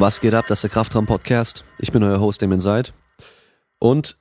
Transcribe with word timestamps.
Was 0.00 0.22
geht 0.22 0.32
ab? 0.32 0.46
Das 0.48 0.60
ist 0.60 0.62
der 0.62 0.70
Kraftraum-Podcast. 0.70 1.62
Ich 1.78 1.92
bin 1.92 2.02
euer 2.02 2.20
Host, 2.20 2.40
Damien 2.40 2.58
Seid. 2.58 2.94
Und 3.78 4.16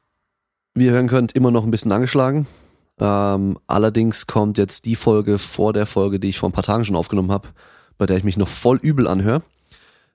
wie 0.74 0.88
ihr 0.88 0.92
hören 0.92 1.08
könnt, 1.08 1.32
immer 1.32 1.52
noch 1.52 1.64
ein 1.64 1.72
bisschen 1.72 1.94
angeschlagen. 1.94 2.48
Ähm, 3.00 3.58
allerdings 3.66 4.28
kommt 4.28 4.58
jetzt 4.58 4.84
die 4.86 4.98
Folge 4.98 5.38
vor 5.38 5.72
der 5.72 5.86
Folge, 5.86 6.20
die 6.20 6.28
ich 6.28 6.38
vor 6.38 6.50
ein 6.50 6.52
paar 6.52 6.66
Tagen 6.66 6.84
schon 6.84 6.98
aufgenommen 6.98 7.32
habe, 7.32 7.48
bei 7.98 8.06
der 8.06 8.18
ich 8.18 8.26
mich 8.26 8.36
noch 8.36 8.50
voll 8.50 8.78
übel 8.82 9.08
anhöre. 9.08 9.42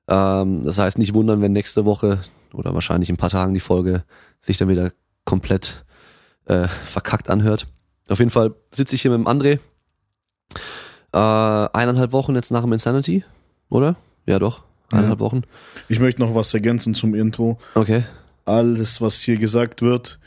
Ähm, 0.06 0.66
das 0.66 0.78
heißt, 0.78 0.98
nicht 0.98 1.14
wundern, 1.14 1.40
wenn 1.40 1.52
nächste 1.52 1.86
Woche 1.86 2.18
oder 2.52 2.74
wahrscheinlich 2.74 3.08
in 3.08 3.14
ein 3.14 3.18
paar 3.18 3.30
Tagen 3.30 3.54
die 3.54 3.60
Folge 3.60 4.04
sich 4.42 4.58
dann 4.58 4.68
wieder 4.68 4.92
komplett 5.24 5.86
äh, 6.44 6.68
verkackt 6.68 7.30
anhört. 7.30 7.68
Auf 8.10 8.18
jeden 8.18 8.30
Fall 8.30 8.54
sitze 8.70 8.96
ich 8.96 9.00
hier 9.00 9.16
mit 9.16 9.26
dem 9.26 9.28
André. 9.28 9.60
Äh, 11.14 11.18
eineinhalb 11.72 12.12
Wochen 12.12 12.34
jetzt 12.34 12.50
nach 12.50 12.60
dem 12.60 12.72
Insanity, 12.74 13.24
oder? 13.70 13.96
Ja, 14.26 14.38
doch. 14.38 14.62
Eineinhalb. 14.98 15.20
Wochen. 15.20 15.42
Ich 15.88 16.00
möchte 16.00 16.20
noch 16.22 16.34
was 16.34 16.52
ergänzen 16.54 16.94
zum 16.94 17.14
Intro. 17.14 17.58
Okay. 17.74 18.04
Alles, 18.44 19.00
was 19.00 19.20
hier 19.22 19.36
gesagt 19.36 19.82
wird, 19.82 20.18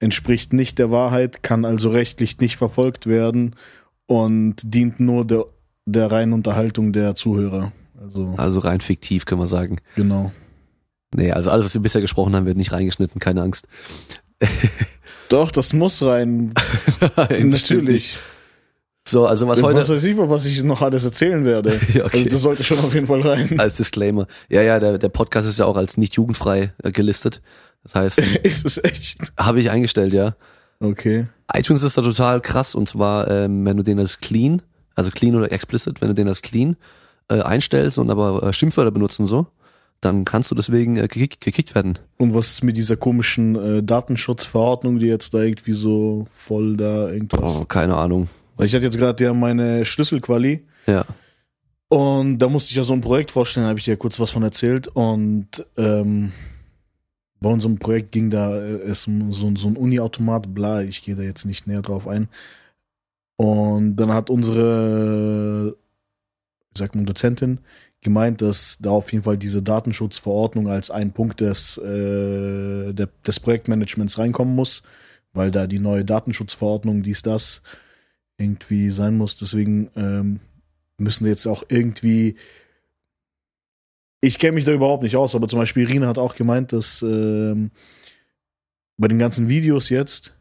entspricht 0.00 0.52
nicht 0.52 0.78
der 0.78 0.90
Wahrheit, 0.90 1.42
kann 1.42 1.64
also 1.64 1.90
rechtlich 1.90 2.38
nicht 2.38 2.56
verfolgt 2.56 3.06
werden 3.06 3.56
und 4.06 4.56
dient 4.62 5.00
nur 5.00 5.26
der, 5.26 5.44
der 5.86 6.10
reinen 6.10 6.32
Unterhaltung 6.32 6.92
der 6.92 7.14
Zuhörer. 7.14 7.72
Also, 8.00 8.34
Also 8.36 8.60
rein 8.60 8.80
fiktiv, 8.80 9.26
können 9.26 9.40
wir 9.40 9.46
sagen. 9.48 9.78
genau. 9.96 10.32
Nee, 11.14 11.32
also 11.32 11.50
alles, 11.50 11.64
was 11.64 11.74
wir 11.74 11.80
bisher 11.80 12.02
gesprochen 12.02 12.36
haben, 12.36 12.44
wird 12.44 12.58
nicht 12.58 12.70
reingeschnitten, 12.72 13.18
keine 13.18 13.40
Angst. 13.42 13.66
Doch, 15.30 15.50
das 15.50 15.72
muss 15.72 16.02
rein. 16.02 16.52
Nein, 17.16 17.48
Natürlich. 17.48 18.18
So, 19.08 19.26
also 19.26 19.48
was 19.48 19.58
Was, 19.58 19.66
heute. 19.66 19.78
was 19.78 19.90
weiß 19.90 20.04
ich, 20.04 20.16
was 20.18 20.44
ich 20.44 20.62
noch 20.62 20.82
alles 20.82 21.04
erzählen 21.04 21.44
werde. 21.44 21.80
Ja, 21.94 22.04
okay. 22.04 22.18
Also 22.18 22.28
das 22.28 22.40
sollte 22.42 22.64
schon 22.64 22.78
auf 22.80 22.92
jeden 22.94 23.06
Fall 23.06 23.22
rein. 23.22 23.58
als 23.58 23.76
Disclaimer. 23.76 24.26
Ja, 24.50 24.60
ja, 24.62 24.78
der, 24.78 24.98
der 24.98 25.08
Podcast 25.08 25.48
ist 25.48 25.58
ja 25.58 25.64
auch 25.64 25.76
als 25.76 25.96
nicht 25.96 26.14
jugendfrei 26.14 26.72
äh, 26.82 26.92
gelistet. 26.92 27.40
Das 27.82 27.94
heißt, 27.94 28.18
Ist 28.42 28.66
es 28.66 28.82
echt? 28.84 29.18
habe 29.38 29.60
ich 29.60 29.70
eingestellt, 29.70 30.12
ja. 30.12 30.34
Okay. 30.80 31.26
iTunes 31.52 31.82
ist 31.82 31.96
da 31.96 32.02
total 32.02 32.40
krass 32.40 32.74
und 32.74 32.88
zwar, 32.88 33.28
ähm, 33.28 33.64
wenn 33.64 33.76
du 33.76 33.82
den 33.82 33.98
als 33.98 34.20
clean, 34.20 34.62
also 34.94 35.10
clean 35.10 35.34
oder 35.34 35.50
explicit, 35.50 36.00
wenn 36.00 36.08
du 36.08 36.14
den 36.14 36.28
als 36.28 36.42
clean 36.42 36.76
äh, 37.28 37.40
einstellst 37.40 37.98
und 37.98 38.10
aber 38.10 38.42
äh, 38.42 38.52
Schimpfwörter 38.52 38.90
benutzen 38.90 39.26
so, 39.26 39.46
dann 40.00 40.24
kannst 40.24 40.50
du 40.50 40.54
deswegen 40.54 40.96
äh, 40.96 41.08
gekickt, 41.08 41.40
gekickt 41.40 41.74
werden. 41.74 41.98
Und 42.18 42.34
was 42.34 42.48
ist 42.50 42.64
mit 42.64 42.76
dieser 42.76 42.96
komischen 42.96 43.56
äh, 43.56 43.82
Datenschutzverordnung, 43.82 44.98
die 44.98 45.06
jetzt 45.06 45.34
da 45.34 45.42
irgendwie 45.42 45.72
so 45.72 46.26
voll 46.30 46.76
da 46.76 47.10
irgendwas? 47.10 47.56
Oh, 47.56 47.64
keine 47.64 47.96
Ahnung. 47.96 48.28
Weil 48.58 48.66
ich 48.66 48.74
hatte 48.74 48.84
jetzt 48.84 48.98
gerade 48.98 49.24
ja 49.24 49.32
meine 49.32 49.84
Schlüsselquali 49.86 50.66
Ja. 50.86 51.06
und 51.88 52.38
da 52.38 52.48
musste 52.48 52.70
ich 52.72 52.76
ja 52.76 52.84
so 52.84 52.92
ein 52.92 53.00
Projekt 53.00 53.30
vorstellen, 53.30 53.66
habe 53.66 53.78
ich 53.78 53.86
dir 53.86 53.96
kurz 53.96 54.20
was 54.20 54.30
von 54.32 54.42
erzählt 54.42 54.88
und 54.88 55.64
ähm, 55.78 56.32
bei 57.40 57.48
unserem 57.48 57.78
Projekt 57.78 58.12
ging 58.12 58.30
da 58.30 58.54
äh, 58.56 58.80
es 58.82 59.06
um 59.06 59.32
so, 59.32 59.54
so 59.56 59.68
ein 59.68 59.76
Uni-Automat, 59.76 60.52
bla, 60.52 60.82
ich 60.82 61.02
gehe 61.02 61.14
da 61.14 61.22
jetzt 61.22 61.44
nicht 61.46 61.66
näher 61.66 61.82
drauf 61.82 62.06
ein. 62.08 62.28
Und 63.36 63.94
dann 63.94 64.12
hat 64.12 64.28
unsere, 64.30 65.76
wie 66.72 66.78
sagt 66.78 66.96
man, 66.96 67.06
Dozentin 67.06 67.58
gemeint, 68.00 68.42
dass 68.42 68.78
da 68.80 68.90
auf 68.90 69.12
jeden 69.12 69.22
Fall 69.24 69.38
diese 69.38 69.62
Datenschutzverordnung 69.62 70.68
als 70.68 70.90
ein 70.90 71.12
Punkt 71.12 71.40
des, 71.40 71.78
äh, 71.78 72.92
des 72.92 73.40
Projektmanagements 73.40 74.18
reinkommen 74.18 74.56
muss, 74.56 74.82
weil 75.32 75.52
da 75.52 75.68
die 75.68 75.78
neue 75.78 76.04
Datenschutzverordnung, 76.04 77.04
dies, 77.04 77.22
das, 77.22 77.62
irgendwie 78.38 78.90
sein 78.90 79.16
muss. 79.16 79.36
Deswegen 79.36 79.90
ähm, 79.96 80.40
müssen 80.96 81.24
wir 81.24 81.30
jetzt 81.30 81.46
auch 81.46 81.64
irgendwie. 81.68 82.36
Ich 84.20 84.38
kenne 84.38 84.52
mich 84.52 84.64
da 84.64 84.72
überhaupt 84.72 85.02
nicht 85.02 85.16
aus, 85.16 85.34
aber 85.34 85.46
zum 85.46 85.60
Beispiel 85.60 85.84
Irina 85.84 86.08
hat 86.08 86.18
auch 86.18 86.34
gemeint, 86.34 86.72
dass 86.72 87.02
ähm, 87.02 87.70
bei 88.96 89.06
den 89.06 89.18
ganzen 89.18 89.48
Videos 89.48 89.90
jetzt 89.90 90.34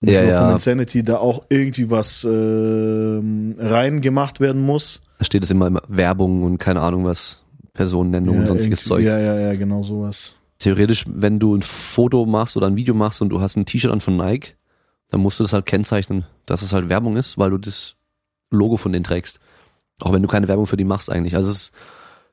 Ja, 0.00 0.22
ja. 0.24 0.42
von 0.44 0.52
Insanity 0.54 1.04
da 1.04 1.18
auch 1.18 1.44
irgendwie 1.48 1.90
was 1.90 2.24
ähm, 2.24 3.54
rein 3.58 4.00
gemacht 4.00 4.40
werden 4.40 4.62
muss. 4.62 5.00
Da 5.18 5.24
steht 5.24 5.44
es 5.44 5.50
immer, 5.52 5.68
immer 5.68 5.82
Werbung 5.86 6.42
und 6.42 6.58
keine 6.58 6.80
Ahnung 6.80 7.04
was, 7.04 7.44
Personennennung 7.72 8.38
und 8.38 8.46
sonstiges 8.48 8.82
Zeug. 8.82 9.04
Ja, 9.04 9.18
ja, 9.18 9.38
ja, 9.38 9.54
genau 9.54 9.84
sowas. 9.84 10.34
Theoretisch, 10.58 11.04
wenn 11.08 11.38
du 11.38 11.54
ein 11.54 11.62
Foto 11.62 12.26
machst 12.26 12.56
oder 12.56 12.66
ein 12.66 12.74
Video 12.74 12.94
machst 12.94 13.22
und 13.22 13.28
du 13.28 13.40
hast 13.40 13.54
ein 13.56 13.64
T-Shirt 13.64 13.92
an 13.92 14.00
von 14.00 14.16
Nike, 14.16 14.54
dann 15.12 15.20
musst 15.20 15.38
du 15.38 15.44
das 15.44 15.52
halt 15.52 15.66
kennzeichnen, 15.66 16.24
dass 16.46 16.62
es 16.62 16.72
halt 16.72 16.88
Werbung 16.88 17.16
ist, 17.16 17.36
weil 17.36 17.50
du 17.50 17.58
das 17.58 17.96
Logo 18.50 18.78
von 18.78 18.92
denen 18.92 19.04
trägst. 19.04 19.40
Auch 20.00 20.12
wenn 20.12 20.22
du 20.22 20.28
keine 20.28 20.48
Werbung 20.48 20.66
für 20.66 20.78
die 20.78 20.84
machst 20.84 21.12
eigentlich. 21.12 21.36
Also 21.36 21.50
es 21.50 21.56
ist 21.56 21.72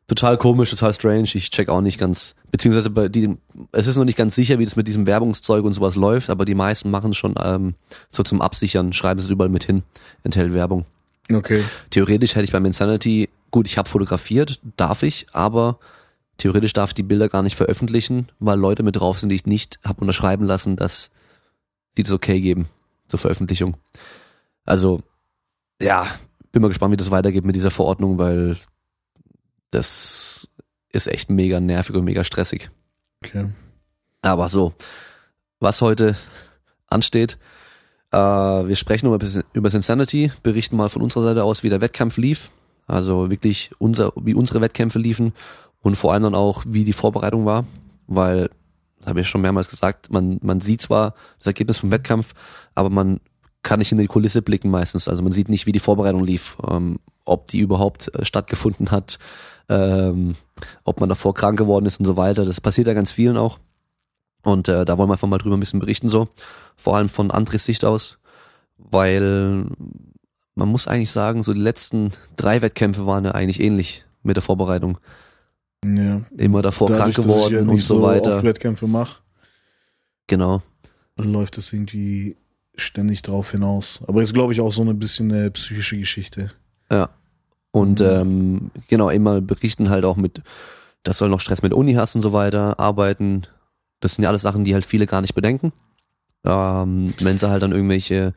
total 0.07 0.37
komisch, 0.37 0.69
total 0.69 0.93
strange. 0.93 1.27
Ich 1.33 1.51
check 1.51 1.67
auch 1.67 1.81
nicht 1.81 1.99
ganz, 1.99 2.35
beziehungsweise 2.51 2.89
bei 2.89 3.09
die, 3.09 3.37
es 3.73 3.87
ist 3.87 3.97
noch 3.97 4.05
nicht 4.05 4.17
ganz 4.17 4.33
sicher, 4.33 4.59
wie 4.59 4.65
das 4.65 4.77
mit 4.77 4.87
diesem 4.87 5.07
Werbungszeug 5.07 5.65
und 5.65 5.73
sowas 5.73 5.95
läuft, 5.95 6.29
aber 6.29 6.45
die 6.45 6.55
meisten 6.55 6.89
machen 6.89 7.11
es 7.11 7.17
schon 7.17 7.35
ähm, 7.43 7.75
so 8.07 8.23
zum 8.23 8.41
Absichern, 8.41 8.93
schreiben 8.93 9.19
es 9.19 9.29
überall 9.29 9.49
mit 9.49 9.65
hin, 9.65 9.83
enthält 10.23 10.53
Werbung. 10.53 10.85
Okay. 11.31 11.63
Theoretisch 11.89 12.35
hätte 12.35 12.45
ich 12.45 12.53
beim 12.53 12.65
Insanity, 12.65 13.29
gut, 13.51 13.67
ich 13.67 13.77
habe 13.77 13.89
fotografiert, 13.89 14.61
darf 14.77 15.03
ich, 15.03 15.27
aber 15.33 15.79
theoretisch 16.37 16.71
darf 16.71 16.91
ich 16.91 16.95
die 16.95 17.03
Bilder 17.03 17.27
gar 17.27 17.43
nicht 17.43 17.57
veröffentlichen, 17.57 18.29
weil 18.39 18.57
Leute 18.57 18.83
mit 18.83 18.95
drauf 18.95 19.19
sind, 19.19 19.27
die 19.29 19.35
ich 19.35 19.45
nicht 19.45 19.79
habe 19.83 19.99
unterschreiben 19.99 20.45
lassen, 20.45 20.77
dass 20.77 21.11
sie 21.99 22.11
das 22.11 22.15
okay 22.15 22.41
geben 22.41 22.67
zur 23.07 23.19
Veröffentlichung. 23.19 23.77
Also, 24.65 25.01
ja, 25.81 26.07
bin 26.51 26.61
mal 26.61 26.67
gespannt, 26.67 26.91
wie 26.91 26.97
das 26.97 27.11
weitergeht 27.11 27.45
mit 27.45 27.55
dieser 27.55 27.71
Verordnung, 27.71 28.17
weil 28.17 28.57
das 29.71 30.47
ist 30.91 31.07
echt 31.07 31.29
mega 31.29 31.59
nervig 31.59 31.95
und 31.95 32.03
mega 32.03 32.23
stressig. 32.23 32.69
Okay. 33.23 33.47
Aber 34.21 34.49
so, 34.49 34.73
was 35.59 35.81
heute 35.81 36.15
ansteht, 36.87 37.37
äh, 38.11 38.17
wir 38.17 38.75
sprechen 38.75 39.13
über, 39.13 39.25
über 39.53 39.73
Insanity, 39.73 40.31
berichten 40.43 40.77
mal 40.77 40.89
von 40.89 41.01
unserer 41.01 41.23
Seite 41.23 41.43
aus, 41.43 41.63
wie 41.63 41.69
der 41.69 41.81
Wettkampf 41.81 42.17
lief. 42.17 42.49
Also 42.87 43.29
wirklich 43.29 43.71
unser, 43.77 44.11
wie 44.15 44.33
unsere 44.33 44.61
Wettkämpfe 44.61 44.97
liefen 44.97 45.33
und 45.81 45.95
vor 45.95 46.13
allem 46.13 46.23
dann 46.23 46.35
auch, 46.35 46.63
wie 46.67 46.83
die 46.83 46.93
Vorbereitung 46.93 47.45
war, 47.45 47.65
weil, 48.07 48.49
habe 49.09 49.21
ich 49.21 49.27
schon 49.27 49.41
mehrmals 49.41 49.69
gesagt, 49.69 50.11
man, 50.11 50.39
man 50.41 50.59
sieht 50.59 50.81
zwar 50.81 51.13
das 51.37 51.47
Ergebnis 51.47 51.79
vom 51.79 51.91
Wettkampf, 51.91 52.33
aber 52.75 52.89
man 52.89 53.19
kann 53.61 53.79
nicht 53.79 53.91
in 53.91 53.97
die 53.97 54.07
Kulisse 54.07 54.41
blicken 54.41 54.69
meistens. 54.69 55.07
Also 55.07 55.23
man 55.23 55.31
sieht 55.31 55.49
nicht, 55.49 55.65
wie 55.65 55.71
die 55.71 55.79
Vorbereitung 55.79 56.23
lief, 56.23 56.57
ähm, 56.67 56.99
ob 57.25 57.47
die 57.47 57.59
überhaupt 57.59 58.13
äh, 58.15 58.25
stattgefunden 58.25 58.91
hat, 58.91 59.19
ähm, 59.67 60.35
ob 60.83 60.99
man 60.99 61.09
davor 61.09 61.33
krank 61.33 61.57
geworden 61.57 61.85
ist 61.85 61.99
und 61.99 62.05
so 62.05 62.17
weiter. 62.17 62.45
Das 62.45 62.61
passiert 62.61 62.87
ja 62.87 62.93
ganz 62.93 63.11
vielen 63.11 63.37
auch. 63.37 63.59
Und 64.43 64.69
äh, 64.69 64.85
da 64.85 64.97
wollen 64.97 65.09
wir 65.09 65.13
einfach 65.13 65.27
mal 65.27 65.37
drüber 65.37 65.57
ein 65.57 65.59
bisschen 65.59 65.81
berichten, 65.81 66.07
so. 66.07 66.29
Vor 66.77 66.95
allem 66.95 67.09
von 67.09 67.31
Andres 67.31 67.65
Sicht 67.65 67.83
aus, 67.83 68.19
weil 68.77 69.65
man 70.55 70.69
muss 70.69 70.87
eigentlich 70.87 71.11
sagen, 71.11 71.43
so 71.43 71.53
die 71.53 71.59
letzten 71.59 72.11
drei 72.37 72.61
Wettkämpfe 72.61 73.05
waren 73.05 73.25
ja 73.25 73.31
eigentlich 73.31 73.59
ähnlich 73.59 74.05
mit 74.23 74.37
der 74.37 74.43
Vorbereitung. 74.43 74.97
Ja. 75.85 76.21
Immer 76.37 76.61
davor 76.61 76.87
krank 76.87 76.99
Dadurch, 76.99 77.17
ich 77.19 77.23
geworden 77.25 77.53
ja 77.53 77.61
und 77.61 77.67
nicht 77.67 77.85
so 77.85 78.01
weiter. 78.01 78.35
Oft 78.35 78.43
Wettkämpfe 78.43 78.87
mache. 78.87 79.17
Genau. 80.27 80.61
läuft 81.17 81.57
es 81.57 81.73
irgendwie 81.73 82.35
ständig 82.75 83.21
drauf 83.23 83.51
hinaus. 83.51 83.99
Aber 84.07 84.21
ist, 84.21 84.33
glaube 84.33 84.53
ich, 84.53 84.61
auch 84.61 84.71
so 84.71 84.83
ein 84.83 84.99
bisschen 84.99 85.31
eine 85.31 85.51
psychische 85.51 85.97
Geschichte. 85.97 86.51
Ja. 86.91 87.09
Und 87.71 87.99
Mhm. 87.99 88.05
ähm, 88.05 88.71
genau, 88.87 89.09
immer 89.09 89.41
berichten 89.41 89.89
halt 89.89 90.05
auch 90.05 90.15
mit, 90.15 90.41
das 91.03 91.17
soll 91.17 91.29
noch 91.29 91.39
Stress 91.41 91.61
mit 91.61 91.73
Uni 91.73 91.93
hast 91.93 92.15
und 92.15 92.21
so 92.21 92.31
weiter, 92.33 92.79
arbeiten. 92.79 93.43
Das 93.99 94.13
sind 94.13 94.23
ja 94.23 94.29
alles 94.29 94.41
Sachen, 94.43 94.63
die 94.63 94.73
halt 94.73 94.85
viele 94.85 95.05
gar 95.07 95.21
nicht 95.21 95.35
bedenken. 95.35 95.73
Ähm, 96.45 97.13
wenn 97.19 97.37
sie 97.37 97.49
halt 97.49 97.61
dann 97.63 97.73
irgendwelche, 97.73 98.33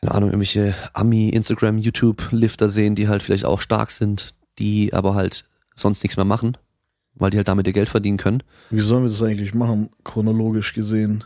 keine 0.00 0.14
Ahnung, 0.14 0.28
irgendwelche 0.30 0.74
Ami, 0.92 1.30
Instagram, 1.30 1.78
YouTube-Lifter 1.78 2.68
sehen, 2.68 2.94
die 2.94 3.08
halt 3.08 3.22
vielleicht 3.22 3.44
auch 3.44 3.60
stark 3.60 3.90
sind, 3.90 4.34
die 4.58 4.92
aber 4.92 5.14
halt 5.14 5.44
sonst 5.78 6.02
nichts 6.02 6.16
mehr 6.16 6.24
machen, 6.24 6.56
weil 7.14 7.30
die 7.30 7.36
halt 7.36 7.48
damit 7.48 7.66
ihr 7.66 7.72
Geld 7.72 7.88
verdienen 7.88 8.16
können. 8.18 8.42
Wie 8.70 8.80
sollen 8.80 9.04
wir 9.04 9.10
das 9.10 9.22
eigentlich 9.22 9.54
machen, 9.54 9.90
chronologisch 10.04 10.72
gesehen? 10.72 11.24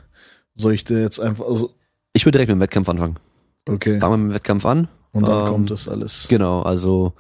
Soll 0.54 0.74
ich 0.74 0.84
dir 0.84 1.00
jetzt 1.00 1.20
einfach, 1.20 1.46
also, 1.46 1.74
Ich 2.12 2.24
würde 2.26 2.38
direkt 2.38 2.48
mit 2.48 2.56
dem 2.56 2.60
Wettkampf 2.60 2.88
anfangen. 2.88 3.18
okay. 3.68 3.98
Fangen 4.00 4.12
wir 4.12 4.16
mit 4.18 4.30
dem 4.30 4.34
Wettkampf 4.34 4.66
an. 4.66 4.88
Und 5.12 5.26
dann 5.26 5.46
ähm, 5.46 5.52
kommt 5.52 5.70
das 5.70 5.88
alles. 5.88 6.26
Genau, 6.28 6.62
also 6.62 7.14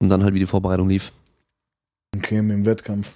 und 0.00 0.08
dann 0.08 0.22
halt, 0.22 0.34
wie 0.34 0.38
die 0.38 0.46
Vorbereitung 0.46 0.88
lief. 0.88 1.12
Okay, 2.16 2.40
mit 2.42 2.56
dem 2.56 2.64
Wettkampf. 2.64 3.14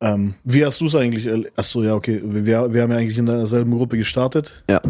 Ähm, 0.00 0.34
wie 0.44 0.64
hast 0.64 0.80
du 0.80 0.86
es 0.86 0.94
eigentlich? 0.94 1.28
Achso, 1.56 1.82
ja, 1.82 1.94
okay. 1.94 2.20
Wir, 2.22 2.72
wir 2.72 2.82
haben 2.82 2.90
ja 2.90 2.96
eigentlich 2.98 3.18
in 3.18 3.26
derselben 3.26 3.72
Gruppe 3.76 3.96
gestartet. 3.96 4.64
Ja. 4.68 4.80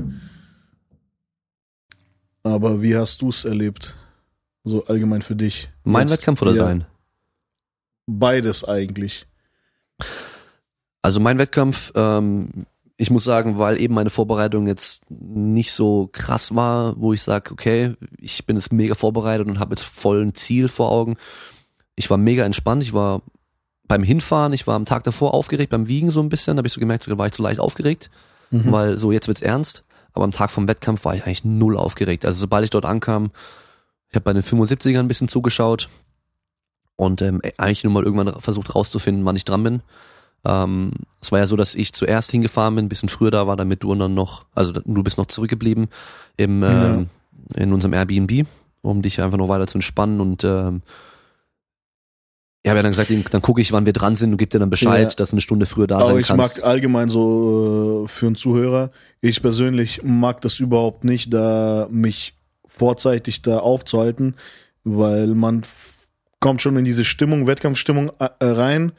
Aber 2.42 2.82
wie 2.82 2.96
hast 2.96 3.22
du 3.22 3.28
es 3.30 3.44
erlebt? 3.44 3.96
So 4.64 4.84
allgemein 4.86 5.22
für 5.22 5.36
dich. 5.36 5.70
Mein 5.84 6.02
Jetzt, 6.08 6.18
Wettkampf 6.18 6.42
oder 6.42 6.52
ja, 6.54 6.64
dein? 6.64 6.86
Beides 8.10 8.64
eigentlich. 8.64 9.26
Also 11.02 11.20
mein 11.20 11.38
Wettkampf, 11.38 11.92
ähm, 11.94 12.66
ich 12.96 13.10
muss 13.10 13.24
sagen, 13.24 13.58
weil 13.58 13.78
eben 13.80 13.94
meine 13.94 14.10
Vorbereitung 14.10 14.66
jetzt 14.66 15.02
nicht 15.10 15.72
so 15.72 16.08
krass 16.10 16.54
war, 16.54 16.98
wo 17.00 17.12
ich 17.12 17.22
sage, 17.22 17.52
okay, 17.52 17.94
ich 18.18 18.44
bin 18.46 18.56
jetzt 18.56 18.72
mega 18.72 18.94
vorbereitet 18.94 19.46
und 19.46 19.60
habe 19.60 19.72
jetzt 19.72 19.84
voll 19.84 20.22
ein 20.24 20.34
Ziel 20.34 20.68
vor 20.68 20.90
Augen. 20.90 21.16
Ich 21.96 22.08
war 22.10 22.16
mega 22.16 22.44
entspannt, 22.44 22.82
ich 22.82 22.94
war 22.94 23.22
beim 23.86 24.02
Hinfahren, 24.02 24.52
ich 24.52 24.66
war 24.66 24.74
am 24.74 24.84
Tag 24.86 25.04
davor 25.04 25.34
aufgeregt, 25.34 25.70
beim 25.70 25.86
Wiegen 25.86 26.10
so 26.10 26.20
ein 26.20 26.28
bisschen, 26.28 26.56
da 26.56 26.60
habe 26.60 26.66
ich 26.68 26.72
so 26.74 26.80
gemerkt, 26.80 27.06
da 27.06 27.16
war 27.18 27.26
ich 27.26 27.32
zu 27.32 27.42
leicht 27.42 27.60
aufgeregt, 27.60 28.10
Mhm. 28.50 28.72
weil 28.72 28.96
so 28.98 29.12
jetzt 29.12 29.28
wird's 29.28 29.42
ernst. 29.42 29.84
Aber 30.14 30.24
am 30.24 30.32
Tag 30.32 30.50
vom 30.50 30.66
Wettkampf 30.66 31.04
war 31.04 31.14
ich 31.14 31.24
eigentlich 31.24 31.44
null 31.44 31.76
aufgeregt. 31.76 32.24
Also 32.24 32.40
sobald 32.40 32.64
ich 32.64 32.70
dort 32.70 32.86
ankam, 32.86 33.30
ich 34.08 34.14
habe 34.16 34.24
bei 34.24 34.32
den 34.32 34.42
75ern 34.42 35.00
ein 35.00 35.08
bisschen 35.08 35.28
zugeschaut 35.28 35.88
und 36.98 37.22
ähm, 37.22 37.40
eigentlich 37.58 37.84
nur 37.84 37.92
mal 37.92 38.02
irgendwann 38.02 38.40
versucht 38.40 38.74
rauszufinden, 38.74 39.24
wann 39.24 39.36
ich 39.36 39.44
dran 39.44 39.62
bin. 39.62 39.82
Ähm, 40.44 40.90
es 41.20 41.30
war 41.32 41.38
ja 41.38 41.46
so, 41.46 41.56
dass 41.56 41.74
ich 41.76 41.92
zuerst 41.92 42.30
hingefahren 42.32 42.74
bin, 42.74 42.86
ein 42.86 42.88
bisschen 42.88 43.08
früher 43.08 43.30
da 43.30 43.46
war, 43.46 43.56
damit 43.56 43.82
du 43.84 43.94
dann 43.94 44.14
noch, 44.14 44.44
also 44.54 44.72
du 44.72 45.02
bist 45.02 45.16
noch 45.16 45.26
zurückgeblieben 45.26 45.88
im, 46.36 46.62
ähm, 46.64 47.08
in 47.54 47.72
unserem 47.72 47.92
Airbnb, 47.94 48.46
um 48.82 49.00
dich 49.02 49.20
einfach 49.20 49.38
noch 49.38 49.48
weiter 49.48 49.68
zu 49.68 49.78
entspannen 49.78 50.20
und 50.20 50.42
ähm, 50.44 50.82
ich 52.64 52.70
habe 52.70 52.78
ja 52.78 52.82
dann 52.82 52.92
gesagt, 52.92 53.10
dann 53.32 53.42
gucke 53.42 53.60
ich, 53.60 53.72
wann 53.72 53.86
wir 53.86 53.92
dran 53.92 54.16
sind 54.16 54.32
und 54.32 54.36
gebe 54.36 54.50
dir 54.50 54.58
dann 54.58 54.68
Bescheid, 54.70 55.12
Ja. 55.12 55.16
dass 55.16 55.30
du 55.30 55.34
eine 55.34 55.40
Stunde 55.40 55.64
früher 55.66 55.86
da 55.86 55.98
Aber 55.98 56.06
sein 56.06 56.18
ich 56.18 56.26
kannst. 56.26 56.56
mag 56.58 56.64
allgemein 56.66 57.08
so 57.08 58.02
äh, 58.04 58.08
für 58.08 58.26
einen 58.26 58.36
Zuhörer, 58.36 58.90
ich 59.20 59.40
persönlich 59.40 60.02
mag 60.02 60.40
das 60.40 60.58
überhaupt 60.58 61.04
nicht, 61.04 61.32
da 61.32 61.86
mich 61.90 62.34
vorzeitig 62.66 63.42
da 63.42 63.60
aufzuhalten, 63.60 64.34
weil 64.84 65.28
man 65.28 65.62
kommt 66.40 66.62
schon 66.62 66.76
in 66.76 66.84
diese 66.84 67.04
Stimmung, 67.04 67.46
Wettkampfstimmung 67.46 68.10
äh, 68.18 68.28
rein. 68.40 68.92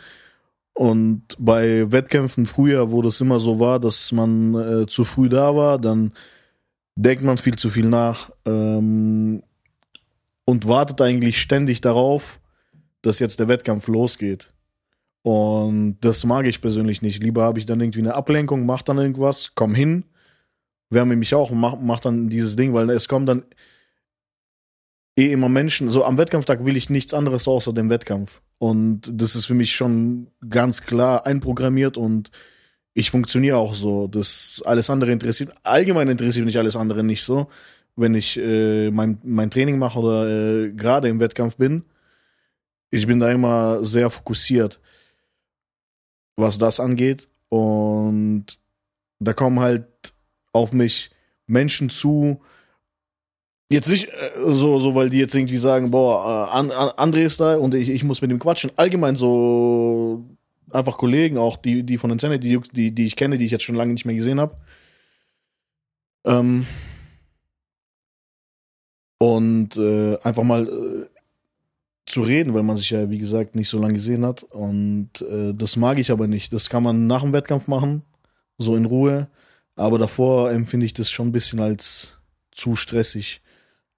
Und 0.74 1.24
bei 1.38 1.92
Wettkämpfen 1.92 2.46
früher, 2.46 2.92
wo 2.92 3.02
das 3.02 3.20
immer 3.20 3.40
so 3.40 3.60
war, 3.60 3.80
dass 3.80 4.12
man 4.12 4.56
äh, 4.56 4.86
zu 4.88 5.04
früh 5.04 5.28
da 5.28 5.56
war, 5.56 5.78
dann 5.78 6.14
denkt 6.96 7.24
man 7.24 7.38
viel 7.38 7.56
zu 7.56 7.70
viel 7.70 7.86
nach 7.86 8.30
ähm, 8.46 9.44
und 10.46 10.68
wartet 10.68 11.02
eigentlich 11.02 11.40
ständig 11.40 11.82
darauf, 11.82 12.40
dass 13.02 13.20
jetzt 13.20 13.40
der 13.40 13.48
Wettkampf 13.48 13.88
losgeht. 13.88 14.54
Und 15.22 15.98
das 16.02 16.26
mag 16.26 16.46
ich 16.46 16.62
persönlich 16.62 17.02
nicht. 17.02 17.22
Lieber 17.22 17.44
habe 17.44 17.60
ich 17.60 17.66
dann 17.66 17.82
irgendwie 17.82 18.00
eine 18.00 18.16
Ablenkung, 18.16 18.66
mach 18.66 18.82
dann 18.82 18.98
irgendwas, 18.98 19.52
komm 19.56 19.76
hin, 19.76 20.06
wärme 20.90 21.16
mich 21.16 21.36
auch 21.36 21.52
und 21.52 21.60
mach, 21.60 21.76
mach 21.80 22.00
dann 22.00 22.30
dieses 22.30 22.56
Ding, 22.56 22.74
weil 22.74 22.90
es 22.90 23.08
kommen 23.08 23.26
dann 23.26 23.44
eh 25.20 25.32
immer 25.32 25.50
Menschen. 25.50 25.90
So 25.90 26.06
am 26.06 26.18
Wettkampftag 26.18 26.64
will 26.66 26.78
ich 26.78 26.90
nichts 26.90 27.14
anderes 27.14 27.48
außer 27.48 27.74
dem 27.74 27.90
Wettkampf. 27.90 28.42
Und 28.58 29.10
das 29.12 29.36
ist 29.36 29.46
für 29.46 29.54
mich 29.54 29.76
schon 29.76 30.28
ganz 30.50 30.84
klar 30.84 31.26
einprogrammiert 31.26 31.98
und 31.98 32.32
ich 32.94 33.12
funktioniere 33.12 33.58
auch 33.58 33.76
so. 33.76 34.08
Das 34.08 34.62
alles 34.66 34.90
andere 34.90 35.12
interessiert, 35.12 35.54
allgemein 35.64 36.08
interessiert 36.08 36.46
mich 36.46 36.58
alles 36.58 36.76
andere 36.76 37.04
nicht 37.04 37.24
so. 37.24 37.48
Wenn 37.96 38.16
ich 38.16 38.38
äh, 38.38 38.90
mein, 38.92 39.20
mein 39.24 39.52
Training 39.52 39.78
mache 39.78 40.00
oder 40.00 40.28
äh, 40.28 40.72
gerade 40.72 41.10
im 41.10 41.20
Wettkampf 41.20 41.58
bin, 41.58 41.84
ich 42.92 43.06
bin 43.06 43.20
da 43.20 43.30
immer 43.30 43.84
sehr 43.84 44.10
fokussiert, 44.10 44.80
was 46.36 46.58
das 46.58 46.80
angeht. 46.80 47.28
Und 47.50 48.46
da 49.20 49.34
kommen 49.34 49.60
halt 49.60 49.86
auf 50.54 50.72
mich 50.72 51.12
Menschen 51.46 51.90
zu, 51.90 52.42
jetzt 53.72 53.90
nicht 53.90 54.08
äh, 54.08 54.32
so, 54.48 54.80
so 54.80 54.96
weil 54.96 55.10
die 55.10 55.20
jetzt 55.20 55.36
irgendwie 55.36 55.58
sagen, 55.58 55.92
boah, 55.92 56.48
äh, 56.50 56.58
An- 56.58 56.72
An- 56.72 57.12
André 57.12 57.22
ist 57.22 57.40
da 57.40 57.56
und 57.58 57.74
ich, 57.74 57.90
ich 57.90 58.04
muss 58.04 58.22
mit 58.22 58.32
ihm 58.32 58.40
quatschen. 58.40 58.72
Allgemein 58.76 59.16
so 59.16 60.26
einfach 60.72 60.98
Kollegen, 60.98 61.38
auch 61.38 61.58
die, 61.58 61.84
die 61.84 61.98
von 61.98 62.12
Insanity, 62.12 62.60
die, 62.74 62.92
die 62.92 63.06
ich 63.06 63.16
kenne, 63.16 63.38
die 63.38 63.46
ich 63.46 63.52
jetzt 63.52 63.64
schon 63.64 63.76
lange 63.76 63.94
nicht 63.94 64.06
mehr 64.06 64.16
gesehen 64.16 64.40
habe. 64.40 64.56
Ähm, 66.26 66.66
und 69.20 69.78
äh, 69.78 70.18
einfach 70.24 70.44
mal 70.44 70.68
äh, 70.68 71.10
zu 72.06 72.22
reden, 72.22 72.54
weil 72.54 72.64
man 72.64 72.78
sich 72.78 72.90
ja, 72.90 73.10
wie 73.10 73.18
gesagt, 73.18 73.56
nicht 73.56 73.70
so 73.70 73.80
lange 73.80 73.94
gesehen 73.94 74.26
hat. 74.26 74.44
Und 74.44 75.22
äh, 75.22 75.54
das 75.54 75.76
mag 75.76 76.00
ich 76.00 76.12
aber 76.12 76.28
nicht. 76.28 76.54
Das 76.54 76.70
kann 76.70 76.84
man 76.84 77.08
nach 77.08 77.22
dem 77.22 77.34
Wettkampf 77.34 77.68
machen, 77.68 78.04
so 78.58 78.76
in 78.76 78.86
Ruhe. 78.86 79.28
Aber 79.76 79.98
davor 79.98 80.52
empfinde 80.52 80.86
ich 80.86 80.94
das 80.94 81.12
schon 81.12 81.28
ein 81.30 81.32
bisschen 81.32 81.60
als 81.60 82.18
zu 82.52 82.76
stressig 82.76 83.42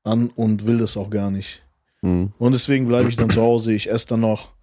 an 0.04 0.30
und 0.30 0.66
will 0.66 0.80
das 0.80 0.98
auch 0.98 1.10
gar 1.10 1.32
nicht. 1.32 1.64
Mhm. 2.02 2.34
Und 2.38 2.52
deswegen 2.54 2.88
bleibe 2.88 3.10
ich 3.10 3.16
dann 3.16 3.30
zu 3.30 3.42
Hause. 3.42 3.74
Ich 3.74 3.90
esse 3.90 4.08
dann 4.08 4.22
noch. 4.22 4.54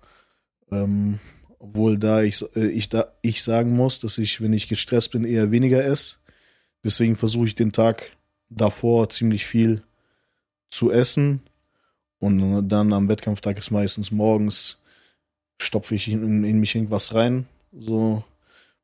Ähm, 0.70 1.18
obwohl 1.58 1.98
da 1.98 2.22
ich, 2.22 2.44
äh, 2.56 2.68
ich, 2.68 2.88
da 2.88 3.12
ich 3.22 3.42
sagen 3.42 3.74
muss, 3.74 4.00
dass 4.00 4.18
ich, 4.18 4.40
wenn 4.40 4.52
ich 4.52 4.68
gestresst 4.68 5.12
bin, 5.12 5.24
eher 5.24 5.50
weniger 5.50 5.84
esse. 5.84 6.16
Deswegen 6.84 7.16
versuche 7.16 7.46
ich 7.46 7.54
den 7.54 7.72
Tag 7.72 8.10
davor 8.48 9.08
ziemlich 9.08 9.46
viel 9.46 9.82
zu 10.70 10.90
essen. 10.90 11.40
Und 12.20 12.68
dann 12.68 12.92
am 12.92 13.08
Wettkampftag 13.08 13.58
ist 13.58 13.70
meistens 13.70 14.10
morgens, 14.10 14.78
stopfe 15.60 15.94
ich 15.94 16.08
in, 16.08 16.44
in 16.44 16.58
mich 16.58 16.74
irgendwas 16.74 17.14
rein. 17.14 17.46
So, 17.72 18.24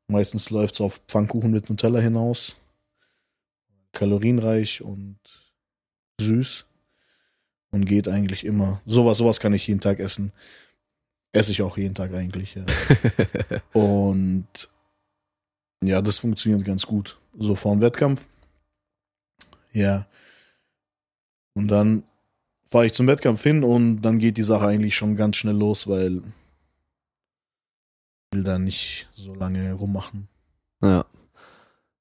meistens 0.07 0.49
läuft 0.49 0.75
es 0.75 0.81
auf 0.81 1.01
Pfannkuchen 1.07 1.51
mit 1.51 1.69
Nutella 1.69 1.99
hinaus. 1.99 2.55
Kalorienreich 3.91 4.81
und 4.81 5.17
süß. 6.19 6.65
Und 7.71 7.85
geht 7.85 8.07
eigentlich 8.07 8.45
immer. 8.45 8.81
Sowas, 8.85 9.17
sowas 9.17 9.39
kann 9.39 9.53
ich 9.53 9.67
jeden 9.67 9.81
Tag 9.81 9.99
essen. 9.99 10.31
Esse 11.33 11.51
ich 11.51 11.61
auch 11.61 11.77
jeden 11.77 11.95
Tag 11.95 12.13
eigentlich, 12.13 12.55
ja. 12.55 12.65
Und 13.73 14.47
ja, 15.83 16.01
das 16.01 16.19
funktioniert 16.19 16.63
ganz 16.63 16.85
gut. 16.85 17.19
So 17.37 17.55
vor 17.55 17.73
dem 17.73 17.81
Wettkampf. 17.81 18.27
Ja. 19.73 20.07
Und 21.53 21.67
dann 21.67 22.03
fahre 22.63 22.85
ich 22.85 22.93
zum 22.93 23.07
Wettkampf 23.07 23.43
hin 23.43 23.63
und 23.63 24.01
dann 24.01 24.19
geht 24.19 24.37
die 24.37 24.43
Sache 24.43 24.65
eigentlich 24.65 24.95
schon 24.95 25.15
ganz 25.15 25.37
schnell 25.37 25.55
los, 25.55 25.87
weil 25.87 26.17
ich 28.31 28.37
will 28.37 28.43
da 28.43 28.57
nicht 28.57 29.09
so 29.15 29.35
lange 29.35 29.73
rummachen. 29.73 30.27
Ja. 30.81 31.05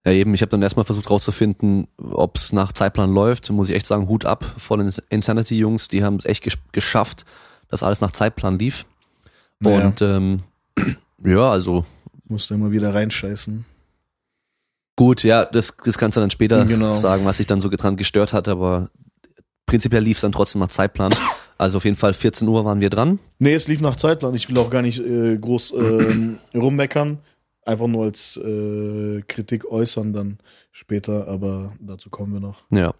Ja, 0.07 0.13
eben, 0.13 0.35
ich 0.35 0.43
habe 0.43 0.51
dann 0.51 0.61
erstmal 0.63 0.85
versucht 0.85 1.09
rauszufinden, 1.11 1.87
ob 1.97 2.37
es 2.37 2.53
nach 2.53 2.73
Zeitplan 2.73 3.13
läuft. 3.15 3.51
Muss 3.51 3.71
ich 3.71 3.75
echt 3.77 3.87
sagen, 3.87 4.07
Hut 4.09 4.25
ab 4.27 4.45
vor 4.59 4.77
den 4.77 4.93
Insanity-Jungs, 5.09 5.89
die 5.89 6.05
haben 6.05 6.17
es 6.17 6.27
echt 6.27 6.43
gesch 6.45 6.59
geschafft, 6.73 7.25
dass 7.69 7.83
alles 7.83 8.01
nach 8.03 8.13
Zeitplan 8.13 8.59
lief. 8.59 8.85
Naja, 9.61 9.87
Und 9.87 10.03
ähm, 10.03 10.41
ja, 11.25 11.51
also 11.51 11.85
musst 12.29 12.51
du 12.51 12.55
immer 12.55 12.71
wieder 12.71 12.93
reinscheißen. 12.95 13.65
gut, 14.97 15.23
ja, 15.25 15.45
das, 15.45 15.75
das 15.85 15.97
kannst 15.99 16.17
du 16.17 16.21
dann 16.21 16.31
später 16.31 16.65
Genau. 16.67 16.95
sagen, 16.95 17.25
was 17.25 17.39
sich 17.39 17.47
dann 17.47 17.61
so 17.61 17.69
dran 17.71 17.97
gestört 17.97 18.33
hat, 18.33 18.47
aber 18.49 18.91
prinzipiell 19.67 20.03
lief 20.03 20.19
es 20.19 20.23
dann 20.23 20.33
trotzdem 20.33 20.61
nach 20.61 20.69
Zeitplan. 20.69 21.15
Also 21.57 21.79
auf 21.79 21.85
jeden 21.85 21.97
Fall 21.97 22.13
14 22.15 22.47
Uhr 22.49 22.65
waren 22.65 22.81
wir 22.81 22.91
dran. 22.91 23.21
Nee, 23.39 23.55
es 23.55 23.69
lief 23.69 23.81
nach 23.81 23.97
Zeitplan. 23.97 24.35
Ich 24.35 24.49
will 24.51 24.59
auch 24.59 24.71
gar 24.71 24.83
nicht 24.83 24.99
äh, 25.01 25.39
groß 25.39 25.73
ähm, 25.79 26.39
rummeckern. 26.55 27.19
Einfach 27.65 27.87
nur 27.87 28.05
als 28.05 28.37
äh, 28.37 29.23
Kritik 29.27 29.65
äußern 29.65 30.13
dann 30.13 30.39
später, 30.73 31.29
aber 31.29 31.73
dazu 31.81 32.11
kommen 32.11 32.33
wir 32.33 32.41
noch. 32.41 32.65
Ja. 32.71 32.95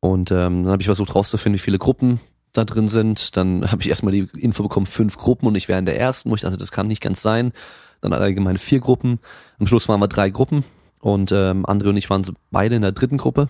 Und 0.00 0.30
ähm, 0.30 0.62
dann 0.62 0.72
habe 0.72 0.82
ich 0.82 0.86
versucht 0.86 1.14
rauszufinden, 1.14 1.58
wie 1.58 1.62
viele 1.62 1.78
Gruppen 1.78 2.20
da 2.52 2.64
drin 2.64 2.88
sind. 2.88 3.36
Dann 3.36 3.70
habe 3.70 3.82
ich 3.82 3.88
erstmal 3.88 4.12
die 4.12 4.28
Info 4.38 4.62
bekommen, 4.62 4.86
fünf 4.86 5.18
Gruppen 5.18 5.46
und 5.46 5.54
ich 5.56 5.68
wäre 5.68 5.78
in 5.78 5.86
der 5.86 5.98
ersten, 5.98 6.30
wo 6.30 6.34
ich 6.34 6.40
dachte, 6.42 6.56
das 6.56 6.72
kann 6.72 6.86
nicht 6.86 7.02
ganz 7.02 7.22
sein. 7.22 7.52
Dann 8.00 8.12
allgemein 8.12 8.56
vier 8.56 8.80
Gruppen. 8.80 9.18
Am 9.58 9.66
Schluss 9.66 9.88
waren 9.88 10.00
wir 10.00 10.08
drei 10.08 10.30
Gruppen 10.30 10.64
und 11.00 11.32
ähm, 11.32 11.64
André 11.66 11.88
und 11.88 11.96
ich 11.96 12.10
waren 12.10 12.24
beide 12.50 12.76
in 12.76 12.82
der 12.82 12.92
dritten 12.92 13.16
Gruppe. 13.16 13.48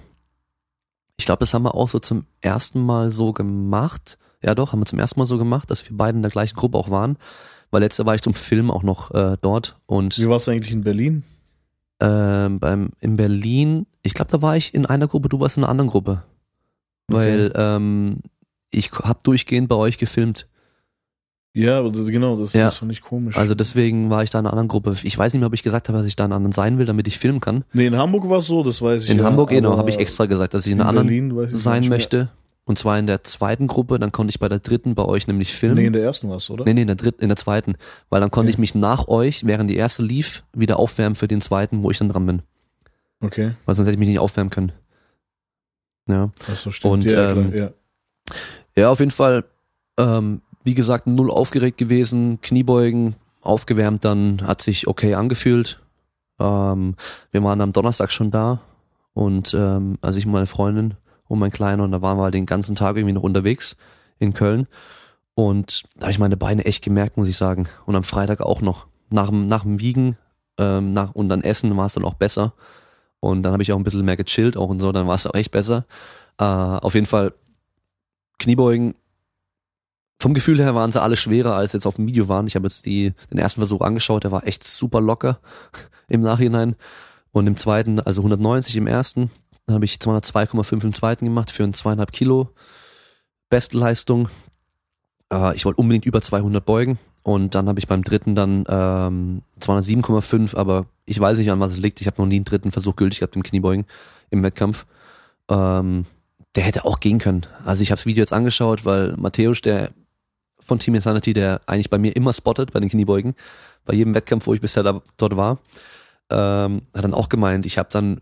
Ich 1.19 1.25
glaube, 1.25 1.41
das 1.41 1.55
haben 1.55 1.63
wir 1.63 1.75
auch 1.75 1.89
so 1.89 1.99
zum 1.99 2.27
ersten 2.41 2.81
Mal 2.81 3.11
so 3.11 3.33
gemacht. 3.33 4.19
Ja 4.43 4.55
doch, 4.55 4.73
haben 4.73 4.81
wir 4.81 4.87
zum 4.87 4.99
ersten 4.99 5.19
Mal 5.19 5.27
so 5.27 5.39
gemacht, 5.39 5.71
dass 5.71 5.89
wir 5.89 5.97
beide 5.97 6.17
in 6.17 6.23
der 6.23 6.31
gleichen 6.31 6.57
Gruppe 6.57 6.79
auch 6.79 6.91
waren. 6.91 7.17
Weil 7.71 7.81
letzte 7.83 8.07
war 8.07 8.15
ich 8.15 8.23
zum 8.23 8.35
Film 8.35 8.71
auch 8.71 8.83
noch 8.83 9.11
äh, 9.13 9.37
dort 9.41 9.79
und 9.87 10.19
Wie 10.19 10.29
war 10.29 10.37
es 10.37 10.49
eigentlich 10.49 10.73
in 10.73 10.83
Berlin? 10.85 11.23
ähm, 12.01 12.59
beim 12.61 12.91
in 13.01 13.17
Berlin, 13.17 13.87
ich 14.03 14.15
glaube, 14.15 14.31
da 14.31 14.43
war 14.43 14.57
ich 14.57 14.75
in 14.75 14.85
einer 14.87 15.09
Gruppe, 15.09 15.29
du 15.29 15.41
warst 15.41 15.57
in 15.57 15.65
einer 15.65 15.71
anderen 15.71 15.91
Gruppe. 15.91 16.23
Weil 17.09 17.53
ähm, 17.55 18.19
ich 18.71 18.91
habe 18.93 19.21
durchgehend 19.23 19.69
bei 19.69 19.77
euch 19.77 19.97
gefilmt. 19.97 20.47
Ja, 21.55 21.79
aber 21.79 21.91
das, 21.91 22.07
genau, 22.09 22.37
das, 22.37 22.53
Ja. 22.53 22.65
das 22.65 22.77
fand 22.79 22.93
ich 22.93 23.01
komisch. 23.01 23.37
Also 23.37 23.55
deswegen 23.55 24.11
war 24.11 24.23
ich 24.23 24.29
da 24.29 24.39
in 24.39 24.45
einer 24.45 24.53
anderen 24.53 24.69
Gruppe. 24.69 24.95
Ich 25.05 25.17
weiß 25.17 25.33
nicht 25.33 25.41
mehr, 25.41 25.47
ob 25.47 25.55
ich 25.55 25.63
gesagt 25.63 25.89
habe, 25.89 25.97
dass 25.97 26.07
ich 26.07 26.17
da 26.17 26.25
in 26.27 26.33
einer 26.33 26.37
anderen 26.37 26.53
sein 26.53 26.77
will, 26.79 26.85
damit 26.85 27.09
ich 27.09 27.19
filmen 27.19 27.41
kann. 27.41 27.65
nee, 27.73 27.87
in 27.87 27.97
Hamburg 27.97 28.29
war 28.29 28.39
es 28.39 28.47
so, 28.47 28.63
das 28.63 28.83
weiß 28.83 29.05
ich. 29.05 29.11
In 29.11 29.19
ja, 29.19 29.25
Hamburg, 29.25 29.49
genau, 29.49 29.79
habe 29.79 29.89
ich 29.89 29.99
extra 29.99 30.27
gesagt, 30.27 30.53
dass 30.53 30.67
ich 30.67 30.73
in 30.73 30.81
in 30.81 30.87
einer 30.87 30.99
anderen 31.01 31.49
sein 31.57 31.89
möchte. 31.89 32.29
Und 32.69 32.79
zwar 32.81 32.99
in 32.99 33.07
der 33.07 33.23
zweiten 33.23 33.69
Gruppe, 33.69 34.01
dann 34.01 34.11
konnte 34.11 34.31
ich 34.31 34.41
bei 34.41 34.49
der 34.49 34.59
dritten 34.59 34.97
bei 34.97 35.05
euch 35.05 35.29
nämlich 35.29 35.55
filmen. 35.55 35.77
Nee, 35.77 35.87
in 35.87 35.93
der 35.93 36.03
ersten 36.03 36.29
war 36.29 36.37
es, 36.39 36.51
oder? 36.51 36.65
Nee, 36.65 36.75
nee, 36.75 36.81
in 36.81 36.89
der 36.89 36.97
dritten, 36.97 37.23
in 37.23 37.29
der 37.29 37.37
zweiten. 37.37 37.77
Weil 38.11 38.21
dann 38.21 38.33
konnte 38.33 38.49
Okay. 38.49 38.55
ich 38.55 38.59
mich 38.59 38.75
nach 38.75 39.07
euch, 39.07 39.47
während 39.47 39.71
die 39.71 39.77
erste 39.77 40.03
lief, 40.03 40.43
wieder 40.53 40.79
aufwärmen 40.81 41.15
für 41.15 41.29
den 41.29 41.41
zweiten, 41.41 41.85
wo 41.85 41.93
ich 41.93 41.99
dann 41.99 42.09
dran 42.09 42.27
bin. 42.27 42.43
Okay, 43.21 43.53
Weil 43.65 43.75
sonst 43.75 43.87
hätte 43.87 43.95
ich 43.95 44.01
mich 44.01 44.09
nicht 44.09 44.19
aufwärmen 44.19 44.51
können. 44.51 44.73
Ja. 46.09 46.31
das 46.47 46.63
so 46.63 46.71
stimmt. 46.73 46.93
Und, 46.93 47.11
ja, 47.11 47.31
ähm, 47.31 47.51
klar, 47.53 47.55
ja. 47.55 47.71
Ja, 48.77 48.91
auf 48.91 48.99
jeden 48.99 49.13
Fall, 49.13 49.45
ähm, 49.99 50.43
wie 50.65 50.75
gesagt, 50.75 51.07
null 51.07 51.31
aufgeregt 51.31 51.79
gewesen, 51.79 52.41
Kniebeugen, 52.43 53.15
aufgewärmt, 53.43 54.05
dann 54.05 54.43
hat 54.45 54.61
sich 54.61 54.89
okay 54.89 55.15
angefühlt. 55.15 55.81
Ähm, 56.41 56.97
wir 57.31 57.43
waren 57.45 57.61
am 57.61 57.73
Donnerstag 57.73 58.11
schon 58.13 58.31
da 58.31 58.61
und 59.15 59.55
ähm, 59.55 59.99
also 60.03 60.19
ich 60.19 60.27
und 60.27 60.33
meine 60.33 60.47
Freundin 60.47 60.95
und 61.29 61.39
mein 61.39 61.51
Kleiner 61.51 61.85
und 61.85 61.93
da 61.93 62.03
waren 62.03 62.19
wir 62.19 62.25
halt 62.25 62.35
den 62.35 62.47
ganzen 62.47 62.75
Tag 62.77 62.97
irgendwie 62.97 63.13
noch 63.15 63.23
unterwegs 63.23 63.77
in 64.19 64.33
Köln 64.35 64.67
Und 65.35 65.83
da 65.97 66.03
habe 66.05 66.13
ich 66.13 66.19
meine 66.19 66.37
Beine 66.37 66.65
echt 66.65 66.83
gemerkt, 66.83 67.17
muss 67.19 67.29
ich 67.29 67.37
sagen. 67.37 67.69
Und 67.85 67.95
am 67.97 68.05
Freitag 68.05 68.41
auch 68.41 68.61
noch. 68.63 68.87
Nach, 69.11 69.29
dem- 69.29 69.47
nach 69.49 69.63
dem 69.63 69.79
Wiegen 69.81 70.17
ähm, 70.59 70.93
nach, 70.95 71.15
und 71.15 71.29
dann 71.29 71.43
Essen 71.43 71.77
war 71.77 71.87
es 71.87 71.95
dann 71.95 72.05
auch 72.05 72.15
besser. 72.15 72.55
Und 73.21 73.43
dann 73.43 73.53
habe 73.53 73.63
ich 73.63 73.73
auch 73.73 73.77
ein 73.77 73.85
bisschen 73.85 74.05
mehr 74.05 74.17
gechillt 74.17 74.57
auch 74.57 74.69
und 74.71 74.81
so, 74.81 74.93
dann 74.93 75.07
war 75.07 75.15
es 75.15 75.27
auch 75.27 75.35
echt 75.35 75.51
besser. 75.51 75.85
Äh, 76.39 76.45
auf 76.45 76.95
jeden 76.95 77.07
Fall 77.07 77.33
Kniebeugen. 78.39 78.95
Vom 80.19 80.33
Gefühl 80.33 80.59
her 80.59 80.75
waren 80.75 80.93
sie 80.93 81.01
alle 81.03 81.17
schwerer, 81.17 81.55
als 81.55 81.75
jetzt 81.75 81.87
auf 81.87 81.97
dem 81.97 82.07
Video 82.09 82.29
waren. 82.29 82.47
Ich 82.47 82.55
habe 82.57 82.65
jetzt 82.67 82.87
die, 82.87 83.13
den 83.31 83.39
ersten 83.39 83.61
Versuch 83.61 83.83
angeschaut, 83.83 84.25
der 84.25 84.33
war 84.33 84.47
echt 84.47 84.65
super 84.65 85.01
locker 85.01 85.41
im 86.09 86.23
Nachhinein. 86.23 86.77
Und 87.33 87.47
im 87.47 87.57
zweiten, 87.57 88.01
also 88.01 88.23
190 88.23 88.77
im 88.77 88.87
ersten, 88.87 89.31
dann 89.67 89.75
habe 89.75 89.85
ich 89.85 89.95
202,5 89.95 90.85
im 90.85 90.93
zweiten 90.93 91.25
gemacht 91.25 91.51
für 91.51 91.65
ein 91.65 91.75
zweieinhalb 91.75 92.13
Kilo 92.13 92.51
Bestleistung. 93.49 94.29
Äh, 95.33 95.55
ich 95.57 95.65
wollte 95.65 95.81
unbedingt 95.81 96.07
über 96.07 96.21
200 96.21 96.65
beugen 96.65 96.99
und 97.23 97.55
dann 97.55 97.69
habe 97.69 97.79
ich 97.81 97.89
beim 97.89 98.05
dritten 98.05 98.35
dann 98.35 98.65
ähm, 98.69 99.43
207,5, 99.61 100.57
aber 100.57 100.87
ich 101.05 101.19
weiß 101.19 101.39
nicht, 101.39 101.51
an 101.51 101.61
was 101.61 101.73
es 101.73 101.79
liegt. 101.79 102.01
Ich 102.01 102.07
habe 102.07 102.23
noch 102.23 102.29
nie 102.29 102.37
einen 102.37 102.45
dritten 102.45 102.71
Versuch 102.71 102.97
gültig 102.97 103.21
gehabt 103.21 103.37
im 103.37 103.43
Kniebeugen 103.43 103.87
im 104.31 104.43
Wettkampf. 104.43 104.87
Ähm, 105.49 106.07
der 106.55 106.65
hätte 106.65 106.85
auch 106.85 107.01
gehen 107.01 107.19
können. 107.19 107.45
Also 107.65 107.83
ich 107.83 107.91
habe 107.91 107.99
das 107.99 108.07
Video 108.07 108.23
jetzt 108.23 108.33
angeschaut, 108.33 108.85
weil 108.85 109.15
Matthäus, 109.17 109.61
der 109.61 109.91
von 110.61 110.79
Team 110.79 110.95
Insanity, 110.95 111.33
der 111.33 111.61
eigentlich 111.67 111.91
bei 111.91 111.99
mir 111.99 112.17
immer 112.17 112.33
spottet 112.33 112.73
bei 112.73 112.81
den 112.81 112.89
Kniebeugen, 112.89 113.35
bei 113.85 113.95
jedem 113.95 114.15
Wettkampf, 114.15 114.47
wo 114.47 114.55
ich 114.55 114.61
bisher 114.61 114.83
da, 114.83 115.03
dort 115.17 115.37
war, 115.37 115.59
ähm, 116.31 116.83
hat 116.95 117.05
dann 117.05 117.15
auch 117.15 117.29
gemeint, 117.29 117.67
ich 117.67 117.79
habe 117.79 117.89
dann 117.93 118.21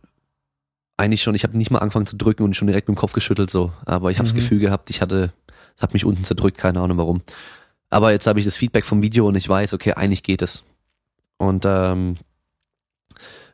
eigentlich 0.96 1.22
schon, 1.22 1.34
ich 1.34 1.42
habe 1.44 1.56
nicht 1.56 1.70
mal 1.70 1.78
angefangen 1.80 2.06
zu 2.06 2.16
drücken 2.16 2.42
und 2.44 2.54
schon 2.54 2.68
direkt 2.68 2.88
mit 2.88 2.96
dem 2.96 3.00
Kopf 3.00 3.12
geschüttelt 3.12 3.50
so, 3.50 3.72
aber 3.84 4.10
ich 4.10 4.18
habe 4.18 4.26
das 4.26 4.34
Mhm. 4.34 4.38
Gefühl 4.40 4.58
gehabt, 4.60 4.90
ich 4.90 5.00
hatte, 5.00 5.32
es 5.76 5.82
hat 5.82 5.92
mich 5.92 6.04
unten 6.04 6.24
zerdrückt, 6.24 6.58
keine 6.58 6.80
Ahnung 6.80 6.98
warum. 6.98 7.22
Aber 7.90 8.12
jetzt 8.12 8.26
habe 8.26 8.38
ich 8.38 8.44
das 8.44 8.56
Feedback 8.56 8.84
vom 8.84 9.02
Video 9.02 9.26
und 9.28 9.34
ich 9.36 9.48
weiß, 9.48 9.74
okay, 9.74 9.92
eigentlich 9.94 10.22
geht 10.22 10.42
es. 10.42 10.64
Und 11.36 11.64
ähm, 11.66 12.16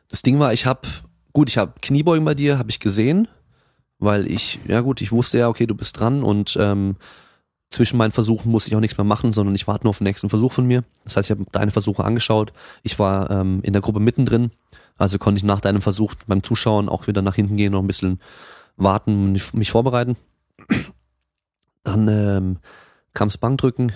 das 0.09 0.21
Ding 0.21 0.39
war, 0.39 0.53
ich 0.53 0.65
habe, 0.65 0.81
gut, 1.33 1.49
ich 1.49 1.57
habe 1.57 1.73
Kniebeugen 1.81 2.25
bei 2.25 2.35
dir, 2.35 2.57
habe 2.57 2.69
ich 2.69 2.79
gesehen, 2.79 3.27
weil 3.99 4.29
ich, 4.29 4.59
ja 4.67 4.81
gut, 4.81 5.01
ich 5.01 5.11
wusste 5.11 5.37
ja, 5.37 5.47
okay, 5.47 5.65
du 5.67 5.75
bist 5.75 5.99
dran 5.99 6.23
und 6.23 6.57
ähm, 6.59 6.95
zwischen 7.69 7.97
meinen 7.97 8.11
Versuchen 8.11 8.51
musste 8.51 8.69
ich 8.69 8.75
auch 8.75 8.81
nichts 8.81 8.97
mehr 8.97 9.05
machen, 9.05 9.31
sondern 9.31 9.55
ich 9.55 9.67
warte 9.67 9.85
nur 9.85 9.91
auf 9.91 9.99
den 9.99 10.03
nächsten 10.05 10.29
Versuch 10.29 10.51
von 10.51 10.65
mir. 10.65 10.83
Das 11.05 11.15
heißt, 11.15 11.29
ich 11.29 11.37
habe 11.37 11.45
deine 11.51 11.71
Versuche 11.71 12.03
angeschaut. 12.03 12.51
Ich 12.83 12.99
war 12.99 13.31
ähm, 13.31 13.61
in 13.63 13.73
der 13.73 13.81
Gruppe 13.81 13.99
mittendrin, 14.01 14.51
also 15.01 15.17
konnte 15.17 15.39
ich 15.39 15.43
nach 15.43 15.61
deinem 15.61 15.81
Versuch 15.81 16.13
beim 16.27 16.43
Zuschauen 16.43 16.87
auch 16.87 17.07
wieder 17.07 17.21
nach 17.21 17.35
hinten 17.35 17.57
gehen, 17.57 17.71
noch 17.71 17.81
ein 17.81 17.87
bisschen 17.87 18.21
warten 18.77 19.35
und 19.35 19.53
mich 19.53 19.71
vorbereiten. 19.71 20.15
Dann 21.83 22.07
ähm, 22.07 22.57
kam's 23.13 23.37
Bankdrücken, 23.37 23.91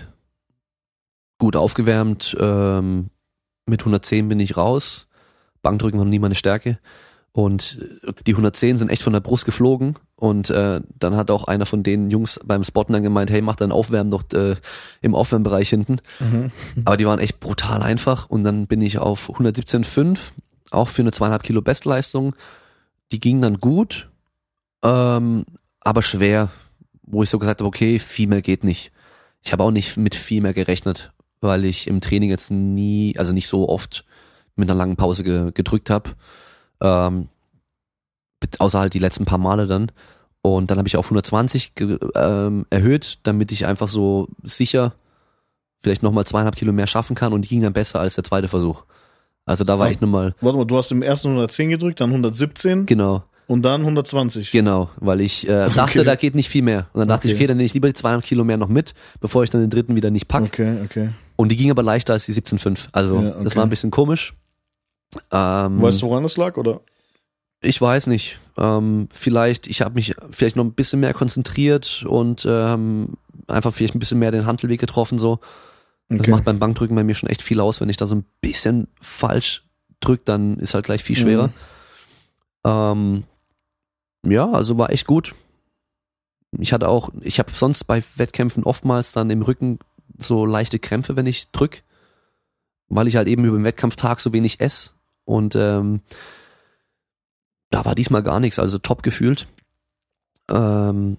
gut 1.37 1.55
aufgewärmt, 1.55 2.35
ähm, 2.39 3.09
mit 3.67 3.81
110 3.81 4.29
bin 4.29 4.39
ich 4.39 4.57
raus. 4.57 5.07
Bankdrücken 5.61 5.99
war 5.99 6.05
noch 6.05 6.11
nie 6.11 6.19
meine 6.19 6.35
Stärke. 6.35 6.79
Und 7.31 7.79
äh, 8.03 8.13
die 8.25 8.31
110 8.31 8.77
sind 8.77 8.89
echt 8.89 9.03
von 9.03 9.13
der 9.13 9.19
Brust 9.19 9.45
geflogen. 9.45 9.95
Und 10.15 10.49
äh, 10.49 10.81
dann 10.97 11.15
hat 11.15 11.29
auch 11.29 11.43
einer 11.43 11.65
von 11.65 11.83
den 11.83 12.09
Jungs 12.09 12.39
beim 12.45 12.63
Spotten 12.63 12.93
dann 12.93 13.03
gemeint, 13.03 13.29
hey, 13.29 13.41
mach 13.41 13.55
dein 13.55 13.71
Aufwärmen 13.71 14.11
doch 14.11 14.23
äh, 14.33 14.55
im 15.01 15.15
Aufwärmbereich 15.15 15.69
hinten. 15.69 15.97
Mhm. 16.19 16.51
Aber 16.85 16.97
die 16.97 17.05
waren 17.05 17.19
echt 17.19 17.39
brutal 17.39 17.83
einfach. 17.83 18.29
Und 18.29 18.43
dann 18.43 18.67
bin 18.67 18.81
ich 18.81 18.99
auf 18.99 19.29
117,5, 19.29 20.31
auch 20.71 20.87
für 20.87 21.01
eine 21.01 21.11
zweieinhalb 21.11 21.43
Kilo 21.43 21.61
Bestleistung. 21.61 22.35
Die 23.11 23.19
ging 23.19 23.41
dann 23.41 23.59
gut, 23.59 24.09
ähm, 24.83 25.45
aber 25.79 26.01
schwer, 26.01 26.49
wo 27.03 27.23
ich 27.23 27.29
so 27.29 27.39
gesagt 27.39 27.61
habe, 27.61 27.67
okay, 27.67 27.99
viel 27.99 28.27
mehr 28.27 28.41
geht 28.41 28.63
nicht. 28.63 28.91
Ich 29.43 29.53
habe 29.53 29.63
auch 29.63 29.71
nicht 29.71 29.95
mit 29.97 30.15
viel 30.15 30.41
mehr 30.41 30.53
gerechnet, 30.53 31.13
weil 31.41 31.65
ich 31.65 31.87
im 31.87 32.01
Training 32.01 32.29
jetzt 32.29 32.49
nie, 32.49 33.15
also 33.17 33.33
nicht 33.33 33.47
so 33.47 33.69
oft 33.69 34.05
mit 34.55 34.69
einer 34.69 34.77
langen 34.77 34.95
Pause 34.95 35.23
ge 35.23 35.51
gedrückt 35.53 35.89
habe. 35.89 36.11
Ähm, 36.81 37.29
außer 38.59 38.79
halt 38.79 38.93
die 38.93 38.99
letzten 38.99 39.25
paar 39.25 39.37
Male 39.37 39.67
dann. 39.67 39.91
Und 40.41 40.69
dann 40.69 40.77
habe 40.77 40.87
ich 40.87 40.97
auf 40.97 41.07
120 41.07 41.75
ge 41.75 41.97
ähm, 42.15 42.65
erhöht, 42.69 43.19
damit 43.23 43.51
ich 43.51 43.65
einfach 43.65 43.87
so 43.87 44.27
sicher 44.43 44.93
vielleicht 45.81 46.03
nochmal 46.03 46.25
zweieinhalb 46.25 46.55
Kilo 46.55 46.71
mehr 46.71 46.87
schaffen 46.87 47.15
kann 47.15 47.33
und 47.33 47.43
die 47.43 47.49
ging 47.49 47.61
dann 47.61 47.73
besser 47.73 47.99
als 47.99 48.15
der 48.15 48.23
zweite 48.23 48.47
Versuch. 48.47 48.85
Also 49.45 49.63
da 49.63 49.77
war 49.79 49.87
Ah. 49.87 49.91
ich 49.91 50.01
nochmal, 50.01 50.33
Warte 50.41 50.57
mal, 50.57 50.65
du 50.65 50.77
hast 50.77 50.91
im 50.91 51.01
ersten 51.01 51.27
110 51.29 51.69
gedrückt, 51.69 52.01
dann 52.01 52.09
117 52.11 52.85
genau, 52.87 53.23
und 53.47 53.61
dann 53.63 53.81
120. 53.81 54.51
genau, 54.51 54.89
weil 54.97 55.21
ich 55.21 55.47
äh, 55.47 55.69
dachte, 55.75 55.99
Okay. 55.99 56.03
da 56.03 56.15
geht 56.15 56.33
nicht 56.35 56.49
viel 56.49 56.63
mehr. 56.63 56.87
Und 56.93 56.99
dann 56.99 57.07
dachte 57.07 57.27
ich, 57.27 57.33
Okay. 57.33 57.41
okay, 57.43 57.47
dann 57.47 57.57
nehme 57.57 57.65
ich 57.67 57.73
lieber 57.73 57.87
die 57.87 57.93
zweieinhalb 57.93 58.23
Kilo 58.25 58.43
mehr 58.43 58.57
noch 58.57 58.69
mit, 58.69 58.93
bevor 59.19 59.43
ich 59.43 59.49
dann 59.51 59.61
den 59.61 59.69
dritten 59.69 59.95
wieder 59.95 60.09
nicht 60.09 60.27
pack. 60.27 60.43
Okay, 60.43 60.77
okay. 60.83 61.09
Und 61.35 61.51
die 61.51 61.55
ging 61.57 61.69
aber 61.69 61.83
leichter 61.83 62.13
als 62.13 62.25
die 62.25 62.33
17,5. 62.33 62.87
Also 62.91 63.19
Ja, 63.21 63.31
das 63.31 63.45
okay. 63.47 63.55
war 63.57 63.63
ein 63.65 63.69
bisschen 63.69 63.91
komisch. 63.91 64.33
Ähm, 65.31 65.81
Weißt 65.81 66.01
du, 66.01 66.07
woran 66.07 66.23
das 66.23 66.37
lag, 66.37 66.57
oder? 66.57 66.81
Ich 67.61 67.79
weiß 67.79 68.07
nicht. 68.07 68.37
Ähm, 68.57 69.07
vielleicht, 69.11 69.67
ich 69.67 69.81
habe 69.81 69.95
mich 69.95 70.15
vielleicht 70.31 70.55
noch 70.55 70.63
ein 70.63 70.73
bisschen 70.73 70.99
mehr 70.99 71.13
konzentriert 71.13 72.03
und 72.07 72.45
ähm, 72.49 73.13
einfach 73.47 73.73
vielleicht 73.73 73.95
ein 73.95 73.99
bisschen 73.99 74.19
mehr 74.19 74.31
den 74.31 74.45
Handelweg 74.45 74.79
getroffen 74.79 75.17
so. 75.17 75.39
Das 76.09 76.19
Okay. 76.21 76.31
macht 76.31 76.45
beim 76.45 76.59
Bankdrücken 76.59 76.95
bei 76.95 77.03
mir 77.03 77.15
schon 77.15 77.29
echt 77.29 77.41
viel 77.41 77.59
aus. 77.59 77.81
Wenn 77.81 77.89
ich 77.89 77.97
da 77.97 78.05
so 78.05 78.15
ein 78.15 78.25
bisschen 78.41 78.87
falsch 79.01 79.63
drück, 79.99 80.23
dann 80.25 80.57
ist 80.59 80.73
halt 80.73 80.85
gleich 80.85 81.03
viel 81.03 81.15
schwerer. 81.15 81.47
Mhm. 81.47 81.53
Ähm, 82.65 83.23
ja, 84.25 84.51
also 84.51 84.77
war 84.77 84.91
echt 84.91 85.07
gut. 85.07 85.33
Ich 86.57 86.73
hatte 86.73 86.87
auch, 86.87 87.09
ich 87.21 87.39
habe 87.39 87.51
sonst 87.51 87.83
bei 87.85 88.03
Wettkämpfen 88.15 88.63
oftmals 88.63 89.11
dann 89.11 89.29
im 89.29 89.41
Rücken 89.41 89.79
so 90.17 90.45
leichte 90.45 90.79
Krämpfe, 90.79 91.15
wenn 91.15 91.25
ich 91.25 91.51
drück, 91.51 91.83
weil 92.87 93.07
ich 93.07 93.15
halt 93.17 93.27
eben 93.27 93.43
über 93.43 93.57
den 93.57 93.65
Wettkampftag 93.65 94.19
so 94.19 94.31
wenig 94.31 94.61
esse. 94.61 94.91
Und 95.25 95.55
ähm, 95.55 96.01
da 97.71 97.83
war 97.83 97.95
diesmal 97.95 98.23
gar 98.23 98.39
nichts, 98.39 98.59
also 98.59 98.77
top 98.77 99.03
gefühlt. 99.03 99.47
Ähm, 100.49 101.17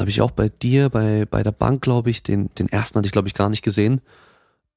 habe 0.00 0.10
ich 0.10 0.20
auch 0.20 0.30
bei 0.30 0.48
dir, 0.48 0.88
bei, 0.88 1.26
bei 1.26 1.42
der 1.42 1.52
Bank, 1.52 1.82
glaube 1.82 2.10
ich, 2.10 2.22
den, 2.22 2.50
den 2.58 2.68
ersten 2.68 2.98
hatte 2.98 3.06
ich, 3.06 3.12
glaube 3.12 3.28
ich, 3.28 3.34
gar 3.34 3.50
nicht 3.50 3.62
gesehen. 3.62 4.00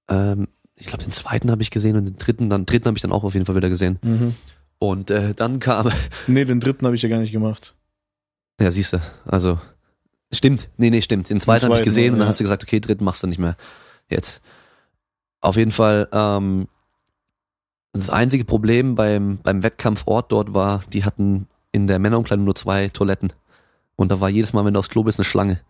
Ähm, 0.09 0.47
ich 0.75 0.87
glaube, 0.87 1.03
den 1.03 1.11
zweiten 1.11 1.49
habe 1.49 1.61
ich 1.61 1.71
gesehen 1.71 1.95
und 1.95 2.05
den 2.05 2.17
dritten, 2.17 2.49
dann 2.49 2.65
dritten 2.65 2.87
habe 2.87 2.97
ich 2.97 3.01
dann 3.01 3.11
auch 3.11 3.23
auf 3.23 3.33
jeden 3.33 3.45
Fall 3.45 3.55
wieder 3.55 3.69
gesehen. 3.69 3.99
Mhm. 4.01 4.35
Und 4.79 5.11
äh, 5.11 5.33
dann 5.33 5.59
kam, 5.59 5.89
Nee, 6.27 6.45
den 6.45 6.59
dritten 6.59 6.85
habe 6.85 6.95
ich 6.95 7.01
ja 7.01 7.09
gar 7.09 7.19
nicht 7.19 7.31
gemacht. 7.31 7.73
ja, 8.59 8.69
siehst 8.69 8.93
du, 8.93 8.99
also 9.25 9.59
stimmt, 10.31 10.69
nee, 10.77 10.89
nee, 10.89 11.01
stimmt. 11.01 11.29
Den 11.29 11.39
zweiten 11.39 11.65
habe 11.65 11.75
ich 11.75 11.79
zweiten, 11.79 11.85
gesehen 11.85 12.13
und 12.13 12.19
dann 12.19 12.27
ja. 12.27 12.29
hast 12.29 12.39
du 12.39 12.43
gesagt, 12.43 12.63
okay, 12.63 12.79
dritten 12.79 13.03
machst 13.03 13.23
du 13.23 13.27
nicht 13.27 13.39
mehr. 13.39 13.55
Jetzt. 14.09 14.41
Auf 15.39 15.55
jeden 15.55 15.71
Fall, 15.71 16.07
ähm, 16.11 16.67
das 17.93 18.09
einzige 18.09 18.43
Problem 18.43 18.95
beim, 18.95 19.37
beim 19.37 19.61
Wettkampfort 19.61 20.31
dort 20.31 20.53
war, 20.53 20.81
die 20.91 21.05
hatten 21.05 21.47
in 21.71 21.87
der 21.87 21.99
Männerumkleidung 21.99 22.43
nur 22.43 22.55
zwei 22.55 22.89
Toiletten. 22.89 23.33
Und 23.95 24.11
da 24.11 24.19
war 24.19 24.29
jedes 24.29 24.53
Mal, 24.53 24.65
wenn 24.65 24.73
du 24.73 24.79
aufs 24.79 24.89
Klo 24.89 25.03
bist, 25.03 25.19
eine 25.19 25.25
Schlange. 25.25 25.61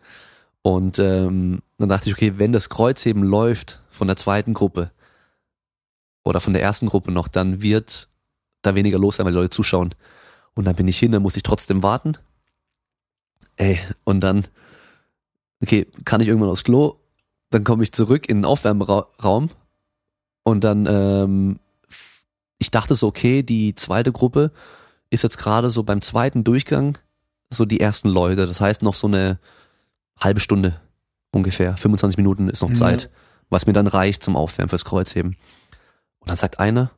Und 0.62 0.98
ähm, 0.98 1.62
dann 1.78 1.88
dachte 1.88 2.08
ich, 2.08 2.14
okay, 2.14 2.38
wenn 2.38 2.52
das 2.52 2.70
Kreuzheben 2.70 3.22
läuft 3.22 3.82
von 3.90 4.08
der 4.08 4.16
zweiten 4.16 4.54
Gruppe 4.54 4.90
oder 6.24 6.40
von 6.40 6.54
der 6.54 6.62
ersten 6.62 6.86
Gruppe 6.86 7.12
noch, 7.12 7.28
dann 7.28 7.60
wird 7.60 8.08
da 8.62 8.74
weniger 8.74 8.98
los 8.98 9.16
sein, 9.16 9.26
weil 9.26 9.32
die 9.32 9.38
Leute 9.38 9.50
zuschauen. 9.50 9.94
Und 10.54 10.64
dann 10.64 10.76
bin 10.76 10.88
ich 10.88 10.98
hin, 10.98 11.12
dann 11.12 11.22
musste 11.22 11.38
ich 11.38 11.42
trotzdem 11.42 11.82
warten. 11.82 12.16
Ey, 13.56 13.78
und 14.04 14.20
dann, 14.20 14.46
okay, 15.62 15.86
kann 16.04 16.20
ich 16.20 16.28
irgendwann 16.28 16.50
aufs 16.50 16.64
Klo, 16.64 16.96
dann 17.50 17.64
komme 17.64 17.84
ich 17.84 17.92
zurück 17.92 18.28
in 18.28 18.38
den 18.38 18.44
Aufwärmraum 18.46 19.50
und 20.44 20.64
dann, 20.64 20.86
ähm, 20.86 21.60
ich 22.58 22.70
dachte 22.70 22.94
so, 22.94 23.06
okay, 23.06 23.42
die 23.42 23.74
zweite 23.74 24.12
Gruppe 24.12 24.50
ist 25.10 25.22
jetzt 25.22 25.38
gerade 25.38 25.70
so 25.70 25.82
beim 25.82 26.00
zweiten 26.00 26.42
Durchgang 26.42 26.98
so 27.54 27.64
die 27.64 27.80
ersten 27.80 28.08
Leute. 28.08 28.46
Das 28.46 28.60
heißt 28.60 28.82
noch 28.82 28.94
so 28.94 29.06
eine 29.06 29.38
halbe 30.20 30.40
Stunde 30.40 30.80
ungefähr, 31.32 31.76
25 31.76 32.16
Minuten 32.16 32.48
ist 32.48 32.62
noch 32.62 32.68
Mhm. 32.68 32.74
Zeit, 32.76 33.10
was 33.50 33.66
mir 33.66 33.72
dann 33.72 33.86
reicht 33.88 34.22
zum 34.22 34.36
Aufwärmen 34.36 34.68
fürs 34.68 34.84
Kreuzheben. 34.84 35.36
Und 36.20 36.28
dann 36.28 36.36
sagt 36.36 36.60
einer, 36.60 36.90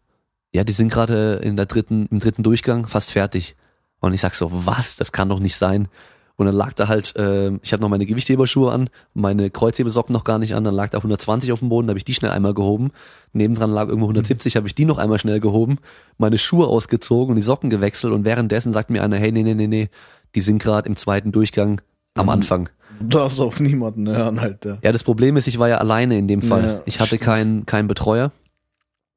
ja, 0.53 0.63
die 0.65 0.73
sind 0.73 0.91
gerade 0.91 1.41
in 1.43 1.57
der 1.57 1.67
dritten, 1.67 2.07
im 2.11 2.19
dritten 2.19 2.43
Durchgang 2.43 2.87
fast 2.87 3.11
fertig. 3.13 3.57
Und 4.01 4.13
ich 4.13 4.21
sag 4.21 4.35
so, 4.35 4.51
was? 4.67 4.97
Das 4.97 5.13
kann 5.13 5.29
doch 5.29 5.41
nicht 5.41 5.57
sein. 5.57 5.89
Und 6.37 6.45
dann 6.45 6.55
lag 6.55 6.75
da 6.75 6.87
halt, 6.87 7.17
äh, 7.17 7.51
ich 7.63 7.73
hatte 7.73 7.81
noch 7.81 7.89
meine 7.89 8.05
Gewichtheberschuhe 8.05 8.71
an, 8.71 8.91
meine 9.15 9.51
Kreuzhebesocken 9.51 10.13
noch 10.13 10.25
gar 10.25 10.39
nicht 10.39 10.55
an, 10.55 10.65
dann 10.65 10.75
lag 10.75 10.91
da 10.91 10.99
120 10.99 11.51
auf 11.51 11.61
dem 11.61 11.71
Boden, 11.71 11.87
da 11.87 11.93
habe 11.93 11.99
ich 11.99 12.05
die 12.05 12.13
schnell 12.13 12.31
einmal 12.31 12.53
gehoben. 12.53 12.91
Nebendran 13.33 13.71
lag 13.71 13.89
irgendwo 13.89 14.05
170, 14.07 14.55
habe 14.57 14.67
ich 14.67 14.75
die 14.75 14.85
noch 14.85 14.99
einmal 14.99 15.19
schnell 15.19 15.41
gehoben, 15.41 15.79
meine 16.19 16.37
Schuhe 16.37 16.67
ausgezogen 16.67 17.31
und 17.31 17.37
die 17.37 17.43
Socken 17.43 17.71
gewechselt 17.71 18.13
und 18.13 18.27
währenddessen 18.27 18.75
sagt 18.75 18.91
mir 18.91 19.03
einer, 19.03 19.17
hey, 19.17 19.33
nee, 19.33 19.43
nee, 19.43 19.55
nee, 19.55 19.67
nee, 19.67 19.89
die 20.37 20.41
sind 20.43 20.63
gerade 20.63 20.87
im 20.89 20.95
zweiten 20.97 21.33
Durchgang 21.33 21.81
am 22.15 22.27
Mhm. 22.27 22.31
Anfang. 22.31 22.69
Du 23.01 23.07
darfst 23.09 23.41
auf 23.41 23.59
niemanden 23.61 24.09
hören, 24.09 24.39
Alter. 24.39 24.79
Ja, 24.83 24.93
das 24.93 25.03
Problem 25.03 25.37
ist, 25.37 25.47
ich 25.49 25.59
war 25.59 25.69
ja 25.69 25.79
alleine 25.79 26.17
in 26.17 26.29
dem 26.29 26.41
Fall. 26.43 26.63
Ja, 26.65 26.83
ich 26.87 27.01
hatte 27.01 27.19
keinen 27.19 27.67
keinen 27.67 27.89
Betreuer. 27.89 28.31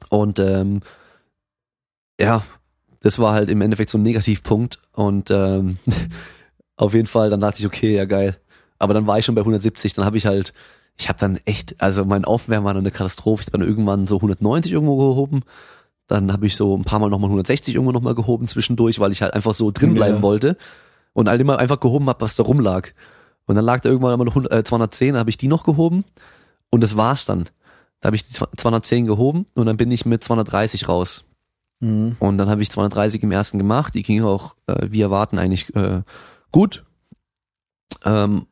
Und 0.10 0.40
ähm, 0.40 0.82
ja, 2.20 2.44
das 3.02 3.20
war 3.20 3.34
halt 3.34 3.50
im 3.50 3.62
Endeffekt 3.62 3.90
so 3.90 3.98
ein 3.98 4.04
Negativpunkt. 4.04 4.80
Und 4.94 5.30
ähm, 5.32 5.78
auf 6.78 6.94
jeden 6.94 7.08
Fall, 7.08 7.30
dann 7.30 7.40
dachte 7.42 7.60
ich, 7.60 7.66
okay, 7.68 7.96
ja 7.96 8.06
geil. 8.06 8.38
Aber 8.80 8.94
dann 8.94 9.08
war 9.08 9.18
ich 9.20 9.26
schon 9.26 9.36
bei 9.36 9.42
170, 9.42 9.94
dann 9.94 10.06
habe 10.06 10.18
ich 10.18 10.26
halt, 10.26 10.54
ich 10.98 11.08
habe 11.10 11.20
dann 11.20 11.38
echt, 11.46 11.82
also 11.82 12.04
mein 12.06 12.26
Aufwärmen 12.26 12.66
war 12.66 12.74
dann 12.74 12.84
eine 12.84 12.92
Katastrophe. 12.92 13.42
Ich 13.44 13.48
habe 13.48 13.60
dann 13.60 13.68
irgendwann 13.68 14.08
so 14.08 14.18
190 14.18 14.72
irgendwo 14.72 14.98
gehoben. 14.98 15.42
Dann 16.08 16.34
habe 16.34 16.48
ich 16.48 16.56
so 16.56 16.76
ein 16.76 16.84
paar 16.84 17.00
Mal 17.00 17.10
nochmal 17.10 17.30
160 17.30 17.76
irgendwo 17.76 17.92
nochmal 17.92 18.16
gehoben 18.16 18.48
zwischendurch, 18.48 19.00
weil 19.00 19.12
ich 19.12 19.22
halt 19.22 19.34
einfach 19.34 19.54
so 19.54 19.72
drin 19.72 19.94
bleiben 19.94 20.18
Ja. 20.18 20.22
wollte. 20.22 20.58
Und 21.13 21.28
halt 21.28 21.42
immer 21.42 21.60
einfach 21.60 21.80
gehoben 21.80 22.08
habe, 22.08 22.22
was 22.22 22.36
da 22.36 22.44
rumlag. 22.44 22.94
Und 23.46 23.56
dann 23.56 23.66
lag 23.66 23.82
da 23.82 23.89
irgendwann 23.89 24.13
immer 24.13 24.25
noch 24.25 24.36
100, 24.36 24.54
äh, 24.54 24.63
210, 24.63 25.18
habe 25.18 25.30
ich 25.30 25.38
die 25.38 25.48
noch 25.48 25.63
gehoben. 25.63 26.06
Und 26.70 26.82
das 26.82 26.98
war's 26.98 27.25
dann. 27.25 27.46
Da 28.00 28.08
habe 28.08 28.16
ich 28.16 28.28
die 28.28 28.34
210 28.34 29.06
gehoben 29.06 29.46
und 29.56 29.66
dann 29.66 29.75
bin 29.75 29.92
ich 29.92 30.06
mit 30.06 30.24
230 30.24 30.88
raus. 30.88 31.25
Mhm. 31.80 32.16
Und 32.20 32.38
dann 32.38 32.50
habe 32.50 32.62
ich 32.62 32.72
230 32.72 33.24
im 33.24 33.32
ersten 33.32 33.58
gemacht. 33.58 33.96
Die 33.96 34.04
ging 34.04 34.24
auch, 34.24 34.56
äh, 34.68 34.88
wie 34.89 35.01
erwarten, 35.01 35.38
eigentlich 35.38 35.75
äh, 35.75 36.04
gut. 36.51 36.86
Ähm, 38.06 38.46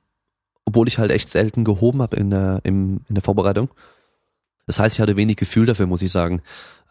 obwohl 0.65 0.87
ich 0.87 0.97
halt 0.97 1.11
echt 1.11 1.29
selten 1.29 1.63
gehoben 1.63 2.01
habe 2.01 2.17
in 2.17 2.29
der, 2.29 2.59
im, 2.63 3.01
in 3.07 3.15
der 3.15 3.23
Vorbereitung. 3.23 3.69
Das 4.65 4.79
heißt, 4.79 4.95
ich 4.95 5.01
hatte 5.01 5.15
wenig 5.15 5.37
Gefühl 5.37 5.65
dafür, 5.65 5.87
muss 5.87 6.01
ich 6.01 6.11
sagen. 6.11 6.41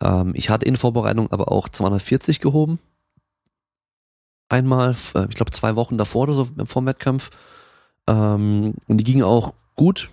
Ähm, 0.01 0.33
ich 0.35 0.49
hatte 0.49 0.65
in 0.65 0.77
Vorbereitung 0.77 1.31
aber 1.31 1.53
auch 1.53 1.69
240 1.69 2.41
gehoben. 2.41 2.79
Einmal, 4.49 4.97
äh, 5.15 5.27
ich 5.29 5.37
glaube 5.37 5.51
zwei 5.51 5.77
Wochen 5.77 5.99
davor 5.99 6.25
oder 6.25 6.33
so 6.33 6.49
vor 6.65 6.87
Wettkampf. 6.87 7.31
Ähm, 8.07 8.75
und 8.87 8.97
die 8.99 9.05
ging 9.05 9.23
auch 9.23 9.55
gut. 9.75 10.09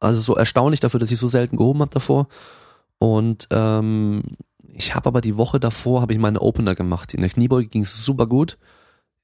Also 0.00 0.20
so 0.20 0.34
erstaunlich 0.34 0.80
dafür, 0.80 1.00
dass 1.00 1.10
ich 1.10 1.18
so 1.18 1.28
selten 1.28 1.56
gehoben 1.56 1.80
habe 1.80 1.94
davor. 1.94 2.26
Und 2.98 3.48
ähm, 3.50 4.22
ich 4.74 4.94
habe 4.94 5.06
aber 5.08 5.20
die 5.20 5.36
Woche 5.36 5.60
davor 5.60 6.02
habe 6.02 6.12
ich 6.12 6.18
meine 6.18 6.40
Opener 6.40 6.74
gemacht. 6.74 7.14
In 7.14 7.20
der 7.20 7.30
Kniebeuge 7.30 7.68
ging 7.68 7.82
es 7.82 8.04
super 8.04 8.26
gut, 8.26 8.58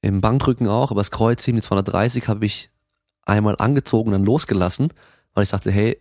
im 0.01 0.21
Bankdrücken 0.21 0.67
auch, 0.67 0.91
aber 0.91 1.01
das 1.01 1.11
Kreuzheben 1.11 1.59
die 1.59 1.65
230 1.65 2.27
habe 2.27 2.45
ich 2.45 2.69
einmal 3.25 3.55
angezogen 3.57 4.09
und 4.09 4.13
dann 4.13 4.25
losgelassen, 4.25 4.93
weil 5.33 5.43
ich 5.43 5.49
dachte, 5.49 5.71
hey, 5.71 5.97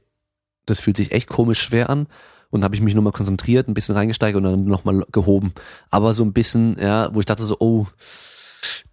das 0.66 0.80
fühlt 0.80 0.96
sich 0.96 1.12
echt 1.12 1.28
komisch 1.28 1.60
schwer 1.60 1.90
an. 1.90 2.06
Und 2.50 2.64
habe 2.64 2.74
ich 2.74 2.80
mich 2.80 2.94
nochmal 2.94 3.12
konzentriert, 3.12 3.68
ein 3.68 3.74
bisschen 3.74 3.94
reingesteigert 3.94 4.42
und 4.42 4.50
dann 4.50 4.64
nochmal 4.64 5.04
gehoben. 5.12 5.52
Aber 5.90 6.14
so 6.14 6.24
ein 6.24 6.32
bisschen, 6.32 6.78
ja, 6.80 7.14
wo 7.14 7.20
ich 7.20 7.26
dachte 7.26 7.44
so, 7.44 7.56
oh, 7.60 7.86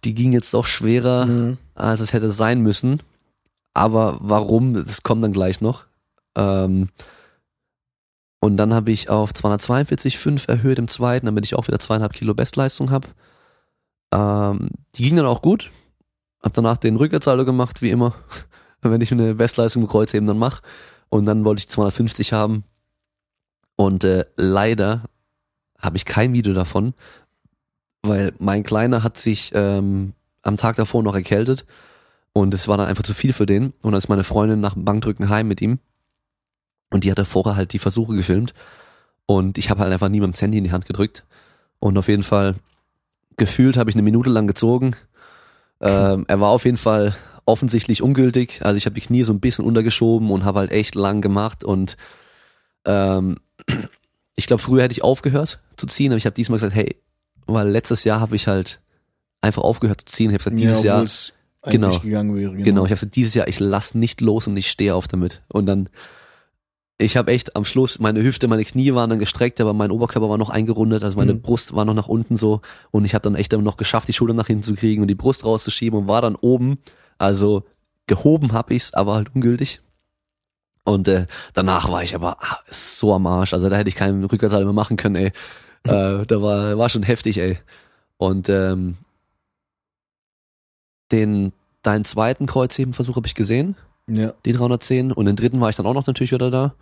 die 0.04 0.14
ging 0.14 0.32
jetzt 0.32 0.54
doch 0.54 0.66
schwerer, 0.66 1.26
Mhm. 1.26 1.58
als 1.74 2.00
es 2.00 2.12
hätte 2.12 2.30
sein 2.30 2.60
müssen. 2.60 3.00
Aber 3.74 4.18
warum, 4.20 4.74
das 4.74 5.02
kommt 5.02 5.22
dann 5.22 5.32
gleich 5.32 5.60
noch. 5.60 5.86
Ähm, 6.34 6.88
und 8.40 8.56
dann 8.56 8.72
habe 8.74 8.90
ich 8.90 9.08
auf 9.10 9.32
242,5 9.32 10.48
erhöht 10.48 10.78
im 10.78 10.88
zweiten, 10.88 11.26
damit 11.26 11.44
ich 11.44 11.54
auch 11.54 11.66
wieder 11.66 11.78
zweieinhalb 11.78 12.12
Kilo 12.12 12.34
Bestleistung 12.34 12.90
habe. 12.90 13.08
Ähm, 14.12 14.70
die 14.94 15.02
ging 15.02 15.16
dann 15.16 15.26
auch 15.26 15.42
gut. 15.42 15.70
Hab 16.42 16.52
danach 16.54 16.76
den 16.76 16.96
Rückwärtssalto 16.96 17.44
gemacht, 17.44 17.82
wie 17.82 17.90
immer. 17.90 18.14
Wenn 18.82 19.00
ich 19.00 19.10
eine 19.10 19.34
Bestleistung 19.34 19.82
im 19.82 19.88
Kreuzheben 19.88 20.26
dann 20.26 20.38
mache. 20.38 20.62
Und 21.08 21.24
dann 21.24 21.44
wollte 21.44 21.60
ich 21.60 21.68
250 21.68 22.32
haben. 22.32 22.64
Und 23.76 24.04
äh, 24.04 24.26
leider 24.36 25.04
habe 25.78 25.96
ich 25.96 26.04
kein 26.04 26.32
Video 26.32 26.54
davon, 26.54 26.94
weil 28.08 28.32
mein 28.38 28.62
Kleiner 28.62 29.02
hat 29.02 29.18
sich 29.18 29.52
ähm, 29.54 30.12
am 30.42 30.56
Tag 30.56 30.76
davor 30.76 31.02
noch 31.02 31.14
erkältet 31.14 31.64
und 32.32 32.54
es 32.54 32.68
war 32.68 32.76
dann 32.76 32.86
einfach 32.86 33.02
zu 33.02 33.14
viel 33.14 33.32
für 33.32 33.46
den. 33.46 33.72
Und 33.82 33.92
dann 33.92 33.94
ist 33.94 34.08
meine 34.08 34.24
Freundin 34.24 34.60
nach 34.60 34.74
dem 34.74 34.84
Bankdrücken 34.84 35.28
heim 35.28 35.48
mit 35.48 35.60
ihm 35.60 35.78
und 36.90 37.04
die 37.04 37.10
hatte 37.10 37.24
vorher 37.24 37.56
halt 37.56 37.72
die 37.72 37.78
Versuche 37.78 38.14
gefilmt 38.14 38.54
und 39.26 39.58
ich 39.58 39.70
habe 39.70 39.80
halt 39.80 39.92
einfach 39.92 40.08
niemandem 40.08 40.32
das 40.32 40.42
Handy 40.42 40.58
in 40.58 40.64
die 40.64 40.72
Hand 40.72 40.86
gedrückt 40.86 41.24
und 41.78 41.98
auf 41.98 42.08
jeden 42.08 42.22
Fall 42.22 42.54
gefühlt 43.36 43.76
habe 43.76 43.90
ich 43.90 43.96
eine 43.96 44.02
Minute 44.02 44.30
lang 44.30 44.46
gezogen. 44.46 44.96
Ähm, 45.80 46.24
er 46.28 46.40
war 46.40 46.50
auf 46.50 46.64
jeden 46.64 46.78
Fall 46.78 47.14
offensichtlich 47.44 48.02
ungültig. 48.02 48.64
Also 48.64 48.76
ich 48.76 48.86
habe 48.86 48.94
die 48.94 49.00
Knie 49.00 49.24
so 49.24 49.32
ein 49.32 49.40
bisschen 49.40 49.64
untergeschoben 49.64 50.30
und 50.30 50.44
habe 50.44 50.60
halt 50.60 50.70
echt 50.70 50.94
lang 50.94 51.20
gemacht 51.20 51.64
und 51.64 51.96
ähm, 52.84 53.38
ich 54.36 54.46
glaube, 54.46 54.62
früher 54.62 54.84
hätte 54.84 54.92
ich 54.92 55.04
aufgehört 55.04 55.60
zu 55.76 55.86
ziehen, 55.86 56.12
aber 56.12 56.18
ich 56.18 56.26
habe 56.26 56.34
diesmal 56.34 56.58
gesagt, 56.58 56.74
hey, 56.74 56.96
weil 57.46 57.68
letztes 57.68 58.04
Jahr 58.04 58.20
habe 58.20 58.36
ich 58.36 58.46
halt 58.48 58.80
einfach 59.40 59.62
aufgehört 59.62 60.00
zu 60.02 60.06
ziehen. 60.06 60.30
Ich 60.30 60.34
habe 60.34 60.44
gesagt, 60.44 60.58
dieses 60.58 60.82
ja, 60.82 60.98
Jahr, 61.00 61.06
Genau. 61.68 61.98
gegangen 61.98 62.36
wäre. 62.36 62.54
genau, 62.54 62.84
ich 62.84 62.90
habe 62.90 63.00
gesagt, 63.00 63.16
dieses 63.16 63.34
Jahr, 63.34 63.48
ich 63.48 63.58
lass 63.58 63.94
nicht 63.94 64.20
los 64.20 64.46
und 64.46 64.56
ich 64.56 64.70
stehe 64.70 64.94
auf 64.94 65.08
damit. 65.08 65.42
Und 65.48 65.66
dann, 65.66 65.88
ich 66.98 67.16
habe 67.16 67.32
echt 67.32 67.56
am 67.56 67.64
Schluss, 67.64 67.98
meine 67.98 68.22
Hüfte, 68.22 68.46
meine 68.46 68.64
Knie 68.64 68.94
waren 68.94 69.10
dann 69.10 69.18
gestreckt, 69.18 69.60
aber 69.60 69.72
mein 69.72 69.90
Oberkörper 69.90 70.28
war 70.30 70.38
noch 70.38 70.48
eingerundet, 70.50 71.02
also 71.02 71.16
meine 71.16 71.34
Mhm. 71.34 71.42
Brust 71.42 71.74
war 71.74 71.84
noch 71.84 71.94
nach 71.94 72.06
unten 72.08 72.36
so 72.36 72.60
und 72.92 73.04
ich 73.04 73.14
habe 73.14 73.22
dann 73.22 73.34
echt 73.34 73.52
dann 73.52 73.64
noch 73.64 73.76
geschafft, 73.76 74.06
die 74.08 74.12
Schulter 74.12 74.32
nach 74.34 74.46
hinten 74.46 74.62
zu 74.62 74.74
kriegen 74.74 75.02
und 75.02 75.08
die 75.08 75.14
Brust 75.16 75.44
rauszuschieben 75.44 75.98
und 75.98 76.08
war 76.08 76.22
dann 76.22 76.36
oben. 76.36 76.78
Also 77.18 77.64
gehoben 78.06 78.52
habe 78.52 78.72
ich's, 78.74 78.94
aber 78.94 79.14
halt 79.14 79.34
ungültig. 79.34 79.80
Und 80.84 81.08
äh, 81.08 81.26
danach 81.52 81.90
war 81.90 82.04
ich 82.04 82.14
aber 82.14 82.36
ah, 82.40 82.60
so 82.70 83.12
am 83.12 83.26
Arsch. 83.26 83.52
Also 83.54 83.68
da 83.68 83.76
hätte 83.76 83.88
ich 83.88 83.96
keinen 83.96 84.22
Rückwärtssalto 84.24 84.64
mehr 84.64 84.72
machen 84.72 84.96
können, 84.96 85.16
ey. 85.16 85.32
äh, 86.22 86.26
da 86.26 86.42
war, 86.42 86.78
war 86.78 86.88
schon 86.88 87.02
heftig, 87.02 87.38
ey. 87.38 87.58
Und 88.18 88.48
ähm, 88.48 88.96
den 91.12 91.52
deinen 91.82 92.04
zweiten 92.04 92.46
Kreuzhebenversuch 92.46 93.16
habe 93.16 93.26
ich 93.28 93.34
gesehen, 93.34 93.76
Ja. 94.08 94.34
die 94.44 94.52
310. 94.52 95.12
Und 95.12 95.26
den 95.26 95.36
dritten 95.36 95.60
war 95.60 95.70
ich 95.70 95.76
dann 95.76 95.86
auch 95.86 95.94
noch 95.94 96.06
natürlich 96.06 96.32
wieder 96.32 96.50
da. 96.50 96.74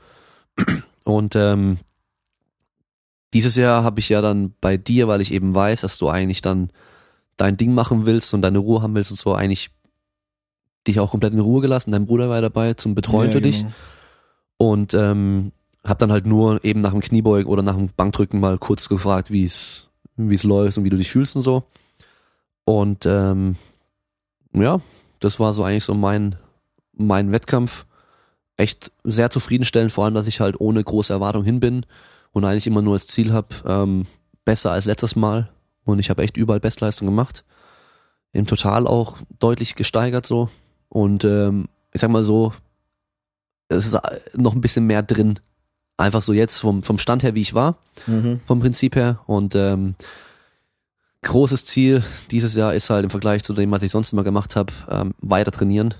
Und 1.04 1.36
ähm, 1.36 1.78
dieses 3.34 3.56
Jahr 3.56 3.84
habe 3.84 4.00
ich 4.00 4.08
ja 4.08 4.22
dann 4.22 4.54
bei 4.60 4.76
dir, 4.78 5.08
weil 5.08 5.20
ich 5.20 5.32
eben 5.32 5.54
weiß, 5.54 5.82
dass 5.82 5.98
du 5.98 6.08
eigentlich 6.08 6.40
dann 6.40 6.70
dein 7.36 7.56
Ding 7.56 7.74
machen 7.74 8.06
willst 8.06 8.32
und 8.32 8.42
deine 8.42 8.58
Ruhe 8.58 8.80
haben 8.80 8.94
willst 8.94 9.10
und 9.10 9.16
so, 9.16 9.34
eigentlich 9.34 9.70
dich 10.86 11.00
auch 11.00 11.10
komplett 11.10 11.32
in 11.32 11.40
Ruhe 11.40 11.60
gelassen. 11.60 11.90
Dein 11.90 12.06
Bruder 12.06 12.30
war 12.30 12.40
dabei 12.40 12.74
zum 12.74 12.94
Betreuen 12.94 13.26
ja, 13.26 13.32
für 13.32 13.40
dich. 13.42 13.58
genau. 13.58 13.72
Und 14.56 14.94
ähm, 14.94 15.52
habe 15.85 15.99
dann 15.99 16.12
halt 16.12 16.27
nur 16.27 16.64
eben 16.64 16.81
nach 16.81 16.92
dem 16.92 17.01
Kniebeugen 17.01 17.51
oder 17.51 17.62
nach 17.62 17.77
dem 17.77 17.90
Bankdrücken 17.94 18.40
mal 18.40 18.59
kurz 18.59 18.88
gefragt, 18.88 19.31
wie 19.31 19.44
es 19.44 19.88
wie 20.16 20.35
es 20.35 20.44
läuft 20.44 20.79
und 20.79 20.85
wie 20.85 20.90
du 20.90 20.97
dich 20.97 21.11
fühlst 21.11 21.37
und 21.37 21.42
so. 21.42 21.64
Und 22.64 23.05
ähm, 23.05 23.57
ja, 24.53 24.81
das 25.20 25.40
war 25.40 25.53
so 25.53 25.64
eigentlich 25.64 25.85
so 25.85 25.94
mein 25.94 26.37
mein 26.92 27.33
Wettkampf. 27.33 27.87
Echt 28.57 28.92
sehr 29.03 29.31
zufriedenstellend, 29.31 29.90
vor 29.90 30.05
allem, 30.05 30.14
dass 30.14 30.29
ich 30.29 30.38
halt 30.40 30.61
ohne 30.61 30.83
große 30.83 31.12
Erwartung 31.12 31.42
hin 31.42 31.59
bin 31.59 31.85
und 32.31 32.44
eigentlich 32.44 32.68
immer 32.68 32.83
nur 32.83 32.94
als 32.94 33.09
Ziel 33.09 33.33
habe, 33.33 33.49
ähm, 33.66 34.07
besser 34.44 34.70
als 34.70 34.85
letztes 34.85 35.16
Mal. 35.16 35.51
Und 35.85 35.99
ich 35.99 36.09
habe 36.09 36.23
echt 36.23 36.37
überall 36.37 36.61
Bestleistung 36.61 37.07
gemacht. 37.07 37.44
Im 38.33 38.47
Total 38.47 38.87
auch 38.87 39.18
deutlich 39.40 39.75
gesteigert 39.75 40.25
so. 40.25 40.51
Und 40.88 41.25
ähm, 41.25 41.68
ich 41.92 42.01
sag 42.01 42.11
mal 42.11 42.23
so, 42.23 42.53
es 43.68 43.87
ist 43.87 43.99
noch 44.35 44.55
ein 44.55 44.61
bisschen 44.61 44.87
mehr 44.87 45.03
drin. 45.03 45.40
Einfach 45.96 46.20
so 46.22 46.33
jetzt 46.33 46.61
vom, 46.61 46.83
vom 46.83 46.98
Stand 46.98 47.22
her, 47.22 47.35
wie 47.35 47.40
ich 47.42 47.54
war, 47.54 47.76
Mhm. 48.07 48.40
vom 48.46 48.61
Prinzip 48.61 48.96
her. 48.96 49.20
Und 49.26 49.54
ähm, 49.54 49.94
großes 51.22 51.64
Ziel 51.64 52.02
dieses 52.30 52.54
Jahr 52.54 52.74
ist 52.74 52.90
halt 52.90 53.04
im 53.04 53.11
Vergleich 53.11 53.42
zu 53.42 53.52
dem, 53.54 53.70
was 53.70 53.83
ich 53.83 53.90
sonst 53.92 54.12
immer 54.12 54.24
gemacht 54.24 54.57
habe, 54.57 54.72
ähm, 54.90 55.14
weiter 55.20 55.50
trainieren 55.52 55.94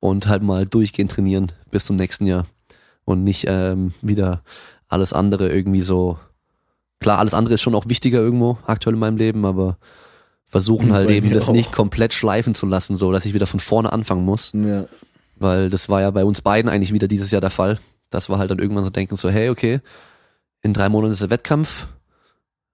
und 0.00 0.28
halt 0.28 0.42
mal 0.42 0.66
durchgehend 0.66 1.10
trainieren 1.10 1.52
bis 1.70 1.86
zum 1.86 1.96
nächsten 1.96 2.26
Jahr. 2.26 2.46
Und 3.04 3.24
nicht 3.24 3.44
ähm, 3.48 3.94
wieder 4.02 4.42
alles 4.88 5.12
andere 5.12 5.48
irgendwie 5.50 5.80
so. 5.80 6.18
Klar, 7.00 7.18
alles 7.18 7.34
andere 7.34 7.54
ist 7.54 7.62
schon 7.62 7.74
auch 7.74 7.88
wichtiger 7.88 8.18
irgendwo 8.20 8.58
aktuell 8.66 8.94
in 8.94 9.00
meinem 9.00 9.16
Leben, 9.16 9.44
aber 9.44 9.78
versuchen 10.46 10.92
halt 10.92 11.08
Bei 11.08 11.14
eben 11.14 11.30
das 11.32 11.48
auch. 11.48 11.52
nicht 11.52 11.72
komplett 11.72 12.12
schleifen 12.12 12.54
zu 12.54 12.66
lassen, 12.66 12.96
so 12.96 13.12
dass 13.12 13.24
ich 13.26 13.34
wieder 13.34 13.46
von 13.46 13.60
vorne 13.60 13.92
anfangen 13.92 14.24
muss 14.24 14.52
Ja. 14.54 14.84
weil 15.36 15.70
das 15.70 15.88
war 15.88 16.00
ja 16.02 16.10
bei 16.10 16.24
uns 16.24 16.40
beiden 16.40 16.70
eigentlich 16.70 16.92
wieder 16.92 17.08
dieses 17.08 17.30
Jahr 17.32 17.40
der 17.40 17.50
Fall, 17.50 17.78
dass 18.16 18.28
wir 18.30 18.38
halt 18.38 18.50
dann 18.50 18.58
irgendwann 18.58 18.82
so 18.84 18.90
denken, 18.90 19.14
so, 19.16 19.28
hey, 19.30 19.50
okay, 19.50 19.80
in 20.62 20.72
drei 20.72 20.88
Monaten 20.88 21.12
ist 21.12 21.22
der 21.22 21.30
Wettkampf, 21.30 21.86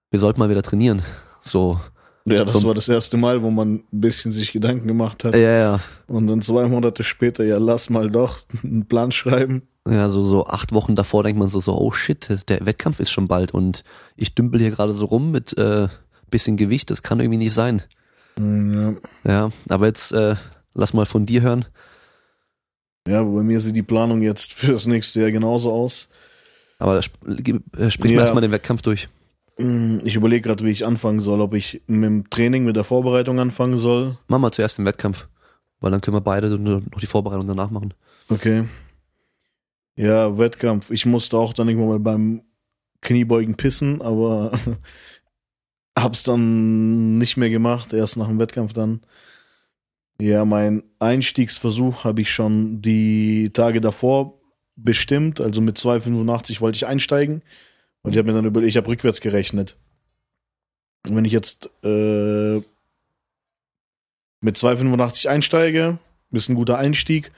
wir 0.09 0.19
sollten 0.19 0.39
mal 0.39 0.49
wieder 0.49 0.63
trainieren. 0.63 1.01
So, 1.41 1.79
ja, 2.25 2.45
das 2.45 2.61
So- 2.61 2.67
war 2.69 2.73
das 2.73 2.87
erste 2.87 3.17
Mal, 3.17 3.41
wo 3.43 3.49
man 3.49 3.75
ein 3.75 3.83
bisschen 3.91 4.31
sich 4.31 4.53
Gedanken 4.53 4.87
gemacht 4.87 5.23
hat. 5.25 5.35
ja, 5.35 5.41
ja, 5.57 5.79
Und 6.07 6.27
dann 6.27 6.41
zwei 6.41 6.67
Monate 6.67 7.03
später, 7.03 7.43
ja, 7.43 7.57
lass 7.57 7.89
mal 7.89 8.09
doch 8.09 8.39
einen 8.63 8.85
Plan 8.85 9.11
schreiben. 9.11 9.63
ja, 9.87 10.07
so, 10.07 10.23
so 10.23 10.45
acht 10.47 10.71
Wochen 10.71 10.95
davor 10.95 11.23
denkt 11.23 11.37
man 11.37 11.49
so, 11.49 11.59
so, 11.59 11.77
oh 11.77 11.91
shit, 11.91 12.29
der 12.47 12.65
Wettkampf 12.65 13.01
ist 13.01 13.11
schon 13.11 13.27
bald 13.27 13.53
und 13.53 13.83
ich 14.15 14.33
dümpel 14.33 14.61
hier 14.61 14.71
gerade 14.71 14.93
so 14.93 15.05
rum 15.05 15.31
mit 15.31 15.57
äh, 15.57 15.87
bisschen 16.29 16.55
Gewicht, 16.57 16.89
das 16.89 17.03
kann 17.03 17.19
irgendwie 17.19 17.37
nicht 17.37 17.53
sein. 17.53 17.81
Ja. 18.39 18.93
Ja, 19.25 19.49
aber 19.69 19.85
jetzt 19.87 20.13
äh, 20.13 20.35
lass 20.73 20.93
mal 20.93 21.05
von 21.05 21.25
dir 21.27 21.41
hören. 21.41 21.65
Ja, 23.07 23.21
bei 23.23 23.43
mir 23.43 23.59
sieht 23.59 23.75
die 23.75 23.83
Planung 23.83 24.21
jetzt 24.21 24.53
für 24.55 24.71
das 24.73 24.87
nächste 24.87 25.21
Jahr 25.21 25.31
genauso 25.31 25.71
aus. 25.71 26.07
Aber 26.79 26.97
sp 26.99 27.15
äh, 27.77 27.91
sprich 27.91 28.11
Ja. 28.11 28.17
mal 28.17 28.21
erstmal 28.23 28.41
den 28.41 28.51
Wettkampf 28.51 28.81
durch. 28.81 29.07
Mm, 29.57 29.99
Ich 30.03 30.15
überlege 30.15 30.41
gerade, 30.41 30.65
wie 30.65 30.71
ich 30.71 30.85
anfangen 30.85 31.19
soll, 31.19 31.39
ob 31.41 31.53
ich 31.53 31.81
mit 31.87 32.03
dem 32.03 32.29
Training, 32.29 32.65
mit 32.65 32.75
der 32.75 32.83
Vorbereitung 32.83 33.39
anfangen 33.39 33.77
soll. 33.77 34.17
Mach 34.27 34.39
mal 34.39 34.51
zuerst 34.51 34.77
den 34.77 34.85
Wettkampf, 34.85 35.27
weil 35.79 35.91
dann 35.91 36.01
können 36.01 36.17
wir 36.17 36.21
beide 36.21 36.49
noch 36.57 36.81
die 36.99 37.05
Vorbereitung 37.05 37.47
danach 37.47 37.69
machen. 37.69 37.93
Okay. 38.29 38.65
Ja, 39.95 40.37
Wettkampf. 40.37 40.89
Ich 40.89 41.05
musste 41.05 41.37
auch 41.37 41.53
dann 41.53 41.67
irgendwann 41.69 41.89
mal 41.89 41.99
beim 41.99 42.41
Kniebeugen 43.01 43.55
pissen, 43.55 44.01
aber 44.01 44.51
hab's 45.97 46.23
dann 46.23 47.17
nicht 47.19 47.37
mehr 47.37 47.49
gemacht, 47.49 47.93
erst 47.93 48.17
nach 48.17 48.27
dem 48.27 48.39
Wettkampf 48.39 48.73
dann. 48.73 49.01
Ja, 50.19 50.45
mein 50.45 50.83
Einstiegsversuch 50.99 52.03
habe 52.03 52.21
ich 52.21 52.31
schon 52.31 52.81
die 52.81 53.49
Tage 53.51 53.81
davor 53.81 54.39
bestimmt. 54.75 55.41
Also 55.41 55.61
mit 55.61 55.77
2,85 55.77 56.61
wollte 56.61 56.75
ich 56.75 56.85
einsteigen. 56.85 57.41
Und 58.03 58.11
ich 58.11 58.17
habe 58.17 58.27
mir 58.27 58.33
dann 58.33 58.45
überlegt, 58.45 58.69
ich 58.69 58.77
habe 58.77 58.87
rückwärts 58.87 59.21
gerechnet. 59.21 59.77
Und 61.07 61.15
wenn 61.15 61.25
ich 61.25 61.31
jetzt 61.31 61.69
äh, 61.83 62.61
mit 64.41 64.57
2,85 64.57 65.27
einsteige, 65.29 65.97
ist 66.31 66.49
ein 66.49 66.55
guter 66.55 66.77
Einstieg. 66.77 67.31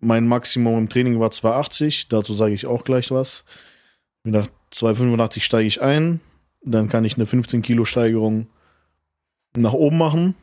Mein 0.00 0.26
Maximum 0.28 0.78
im 0.78 0.88
Training 0.88 1.18
war 1.18 1.30
2,80. 1.30 2.06
Dazu 2.08 2.34
sage 2.34 2.54
ich 2.54 2.66
auch 2.66 2.84
gleich 2.84 3.10
was. 3.10 3.44
Nach 4.24 4.48
2,85 4.72 5.40
steige 5.40 5.66
ich 5.66 5.80
ein. 5.80 6.20
Dann 6.62 6.88
kann 6.88 7.04
ich 7.04 7.16
eine 7.16 7.26
15 7.26 7.62
Kilo 7.62 7.84
Steigerung 7.84 8.48
nach 9.56 9.72
oben 9.72 9.98
machen 9.98 10.34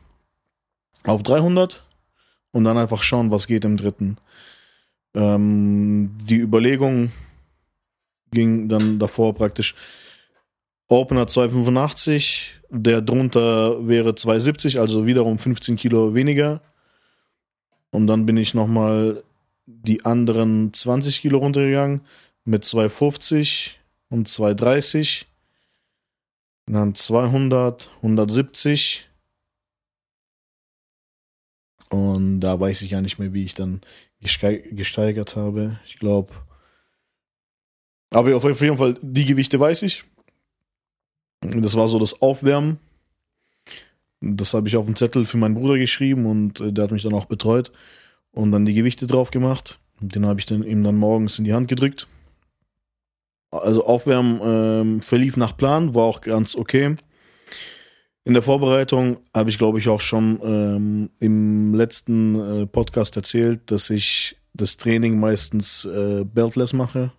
auf 1.06 1.22
300 1.22 1.84
und 2.52 2.64
dann 2.64 2.78
einfach 2.78 3.02
schauen, 3.02 3.30
was 3.30 3.46
geht 3.46 3.64
im 3.64 3.76
dritten. 3.76 4.16
Ähm, 5.14 6.16
die 6.22 6.38
Überlegung 6.38 7.10
ging 8.30 8.68
dann 8.68 8.98
davor 8.98 9.34
praktisch 9.34 9.74
Opener 10.88 11.26
285, 11.26 12.54
der 12.70 13.00
drunter 13.00 13.88
wäre 13.88 14.14
270, 14.14 14.78
also 14.78 15.06
wiederum 15.06 15.38
15 15.38 15.76
Kilo 15.76 16.14
weniger. 16.14 16.60
Und 17.90 18.06
dann 18.06 18.26
bin 18.26 18.36
ich 18.36 18.54
nochmal 18.54 19.22
die 19.66 20.04
anderen 20.04 20.72
20 20.72 21.20
Kilo 21.20 21.38
runtergegangen 21.38 22.02
mit 22.44 22.64
250 22.64 23.80
und 24.10 24.28
230. 24.28 25.26
Dann 26.66 26.94
200, 26.94 27.90
170 27.96 29.05
und 31.90 32.40
da 32.40 32.58
weiß 32.58 32.82
ich 32.82 32.90
gar 32.90 33.00
nicht 33.00 33.18
mehr, 33.18 33.32
wie 33.32 33.44
ich 33.44 33.54
dann 33.54 33.80
gesteigert 34.20 35.36
habe. 35.36 35.78
Ich 35.86 35.98
glaube. 35.98 36.32
Aber 38.10 38.34
auf 38.36 38.60
jeden 38.60 38.78
Fall, 38.78 38.98
die 39.02 39.24
Gewichte 39.24 39.60
weiß 39.60 39.82
ich. 39.82 40.04
Das 41.40 41.76
war 41.76 41.88
so 41.88 41.98
das 41.98 42.22
Aufwärmen. 42.22 42.78
Das 44.20 44.54
habe 44.54 44.68
ich 44.68 44.76
auf 44.76 44.86
den 44.86 44.96
Zettel 44.96 45.24
für 45.24 45.36
meinen 45.36 45.54
Bruder 45.54 45.78
geschrieben 45.78 46.26
und 46.26 46.60
äh, 46.60 46.72
der 46.72 46.84
hat 46.84 46.90
mich 46.90 47.02
dann 47.02 47.14
auch 47.14 47.26
betreut 47.26 47.70
und 48.32 48.50
dann 48.50 48.64
die 48.64 48.74
Gewichte 48.74 49.06
drauf 49.06 49.30
gemacht. 49.30 49.78
Den 50.00 50.26
habe 50.26 50.40
ich 50.40 50.46
dann 50.46 50.62
ihm 50.62 50.82
dann 50.82 50.96
morgens 50.96 51.38
in 51.38 51.44
die 51.44 51.52
Hand 51.52 51.68
gedrückt. 51.68 52.08
Also 53.50 53.86
Aufwärmen 53.86 54.40
ähm, 54.42 55.02
verlief 55.02 55.36
nach 55.36 55.56
Plan, 55.56 55.94
war 55.94 56.04
auch 56.04 56.20
ganz 56.20 56.56
okay. 56.56 56.96
In 58.26 58.32
der 58.32 58.42
Vorbereitung 58.42 59.18
habe 59.32 59.50
ich, 59.50 59.56
glaube 59.56 59.78
ich, 59.78 59.88
auch 59.88 60.00
schon 60.00 60.40
ähm, 60.42 61.10
im 61.20 61.74
letzten 61.74 62.62
äh, 62.62 62.66
Podcast 62.66 63.14
erzählt, 63.14 63.70
dass 63.70 63.88
ich 63.88 64.36
das 64.52 64.76
Training 64.76 65.20
meistens 65.20 65.84
äh, 65.84 66.24
beltless 66.24 66.72
mache. 66.72 67.12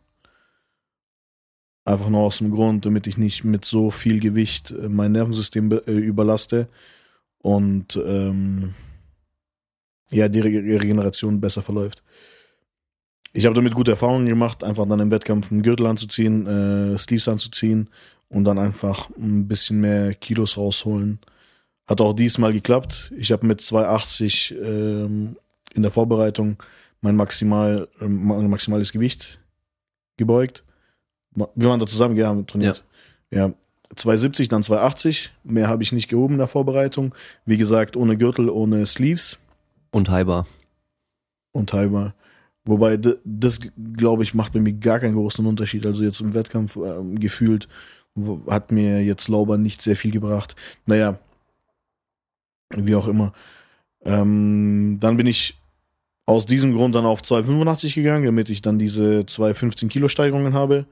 Einfach 1.86 2.10
nur 2.10 2.20
aus 2.20 2.40
dem 2.40 2.52
Grund, 2.52 2.86
damit 2.86 3.08
ich 3.08 3.18
nicht 3.18 3.46
mit 3.46 3.64
so 3.64 3.90
viel 3.90 4.20
Gewicht 4.20 4.72
äh, 4.72 4.90
mein 4.90 5.14
Nervensystem 5.14 5.72
äh, 5.72 5.92
überlaste 5.92 6.68
und 7.38 7.96
ähm, 8.06 8.74
ja, 10.12 10.28
die 10.28 10.42
Re 10.42 10.50
Regeneration 10.50 11.40
besser 11.40 11.62
verläuft. 11.62 12.04
Ich 13.32 13.46
habe 13.46 13.56
damit 13.56 13.76
gute 13.76 13.92
Erfahrungen 13.92 14.26
gemacht, 14.26 14.62
einfach 14.62 14.86
dann 14.86 15.00
im 15.00 15.12
Wettkampf 15.12 15.54
einen 15.54 15.64
Gürtel 15.64 15.86
anzuziehen, 15.86 16.48
äh, 16.48 16.98
Sleeves 16.98 17.30
anzuziehen 17.30 17.90
und 18.30 18.44
dann 18.44 18.60
einfach 18.60 19.10
ein 19.18 19.48
bisschen 19.48 19.80
mehr 19.80 20.14
Kilos 20.14 20.58
rausholen. 20.58 21.20
Hat 21.88 22.02
auch 22.02 22.14
diesmal 22.14 22.54
geklappt. 22.54 23.14
Ich 23.18 23.32
habe 23.32 23.48
mit 23.48 23.62
280 23.62 24.56
ähm, 24.62 25.38
in 25.74 25.82
der 25.82 25.92
Vorbereitung 25.92 26.58
mein, 27.02 27.16
maximal, 27.16 27.88
äh, 28.02 28.08
maximales 28.08 28.92
Gewicht 28.92 29.40
gebeugt. 30.18 30.64
Wir 31.34 31.70
waren 31.70 31.80
da 31.80 31.86
zusammen, 31.86 32.18
ja, 32.18 32.34
trainiert. 32.44 32.84
Ja. 33.32 33.48
ja. 33.48 33.54
270, 33.96 34.50
dann 34.50 34.64
280. 34.64 35.32
Mehr 35.44 35.68
habe 35.70 35.84
ich 35.84 35.94
nicht 35.94 36.10
gehoben 36.10 36.34
in 36.34 36.40
der 36.40 36.48
Vorbereitung. 36.48 37.16
Wie 37.46 37.58
gesagt, 37.58 37.96
ohne 37.96 38.18
Gürtel, 38.18 38.50
ohne 38.50 38.86
Sleeves. 38.86 39.40
Und 39.92 40.10
Hyper. 40.12 40.46
Und 41.54 41.72
Hyper. 41.72 42.14
Wobei, 42.66 42.98
das, 43.24 43.60
glaube 43.94 44.24
ich, 44.24 44.34
macht 44.34 44.52
bei 44.52 44.60
mir 44.60 44.74
gar 44.74 45.00
keinen 45.00 45.14
großen 45.16 45.46
Unterschied. 45.46 45.86
Also 45.86 46.04
jetzt 46.04 46.20
im 46.20 46.34
Wettkampf 46.34 46.76
äh, 46.76 47.02
gefühlt 47.16 47.70
hat 48.50 48.72
mir 48.72 49.04
jetzt 49.04 49.28
Lauber 49.28 49.58
nicht 49.58 49.82
sehr 49.82 49.96
viel 49.96 50.12
gebracht. 50.12 50.56
Naja, 50.86 51.20
wie 52.76 52.96
auch 52.96 53.08
immer. 53.08 53.34
Ähm, 54.04 54.98
dann 55.00 55.18
bin 55.18 55.28
ich 55.28 55.58
aus 56.26 56.46
diesem 56.46 56.74
Grund 56.74 56.94
dann 56.96 57.06
auf 57.06 57.22
2,85 57.22 57.96
gegangen, 57.96 58.26
damit 58.26 58.50
ich 58.50 58.62
dann 58.62 58.80
diese 58.80 59.22
2,15 59.22 59.88
Kilo 59.88 60.08
Steigerungen 60.10 60.54
habe. 60.54 60.86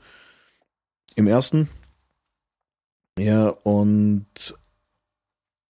Im 1.15 1.27
ersten. 1.27 1.69
Ja, 3.17 3.49
und 3.49 4.25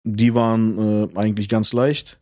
die 0.04 0.34
waren 0.34 0.78
äh, 0.78 1.18
eigentlich 1.18 1.50
ganz 1.50 1.74
leicht. 1.74 2.20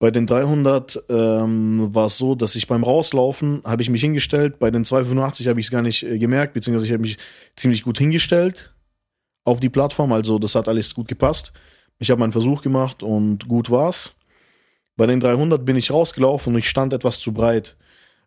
Bei 0.00 0.12
den 0.12 0.26
300 0.26 1.04
ähm, 1.08 1.92
war 1.92 2.06
es 2.06 2.18
so, 2.18 2.36
dass 2.36 2.54
ich 2.54 2.68
beim 2.68 2.84
Rauslaufen 2.84 3.62
habe 3.64 3.82
ich 3.82 3.90
mich 3.90 4.00
hingestellt. 4.00 4.60
Bei 4.60 4.70
den 4.70 4.84
285 4.84 5.48
habe 5.48 5.58
ich 5.58 5.66
es 5.66 5.72
gar 5.72 5.82
nicht 5.82 6.04
äh, 6.04 6.18
gemerkt, 6.18 6.54
beziehungsweise 6.54 6.86
ich 6.86 6.92
habe 6.92 7.02
mich 7.02 7.18
ziemlich 7.56 7.82
gut 7.82 7.98
hingestellt 7.98 8.72
auf 9.44 9.58
die 9.58 9.70
Plattform. 9.70 10.12
Also 10.12 10.38
das 10.38 10.54
hat 10.54 10.68
alles 10.68 10.94
gut 10.94 11.08
gepasst. 11.08 11.52
Ich 11.98 12.10
habe 12.10 12.20
meinen 12.20 12.32
Versuch 12.32 12.62
gemacht 12.62 13.02
und 13.02 13.48
gut 13.48 13.70
war's. 13.70 14.12
Bei 14.96 15.06
den 15.06 15.18
300 15.18 15.64
bin 15.64 15.76
ich 15.76 15.90
rausgelaufen 15.90 16.52
und 16.52 16.60
ich 16.60 16.68
stand 16.68 16.92
etwas 16.92 17.18
zu 17.18 17.32
breit. 17.32 17.76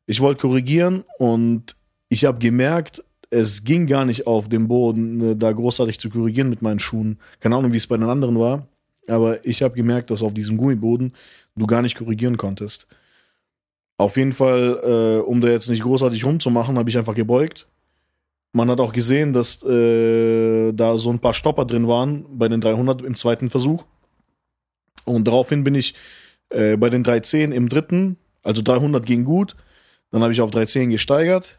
Ich 0.06 0.20
wollte 0.20 0.42
korrigieren 0.42 1.06
und 1.20 1.78
ich 2.10 2.26
habe 2.26 2.40
gemerkt, 2.40 3.02
es 3.30 3.64
ging 3.64 3.88
gar 3.88 4.04
nicht 4.04 4.28
auf 4.28 4.50
dem 4.50 4.68
Boden, 4.68 5.32
äh, 5.32 5.36
da 5.38 5.54
großartig 5.54 6.00
zu 6.00 6.10
korrigieren 6.10 6.50
mit 6.50 6.62
meinen 6.62 6.80
Schuhen. 6.80 7.18
Keine 7.40 7.56
Ahnung, 7.56 7.72
wie 7.72 7.78
es 7.78 7.88
bei 7.88 7.96
den 7.96 8.10
anderen 8.10 8.38
war, 8.38 8.68
aber 9.12 9.46
ich 9.46 9.62
habe 9.62 9.76
gemerkt, 9.76 10.10
dass 10.10 10.22
auf 10.22 10.34
diesem 10.34 10.58
Gummiboden 10.58 11.14
du 11.56 11.68
gar 11.68 11.82
nicht 11.82 11.98
korrigieren 11.98 12.38
konntest. 12.38 12.88
Auf 13.98 14.18
jeden 14.18 14.34
Fall, 14.34 14.80
äh, 14.84 15.22
um 15.22 15.42
da 15.42 15.50
jetzt 15.50 15.70
nicht 15.70 15.84
großartig 15.84 16.26
rumzumachen, 16.26 16.78
habe 16.78 16.90
ich 16.90 16.98
einfach 16.98 17.14
gebeugt. 17.14 17.68
Man 18.54 18.70
hat 18.70 18.80
auch 18.80 18.94
gesehen, 18.94 19.32
dass 19.34 19.64
äh, 19.64 20.74
da 20.74 20.98
so 20.98 21.10
ein 21.10 21.20
paar 21.20 21.34
Stopper 21.34 21.66
drin 21.66 21.88
waren 21.88 22.26
bei 22.38 22.48
den 22.48 22.62
300 22.62 23.02
im 23.02 23.16
zweiten 23.16 23.50
Versuch. 23.50 23.86
Und 25.06 25.28
daraufhin 25.28 25.64
bin 25.64 25.76
ich 25.76 25.94
äh, 26.50 26.78
bei 26.78 26.90
den 26.90 27.04
310 27.04 27.52
im 27.52 27.70
dritten, 27.70 28.18
also 28.44 28.62
300 28.62 29.06
ging 29.06 29.24
gut. 29.24 29.56
Dann 30.10 30.22
habe 30.22 30.34
ich 30.34 30.42
auf 30.42 30.52
310 30.52 30.90
gesteigert. 30.90 31.58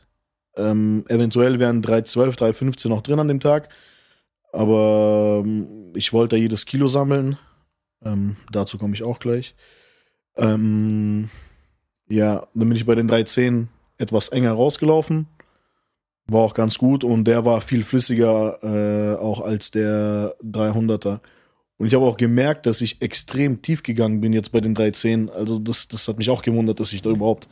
Ähm, 0.56 1.04
eventuell 1.08 1.58
wären 1.58 1.80
312, 1.80 2.36
315 2.36 2.90
noch 2.90 3.02
drin 3.02 3.20
an 3.20 3.28
dem 3.28 3.40
Tag. 3.40 3.70
Aber 4.52 5.42
ähm, 5.44 5.92
ich 5.94 6.12
wollte 6.12 6.36
jedes 6.36 6.66
Kilo 6.66 6.86
sammeln. 6.86 7.38
Ähm, 8.04 8.36
dazu 8.50 8.78
komme 8.78 8.94
ich 8.94 9.02
auch 9.02 9.18
gleich. 9.18 9.54
Ähm, 10.36 11.30
ja, 12.08 12.46
dann 12.54 12.68
bin 12.68 12.76
ich 12.76 12.86
bei 12.86 12.94
den 12.94 13.08
310 13.08 13.68
etwas 13.98 14.28
enger 14.28 14.52
rausgelaufen. 14.52 15.26
War 16.26 16.42
auch 16.42 16.54
ganz 16.54 16.78
gut 16.78 17.04
und 17.04 17.24
der 17.24 17.44
war 17.44 17.60
viel 17.60 17.82
flüssiger 17.82 18.58
äh, 18.62 19.16
auch 19.16 19.40
als 19.40 19.70
der 19.70 20.36
300er. 20.44 21.20
Und 21.78 21.86
ich 21.86 21.94
habe 21.94 22.04
auch 22.04 22.16
gemerkt, 22.16 22.66
dass 22.66 22.80
ich 22.80 23.02
extrem 23.02 23.62
tief 23.62 23.82
gegangen 23.82 24.20
bin 24.20 24.32
jetzt 24.32 24.52
bei 24.52 24.60
den 24.60 24.74
310. 24.74 25.30
Also 25.30 25.58
das, 25.58 25.88
das 25.88 26.06
hat 26.06 26.18
mich 26.18 26.30
auch 26.30 26.42
gewundert, 26.42 26.78
dass 26.78 26.92
ich 26.92 27.02
da 27.02 27.10
überhaupt 27.10 27.48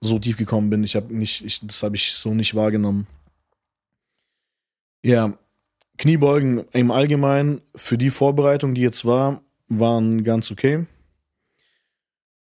so 0.00 0.18
tief 0.18 0.36
gekommen 0.36 0.70
bin. 0.70 0.84
Ich 0.84 0.96
habe 0.96 1.14
nicht, 1.14 1.44
ich, 1.44 1.60
das 1.62 1.82
habe 1.82 1.96
ich 1.96 2.12
so 2.12 2.34
nicht 2.34 2.54
wahrgenommen. 2.54 3.06
Ja, 5.02 5.38
Kniebeugen 6.00 6.64
im 6.72 6.90
Allgemeinen 6.90 7.60
für 7.76 7.98
die 7.98 8.08
Vorbereitung, 8.08 8.74
die 8.74 8.80
jetzt 8.80 9.04
war, 9.04 9.42
waren 9.68 10.24
ganz 10.24 10.50
okay. 10.50 10.86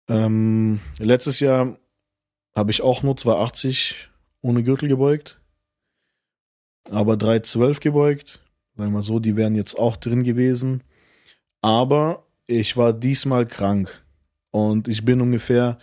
Ähm, 0.07 0.79
letztes 0.97 1.39
Jahr 1.39 1.77
habe 2.55 2.71
ich 2.71 2.81
auch 2.81 3.03
nur 3.03 3.15
280 3.15 4.09
ohne 4.41 4.63
Gürtel 4.63 4.89
gebeugt. 4.89 5.39
Aber 6.89 7.15
312 7.15 7.79
gebeugt. 7.79 8.41
Sagen 8.75 8.89
wir 8.89 8.95
mal 8.95 9.01
so, 9.03 9.19
die 9.19 9.35
wären 9.35 9.53
jetzt 9.53 9.77
auch 9.77 9.97
drin 9.97 10.23
gewesen. 10.23 10.81
Aber 11.61 12.25
ich 12.47 12.75
war 12.75 12.91
diesmal 12.91 13.45
krank. 13.45 14.03
Und 14.49 14.87
ich 14.87 15.05
bin 15.05 15.21
ungefähr 15.21 15.77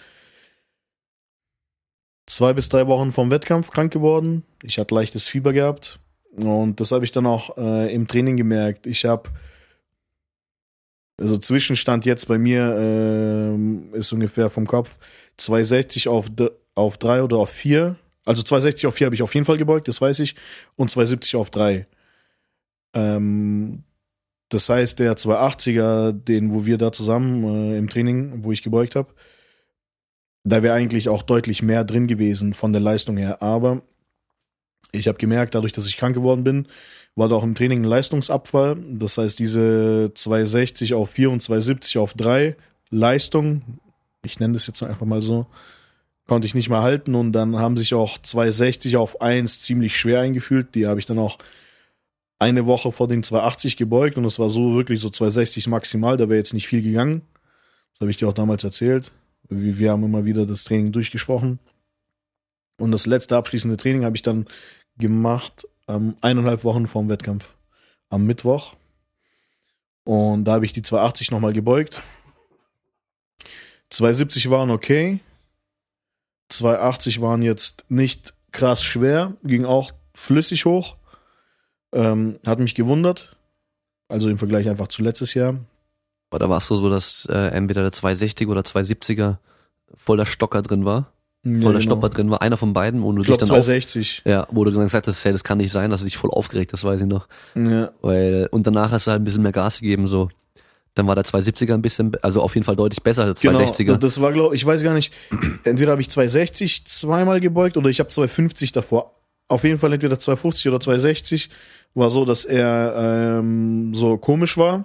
zwei 2.26 2.52
bis 2.52 2.68
drei 2.68 2.88
Wochen 2.88 3.12
vom 3.12 3.30
Wettkampf 3.30 3.70
krank 3.70 3.92
geworden. 3.92 4.42
Ich 4.64 4.80
hatte 4.80 4.92
leichtes 4.92 5.28
Fieber 5.28 5.52
gehabt. 5.52 5.99
Und 6.36 6.80
das 6.80 6.92
habe 6.92 7.04
ich 7.04 7.10
dann 7.10 7.26
auch 7.26 7.56
äh, 7.58 7.92
im 7.94 8.06
Training 8.06 8.36
gemerkt. 8.36 8.86
Ich 8.86 9.04
habe 9.04 9.30
also 11.20 11.36
Zwischenstand 11.36 12.06
jetzt 12.06 12.28
bei 12.28 12.38
mir 12.38 12.74
äh, 12.78 13.98
ist 13.98 14.12
ungefähr 14.12 14.48
vom 14.48 14.66
Kopf 14.66 14.96
260 15.36 16.08
auf, 16.08 16.26
auf 16.74 16.96
3 16.98 17.22
oder 17.22 17.36
auf 17.36 17.50
4. 17.50 17.96
Also 18.24 18.42
260 18.42 18.86
auf 18.86 18.94
4 18.94 19.06
habe 19.06 19.14
ich 19.14 19.22
auf 19.22 19.34
jeden 19.34 19.44
Fall 19.44 19.58
gebeugt, 19.58 19.88
das 19.88 20.00
weiß 20.00 20.20
ich. 20.20 20.34
Und 20.76 20.90
270 20.90 21.36
auf 21.36 21.50
3. 21.50 21.86
Ähm, 22.94 23.84
Das 24.48 24.68
heißt, 24.68 24.98
der 24.98 25.16
280er, 25.16 26.12
den, 26.12 26.52
wo 26.52 26.64
wir 26.64 26.78
da 26.78 26.90
zusammen 26.90 27.44
äh, 27.44 27.78
im 27.78 27.88
Training, 27.88 28.42
wo 28.44 28.52
ich 28.52 28.62
gebeugt 28.62 28.96
habe, 28.96 29.12
da 30.44 30.62
wäre 30.62 30.74
eigentlich 30.74 31.08
auch 31.08 31.22
deutlich 31.22 31.62
mehr 31.62 31.84
drin 31.84 32.06
gewesen 32.06 32.54
von 32.54 32.72
der 32.72 32.80
Leistung 32.80 33.16
her. 33.18 33.42
Aber 33.42 33.82
ich 34.92 35.08
habe 35.08 35.18
gemerkt, 35.18 35.54
dadurch, 35.54 35.72
dass 35.72 35.86
ich 35.86 35.96
krank 35.96 36.14
geworden 36.14 36.44
bin, 36.44 36.66
war 37.14 37.28
da 37.28 37.36
auch 37.36 37.44
im 37.44 37.54
Training 37.54 37.82
ein 37.82 37.88
Leistungsabfall. 37.88 38.76
Das 38.92 39.18
heißt, 39.18 39.38
diese 39.38 40.12
260 40.14 40.94
auf 40.94 41.10
4 41.10 41.30
und 41.30 41.42
270 41.42 41.98
auf 41.98 42.14
3 42.14 42.56
Leistung, 42.90 43.62
ich 44.24 44.40
nenne 44.40 44.54
das 44.54 44.66
jetzt 44.66 44.82
einfach 44.82 45.06
mal 45.06 45.22
so, 45.22 45.46
konnte 46.26 46.46
ich 46.46 46.54
nicht 46.54 46.68
mehr 46.68 46.82
halten 46.82 47.14
und 47.14 47.32
dann 47.32 47.56
haben 47.56 47.76
sich 47.76 47.94
auch 47.94 48.18
260 48.18 48.96
auf 48.96 49.20
1 49.20 49.62
ziemlich 49.62 49.96
schwer 49.96 50.20
eingefühlt. 50.20 50.74
Die 50.74 50.86
habe 50.86 51.00
ich 51.00 51.06
dann 51.06 51.18
auch 51.18 51.38
eine 52.38 52.66
Woche 52.66 52.92
vor 52.92 53.08
den 53.08 53.22
280 53.22 53.76
gebeugt 53.76 54.16
und 54.16 54.24
es 54.24 54.38
war 54.38 54.48
so 54.48 54.74
wirklich 54.74 55.00
so 55.00 55.10
260 55.10 55.66
maximal, 55.68 56.16
da 56.16 56.28
wäre 56.28 56.38
jetzt 56.38 56.54
nicht 56.54 56.68
viel 56.68 56.82
gegangen. 56.82 57.22
Das 57.92 58.00
habe 58.00 58.10
ich 58.10 58.16
dir 58.16 58.28
auch 58.28 58.32
damals 58.32 58.64
erzählt. 58.64 59.12
Wir 59.48 59.90
haben 59.90 60.04
immer 60.04 60.24
wieder 60.24 60.46
das 60.46 60.64
Training 60.64 60.92
durchgesprochen. 60.92 61.58
Und 62.80 62.92
das 62.92 63.06
letzte 63.06 63.36
abschließende 63.36 63.76
Training 63.76 64.04
habe 64.04 64.16
ich 64.16 64.22
dann 64.22 64.46
gemacht 64.96 65.66
ähm, 65.88 66.16
eineinhalb 66.20 66.64
Wochen 66.64 66.86
vorm 66.86 67.08
Wettkampf. 67.08 67.52
Am 68.08 68.26
Mittwoch. 68.26 68.74
Und 70.04 70.44
da 70.44 70.54
habe 70.54 70.64
ich 70.64 70.72
die 70.72 70.82
280 70.82 71.30
nochmal 71.30 71.52
gebeugt. 71.52 72.02
270 73.90 74.50
waren 74.50 74.70
okay. 74.70 75.20
280 76.48 77.20
waren 77.20 77.42
jetzt 77.42 77.84
nicht 77.88 78.34
krass 78.50 78.82
schwer, 78.82 79.36
ging 79.44 79.64
auch 79.64 79.92
flüssig 80.14 80.64
hoch. 80.64 80.96
Ähm, 81.92 82.38
hat 82.46 82.58
mich 82.58 82.74
gewundert. 82.74 83.36
Also 84.08 84.28
im 84.28 84.38
Vergleich 84.38 84.68
einfach 84.68 84.88
zu 84.88 85.02
letztes 85.02 85.34
Jahr. 85.34 85.56
Oder 86.32 86.48
warst 86.48 86.70
du 86.70 86.76
so, 86.76 86.90
dass 86.90 87.26
äh, 87.26 87.48
entweder 87.48 87.82
der 87.82 87.92
260 87.92 88.48
oder 88.48 88.62
270er 88.62 89.38
voll 89.94 90.16
der 90.16 90.26
Stocker 90.26 90.62
drin 90.62 90.84
war? 90.84 91.12
Ja, 91.42 91.52
voll 91.52 91.60
der 91.60 91.80
genau. 91.80 91.80
Stopper 91.80 92.10
drin 92.10 92.30
war, 92.30 92.42
einer 92.42 92.56
von 92.58 92.72
beiden, 92.74 93.02
wo 93.02 93.12
du 93.12 93.22
Ich 93.22 93.28
dich 93.28 93.36
dann 93.38 93.50
auf, 93.50 93.64
260. 93.64 94.22
ja, 94.26 94.46
wo 94.50 94.64
du 94.64 94.70
dann 94.70 94.82
gesagt 94.82 95.06
hast, 95.06 95.24
hey, 95.24 95.32
das 95.32 95.42
kann 95.42 95.58
nicht 95.58 95.72
sein, 95.72 95.90
dass 95.90 96.02
dich 96.04 96.16
voll 96.18 96.30
aufgeregt 96.30 96.72
hast, 96.72 96.84
weiß 96.84 97.00
ich 97.00 97.06
noch. 97.06 97.28
Ja. 97.54 97.90
Weil, 98.02 98.48
und 98.50 98.66
danach 98.66 98.90
hast 98.90 99.06
du 99.06 99.12
halt 99.12 99.20
ein 99.22 99.24
bisschen 99.24 99.42
mehr 99.42 99.52
Gas 99.52 99.80
gegeben, 99.80 100.06
so. 100.06 100.28
Dann 100.94 101.06
war 101.06 101.14
der 101.14 101.24
270er 101.24 101.72
ein 101.74 101.82
bisschen, 101.82 102.12
also 102.20 102.42
auf 102.42 102.54
jeden 102.56 102.64
Fall 102.64 102.76
deutlich 102.76 103.02
besser 103.02 103.24
als 103.24 103.40
der 103.40 103.52
Genau, 103.52 103.64
260er. 103.64 103.86
das, 103.86 103.98
das 104.00 104.20
war, 104.20 104.32
glaube 104.32 104.54
ich, 104.56 104.66
weiß 104.66 104.82
gar 104.82 104.92
nicht, 104.92 105.12
entweder 105.64 105.92
habe 105.92 106.02
ich 106.02 106.10
260 106.10 106.84
zweimal 106.84 107.40
gebeugt 107.40 107.76
oder 107.76 107.88
ich 107.88 108.00
habe 108.00 108.08
250 108.10 108.72
davor. 108.72 109.14
Auf 109.48 109.64
jeden 109.64 109.78
Fall 109.78 109.92
entweder 109.92 110.18
250 110.18 110.68
oder 110.68 110.80
260. 110.80 111.48
War 111.94 112.10
so, 112.10 112.24
dass 112.24 112.44
er 112.44 113.38
ähm, 113.40 113.94
so 113.94 114.16
komisch 114.18 114.56
war. 114.58 114.84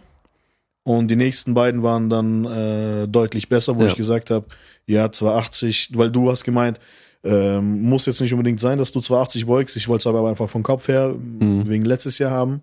Und 0.87 1.07
die 1.09 1.15
nächsten 1.15 1.55
beiden 1.55 1.81
waren 1.81 2.09
dann 2.11 2.45
äh, 2.45 3.07
deutlich 3.07 3.49
besser, 3.49 3.75
wo 3.75 3.81
Ja. 3.81 3.87
ich 3.87 3.95
gesagt 3.95 4.29
habe, 4.29 4.45
ja, 4.85 5.11
280, 5.11 5.89
weil 5.95 6.11
du 6.11 6.29
hast 6.29 6.43
gemeint, 6.43 6.79
ähm, 7.23 7.81
muss 7.81 8.05
jetzt 8.05 8.21
nicht 8.21 8.33
unbedingt 8.33 8.59
sein, 8.59 8.77
dass 8.77 8.91
du 8.91 8.99
280 9.01 9.47
beugst. 9.47 9.75
Ich 9.77 9.87
wollte 9.87 10.03
es 10.03 10.07
aber 10.07 10.29
einfach 10.29 10.47
vom 10.47 10.61
Kopf 10.61 10.87
her, 10.87 11.09
Mhm. 11.09 11.67
wegen 11.67 11.85
letztes 11.85 12.19
Jahr 12.19 12.29
haben, 12.29 12.61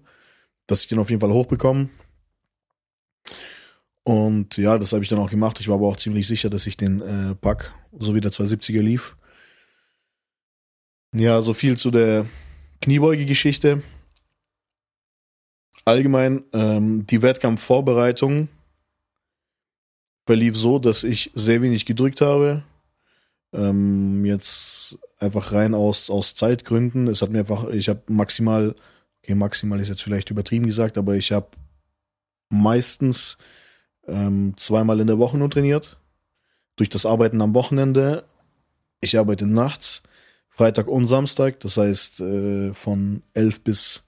dass 0.69 0.83
ich 0.83 0.87
den 0.87 1.01
auf 1.01 1.11
jeden 1.11 1.19
Fall 1.21 1.33
hochbekomme. 1.33 1.89
Und 4.05 4.57
ja, 4.57 4.79
das 4.79 4.93
habe 4.93 5.03
ich 5.03 5.09
dann 5.09 5.19
auch 5.19 5.31
gemacht. 5.31 5.59
Ich 5.61 5.69
war 5.69 5.75
aber 5.77 5.89
auch 5.89 5.97
ziemlich 5.97 6.27
sicher, 6.29 6.49
dass 6.49 6.67
ich 6.69 6.77
den 6.77 7.01
äh, 7.01 7.35
pack, 7.35 7.73
so 7.99 8.15
wie 8.15 8.21
der 8.21 8.31
270er 8.33 8.83
lief. 8.83 9.17
Ja, 11.13 11.43
so 11.43 11.55
viel 11.55 11.77
zu 11.77 11.91
der 11.91 12.27
Kniebeuge-Geschichte. 12.83 13.83
Allgemein, 15.85 16.45
ähm, 16.53 17.07
die 17.07 17.23
Wettkampfvorbereitung 17.23 18.49
verlief 20.27 20.57
so, 20.57 20.79
dass 20.79 21.03
ich 21.03 21.31
sehr 21.35 21.63
wenig 21.63 21.87
gedrückt 21.87 22.21
habe. 22.21 22.63
Ähm, 23.53 24.25
jetzt 24.25 24.99
einfach 25.19 25.53
rein 25.53 25.75
aus, 25.75 26.09
aus 26.11 26.35
Zeitgründen. 26.35 27.09
Es 27.09 27.23
hat 27.23 27.31
mir 27.31 27.41
einfach, 27.41 27.69
ich 27.69 27.89
habe 27.89 28.03
maximal, 28.07 28.75
okay, 29.23 29.35
maximal 29.35 29.81
ist 29.81 29.89
jetzt 29.89 30.03
vielleicht 30.03 30.31
übertrieben 30.31 30.67
gesagt, 30.67 30.97
aber 30.99 31.17
ich 31.17 31.33
habe 31.33 31.49
meistens 32.49 33.37
ähm, 34.07 34.55
zweimal 34.57 35.01
in 35.01 35.07
der 35.09 35.19
Woche 35.19 35.37
nur 35.37 35.51
trainiert. 35.51 35.99
Durch 36.77 36.89
das 36.89 37.07
Arbeiten 37.07 37.41
am 37.43 37.55
Wochenende. 37.55 38.25
Ich 39.01 39.19
arbeite 39.19 39.47
nachts, 39.47 40.03
Freitag 40.49 40.87
und 40.87 41.07
Samstag. 41.07 41.59
Das 41.61 41.77
heißt, 41.77 42.21
äh, 42.21 42.73
von 42.73 43.23
11 43.35 43.65
bis 43.65 44.03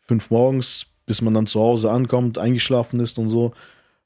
5 0.00 0.30
morgens, 0.30 0.86
bis 1.06 1.22
man 1.22 1.34
dann 1.34 1.46
zu 1.46 1.60
Hause 1.60 1.90
ankommt, 1.90 2.36
eingeschlafen 2.38 3.00
ist 3.00 3.18
und 3.18 3.28
so, 3.28 3.52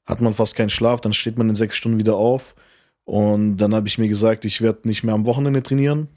hat 0.05 0.21
man 0.21 0.33
fast 0.33 0.55
keinen 0.55 0.69
Schlaf. 0.69 1.01
Dann 1.01 1.13
steht 1.13 1.37
man 1.37 1.49
in 1.49 1.55
sechs 1.55 1.75
Stunden 1.75 1.97
wieder 1.97 2.15
auf. 2.15 2.55
Und 3.03 3.57
dann 3.57 3.75
habe 3.75 3.87
ich 3.87 3.97
mir 3.97 4.07
gesagt, 4.07 4.45
ich 4.45 4.61
werde 4.61 4.87
nicht 4.87 5.03
mehr 5.03 5.15
am 5.15 5.25
Wochenende 5.25 5.63
trainieren. 5.63 6.07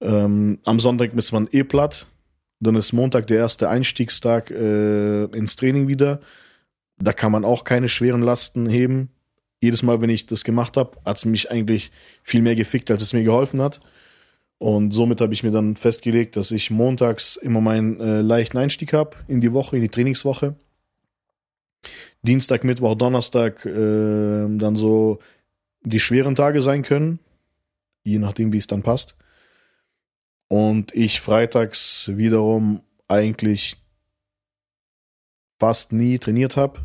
Ähm, 0.00 0.58
am 0.64 0.80
Sonntag 0.80 1.14
ist 1.14 1.32
man 1.32 1.48
eh 1.52 1.62
platt. 1.62 2.08
Dann 2.60 2.74
ist 2.74 2.92
Montag 2.92 3.26
der 3.28 3.38
erste 3.38 3.68
Einstiegstag 3.68 4.50
äh, 4.50 5.24
ins 5.24 5.56
Training 5.56 5.88
wieder. 5.88 6.20
Da 6.98 7.12
kann 7.12 7.32
man 7.32 7.44
auch 7.44 7.64
keine 7.64 7.88
schweren 7.88 8.22
Lasten 8.22 8.68
heben. 8.68 9.10
Jedes 9.60 9.82
Mal, 9.82 10.00
wenn 10.00 10.10
ich 10.10 10.26
das 10.26 10.44
gemacht 10.44 10.76
habe, 10.76 10.98
hat 11.04 11.16
es 11.16 11.24
mich 11.24 11.50
eigentlich 11.50 11.92
viel 12.22 12.42
mehr 12.42 12.56
gefickt, 12.56 12.90
als 12.90 13.02
es 13.02 13.12
mir 13.12 13.22
geholfen 13.22 13.60
hat. 13.60 13.80
Und 14.62 14.92
somit 14.92 15.20
habe 15.20 15.34
ich 15.34 15.42
mir 15.42 15.50
dann 15.50 15.74
festgelegt, 15.74 16.36
dass 16.36 16.52
ich 16.52 16.70
montags 16.70 17.34
immer 17.34 17.60
meinen 17.60 17.98
äh, 17.98 18.20
leichten 18.20 18.58
Einstieg 18.58 18.92
habe 18.92 19.16
in 19.26 19.40
die 19.40 19.52
Woche, 19.52 19.74
in 19.74 19.82
die 19.82 19.88
Trainingswoche. 19.88 20.54
Dienstag, 22.22 22.62
Mittwoch, 22.62 22.94
Donnerstag 22.94 23.66
äh, 23.66 24.46
dann 24.46 24.76
so 24.76 25.18
die 25.82 25.98
schweren 25.98 26.36
Tage 26.36 26.62
sein 26.62 26.82
können, 26.82 27.18
je 28.04 28.20
nachdem, 28.20 28.52
wie 28.52 28.58
es 28.58 28.68
dann 28.68 28.84
passt. 28.84 29.16
Und 30.46 30.94
ich 30.94 31.20
freitags 31.20 32.12
wiederum 32.14 32.82
eigentlich 33.08 33.78
fast 35.58 35.90
nie 35.90 36.20
trainiert 36.20 36.56
habe, 36.56 36.78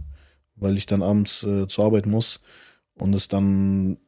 weil 0.56 0.80
ich 0.80 0.88
dann 0.88 1.04
abends 1.04 1.44
äh, 1.44 1.68
zur 1.68 1.86
Arbeit 1.86 2.08
muss 2.08 2.42
und 2.96 3.14
es 3.14 3.28
dann 3.28 4.00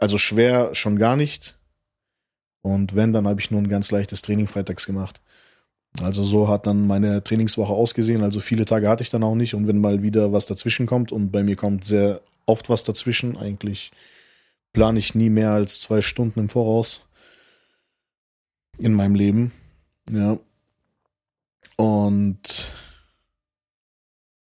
also 0.00 0.16
schwer 0.16 0.74
schon 0.74 0.98
gar 0.98 1.16
nicht. 1.16 1.57
Und 2.68 2.94
wenn, 2.94 3.14
dann 3.14 3.26
habe 3.26 3.40
ich 3.40 3.50
nur 3.50 3.62
ein 3.62 3.68
ganz 3.68 3.90
leichtes 3.90 4.20
Training 4.20 4.46
freitags 4.46 4.84
gemacht. 4.84 5.22
Also 6.02 6.22
so 6.22 6.48
hat 6.48 6.66
dann 6.66 6.86
meine 6.86 7.24
Trainingswoche 7.24 7.72
ausgesehen. 7.72 8.22
Also 8.22 8.40
viele 8.40 8.66
Tage 8.66 8.88
hatte 8.88 9.02
ich 9.02 9.10
dann 9.10 9.22
auch 9.22 9.34
nicht. 9.34 9.54
Und 9.54 9.66
wenn 9.66 9.80
mal 9.80 10.02
wieder 10.02 10.32
was 10.32 10.44
dazwischen 10.44 10.86
kommt, 10.86 11.10
und 11.10 11.30
bei 11.30 11.42
mir 11.42 11.56
kommt 11.56 11.84
sehr 11.86 12.20
oft 12.44 12.68
was 12.68 12.84
dazwischen, 12.84 13.38
eigentlich 13.38 13.90
plane 14.74 14.98
ich 14.98 15.14
nie 15.14 15.30
mehr 15.30 15.52
als 15.52 15.80
zwei 15.80 16.02
Stunden 16.02 16.40
im 16.40 16.48
Voraus 16.50 17.00
in 18.76 18.92
meinem 18.92 19.14
Leben. 19.14 19.52
Ja. 20.10 20.38
Und 21.76 22.74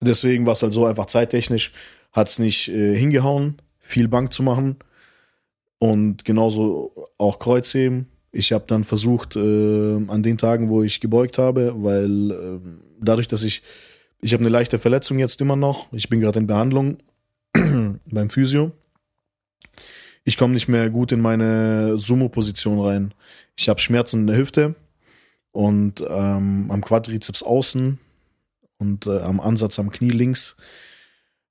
deswegen 0.00 0.46
war 0.46 0.52
es 0.52 0.62
halt 0.62 0.72
so 0.72 0.86
einfach 0.86 1.06
zeittechnisch, 1.06 1.72
hat 2.12 2.28
es 2.28 2.38
nicht 2.38 2.68
äh, 2.68 2.96
hingehauen, 2.96 3.60
viel 3.80 4.06
Bank 4.06 4.32
zu 4.32 4.44
machen. 4.44 4.76
Und 5.78 6.24
genauso 6.24 7.10
auch 7.18 7.40
Kreuzheben. 7.40 8.11
Ich 8.32 8.52
habe 8.52 8.64
dann 8.66 8.84
versucht, 8.84 9.36
äh, 9.36 9.40
an 10.08 10.22
den 10.22 10.38
Tagen, 10.38 10.70
wo 10.70 10.82
ich 10.82 11.00
gebeugt 11.00 11.36
habe, 11.36 11.74
weil 11.76 12.30
äh, 12.30 12.60
dadurch, 12.98 13.28
dass 13.28 13.44
ich, 13.44 13.62
ich 14.20 14.32
habe 14.32 14.42
eine 14.42 14.48
leichte 14.48 14.78
Verletzung 14.78 15.18
jetzt 15.18 15.40
immer 15.42 15.56
noch. 15.56 15.92
Ich 15.92 16.08
bin 16.08 16.20
gerade 16.20 16.38
in 16.38 16.46
Behandlung 16.46 16.96
beim 17.52 18.30
Physio. 18.30 18.72
Ich 20.24 20.38
komme 20.38 20.54
nicht 20.54 20.68
mehr 20.68 20.88
gut 20.88 21.12
in 21.12 21.20
meine 21.20 21.98
Sumo-Position 21.98 22.80
rein. 22.80 23.14
Ich 23.56 23.68
habe 23.68 23.80
Schmerzen 23.80 24.20
in 24.20 24.26
der 24.28 24.36
Hüfte 24.36 24.76
und 25.50 26.02
ähm, 26.08 26.70
am 26.70 26.80
Quadrizeps 26.80 27.42
außen 27.42 27.98
und 28.78 29.06
äh, 29.06 29.20
am 29.20 29.40
Ansatz 29.40 29.78
am 29.78 29.90
Knie 29.90 30.10
links. 30.10 30.56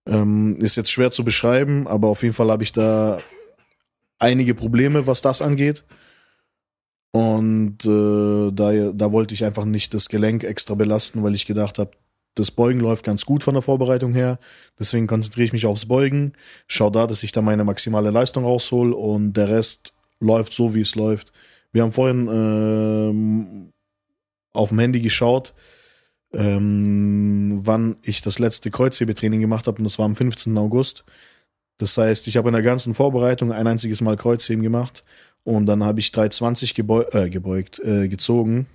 Ähm, 0.08 0.56
ist 0.58 0.78
jetzt 0.78 0.92
schwer 0.92 1.12
zu 1.12 1.24
beschreiben, 1.24 1.88
aber 1.88 2.08
auf 2.08 2.24
jeden 2.24 2.34
Fall 2.34 2.50
habe 2.50 2.64
ich 2.64 2.72
da 2.72 3.20
einige 4.18 4.56
Probleme, 4.56 5.06
was 5.06 5.22
das 5.22 5.44
angeht. 5.44 5.84
Und 7.12 7.86
äh, 7.86 8.52
da, 8.52 8.92
da 8.94 9.12
wollte 9.12 9.34
ich 9.34 9.44
einfach 9.44 9.66
nicht 9.66 9.94
das 9.94 10.08
Gelenk 10.08 10.44
extra 10.44 10.76
belasten, 10.76 11.24
weil 11.24 11.36
ich 11.36 11.46
gedacht 11.46 11.78
habe, 11.78 11.92
das 12.36 12.52
Beugen 12.52 12.80
läuft 12.80 13.04
ganz 13.04 13.26
gut 13.26 13.44
von 13.44 13.54
der 13.54 13.62
Vorbereitung 13.62 14.14
her. 14.14 14.40
Deswegen 14.80 15.08
konzentriere 15.08 15.46
ich 15.46 15.54
mich 15.54 15.66
aufs 15.66 15.88
Beugen. 15.88 16.34
Schau 16.68 16.90
da, 16.90 17.08
dass 17.08 17.24
ich 17.24 17.34
da 17.34 17.42
meine 17.42 17.66
maximale 17.66 18.12
Leistung 18.12 18.46
raushol 18.46 18.94
und 18.94 19.34
der 19.34 19.50
Rest 19.50 19.94
läuft 20.20 20.54
so, 20.54 20.74
wie 20.74 20.82
es 20.82 20.96
läuft. 20.96 21.34
Wir 21.74 21.84
haben 21.84 21.92
vorhin 21.92 22.30
ähm, 22.32 23.74
auf 24.54 24.70
dem 24.70 24.80
Handy 24.80 25.02
geschaut, 25.02 25.54
ähm, 26.34 27.60
wann 27.64 27.98
ich 28.02 28.22
das 28.22 28.40
letzte 28.40 28.72
Kreuzhebetraining 28.72 29.42
gemacht 29.42 29.68
habe 29.68 29.80
und 29.80 29.84
das 29.84 30.00
war 30.00 30.06
am 30.06 30.16
15. 30.16 30.58
August. 30.58 31.04
Das 31.78 31.98
heißt, 31.98 32.28
ich 32.28 32.38
habe 32.38 32.48
in 32.50 32.54
der 32.54 32.62
ganzen 32.62 32.94
Vorbereitung 32.94 33.52
ein 33.52 33.68
einziges 33.68 34.00
Mal 34.00 34.16
Kreuzheben 34.16 34.64
gemacht 34.64 35.04
und 35.44 35.66
dann 35.66 35.84
habe 35.84 36.00
ich 36.00 36.12
320 36.12 36.76
gebeu 36.76 37.04
äh, 37.12 37.30
gebeugt, 37.30 37.80
äh, 37.80 38.08
gezogen. 38.08 38.68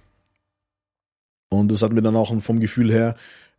Und 1.49 1.71
das 1.71 1.83
hat 1.83 1.93
mir 1.93 2.03
dann 2.03 2.17
auch 2.17 2.41
vom 2.43 2.61
Gefühl 2.61 2.93
her 2.93 3.17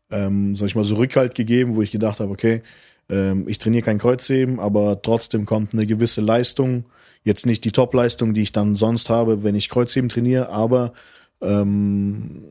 ähm, 0.09 0.55
sag 0.55 0.67
ich 0.67 0.75
mal, 0.75 0.83
so 0.83 0.95
Rückhalt 0.95 1.35
gegeben, 1.35 1.75
wo 1.75 1.81
ich 1.81 1.91
gedacht 1.91 2.19
habe, 2.19 2.31
okay, 2.31 2.61
ähm, 3.09 3.47
ich 3.47 3.57
trainiere 3.57 3.83
kein 3.83 3.99
Kreuzheben, 3.99 4.59
aber 4.59 5.01
trotzdem 5.01 5.45
kommt 5.45 5.73
eine 5.73 5.85
gewisse 5.85 6.21
Leistung. 6.21 6.85
Jetzt 7.23 7.45
nicht 7.45 7.65
die 7.65 7.71
Top-Leistung, 7.71 8.33
die 8.33 8.41
ich 8.41 8.51
dann 8.51 8.75
sonst 8.75 9.09
habe, 9.09 9.43
wenn 9.43 9.55
ich 9.55 9.69
Kreuzheben 9.69 10.09
trainiere, 10.09 10.49
aber 10.49 10.93
ähm, 11.41 12.43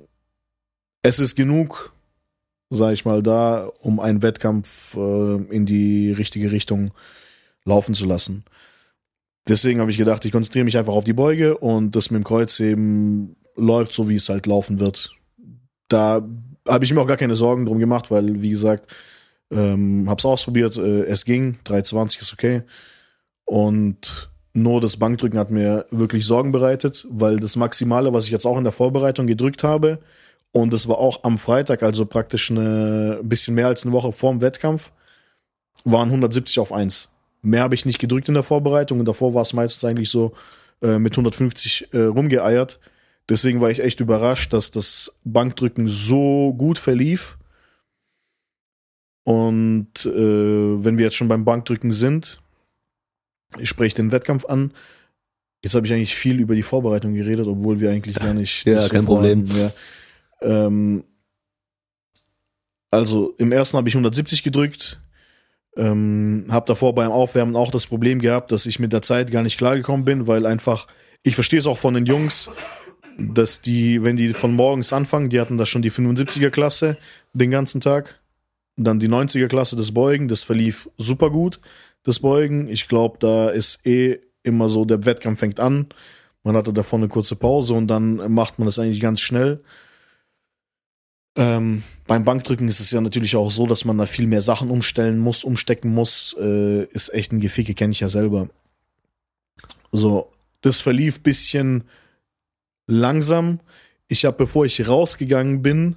es 1.03 1.19
ist 1.19 1.35
genug, 1.35 1.95
sag 2.71 2.93
ich 2.93 3.05
mal, 3.05 3.23
da, 3.23 3.71
um 3.81 4.01
einen 4.01 4.23
Wettkampf 4.23 4.95
äh, 4.97 5.37
in 5.51 5.67
die 5.67 6.13
richtige 6.13 6.51
Richtung 6.51 6.93
laufen 7.65 7.95
zu 7.95 8.05
lassen. 8.05 8.45
Deswegen 9.49 9.81
habe 9.81 9.91
ich 9.91 9.99
gedacht, 9.99 10.25
ich 10.25 10.33
konzentriere 10.33 10.65
mich 10.65 10.77
einfach 10.77 10.95
auf 10.95 11.05
die 11.05 11.13
Beuge 11.13 11.57
und 11.59 11.95
das 11.95 12.11
mit 12.11 12.21
dem 12.21 12.25
Kreuzheben 12.25 13.37
läuft 13.55 13.93
so, 13.93 14.09
wie 14.09 14.17
es 14.17 14.29
halt 14.29 14.47
laufen 14.47 14.81
wird. 14.81 15.15
Da 15.89 16.27
habe 16.67 16.85
ich 16.85 16.93
mir 16.93 17.01
auch 17.01 17.07
gar 17.07 17.17
keine 17.17 17.37
Sorgen 17.37 17.65
drum 17.65 17.79
gemacht, 17.79 18.11
weil, 18.11 18.43
wie 18.43 18.51
gesagt, 18.51 18.93
ähm, 19.51 20.07
hab's 20.09 20.25
ausprobiert, 20.25 20.77
äh, 20.77 21.05
es 21.05 21.25
ging, 21.25 21.59
320 21.65 22.23
ist 22.23 22.33
okay. 22.33 22.63
Und 23.45 24.31
nur 24.53 24.81
das 24.81 24.97
Bankdrücken 24.97 25.39
hat 25.39 25.51
mir 25.51 25.87
wirklich 25.91 26.27
Sorgen 26.27 26.51
bereitet, 26.51 27.07
weil 27.11 27.37
das 27.37 27.55
Maximale, 27.55 28.13
was 28.13 28.25
ich 28.25 28.31
jetzt 28.31 28.47
auch 28.47 28.59
in 28.59 28.65
der 28.65 28.73
Vorbereitung 28.73 29.27
gedrückt 29.27 29.63
habe, 29.63 30.01
und 30.53 30.73
das 30.73 30.89
war 30.89 30.99
auch 30.99 31.23
am 31.23 31.39
Freitag, 31.39 31.83
also 31.83 32.07
praktisch 32.07 32.51
eine 32.51 33.19
ein 33.21 33.29
bisschen 33.29 33.55
mehr 33.55 33.67
als 33.67 33.85
eine 33.85 33.93
Woche 33.93 34.13
vorm 34.13 34.41
Wettkampf, 34.41 34.91
waren 35.85 36.09
170 36.09 36.59
auf 36.59 36.73
1. 36.73 37.11
Mehr 37.47 37.63
habe 37.63 37.77
ich 37.77 37.87
nicht 37.87 38.01
gedrückt 38.01 38.29
in 38.29 38.35
der 38.35 38.43
Vorbereitung 38.43 38.99
und 38.99 39.07
davor 39.07 39.33
war 39.33 39.43
es 39.43 39.53
meistens 39.53 39.85
eigentlich 39.85 40.11
so 40.11 40.33
äh, 40.83 40.99
mit 40.99 41.13
150 41.13 41.93
äh, 41.93 41.99
rumgeeiert. 42.03 42.81
Deswegen 43.29 43.61
war 43.61 43.71
ich 43.71 43.81
echt 43.81 44.01
überrascht, 44.01 44.53
dass 44.53 44.73
das 44.73 45.13
Bankdrücken 45.23 45.89
so 45.89 46.53
gut 46.59 46.79
verlief. 46.79 47.39
Und 49.23 50.07
äh, 50.07 50.85
wenn 50.85 50.99
wir 50.99 51.05
jetzt 51.05 51.17
schon 51.17 51.29
beim 51.29 51.45
Bankdrücken 51.45 51.93
sind, 51.93 52.41
ich 53.59 53.69
spreche 53.69 53.95
den 53.95 54.11
Wettkampf 54.11 54.45
an. 54.47 54.73
Jetzt 55.63 55.77
habe 55.77 55.87
ich 55.87 55.93
eigentlich 55.93 56.17
viel 56.17 56.41
über 56.41 56.57
die 56.57 56.63
Vorbereitung 56.63 57.15
geredet, 57.15 57.47
obwohl 57.47 57.79
wir 57.79 57.91
eigentlich 57.91 58.17
gar 58.17 58.35
nicht. 58.35 58.65
Ja, 58.67 58.75
nicht 58.75 58.91
kein 58.91 59.03
so 59.03 59.07
Problem. 59.07 59.45
Ja. 59.47 59.73
Ähm, 60.41 61.05
also 62.91 63.35
im 63.39 63.53
ersten 63.53 63.77
habe 63.77 63.89
ich 63.89 63.95
170 63.95 64.43
gedrückt. 64.43 65.01
Ähm, 65.77 66.47
habe 66.49 66.67
davor 66.67 66.95
beim 66.95 67.11
Aufwärmen 67.11 67.57
auch 67.57 67.71
das 67.71 67.87
Problem 67.87 68.21
gehabt, 68.21 68.51
dass 68.51 68.67
ich 68.67 68.79
mit 68.79 68.93
der 68.93 69.03
Zeit 69.03 69.31
gar 69.31 69.43
nicht 69.43 69.59
klargekommen 69.59 70.05
bin, 70.05 70.27
weil 70.27 70.47
einfach, 70.47 70.87
ich 71.23 71.35
verstehe 71.35 71.59
es 71.59 71.67
auch 71.67 71.79
von 71.79 71.95
den 71.95 72.07
Jungs, 72.07 72.51
dass 73.19 73.61
die, 73.61 74.03
wenn 74.03 74.17
die 74.17 74.33
von 74.33 74.55
morgens 74.55 74.93
anfangen, 74.93 75.29
die 75.29 75.41
hatten 75.41 75.59
da 75.59 75.67
schon 75.67 75.83
die 75.83 75.91
75er 75.91 76.51
Klasse 76.51 76.97
den 77.33 77.51
ganzen 77.51 77.81
Tag, 77.81 78.19
dann 78.77 79.01
die 79.01 79.09
90er 79.09 79.49
Klasse 79.49 79.77
des 79.77 79.93
Beugen, 79.93 80.29
das 80.29 80.43
verlief 80.43 80.89
super 80.99 81.31
gut, 81.31 81.61
das 82.05 82.21
Beugen. 82.21 82.69
Ich 82.69 82.89
glaube, 82.89 83.17
da 83.19 83.49
ist 83.49 83.87
eh 83.87 84.19
immer 84.43 84.69
so, 84.69 84.85
der 84.85 85.05
Wettkampf 85.05 85.41
fängt 85.41 85.61
an, 85.61 85.87
man 86.47 86.57
hatte 86.57 86.73
davor 86.73 87.01
eine 87.01 87.09
kurze 87.09 87.35
Pause 87.35 87.75
und 87.75 87.89
dann 87.89 88.33
macht 88.33 88.59
man 88.59 88.67
das 88.67 88.79
eigentlich 88.79 89.01
ganz 89.01 89.21
schnell. 89.21 89.65
Ähm, 91.37 91.83
beim 92.07 92.25
Bankdrücken 92.25 92.67
ist 92.69 92.81
es 92.81 92.91
ja 92.91 93.01
natürlich 93.01 93.37
auch 93.37 93.51
so, 93.51 93.67
dass 93.67 93.85
man 93.85 93.99
da 93.99 94.07
viel 94.07 94.27
mehr 94.27 94.41
Sachen 94.41 94.71
umstellen 94.71 95.19
muss, 95.19 95.45
umstecken 95.45 95.93
muss. 95.95 96.35
Äh, 96.41 96.85
ist 96.85 97.13
echt 97.13 97.33
ein 97.33 97.41
Geficke, 97.41 97.75
kenne 97.75 97.93
ich 97.93 98.01
ja 98.01 98.09
selber. 98.09 98.49
So, 99.93 100.33
das 100.63 100.81
verlief 100.81 101.23
bisschen 101.23 101.85
langsam. 102.87 103.61
Ich 104.09 104.25
habe, 104.25 104.37
bevor 104.37 104.65
ich 104.65 104.89
rausgegangen 104.89 105.63
bin, 105.63 105.97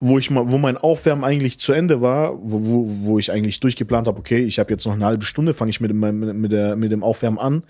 wo 0.00 0.18
ich 0.18 0.30
mal, 0.30 0.50
wo 0.50 0.58
mein 0.58 0.76
Aufwärmen 0.76 1.24
eigentlich 1.24 1.58
zu 1.58 1.72
Ende 1.72 2.00
war, 2.02 2.38
wo, 2.38 2.64
wo, 2.64 2.86
wo 3.06 3.18
ich 3.18 3.32
eigentlich 3.32 3.60
durchgeplant 3.60 4.06
habe, 4.06 4.18
okay, 4.18 4.42
ich 4.44 4.58
habe 4.58 4.70
jetzt 4.72 4.84
noch 4.86 4.92
eine 4.92 5.06
halbe 5.06 5.24
Stunde, 5.24 5.54
fange 5.54 5.70
ich 5.70 5.80
mit, 5.80 5.90
dem- 5.90 6.40
mit, 6.40 6.52
der, 6.52 6.76
mit 6.76 6.92
dem 6.92 7.02
Aufwärmen 7.02 7.38
an. 7.38 7.64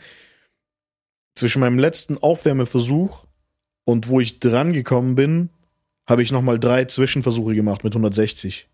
Zwischen 1.35 1.61
meinem 1.61 1.79
letzten 1.79 2.19
Aufwärmeversuch 2.19 3.26
und 3.87 4.09
wo 4.09 4.21
ich 4.21 4.41
dran 4.41 4.73
gekommen 4.73 5.15
bin, 5.15 5.49
habe 6.07 6.23
ich 6.23 6.33
nochmal 6.33 6.59
drei 6.59 6.85
Zwischenversuche 6.85 7.55
gemacht 7.55 7.85
mit 7.85 7.93
160. 7.95 8.69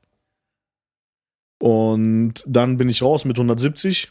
Und 1.60 2.42
dann 2.46 2.78
bin 2.78 2.88
ich 2.88 3.02
raus 3.02 3.24
mit 3.24 3.36
170, 3.36 4.10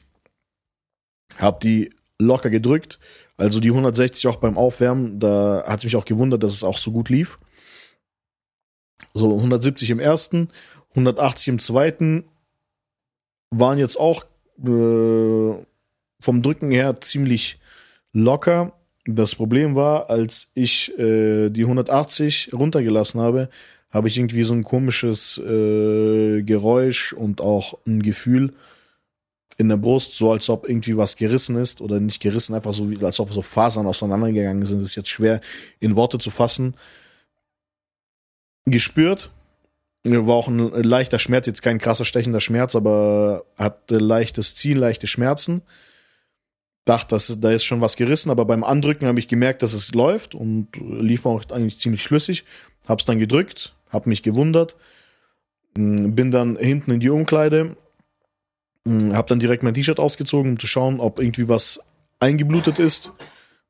habe 1.37 1.59
die 1.61 1.93
locker 2.19 2.51
gedrückt. 2.51 2.99
Also 3.35 3.59
die 3.59 3.69
160 3.69 4.27
auch 4.27 4.35
beim 4.35 4.57
Aufwärmen, 4.57 5.19
da 5.19 5.63
hat 5.65 5.79
es 5.79 5.85
mich 5.85 5.95
auch 5.95 6.05
gewundert, 6.05 6.43
dass 6.43 6.53
es 6.53 6.63
auch 6.63 6.77
so 6.77 6.91
gut 6.91 7.09
lief. 7.09 7.39
So 9.15 9.35
170 9.35 9.89
im 9.89 9.99
ersten, 9.99 10.51
180 10.91 11.47
im 11.47 11.59
zweiten 11.59 12.25
waren 13.49 13.79
jetzt 13.79 13.99
auch 13.99 14.23
äh, 14.59 15.65
vom 16.19 16.41
Drücken 16.43 16.69
her 16.69 17.01
ziemlich 17.01 17.59
locker. 18.13 18.79
Das 19.05 19.33
Problem 19.33 19.75
war, 19.75 20.09
als 20.09 20.51
ich 20.53 20.97
äh, 20.99 21.49
die 21.49 21.63
180 21.63 22.51
runtergelassen 22.53 23.19
habe, 23.19 23.49
habe 23.89 24.07
ich 24.07 24.17
irgendwie 24.17 24.43
so 24.43 24.53
ein 24.53 24.63
komisches 24.63 25.37
äh, 25.39 26.43
Geräusch 26.43 27.13
und 27.13 27.41
auch 27.41 27.79
ein 27.85 28.03
Gefühl 28.03 28.53
in 29.57 29.69
der 29.69 29.77
Brust, 29.77 30.13
so 30.13 30.31
als 30.31 30.49
ob 30.49 30.67
irgendwie 30.67 30.97
was 30.97 31.15
gerissen 31.15 31.55
ist 31.55 31.81
oder 31.81 31.99
nicht 31.99 32.21
gerissen, 32.21 32.55
einfach 32.55 32.73
so 32.73 32.89
wie 32.89 33.03
als 33.03 33.19
ob 33.19 33.31
so 33.31 33.41
Fasern 33.41 33.85
auseinandergegangen 33.85 34.65
sind. 34.65 34.81
Das 34.81 34.89
ist 34.89 34.95
jetzt 34.95 35.09
schwer 35.09 35.41
in 35.79 35.95
Worte 35.95 36.19
zu 36.19 36.29
fassen. 36.29 36.75
Gespürt. 38.65 39.31
War 40.03 40.33
auch 40.33 40.47
ein 40.47 40.57
leichter 40.81 41.19
Schmerz, 41.19 41.45
jetzt 41.45 41.61
kein 41.61 41.77
krasser 41.77 42.05
stechender 42.05 42.41
Schmerz, 42.41 42.75
aber 42.75 43.45
hatte 43.55 43.99
leichtes 43.99 44.55
Ziehen, 44.55 44.77
leichte 44.77 45.05
Schmerzen 45.05 45.61
dachte, 46.91 47.15
dass 47.15 47.39
da 47.39 47.51
ist 47.51 47.63
schon 47.63 47.80
was 47.80 47.95
gerissen, 47.95 48.30
aber 48.30 48.43
beim 48.43 48.65
Andrücken 48.65 49.08
habe 49.08 49.19
ich 49.19 49.30
gemerkt, 49.30 49.63
dass 49.63 49.71
es 49.73 49.93
läuft 49.93 50.36
und 50.36 50.67
lief 50.75 51.25
auch 51.25 51.41
eigentlich 51.49 51.80
ziemlich 51.80 52.04
flüssig. 52.04 52.43
Hab's 52.86 53.06
dann 53.06 53.17
gedrückt, 53.17 53.73
hab 53.89 54.08
mich 54.08 54.23
gewundert, 54.23 54.75
m, 55.75 56.13
bin 56.15 56.32
dann 56.32 56.58
hinten 56.58 56.91
in 56.91 56.99
die 56.99 57.10
Umkleide, 57.10 57.77
m, 58.86 59.15
hab 59.15 59.27
dann 59.27 59.39
direkt 59.39 59.63
mein 59.63 59.73
T-Shirt 59.73 59.99
ausgezogen, 59.99 60.51
um 60.51 60.60
zu 60.60 60.67
schauen, 60.67 60.99
ob 60.99 61.19
irgendwie 61.19 61.47
was 61.47 61.80
eingeblutet 62.19 62.77
ist. 62.77 63.13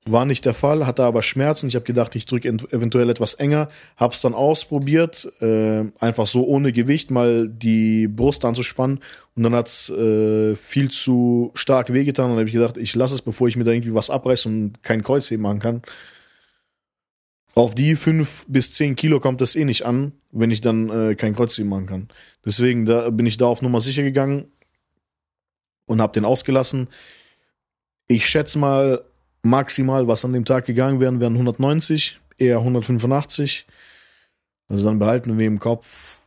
War 0.05 0.25
nicht 0.25 0.45
der 0.45 0.55
Fall, 0.55 0.87
hatte 0.87 1.03
aber 1.03 1.21
Schmerzen. 1.21 1.67
Ich 1.67 1.75
habe 1.75 1.85
gedacht, 1.85 2.15
ich 2.15 2.25
drücke 2.25 2.49
eventuell 2.49 3.07
etwas 3.07 3.35
enger. 3.35 3.69
Hab's 3.97 4.21
dann 4.21 4.33
ausprobiert, 4.33 5.31
äh, 5.41 5.83
einfach 5.99 6.25
so 6.25 6.43
ohne 6.43 6.73
Gewicht 6.73 7.11
mal 7.11 7.47
die 7.47 8.07
Brust 8.07 8.43
anzuspannen. 8.43 8.99
Und 9.35 9.43
dann 9.43 9.53
hat's 9.53 9.91
äh, 9.91 10.55
viel 10.55 10.89
zu 10.89 11.51
stark 11.53 11.93
wehgetan. 11.93 12.25
Und 12.25 12.31
dann 12.31 12.39
habe 12.39 12.49
ich 12.49 12.55
gedacht, 12.55 12.77
ich 12.77 12.95
lasse 12.95 13.13
es, 13.13 13.21
bevor 13.21 13.47
ich 13.47 13.57
mir 13.57 13.63
da 13.63 13.71
irgendwie 13.71 13.93
was 13.93 14.09
abreiße 14.09 14.49
und 14.49 14.81
kein 14.81 15.03
Kreuzheben 15.03 15.43
machen 15.43 15.59
kann. 15.59 15.81
Auf 17.53 17.75
die 17.75 17.95
fünf 17.95 18.45
bis 18.47 18.73
zehn 18.73 18.95
Kilo 18.95 19.19
kommt 19.19 19.39
das 19.39 19.55
eh 19.55 19.65
nicht 19.65 19.85
an, 19.85 20.13
wenn 20.31 20.49
ich 20.49 20.61
dann 20.61 20.89
äh, 20.89 21.15
kein 21.15 21.35
Kreuzheben 21.35 21.69
machen 21.69 21.85
kann. 21.85 22.07
Deswegen 22.43 22.87
da 22.87 23.11
bin 23.11 23.27
ich 23.27 23.37
da 23.37 23.45
auf 23.45 23.61
Nummer 23.61 23.81
sicher 23.81 24.01
gegangen 24.01 24.45
und 25.85 26.01
habe 26.01 26.13
den 26.13 26.25
ausgelassen. 26.25 26.87
Ich 28.07 28.27
schätze 28.27 28.57
mal, 28.57 29.03
maximal, 29.43 30.07
was 30.07 30.25
an 30.25 30.33
dem 30.33 30.45
Tag 30.45 30.65
gegangen 30.65 30.99
wären, 30.99 31.19
wären 31.19 31.33
190, 31.33 32.19
eher 32.37 32.57
185. 32.59 33.65
Also 34.67 34.85
dann 34.85 34.99
behalten 34.99 35.37
wir 35.37 35.47
im 35.47 35.59
Kopf 35.59 36.21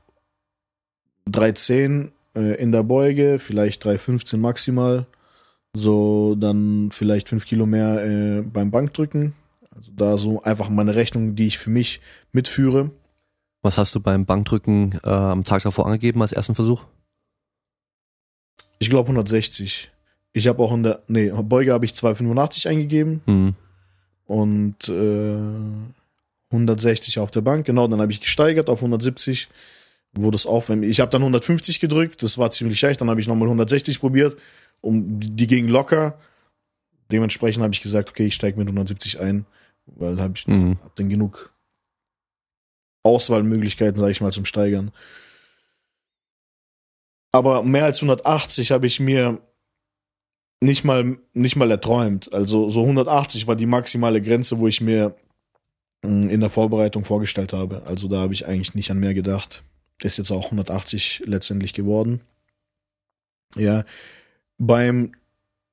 310 1.26 2.12
äh, 2.34 2.60
in 2.60 2.72
der 2.72 2.82
Beuge, 2.82 3.38
vielleicht 3.38 3.84
315 3.84 4.40
maximal. 4.40 5.06
So 5.76 6.36
dann 6.36 6.90
vielleicht 6.92 7.28
5 7.28 7.46
Kilo 7.46 7.66
mehr 7.66 8.04
äh, 8.04 8.42
beim 8.42 8.70
Bankdrücken. 8.70 9.34
Also 9.74 9.90
da 9.94 10.18
so 10.18 10.42
einfach 10.42 10.68
meine 10.68 10.94
Rechnung, 10.94 11.34
die 11.34 11.48
ich 11.48 11.58
für 11.58 11.70
mich 11.70 12.00
mitführe. 12.32 12.90
Was 13.62 13.78
hast 13.78 13.94
du 13.94 14.00
beim 14.00 14.26
Bankdrücken 14.26 15.00
äh, 15.02 15.08
am 15.08 15.44
Tag 15.44 15.62
davor 15.62 15.86
angegeben 15.86 16.22
als 16.22 16.32
ersten 16.32 16.54
Versuch? 16.54 16.84
Ich 18.78 18.90
glaube 18.90 19.08
160. 19.08 19.90
Ich 20.36 20.48
habe 20.48 20.62
auch 20.62 20.72
in 20.74 20.82
der, 20.82 21.00
nee, 21.06 21.30
Beuge 21.30 21.72
habe 21.72 21.84
ich 21.84 21.94
285 21.94 22.66
eingegeben 22.68 23.22
Hm. 23.26 23.54
und 24.26 24.88
äh, 24.88 25.38
160 26.50 27.20
auf 27.20 27.30
der 27.30 27.40
Bank. 27.40 27.64
Genau, 27.66 27.86
dann 27.88 28.00
habe 28.00 28.10
ich 28.12 28.20
gesteigert 28.20 28.68
auf 28.68 28.80
170, 28.80 29.48
wo 30.12 30.30
das 30.32 30.44
aufwärmen. 30.46 30.88
Ich 30.90 30.98
habe 31.00 31.10
dann 31.10 31.22
150 31.22 31.78
gedrückt, 31.80 32.22
das 32.22 32.36
war 32.36 32.50
ziemlich 32.50 32.82
leicht. 32.82 33.00
Dann 33.00 33.08
habe 33.10 33.20
ich 33.20 33.28
nochmal 33.28 33.46
160 33.48 34.00
probiert, 34.00 34.36
um 34.80 35.20
die 35.20 35.46
gingen 35.46 35.68
locker. 35.68 36.18
Dementsprechend 37.12 37.62
habe 37.62 37.72
ich 37.72 37.80
gesagt, 37.80 38.10
okay, 38.10 38.26
ich 38.26 38.34
steige 38.34 38.58
mit 38.58 38.66
170 38.66 39.20
ein, 39.20 39.46
weil 39.86 40.18
habe 40.20 40.34
ich 40.36 40.46
Mhm. 40.48 40.78
hab 40.82 40.96
dann 40.96 41.08
genug 41.08 41.52
Auswahlmöglichkeiten, 43.04 43.96
sage 43.96 44.10
ich 44.12 44.20
mal, 44.20 44.32
zum 44.32 44.46
Steigern. 44.46 44.90
Aber 47.32 47.62
mehr 47.62 47.84
als 47.84 47.98
180 48.00 48.70
habe 48.72 48.86
ich 48.86 48.98
mir 49.00 49.38
nicht 50.64 50.84
mal, 50.84 51.18
nicht 51.32 51.56
mal 51.56 51.70
erträumt. 51.70 52.32
Also 52.32 52.68
so 52.68 52.82
180 52.82 53.46
war 53.46 53.56
die 53.56 53.66
maximale 53.66 54.20
Grenze, 54.20 54.58
wo 54.58 54.66
ich 54.66 54.80
mir 54.80 55.14
in 56.02 56.40
der 56.40 56.50
Vorbereitung 56.50 57.04
vorgestellt 57.04 57.52
habe. 57.52 57.82
Also 57.86 58.08
da 58.08 58.18
habe 58.18 58.34
ich 58.34 58.46
eigentlich 58.46 58.74
nicht 58.74 58.90
an 58.90 58.98
mehr 58.98 59.14
gedacht. 59.14 59.62
Ist 60.02 60.18
jetzt 60.18 60.30
auch 60.30 60.46
180 60.46 61.22
letztendlich 61.24 61.72
geworden. 61.72 62.20
Ja, 63.56 63.84
beim 64.58 65.12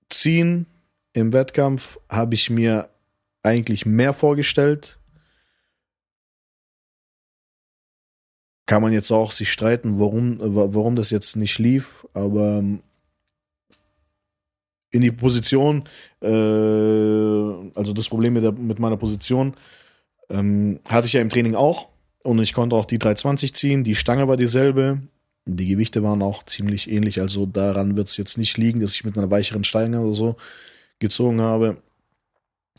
Ziehen 0.10 0.68
im 1.14 1.34
Wettkampf 1.34 2.00
habe 2.10 2.36
ich 2.36 2.50
mir 2.50 2.90
eigentlich 3.44 3.86
mehr 3.86 4.14
vorgestellt. 4.14 5.00
Kann 8.68 8.82
man 8.82 8.94
jetzt 8.94 9.12
auch 9.12 9.32
sich 9.32 9.52
streiten, 9.52 10.00
warum, 10.00 10.38
warum 10.40 10.96
das 10.96 11.10
jetzt 11.10 11.36
nicht 11.36 11.60
lief, 11.60 12.08
aber 12.14 12.60
ähm, 12.60 12.84
in 14.92 15.02
die 15.02 15.12
Position, 15.12 15.84
äh, 16.22 16.28
also 16.28 17.94
das 17.94 18.10
Problem 18.10 18.34
mit, 18.34 18.44
der, 18.44 18.52
mit 18.52 18.80
meiner 18.80 18.98
Position, 18.98 19.56
ähm, 20.30 20.80
hatte 20.88 21.08
ich 21.08 21.14
ja 21.14 21.22
im 21.22 21.30
Training 21.30 21.56
auch. 21.56 21.90
Und 22.24 22.40
ich 22.40 22.54
konnte 22.54 22.76
auch 22.76 22.86
die 22.86 23.00
320 23.00 23.56
ziehen. 23.56 23.84
Die 23.84 23.96
Stange 23.96 24.28
war 24.28 24.38
dieselbe. 24.38 25.02
Die 25.46 25.68
Gewichte 25.68 26.04
waren 26.04 26.22
auch 26.22 26.44
ziemlich 26.44 26.90
ähnlich. 26.92 27.20
Also 27.20 27.46
daran 27.48 27.96
wird 27.96 28.10
es 28.10 28.18
jetzt 28.18 28.38
nicht 28.38 28.58
liegen, 28.58 28.80
dass 28.80 28.94
ich 28.94 29.04
mit 29.04 29.18
einer 29.18 29.32
weicheren 29.32 29.64
Stange 29.64 30.02
oder 30.02 30.14
so 30.14 30.36
gezogen 31.00 31.42
habe. 31.42 31.78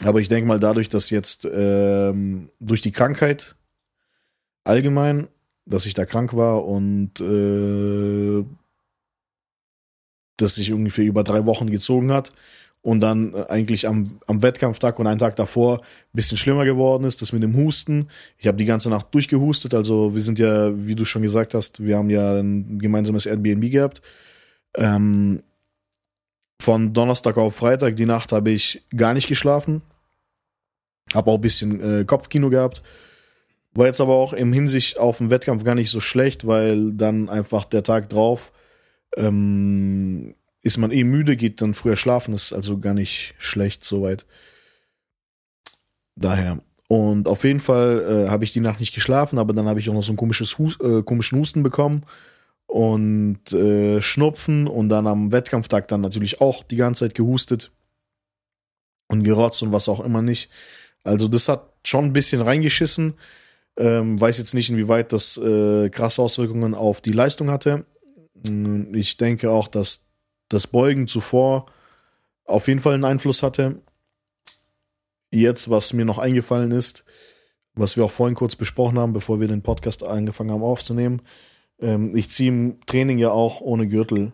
Aber 0.04 0.20
ich 0.20 0.28
denke 0.28 0.46
mal, 0.46 0.60
dadurch, 0.60 0.88
dass 0.88 1.10
jetzt 1.10 1.48
ähm, 1.52 2.50
durch 2.60 2.80
die 2.80 2.92
Krankheit 2.92 3.56
allgemein, 4.64 5.28
dass 5.66 5.86
ich 5.86 5.94
da 5.94 6.06
krank 6.06 6.34
war 6.34 6.64
und 6.64 7.20
äh, 7.20 8.44
das 10.36 10.54
sich 10.54 10.72
ungefähr 10.72 11.04
über 11.04 11.24
drei 11.24 11.46
Wochen 11.46 11.70
gezogen 11.70 12.12
hat 12.12 12.32
und 12.82 13.00
dann 13.00 13.32
äh, 13.34 13.46
eigentlich 13.48 13.86
am, 13.86 14.04
am 14.26 14.42
Wettkampftag 14.42 14.98
und 14.98 15.06
einen 15.06 15.18
Tag 15.18 15.36
davor 15.36 15.78
ein 15.78 16.12
bisschen 16.12 16.36
schlimmer 16.36 16.64
geworden 16.64 17.04
ist, 17.04 17.22
das 17.22 17.32
mit 17.32 17.42
dem 17.42 17.56
Husten. 17.56 18.08
Ich 18.38 18.46
habe 18.46 18.58
die 18.58 18.64
ganze 18.64 18.90
Nacht 18.90 19.14
durchgehustet, 19.14 19.72
also 19.72 20.14
wir 20.14 20.22
sind 20.22 20.38
ja, 20.38 20.72
wie 20.86 20.96
du 20.96 21.04
schon 21.04 21.22
gesagt 21.22 21.54
hast, 21.54 21.82
wir 21.82 21.96
haben 21.96 22.10
ja 22.10 22.34
ein 22.34 22.78
gemeinsames 22.78 23.26
Airbnb 23.26 23.70
gehabt. 23.70 24.02
Ähm, 24.74 25.42
von 26.60 26.92
Donnerstag 26.92 27.38
auf 27.38 27.56
Freitag, 27.56 27.96
die 27.96 28.06
Nacht 28.06 28.32
habe 28.32 28.50
ich 28.50 28.82
gar 28.96 29.14
nicht 29.14 29.28
geschlafen. 29.28 29.82
Habe 31.12 31.30
auch 31.30 31.36
ein 31.36 31.40
bisschen 31.40 32.00
äh, 32.00 32.04
Kopfkino 32.04 32.50
gehabt. 32.50 32.82
War 33.74 33.86
jetzt 33.86 34.00
aber 34.00 34.14
auch 34.14 34.32
im 34.32 34.52
Hinsicht 34.52 34.98
auf 34.98 35.18
den 35.18 35.30
Wettkampf 35.30 35.64
gar 35.64 35.74
nicht 35.74 35.90
so 35.90 36.00
schlecht, 36.00 36.46
weil 36.46 36.92
dann 36.92 37.28
einfach 37.28 37.64
der 37.64 37.82
Tag 37.82 38.10
drauf 38.10 38.52
ähm, 39.16 40.34
ist 40.62 40.78
man 40.78 40.90
eh 40.90 41.04
müde, 41.04 41.36
geht 41.36 41.60
dann 41.60 41.74
früher 41.74 41.96
schlafen, 41.96 42.34
ist 42.34 42.52
also 42.52 42.78
gar 42.78 42.94
nicht 42.94 43.34
schlecht 43.38 43.84
soweit. 43.84 44.26
Daher. 46.14 46.60
Und 46.88 47.26
auf 47.26 47.44
jeden 47.44 47.60
Fall 47.60 48.26
äh, 48.26 48.30
habe 48.30 48.44
ich 48.44 48.52
die 48.52 48.60
Nacht 48.60 48.80
nicht 48.80 48.94
geschlafen, 48.94 49.38
aber 49.38 49.54
dann 49.54 49.66
habe 49.66 49.80
ich 49.80 49.88
auch 49.88 49.94
noch 49.94 50.02
so 50.04 50.12
ein 50.12 50.18
komisches 50.18 50.58
Hus 50.58 50.78
äh, 50.80 51.02
komischen 51.02 51.38
Husten 51.38 51.62
bekommen 51.62 52.04
und 52.66 53.52
äh, 53.52 54.00
Schnupfen 54.02 54.66
und 54.66 54.88
dann 54.88 55.06
am 55.06 55.32
Wettkampftag 55.32 55.88
dann 55.88 56.02
natürlich 56.02 56.40
auch 56.40 56.62
die 56.62 56.76
ganze 56.76 57.06
Zeit 57.06 57.14
gehustet 57.14 57.72
und 59.08 59.24
gerotzt 59.24 59.62
und 59.62 59.72
was 59.72 59.88
auch 59.88 60.00
immer 60.00 60.22
nicht. 60.22 60.50
Also 61.02 61.28
das 61.28 61.48
hat 61.48 61.70
schon 61.84 62.06
ein 62.06 62.12
bisschen 62.12 62.42
reingeschissen. 62.42 63.14
Ähm, 63.76 64.20
weiß 64.20 64.38
jetzt 64.38 64.54
nicht, 64.54 64.68
inwieweit 64.70 65.12
das 65.12 65.38
äh, 65.38 65.88
krasse 65.88 66.20
Auswirkungen 66.20 66.74
auf 66.74 67.00
die 67.00 67.12
Leistung 67.12 67.50
hatte. 67.50 67.86
Ich 68.92 69.16
denke 69.16 69.50
auch, 69.50 69.68
dass 69.68 70.04
das 70.48 70.66
Beugen 70.66 71.06
zuvor 71.06 71.66
auf 72.44 72.68
jeden 72.68 72.80
Fall 72.80 72.94
einen 72.94 73.04
Einfluss 73.04 73.42
hatte. 73.42 73.80
Jetzt, 75.30 75.70
was 75.70 75.92
mir 75.92 76.04
noch 76.04 76.18
eingefallen 76.18 76.72
ist, 76.72 77.04
was 77.74 77.96
wir 77.96 78.04
auch 78.04 78.10
vorhin 78.10 78.34
kurz 78.34 78.56
besprochen 78.56 78.98
haben, 78.98 79.12
bevor 79.12 79.40
wir 79.40 79.48
den 79.48 79.62
Podcast 79.62 80.02
angefangen 80.02 80.50
haben 80.50 80.62
aufzunehmen, 80.62 81.22
ähm, 81.80 82.14
ich 82.16 82.28
ziehe 82.28 82.50
im 82.50 82.80
Training 82.86 83.18
ja 83.18 83.30
auch 83.30 83.60
ohne 83.60 83.88
Gürtel. 83.88 84.32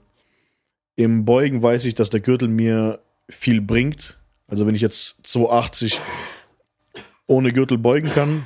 Im 0.97 1.25
Beugen 1.25 1.63
weiß 1.63 1.85
ich, 1.85 1.95
dass 1.95 2.11
der 2.11 2.21
Gürtel 2.21 2.49
mir 2.49 3.01
viel 3.29 3.61
bringt. 3.61 4.19
Also 4.49 4.67
wenn 4.67 4.75
ich 4.75 4.83
jetzt 4.83 5.19
280 5.23 6.01
ohne 7.27 7.53
Gürtel 7.53 7.79
beugen 7.79 8.11
kann, 8.11 8.45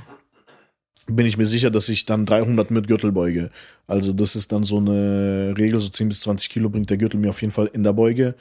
bin 1.17 1.27
ich 1.27 1.37
mir 1.37 1.47
sicher, 1.47 1.71
dass 1.71 1.89
ich 1.89 2.07
dann 2.07 2.27
300 2.27 2.71
mit 2.71 2.87
Gürtel 2.89 3.13
beuge. 3.13 3.51
Also 3.87 4.13
das 4.13 4.37
ist 4.37 4.53
dann 4.53 4.65
so 4.65 4.79
eine 4.79 5.55
Regel, 5.57 5.81
so 5.81 5.89
10 5.89 6.09
bis 6.09 6.21
20 6.21 6.51
Kilo 6.51 6.69
bringt 6.69 6.91
der 6.91 6.97
Gürtel 6.97 7.21
mir 7.21 7.31
auf 7.31 7.41
jeden 7.41 7.53
Fall 7.53 7.71
in 7.73 7.83
der 7.83 7.93
Beuge. 7.93 8.35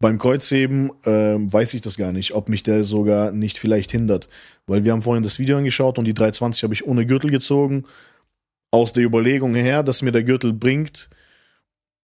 Beim 0.00 0.18
Kreuzheben 0.18 0.90
äh, 1.04 1.36
weiß 1.36 1.74
ich 1.74 1.82
das 1.82 1.98
gar 1.98 2.12
nicht, 2.12 2.32
ob 2.32 2.48
mich 2.48 2.62
der 2.62 2.84
sogar 2.84 3.32
nicht 3.32 3.58
vielleicht 3.58 3.90
hindert. 3.90 4.28
Weil 4.66 4.84
wir 4.84 4.92
haben 4.92 5.02
vorhin 5.02 5.22
das 5.22 5.38
Video 5.38 5.58
angeschaut 5.58 5.98
und 5.98 6.06
die 6.06 6.14
320 6.14 6.62
habe 6.62 6.74
ich 6.74 6.86
ohne 6.86 7.06
Gürtel 7.06 7.30
gezogen. 7.30 7.84
Aus 8.70 8.92
der 8.92 9.04
Überlegung 9.04 9.54
her, 9.54 9.82
dass 9.82 10.02
mir 10.02 10.12
der 10.12 10.22
Gürtel 10.22 10.52
bringt, 10.52 11.10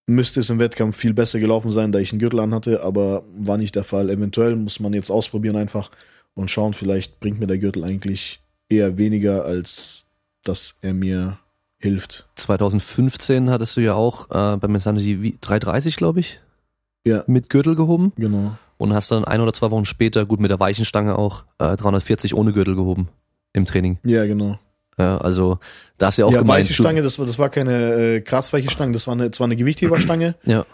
müsste 0.07 0.40
es 0.40 0.50
im 0.50 0.59
Wettkampf 0.59 0.96
viel 0.96 1.14
besser 1.14 1.40
gelaufen 1.40 1.70
sein, 1.70 1.92
da 1.92 1.98
ich 1.98 2.12
einen 2.12 2.18
Gürtel 2.18 2.40
anhatte, 2.40 2.82
aber 2.82 3.24
war 3.36 3.57
nicht 3.57 3.74
der 3.76 3.84
Fall. 3.84 4.11
Eventuell 4.11 4.57
muss 4.57 4.80
man 4.80 4.92
jetzt 4.92 5.11
ausprobieren 5.11 5.57
einfach 5.57 5.90
und 6.34 6.50
schauen, 6.50 6.74
vielleicht 6.74 7.18
bringt 7.20 7.40
mir 7.40 7.46
der 7.46 7.59
Gürtel 7.59 7.84
eigentlich 7.84 8.40
eher 8.68 8.96
weniger, 8.98 9.44
als 9.44 10.06
dass 10.44 10.76
er 10.80 10.94
mir 10.94 11.38
hilft. 11.78 12.26
2015 12.36 13.50
hattest 13.50 13.76
du 13.76 13.80
ja 13.80 13.94
auch 13.94 14.30
äh, 14.30 14.56
bei 14.56 14.68
Insanity 14.68 15.36
330, 15.40 15.96
glaube 15.96 16.20
ich, 16.20 16.40
Ja, 17.04 17.24
mit 17.26 17.48
Gürtel 17.50 17.76
gehoben 17.76 18.12
genau. 18.16 18.56
und 18.78 18.92
hast 18.92 19.10
dann 19.10 19.24
ein 19.24 19.40
oder 19.40 19.52
zwei 19.52 19.70
Wochen 19.70 19.84
später, 19.84 20.24
gut 20.26 20.40
mit 20.40 20.50
der 20.50 20.60
weichen 20.60 20.84
Stange 20.84 21.16
auch, 21.18 21.44
äh, 21.58 21.76
340 21.76 22.34
ohne 22.34 22.52
Gürtel 22.52 22.74
gehoben 22.76 23.08
im 23.52 23.66
Training. 23.66 23.98
Ja, 24.04 24.24
genau. 24.26 24.58
Ja, 24.98 25.18
also 25.18 25.58
da 25.98 26.06
hast 26.06 26.16
du 26.16 26.22
ja 26.22 26.26
auch 26.26 26.32
ja, 26.32 26.38
gemeint. 26.40 26.60
weiche 26.64 26.74
Stange, 26.74 27.02
das 27.02 27.18
war, 27.18 27.26
das 27.26 27.38
war 27.38 27.50
keine 27.50 27.92
äh, 28.16 28.20
krass 28.22 28.52
weiche 28.52 28.70
Stange, 28.70 28.92
das 28.92 29.06
war 29.06 29.12
eine, 29.12 29.30
zwar 29.30 29.44
eine 29.46 29.56
Gewichtheberstange, 29.56 30.34
du, 30.44 30.50
ja. 30.50 30.66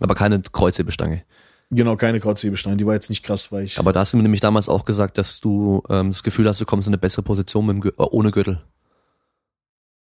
Aber 0.00 0.14
keine 0.14 0.40
Kreuzhebestange. 0.40 1.22
Genau, 1.70 1.96
keine 1.96 2.20
Kreuzhebestange, 2.20 2.76
die 2.76 2.86
war 2.86 2.94
jetzt 2.94 3.10
nicht 3.10 3.22
krass 3.22 3.50
weich. 3.52 3.78
Aber 3.78 3.92
da 3.92 4.00
hast 4.00 4.12
du 4.12 4.16
mir 4.16 4.22
nämlich 4.22 4.40
damals 4.40 4.68
auch 4.68 4.84
gesagt, 4.84 5.18
dass 5.18 5.40
du 5.40 5.82
ähm, 5.88 6.10
das 6.10 6.22
Gefühl 6.22 6.48
hast, 6.48 6.60
du 6.60 6.64
kommst 6.66 6.86
in 6.88 6.92
eine 6.94 6.98
bessere 6.98 7.22
Position 7.22 7.66
mit 7.66 7.74
dem 7.74 7.80
Gür 7.80 7.92
äh, 7.98 8.02
ohne 8.02 8.30
Gürtel. 8.30 8.62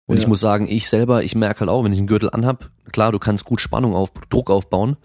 Und 0.06 0.16
Ja. 0.16 0.22
ich 0.22 0.28
muss 0.28 0.40
sagen, 0.40 0.66
ich 0.68 0.88
selber, 0.88 1.22
ich 1.22 1.34
merke 1.34 1.60
halt 1.60 1.70
auch, 1.70 1.84
wenn 1.84 1.92
ich 1.92 1.98
einen 1.98 2.06
Gürtel 2.08 2.30
anhab, 2.30 2.70
klar, 2.92 3.12
du 3.12 3.18
kannst 3.18 3.44
gut 3.44 3.60
Spannung 3.60 3.94
auf, 3.94 4.10
Druck 4.28 4.50
aufbauen, 4.50 4.96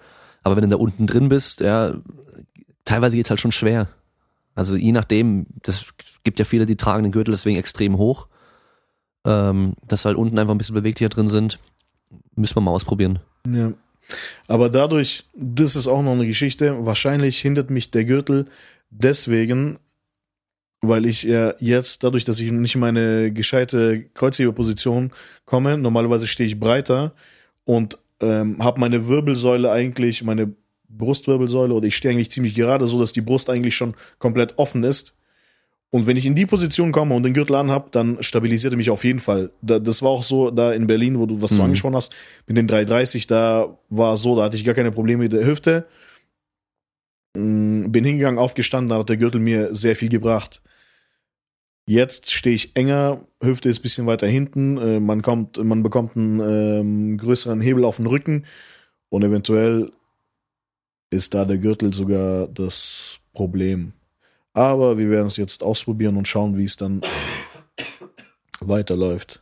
aber 0.44 0.56
wenn 0.56 0.64
du 0.64 0.70
da 0.70 0.78
unten 0.78 1.06
drin 1.06 1.30
bist, 1.30 1.60
ja, 1.62 1.94
teilweise 2.86 3.16
geht's 3.16 3.30
halt 3.30 3.40
schon 3.40 3.52
schwer. 3.52 3.88
Also 4.56 4.76
je 4.76 4.92
nachdem, 4.94 5.46
das 5.64 5.86
gibt 6.24 6.40
ja 6.40 6.46
viele, 6.46 6.66
die 6.66 6.78
tragen 6.78 7.04
den 7.04 7.12
Gürtel 7.12 7.32
deswegen 7.32 7.58
extrem 7.60 7.98
hoch, 7.98 8.28
ähm, 9.26 9.74
dass 9.86 10.06
halt 10.06 10.18
unten 10.18 10.40
einfach 10.40 10.54
ein 10.54 10.58
bisschen 10.58 10.76
beweglicher 10.76 11.10
drin 11.10 11.28
sind. 11.28 11.60
Müssen 12.36 12.56
wir 12.56 12.62
mal 12.62 12.72
ausprobieren. 12.72 13.20
Ja. 13.48 13.74
Aber 14.48 14.70
dadurch, 14.70 15.26
das 15.36 15.76
ist 15.76 15.88
auch 15.88 16.02
noch 16.02 16.14
eine 16.14 16.28
Geschichte, 16.28 16.86
wahrscheinlich 16.86 17.40
hindert 17.40 17.70
mich 17.70 17.92
der 17.92 18.06
Gürtel 18.06 18.46
deswegen, 18.90 19.80
weil 20.82 21.06
ich 21.06 21.24
ja 21.24 21.54
jetzt, 21.60 22.04
dadurch, 22.04 22.26
dass 22.26 22.40
ich 22.40 22.52
nicht 22.52 22.76
in 22.76 22.82
meine 22.82 23.32
gescheite 23.32 24.06
Kreuzheberposition 24.14 25.12
komme, 25.46 25.78
normalerweise 25.78 26.28
stehe 26.28 26.48
ich 26.48 26.60
breiter 26.60 27.14
und 27.64 27.98
ähm, 28.22 28.64
habe 28.64 28.80
meine 28.80 29.08
Wirbelsäule 29.08 29.72
eigentlich, 29.72 30.24
meine 30.24 30.54
Brustwirbelsäule 30.88 31.74
oder 31.74 31.88
ich 31.88 31.98
stehe 31.98 32.14
eigentlich 32.14 32.32
ziemlich 32.32 32.56
gerade, 32.56 32.88
so 32.88 33.00
dass 33.00 33.14
die 33.14 33.22
Brust 33.22 33.50
eigentlich 33.50 33.76
schon 33.76 33.96
komplett 34.20 34.58
offen 34.58 34.84
ist. 34.84 35.15
Und 35.96 36.08
wenn 36.08 36.18
ich 36.18 36.26
in 36.26 36.36
die 36.36 36.46
Position 36.46 36.92
komme 36.92 37.16
und 37.16 37.24
den 37.24 37.34
Gürtel 37.34 37.56
anhab, 37.56 37.90
dann 37.94 38.22
stabilisiert 38.22 38.74
er 38.74 38.76
mich 38.76 38.90
auf 38.90 39.06
jeden 39.06 39.22
Fall. 39.22 39.52
Da, 39.62 39.80
das 39.80 40.02
war 40.02 40.10
auch 40.10 40.24
so 40.24 40.52
da 40.52 40.74
in 40.74 40.88
Berlin, 40.88 41.18
wo 41.18 41.26
du, 41.26 41.42
was 41.42 41.52
du 41.52 41.56
Mhm. 41.56 41.62
angesprochen 41.62 41.96
hast, 41.96 42.14
mit 42.48 42.58
den 42.58 42.68
330, 42.68 43.28
da 43.28 43.78
war 43.88 44.18
so, 44.18 44.36
da 44.36 44.44
hatte 44.44 44.58
ich 44.58 44.66
gar 44.66 44.76
keine 44.76 44.92
Probleme 44.92 45.24
mit 45.24 45.32
der 45.32 45.46
Hüfte. 45.46 45.88
Mm, 47.38 47.92
Bin 47.94 48.04
hingegangen, 48.04 48.40
aufgestanden, 48.40 48.90
da 48.90 48.98
hat 48.98 49.08
der 49.08 49.16
Gürtel 49.16 49.40
mir 49.40 49.74
sehr 49.74 49.96
viel 49.96 50.10
gebracht. 50.10 50.62
Jetzt 51.88 52.34
stehe 52.34 52.58
ich 52.58 52.76
enger, 52.76 53.22
Hüfte 53.42 53.70
ist 53.70 53.80
ein 53.80 53.84
bisschen 53.84 54.06
weiter 54.06 54.28
hinten, 54.28 54.78
äh, 54.78 55.00
man 55.00 55.22
kommt, 55.22 55.64
man 55.64 55.82
bekommt 55.82 56.18
einen 56.18 56.42
ähm, 56.42 57.18
größeren 57.18 57.62
Hebel 57.62 57.86
auf 57.86 57.98
den 57.98 58.08
Rücken 58.08 58.46
und 59.08 59.24
eventuell 59.24 59.94
ist 61.10 61.34
da 61.34 61.46
der 61.46 61.58
Gürtel 61.58 61.94
sogar 61.94 62.50
das 62.50 63.22
Problem. 63.32 63.94
Aber 64.56 64.98
wir 64.98 65.10
werden 65.12 65.28
es 65.28 65.38
jetzt 65.38 65.62
ausprobieren 65.64 66.16
und 66.18 66.28
schauen, 66.28 66.58
wie 66.58 66.64
es 66.64 66.78
dann 66.78 67.02
weiterläuft. 68.62 69.42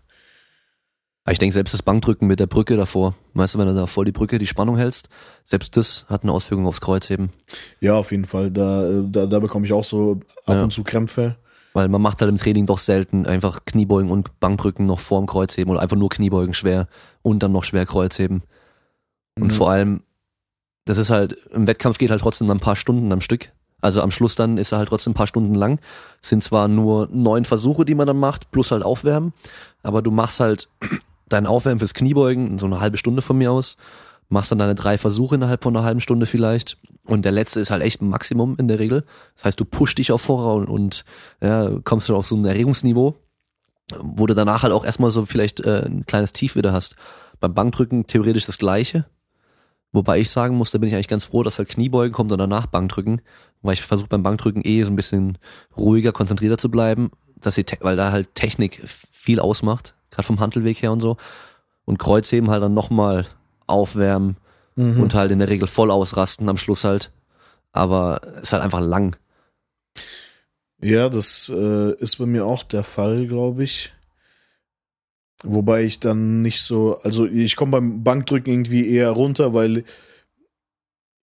Aber 1.26 1.32
ich 1.32 1.39
denke, 1.39 1.53
selbst 1.53 1.74
das 1.74 1.82
Bankdrücken 1.84 2.28
mit 2.28 2.39
der 2.41 2.47
Brücke 2.47 2.76
davor, 2.76 3.16
weißt 3.34 3.55
du, 3.55 3.59
wenn 3.59 3.68
du 3.68 3.76
da 3.76 3.88
voll 3.88 4.03
die 4.05 4.11
Brücke, 4.11 4.39
die 4.39 4.47
Spannung 4.47 4.76
hältst, 4.76 5.07
selbst 5.45 5.78
das 5.78 6.05
hat 6.09 6.24
eine 6.24 6.34
Auswirkung 6.34 6.68
aufs 6.68 6.82
Kreuzheben. 6.82 7.30
Ja, 7.80 7.93
auf 7.95 8.11
jeden 8.11 8.26
Fall. 8.26 8.51
Da, 8.51 9.03
da, 9.03 9.26
da 9.28 9.39
bekomme 9.39 9.66
ich 9.66 9.72
auch 9.72 9.86
so 9.86 10.20
ab 10.45 10.55
Ja. 10.55 10.64
und 10.64 10.74
zu 10.74 10.84
Krämpfe. 10.84 11.38
Weil 11.74 11.88
man 11.88 12.01
macht 12.01 12.20
halt 12.20 12.30
im 12.30 12.38
Training 12.38 12.66
doch 12.66 12.78
selten 12.78 13.26
einfach 13.26 13.64
Kniebeugen 13.66 14.11
und 14.11 14.39
Bankdrücken 14.39 14.86
noch 14.86 14.99
vorm 14.99 15.26
Kreuzheben 15.26 15.72
oder 15.72 15.82
einfach 15.82 15.95
nur 15.97 16.09
Kniebeugen 16.09 16.53
schwer 16.53 16.88
und 17.22 17.41
dann 17.41 17.51
noch 17.53 17.64
schwer 17.64 17.86
Kreuzheben. 17.86 18.43
Und 19.39 19.47
Mhm. 19.47 19.51
vor 19.51 19.72
allem, 19.72 20.03
das 20.86 20.97
ist 20.97 21.09
halt, 21.09 21.34
im 21.53 21.68
Wettkampf 21.68 21.97
geht 21.99 22.11
halt 22.11 22.22
trotzdem 22.22 22.49
ein 22.51 22.59
paar 22.59 22.76
Stunden 22.76 23.11
am 23.14 23.22
Stück. 23.22 23.51
Also 23.84 24.02
am 24.02 24.12
Schluss 24.12 24.36
dann 24.36 24.58
ist 24.58 24.72
er 24.72 24.78
halt 24.78 24.90
trotzdem 24.90 25.12
ein 25.12 25.16
paar 25.16 25.28
Stunden 25.28 25.56
lang. 25.56 25.80
Sind 26.22 26.44
zwar 26.44 26.68
nur 26.68 27.10
neun 27.12 27.44
Versuche, 27.44 27.84
die 27.84 27.96
man 27.96 28.08
dann 28.08 28.18
macht, 28.18 28.50
plus 28.52 28.72
halt 28.72 28.84
Aufwärmen, 28.84 29.34
aber 29.84 30.02
du 30.02 30.10
machst 30.10 30.40
halt 30.40 30.70
dein 31.30 31.46
Aufwärmen 31.46 31.80
fürs 31.80 31.94
Kniebeugen, 31.94 32.58
so 32.58 32.66
eine 32.66 32.80
halbe 32.80 32.98
Stunde 32.98 33.22
von 33.22 33.38
mir 33.38 33.52
aus, 33.52 33.76
machst 34.30 34.52
dann 34.52 34.60
deine 34.60 34.76
drei 34.76 34.98
Versuche 34.98 35.36
innerhalb 35.36 35.64
von 35.64 35.76
einer 35.76 35.86
halben 35.86 36.00
Stunde 36.00 36.26
vielleicht 36.26 36.78
und 37.06 37.26
der 37.26 37.34
letzte 37.34 37.60
ist 37.60 37.72
halt 37.72 37.84
echt 37.84 38.02
ein 38.02 38.08
Maximum 38.08 38.56
in 38.58 38.70
der 38.70 38.80
Regel. 38.80 39.04
Das 39.36 39.46
heißt, 39.46 39.60
du 39.60 39.66
pushst 39.66 39.98
dich 39.98 40.12
auf 40.14 40.22
Vorrat 40.22 40.70
und, 40.70 41.04
ja, 41.42 41.72
kommst 41.84 42.08
du 42.08 42.16
auf 42.16 42.26
so 42.26 42.38
ein 42.38 42.46
Erregungsniveau, 42.46 43.16
wo 44.00 44.28
du 44.28 44.34
danach 44.34 44.64
halt 44.64 44.72
auch 44.72 44.86
erstmal 44.86 45.12
so 45.12 45.26
vielleicht 45.26 45.60
äh, 45.60 45.86
ein 45.86 46.06
kleines 46.06 46.32
Tief 46.32 46.56
wieder 46.56 46.72
hast. 46.72 46.96
Beim 47.42 47.54
Bankdrücken 47.54 48.08
theoretisch 48.08 48.46
das 48.46 48.58
gleiche, 48.58 49.06
wobei 49.92 50.20
ich 50.20 50.30
sagen 50.30 50.56
muss, 50.56 50.72
da 50.72 50.78
bin 50.78 50.88
ich 50.88 50.96
eigentlich 50.96 51.10
ganz 51.10 51.26
froh, 51.26 51.44
dass 51.44 51.58
halt 51.58 51.68
Kniebeugen 51.68 52.14
kommt 52.14 52.32
und 52.32 52.38
danach 52.38 52.68
Bankdrücken, 52.68 53.22
weil 53.64 53.74
ich 53.74 53.82
versuche 53.82 54.09
beim 54.09 54.22
Bankdrücken 54.24 54.61
eh 54.64 54.84
so 54.84 54.91
ein 54.91 54.95
bisschen 54.95 55.38
ruhiger, 55.76 56.11
konzentrierter 56.11 56.57
zu 56.59 56.70
bleiben, 56.70 57.09
dass 57.38 57.55
die, 57.55 57.66
weil 57.82 57.95
da 57.95 58.11
halt 58.11 58.36
Technik 58.36 58.82
viel 59.11 59.39
ausmacht, 59.39 59.95
gerade 60.11 60.28
vom 60.28 60.39
Handelweg 60.39 60.82
her 60.82 60.91
und 60.91 60.99
so. 60.99 61.18
Und 61.86 61.97
Kreuzheben 61.97 62.49
halt 62.51 62.61
dann 62.61 62.74
nochmal 62.76 63.26
aufwärmen 63.66 64.38
Mhm. 64.76 65.01
und 65.01 65.14
halt 65.14 65.32
in 65.32 65.38
der 65.39 65.49
Regel 65.49 65.68
voll 65.68 65.91
ausrasten 65.91 66.49
am 66.49 66.57
Schluss 66.57 66.84
halt. 66.84 67.11
Aber 67.74 68.22
es 68.36 68.43
ist 68.43 68.53
halt 68.53 68.64
einfach 68.64 68.82
lang. 68.82 69.16
Ja, 70.82 71.09
das 71.09 71.51
äh, 71.53 71.93
ist 71.99 72.18
bei 72.18 72.26
mir 72.26 72.45
auch 72.45 72.64
der 72.64 72.84
Fall, 72.84 73.28
glaube 73.28 73.64
ich. 73.64 73.93
Wobei 75.43 75.84
ich 75.84 75.99
dann 75.99 76.41
nicht 76.41 76.61
so, 76.61 76.97
also 77.03 77.26
ich 77.26 77.55
komme 77.55 77.74
beim 77.74 78.03
Bankdrücken 78.03 78.51
irgendwie 78.51 78.89
eher 78.89 79.11
runter, 79.11 79.53
weil 79.53 79.84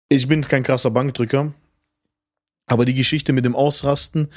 ich 0.08 0.28
bin 0.28 0.42
kein 0.42 0.62
krasser 0.62 0.90
Bankdrücker. 0.90 1.52
Aber 2.70 2.84
die 2.84 2.94
Geschichte 2.94 3.32
mit 3.32 3.44
dem 3.44 3.56
Ausrasten 3.56 4.28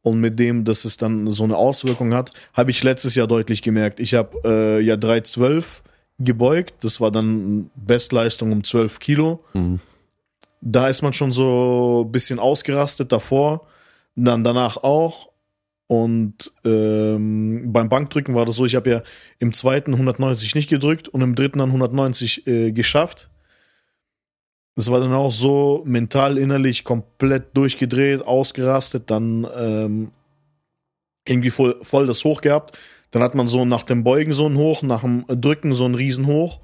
und 0.00 0.18
mit 0.18 0.38
dem, 0.38 0.64
dass 0.64 0.86
es 0.86 0.96
dann 0.96 1.30
so 1.30 1.44
eine 1.44 1.58
Auswirkung 1.58 2.14
hat, 2.14 2.32
habe 2.54 2.70
ich 2.70 2.82
letztes 2.82 3.14
Jahr 3.14 3.26
deutlich 3.26 3.60
gemerkt. 3.60 4.00
Ich 4.00 4.14
habe 4.14 4.38
äh, 4.44 4.80
ja 4.80 4.94
3,12 4.94 5.82
gebeugt. 6.18 6.82
Das 6.84 7.02
war 7.02 7.10
dann 7.10 7.70
Bestleistung 7.74 8.50
um 8.50 8.64
12 8.64 8.98
Kilo. 8.98 9.44
Mhm. 9.52 9.78
Da 10.62 10.88
ist 10.88 11.02
man 11.02 11.12
schon 11.12 11.32
so 11.32 12.04
ein 12.06 12.12
bisschen 12.12 12.38
ausgerastet 12.38 13.12
davor, 13.12 13.66
dann 14.16 14.42
danach 14.42 14.78
auch. 14.78 15.28
Und 15.86 16.50
ähm, 16.64 17.74
beim 17.74 17.90
Bankdrücken 17.90 18.34
war 18.34 18.46
das 18.46 18.56
so, 18.56 18.64
ich 18.64 18.74
habe 18.74 18.88
ja 18.88 19.02
im 19.38 19.52
zweiten 19.52 19.92
190 19.92 20.54
nicht 20.54 20.70
gedrückt 20.70 21.08
und 21.08 21.20
im 21.20 21.34
dritten 21.34 21.58
dann 21.58 21.68
190 21.68 22.46
äh, 22.46 22.72
geschafft. 22.72 23.28
Das 24.74 24.90
war 24.90 25.00
dann 25.00 25.12
auch 25.12 25.32
so 25.32 25.82
mental, 25.84 26.38
innerlich 26.38 26.84
komplett 26.84 27.56
durchgedreht, 27.56 28.22
ausgerastet, 28.22 29.10
dann 29.10 29.46
ähm, 29.54 30.10
irgendwie 31.26 31.50
voll, 31.50 31.78
voll 31.82 32.06
das 32.06 32.24
Hoch 32.24 32.40
gehabt. 32.40 32.78
Dann 33.10 33.22
hat 33.22 33.34
man 33.34 33.48
so 33.48 33.64
nach 33.64 33.82
dem 33.82 34.02
Beugen 34.02 34.32
so 34.32 34.46
ein 34.46 34.56
Hoch, 34.56 34.82
nach 34.82 35.02
dem 35.02 35.26
Drücken 35.28 35.74
so 35.74 35.84
ein 35.84 35.94
Riesenhoch. 35.94 36.60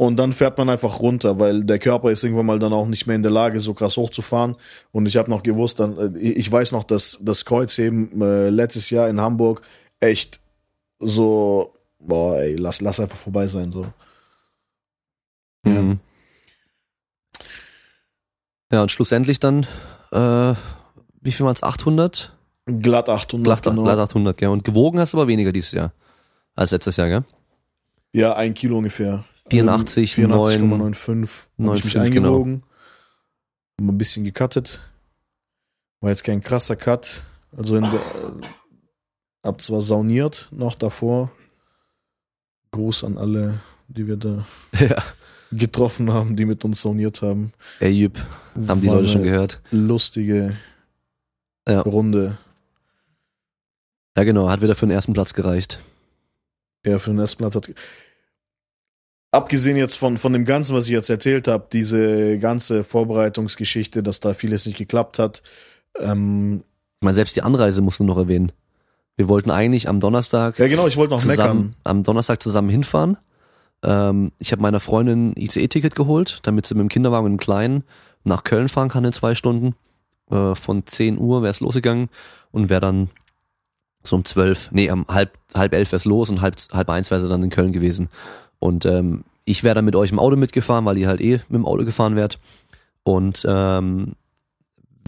Und 0.00 0.16
dann 0.16 0.32
fährt 0.32 0.56
man 0.56 0.70
einfach 0.70 1.00
runter, 1.00 1.40
weil 1.40 1.64
der 1.64 1.80
Körper 1.80 2.10
ist 2.10 2.22
irgendwann 2.22 2.46
mal 2.46 2.60
dann 2.60 2.72
auch 2.72 2.86
nicht 2.86 3.06
mehr 3.06 3.16
in 3.16 3.22
der 3.24 3.32
Lage, 3.32 3.60
so 3.60 3.74
krass 3.74 3.96
hochzufahren. 3.96 4.54
Und 4.92 5.06
ich 5.06 5.16
habe 5.16 5.28
noch 5.28 5.42
gewusst, 5.42 5.80
dann, 5.80 6.16
äh, 6.16 6.18
ich 6.20 6.50
weiß 6.50 6.72
noch, 6.72 6.84
dass 6.84 7.18
das 7.20 7.44
Kreuzheben 7.44 8.22
äh, 8.22 8.48
letztes 8.48 8.90
Jahr 8.90 9.08
in 9.08 9.20
Hamburg 9.20 9.60
echt 9.98 10.40
so, 11.00 11.74
boah, 11.98 12.38
ey, 12.38 12.54
lass, 12.54 12.80
lass 12.80 13.00
einfach 13.00 13.18
vorbei 13.18 13.48
sein, 13.48 13.72
so. 13.72 13.86
Mhm. 15.64 15.98
Ja, 18.70 18.82
und 18.82 18.90
schlussendlich 18.90 19.40
dann, 19.40 19.66
äh, 20.12 20.54
wie 21.20 21.32
viel 21.32 21.46
waren 21.46 21.54
es? 21.54 21.62
800? 21.62 22.36
Glatt 22.66 23.08
800. 23.08 23.44
Glatt, 23.44 23.62
genau. 23.62 23.84
glatt 23.84 23.98
800, 23.98 24.36
gell. 24.36 24.50
Und 24.50 24.64
gewogen 24.64 25.00
hast 25.00 25.14
du 25.14 25.18
aber 25.18 25.28
weniger 25.28 25.52
dieses 25.52 25.72
Jahr 25.72 25.92
als 26.54 26.70
letztes 26.70 26.96
Jahr, 26.96 27.08
gell? 27.08 27.24
Ja, 28.12 28.34
ein 28.34 28.54
Kilo 28.54 28.78
ungefähr. 28.78 29.24
84, 29.50 30.12
84,95 30.12 30.32
habe 30.32 31.76
ich 31.76 31.84
9,5, 31.84 31.84
mich 31.84 31.92
genau. 31.92 32.04
eingewogen. 32.04 32.62
Hab 33.78 33.86
mal 33.86 33.92
ein 33.92 33.98
bisschen 33.98 34.24
gecuttet. 34.24 34.82
War 36.00 36.10
jetzt 36.10 36.24
kein 36.24 36.42
krasser 36.42 36.76
Cut. 36.76 37.24
Also 37.56 37.76
in 37.76 37.84
der, 37.84 37.94
äh, 37.94 38.46
hab 39.42 39.60
zwar 39.62 39.80
sauniert 39.80 40.48
noch 40.50 40.74
davor. 40.74 41.30
Gruß 42.72 43.04
an 43.04 43.16
alle, 43.16 43.60
die 43.88 44.06
wir 44.06 44.16
da 44.16 44.46
Ja. 44.78 45.02
getroffen 45.50 46.12
haben, 46.12 46.36
die 46.36 46.44
mit 46.44 46.64
uns 46.64 46.82
sauniert 46.82 47.22
haben. 47.22 47.52
Ayub, 47.80 48.18
haben 48.66 48.80
die 48.80 48.86
Leute 48.88 49.08
schon 49.08 49.22
gehört. 49.22 49.60
Lustige 49.70 50.56
Ja. 51.68 51.80
Runde. 51.80 52.38
Ja, 54.16 54.24
genau, 54.24 54.48
hat 54.50 54.62
wieder 54.62 54.74
für 54.74 54.86
den 54.86 54.94
ersten 54.94 55.12
Platz 55.12 55.32
gereicht. 55.34 55.78
Ja, 56.84 56.98
für 56.98 57.10
den 57.10 57.18
ersten 57.18 57.38
Platz 57.38 57.54
hat 57.54 57.72
Abgesehen 59.30 59.76
jetzt 59.76 59.96
von, 59.96 60.16
von 60.16 60.32
dem 60.32 60.46
Ganzen, 60.46 60.74
was 60.74 60.86
ich 60.86 60.90
jetzt 60.92 61.10
erzählt 61.10 61.48
habe, 61.48 61.66
diese 61.70 62.38
ganze 62.38 62.82
Vorbereitungsgeschichte, 62.82 64.02
dass 64.02 64.20
da 64.20 64.32
vieles 64.32 64.64
nicht 64.64 64.78
geklappt 64.78 65.18
hat. 65.18 65.42
Ähm, 65.98 66.62
Ich 67.00 67.04
meine, 67.04 67.14
selbst 67.14 67.36
die 67.36 67.42
Anreise 67.42 67.82
mussten 67.82 68.04
wir 68.04 68.14
noch 68.14 68.16
erwähnen. 68.18 68.52
Wir 69.16 69.28
wollten 69.28 69.50
eigentlich 69.50 69.86
am 69.88 70.00
Donnerstag 70.00 70.58
ja, 70.58 70.66
genau, 70.68 70.86
ich 70.88 70.96
wollte 70.96 71.12
noch 71.12 71.20
zusammen, 71.20 71.58
meckern. 71.60 71.74
am 71.84 72.02
Donnerstag 72.04 72.42
zusammen 72.42 72.70
hinfahren. 72.70 73.18
Ähm, 73.82 74.32
ich 74.38 74.52
habe 74.52 74.62
meiner 74.62 74.80
Freundin 74.80 75.34
ICE-Ticket 75.36 75.94
geholt, 75.94 76.40
damit 76.42 76.66
sie 76.66 76.74
mit 76.74 76.82
dem 76.82 76.88
Kinderwagen 76.88 77.26
und 77.26 77.32
dem 77.32 77.38
Kleinen 77.38 77.84
nach 78.24 78.44
Köln 78.44 78.68
fahren 78.68 78.88
kann 78.88 79.04
in 79.04 79.12
zwei 79.12 79.34
Stunden. 79.34 79.74
Äh, 80.30 80.54
von 80.54 80.86
10 80.86 81.18
Uhr 81.18 81.42
wäre 81.42 81.50
es 81.50 81.60
losgegangen 81.60 82.08
und 82.50 82.68
wäre 82.70 82.80
dann 82.80 83.10
so 84.02 84.16
um 84.16 84.24
12, 84.24 84.72
nee, 84.72 84.90
um 84.90 85.06
halb, 85.08 85.38
halb 85.54 85.72
elf 85.74 85.92
wäre 85.92 85.96
es 85.96 86.04
los 86.04 86.30
und 86.30 86.40
halb, 86.40 86.56
halb 86.72 86.88
eins 86.88 87.10
wäre 87.10 87.20
sie 87.20 87.28
dann 87.28 87.42
in 87.42 87.50
Köln 87.50 87.72
gewesen. 87.72 88.08
Und 88.58 88.86
ähm, 88.86 89.24
ich 89.44 89.64
wäre 89.64 89.76
dann 89.76 89.84
mit 89.84 89.96
euch 89.96 90.10
im 90.10 90.18
Auto 90.18 90.36
mitgefahren, 90.36 90.84
weil 90.84 90.98
ihr 90.98 91.08
halt 91.08 91.20
eh 91.20 91.40
mit 91.48 91.54
dem 91.54 91.66
Auto 91.66 91.84
gefahren 91.84 92.16
wärt. 92.16 92.38
Und 93.02 93.44
ähm, 93.48 94.14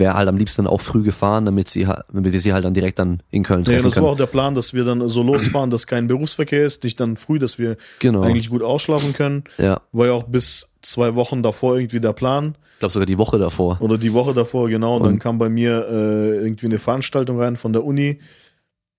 wäre 0.00 0.14
halt 0.14 0.28
am 0.28 0.36
liebsten 0.36 0.66
auch 0.66 0.80
früh 0.80 1.04
gefahren, 1.04 1.44
damit 1.44 1.68
sie 1.68 1.84
damit 1.84 2.32
wir 2.32 2.40
sie 2.40 2.52
halt 2.52 2.64
dann 2.64 2.74
direkt 2.74 2.98
dann 2.98 3.22
in 3.30 3.44
Köln 3.44 3.60
Ja, 3.60 3.66
treffen 3.66 3.84
das 3.84 3.94
können. 3.94 4.06
war 4.06 4.12
auch 4.12 4.16
der 4.16 4.26
Plan, 4.26 4.56
dass 4.56 4.74
wir 4.74 4.84
dann 4.84 5.08
so 5.08 5.22
losfahren, 5.22 5.70
dass 5.70 5.86
kein 5.86 6.08
Berufsverkehr 6.08 6.64
ist, 6.64 6.82
nicht 6.82 6.98
dann 6.98 7.16
früh, 7.16 7.38
dass 7.38 7.60
wir 7.60 7.76
genau. 8.00 8.22
eigentlich 8.22 8.50
gut 8.50 8.62
ausschlafen 8.62 9.12
können. 9.12 9.44
Ja, 9.58 9.80
War 9.92 10.06
ja 10.06 10.12
auch 10.14 10.24
bis 10.24 10.68
zwei 10.82 11.14
Wochen 11.14 11.44
davor 11.44 11.76
irgendwie 11.76 12.00
der 12.00 12.12
Plan. 12.14 12.56
ich 12.72 12.78
glaube 12.80 12.92
sogar 12.92 13.06
die 13.06 13.18
Woche 13.18 13.38
davor. 13.38 13.76
Oder 13.80 13.98
die 13.98 14.12
Woche 14.12 14.34
davor, 14.34 14.68
genau. 14.68 14.96
Und 14.96 15.04
dann 15.04 15.18
kam 15.20 15.38
bei 15.38 15.48
mir 15.48 15.86
äh, 15.88 16.36
irgendwie 16.38 16.66
eine 16.66 16.78
Veranstaltung 16.78 17.38
rein 17.38 17.54
von 17.56 17.72
der 17.72 17.84
Uni, 17.84 18.18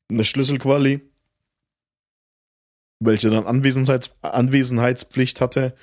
eine 0.09 0.23
Schlüsselquali, 0.23 1.01
welche 2.99 3.29
dann 3.29 3.45
Anwesenheits 3.45 4.11
Anwesenheitspflicht 4.21 5.41
hatte. 5.41 5.73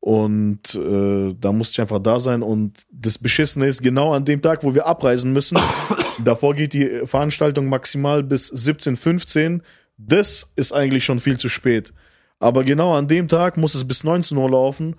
Und 0.00 0.74
äh, 0.74 1.34
da 1.38 1.52
musste 1.52 1.74
ich 1.74 1.80
einfach 1.80 2.00
da 2.00 2.20
sein. 2.20 2.42
Und 2.42 2.86
das 2.90 3.18
Beschissene 3.18 3.66
ist, 3.66 3.82
genau 3.82 4.14
an 4.14 4.24
dem 4.24 4.40
Tag, 4.40 4.64
wo 4.64 4.74
wir 4.74 4.86
abreisen 4.86 5.32
müssen, 5.32 5.58
davor 6.24 6.54
geht 6.54 6.72
die 6.72 7.02
Veranstaltung 7.04 7.66
maximal 7.66 8.22
bis 8.22 8.50
17.15 8.52 9.60
Das 9.98 10.50
ist 10.56 10.72
eigentlich 10.72 11.04
schon 11.04 11.20
viel 11.20 11.38
zu 11.38 11.50
spät. 11.50 11.92
Aber 12.38 12.64
genau 12.64 12.94
an 12.94 13.08
dem 13.08 13.28
Tag 13.28 13.58
muss 13.58 13.74
es 13.74 13.86
bis 13.86 14.02
19 14.02 14.38
Uhr 14.38 14.50
laufen. 14.50 14.96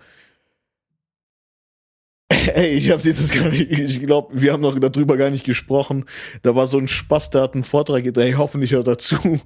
Ey, 2.54 2.74
ich 2.74 2.92
habe 2.92 3.02
dieses 3.02 3.32
gar 3.32 3.50
nicht, 3.50 3.72
ich 3.72 4.00
glaube, 4.06 4.40
wir 4.40 4.54
haben 4.54 4.62
noch 4.62 4.78
darüber 4.78 5.18
gar 5.18 5.32
nicht 5.32 5.46
gesprochen. 5.46 6.06
Da 6.44 6.56
war 6.56 6.68
so 6.68 6.78
ein 6.78 6.88
Spaß, 6.88 7.32
der 7.32 7.42
hat 7.42 7.56
einen 7.56 7.64
Vortrag, 7.64 8.06
ey, 8.06 8.34
hoffentlich 8.34 8.74
hört 8.74 8.88
er 8.88 9.00
zu. 9.00 9.40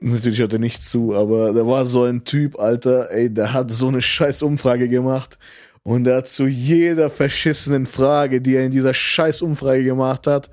Natürlich 0.00 0.38
hört 0.38 0.52
er 0.52 0.60
nicht 0.60 0.82
zu, 0.82 1.14
aber 1.14 1.52
da 1.52 1.66
war 1.66 1.84
so 1.84 2.04
ein 2.04 2.24
Typ, 2.24 2.58
Alter, 2.58 3.10
ey, 3.10 3.32
der 3.32 3.52
hat 3.52 3.70
so 3.70 3.88
eine 3.88 4.00
scheiß 4.00 4.42
Umfrage 4.42 4.88
gemacht 4.88 5.38
und 5.82 6.04
der 6.04 6.18
hat 6.18 6.28
zu 6.28 6.46
jeder 6.46 7.10
verschissenen 7.10 7.84
Frage, 7.86 8.40
die 8.40 8.54
er 8.54 8.64
in 8.64 8.70
dieser 8.70 8.94
scheiß 8.94 9.42
Umfrage 9.42 9.82
gemacht 9.82 10.28
hat, 10.28 10.50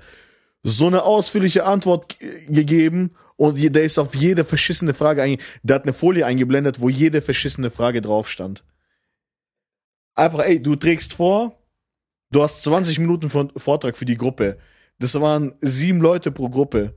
so 0.64 0.88
eine 0.88 1.04
ausführliche 1.04 1.64
Antwort 1.64 2.18
gegeben 2.48 3.12
und 3.36 3.62
der 3.62 3.84
ist 3.84 3.98
auf 3.98 4.16
jede 4.16 4.44
verschissene 4.44 4.94
Frage 4.94 5.22
einge 5.22 5.38
der 5.62 5.76
hat 5.76 5.84
eine 5.84 5.92
Folie 5.92 6.26
eingeblendet, 6.26 6.80
wo 6.80 6.88
jede 6.88 7.22
verschissene 7.22 7.70
Frage 7.70 8.00
drauf 8.00 8.28
stand. 8.28 8.64
Einfach, 10.16 10.40
ey, 10.40 10.60
du 10.60 10.74
trägst 10.74 11.12
vor, 11.12 11.62
du 12.30 12.42
hast 12.42 12.62
20 12.64 12.98
Minuten 12.98 13.28
Vortrag 13.30 13.96
für 13.96 14.06
die 14.06 14.16
Gruppe. 14.16 14.58
Das 14.98 15.20
waren 15.20 15.54
sieben 15.60 16.00
Leute 16.00 16.32
pro 16.32 16.48
Gruppe. 16.48 16.94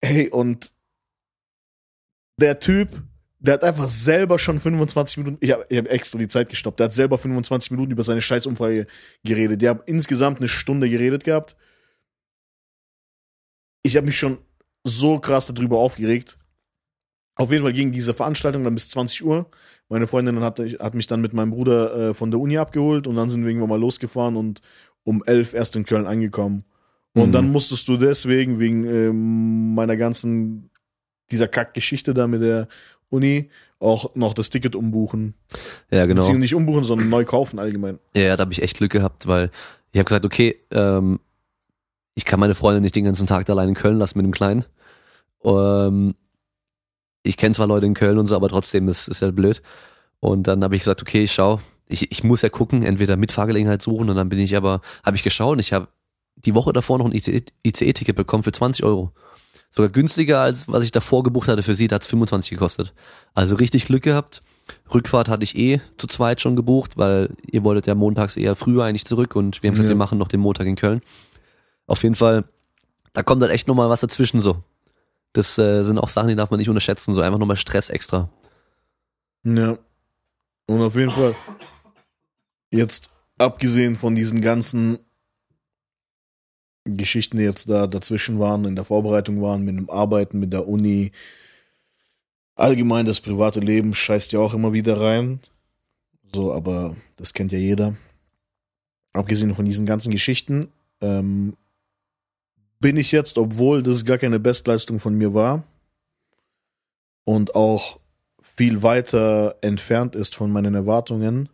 Ey, 0.00 0.30
und 0.30 0.72
der 2.38 2.58
Typ, 2.58 3.02
der 3.40 3.54
hat 3.54 3.64
einfach 3.64 3.88
selber 3.88 4.38
schon 4.38 4.58
25 4.58 5.18
Minuten, 5.18 5.36
ich 5.40 5.52
habe 5.52 5.66
ich 5.68 5.78
hab 5.78 5.86
extra 5.88 6.18
die 6.18 6.28
Zeit 6.28 6.48
gestoppt, 6.48 6.80
der 6.80 6.86
hat 6.86 6.92
selber 6.94 7.18
25 7.18 7.70
Minuten 7.70 7.92
über 7.92 8.02
seine 8.02 8.22
Scheißumfrage 8.22 8.86
geredet. 9.24 9.62
Der 9.62 9.70
hat 9.70 9.82
insgesamt 9.86 10.38
eine 10.38 10.48
Stunde 10.48 10.88
geredet 10.88 11.24
gehabt. 11.24 11.56
Ich 13.82 13.96
habe 13.96 14.06
mich 14.06 14.18
schon 14.18 14.38
so 14.84 15.18
krass 15.18 15.46
darüber 15.46 15.78
aufgeregt. 15.78 16.38
Auf 17.36 17.52
jeden 17.52 17.62
Fall 17.62 17.72
ging 17.72 17.92
diese 17.92 18.14
Veranstaltung 18.14 18.64
dann 18.64 18.74
bis 18.74 18.90
20 18.90 19.24
Uhr. 19.24 19.48
Meine 19.88 20.08
Freundin 20.08 20.40
hat, 20.40 20.58
hat 20.58 20.94
mich 20.94 21.06
dann 21.06 21.20
mit 21.20 21.32
meinem 21.32 21.50
Bruder 21.50 22.10
äh, 22.10 22.14
von 22.14 22.30
der 22.32 22.40
Uni 22.40 22.58
abgeholt 22.58 23.06
und 23.06 23.14
dann 23.14 23.28
sind 23.28 23.42
wir 23.42 23.50
irgendwann 23.50 23.70
mal 23.70 23.80
losgefahren 23.80 24.36
und 24.36 24.60
um 25.04 25.22
elf 25.24 25.54
erst 25.54 25.76
in 25.76 25.84
Köln 25.84 26.06
angekommen. 26.06 26.64
Und 27.14 27.28
Mhm. 27.28 27.32
dann 27.32 27.52
musstest 27.52 27.86
du 27.86 27.96
deswegen, 27.96 28.58
wegen 28.58 28.84
ähm, 28.84 29.74
meiner 29.74 29.96
ganzen, 29.96 30.70
dieser 31.30 31.48
Kackgeschichte 31.48 32.14
da 32.14 32.26
mit 32.26 32.42
der 32.42 32.68
Uni, 33.10 33.50
auch 33.80 34.14
noch 34.14 34.34
das 34.34 34.50
Ticket 34.50 34.74
umbuchen. 34.74 35.34
Ja, 35.90 36.06
genau. 36.06 36.20
Beziehungsweise 36.20 36.38
nicht 36.40 36.54
umbuchen, 36.54 36.84
sondern 36.84 37.08
neu 37.08 37.24
kaufen 37.24 37.58
allgemein. 37.58 37.98
Ja, 38.14 38.36
da 38.36 38.42
habe 38.42 38.52
ich 38.52 38.62
echt 38.62 38.78
Glück 38.78 38.90
gehabt, 38.90 39.26
weil 39.26 39.50
ich 39.92 39.98
habe 39.98 40.04
gesagt, 40.04 40.24
okay, 40.24 40.56
ähm, 40.70 41.20
ich 42.14 42.24
kann 42.24 42.40
meine 42.40 42.54
Freundin 42.54 42.82
nicht 42.82 42.96
den 42.96 43.04
ganzen 43.04 43.26
Tag 43.26 43.46
da 43.46 43.52
allein 43.52 43.70
in 43.70 43.74
Köln 43.74 43.98
lassen 43.98 44.18
mit 44.18 44.24
dem 44.24 44.32
Kleinen. 44.32 44.64
Ähm, 45.44 46.14
ich 47.22 47.36
kenne 47.36 47.54
zwar 47.54 47.66
Leute 47.66 47.86
in 47.86 47.94
Köln 47.94 48.18
und 48.18 48.26
so, 48.26 48.34
aber 48.34 48.48
trotzdem 48.48 48.88
ist 48.88 49.08
ist 49.08 49.22
ja 49.22 49.30
blöd. 49.30 49.62
Und 50.20 50.48
dann 50.48 50.64
habe 50.64 50.74
ich 50.74 50.82
gesagt, 50.82 51.00
okay, 51.00 51.22
ich 51.22 51.32
schau, 51.32 51.60
ich, 51.86 52.10
ich 52.10 52.24
muss 52.24 52.42
ja 52.42 52.48
gucken, 52.48 52.82
entweder 52.82 53.16
Mitfahrgelegenheit 53.16 53.82
suchen 53.82 54.10
und 54.10 54.16
dann 54.16 54.28
bin 54.28 54.38
ich 54.38 54.56
aber, 54.56 54.80
habe 55.04 55.16
ich 55.16 55.22
geschaut 55.22 55.52
und 55.52 55.60
ich 55.60 55.72
habe 55.72 55.88
die 56.36 56.54
Woche 56.54 56.72
davor 56.72 56.98
noch 56.98 57.06
ein 57.06 57.12
ICE-Ticket 57.12 58.16
bekommen 58.16 58.42
für 58.42 58.52
20 58.52 58.84
Euro. 58.84 59.12
Sogar 59.70 59.90
günstiger 59.90 60.40
als 60.40 60.66
was 60.68 60.84
ich 60.84 60.92
davor 60.92 61.22
gebucht 61.22 61.48
hatte 61.48 61.62
für 61.62 61.74
sie, 61.74 61.88
da 61.88 61.96
hat's 61.96 62.06
25 62.06 62.50
gekostet. 62.50 62.94
Also 63.34 63.54
richtig 63.56 63.84
Glück 63.84 64.02
gehabt. 64.02 64.42
Rückfahrt 64.92 65.28
hatte 65.28 65.44
ich 65.44 65.56
eh 65.56 65.80
zu 65.96 66.06
zweit 66.06 66.40
schon 66.40 66.56
gebucht, 66.56 66.96
weil 66.96 67.30
ihr 67.50 67.64
wolltet 67.64 67.86
ja 67.86 67.94
montags 67.94 68.36
eher 68.36 68.54
früher 68.54 68.84
eigentlich 68.84 69.04
zurück 69.06 69.36
und 69.36 69.62
wir 69.62 69.68
haben 69.68 69.74
gesagt, 69.74 69.88
Ja. 69.88 69.94
wir 69.94 69.98
machen 69.98 70.18
noch 70.18 70.28
den 70.28 70.40
Montag 70.40 70.66
in 70.66 70.76
Köln. 70.76 71.00
Auf 71.86 72.02
jeden 72.02 72.14
Fall, 72.14 72.44
da 73.12 73.22
kommt 73.22 73.40
dann 73.42 73.50
echt 73.50 73.68
nochmal 73.68 73.88
was 73.88 74.00
dazwischen 74.00 74.40
so. 74.40 74.62
Das 75.32 75.58
äh, 75.58 75.84
sind 75.84 75.98
auch 75.98 76.08
Sachen, 76.08 76.28
die 76.28 76.36
darf 76.36 76.50
man 76.50 76.58
nicht 76.58 76.68
unterschätzen, 76.68 77.14
so 77.14 77.20
einfach 77.20 77.38
nochmal 77.38 77.56
Stress 77.56 77.90
extra. 77.90 78.28
Ja. 79.44 79.78
Und 80.66 80.82
auf 80.82 80.96
jeden 80.96 81.10
Fall, 81.12 81.34
jetzt 82.70 83.10
abgesehen 83.38 83.96
von 83.96 84.14
diesen 84.14 84.40
ganzen 84.42 84.98
Geschichten, 86.96 87.36
die 87.36 87.44
jetzt 87.44 87.68
da 87.68 87.86
dazwischen 87.86 88.38
waren, 88.38 88.64
in 88.64 88.76
der 88.76 88.84
Vorbereitung 88.84 89.42
waren, 89.42 89.64
mit 89.64 89.76
dem 89.76 89.90
Arbeiten, 89.90 90.40
mit 90.40 90.52
der 90.52 90.68
Uni, 90.68 91.12
allgemein 92.54 93.06
das 93.06 93.20
private 93.20 93.60
Leben 93.60 93.94
scheißt 93.94 94.32
ja 94.32 94.40
auch 94.40 94.54
immer 94.54 94.72
wieder 94.72 95.00
rein. 95.00 95.40
So, 96.34 96.52
aber 96.52 96.96
das 97.16 97.32
kennt 97.32 97.52
ja 97.52 97.58
jeder. 97.58 97.96
Abgesehen 99.12 99.54
von 99.54 99.64
diesen 99.64 99.86
ganzen 99.86 100.10
Geschichten, 100.10 100.68
ähm, 101.00 101.56
bin 102.80 102.96
ich 102.96 103.12
jetzt, 103.12 103.38
obwohl 103.38 103.82
das 103.82 104.04
gar 104.04 104.18
keine 104.18 104.38
Bestleistung 104.38 105.00
von 105.00 105.14
mir 105.14 105.34
war 105.34 105.64
und 107.24 107.54
auch 107.54 108.00
viel 108.56 108.82
weiter 108.82 109.56
entfernt 109.60 110.14
ist 110.14 110.34
von 110.34 110.50
meinen 110.50 110.74
Erwartungen, 110.74 111.48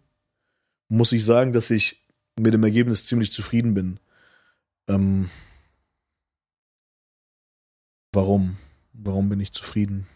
muss 0.89 1.13
ich 1.13 1.25
sagen, 1.25 1.53
dass 1.53 1.71
ich 1.71 2.05
mit 2.39 2.53
dem 2.53 2.65
Ergebnis 2.65 3.07
ziemlich 3.07 3.33
zufrieden 3.33 3.75
bin. 3.75 3.99
Ähm, 4.89 5.31
warum? 8.13 8.57
Warum 8.93 9.29
bin 9.29 9.41
ich 9.41 9.53
zufrieden? 9.53 10.07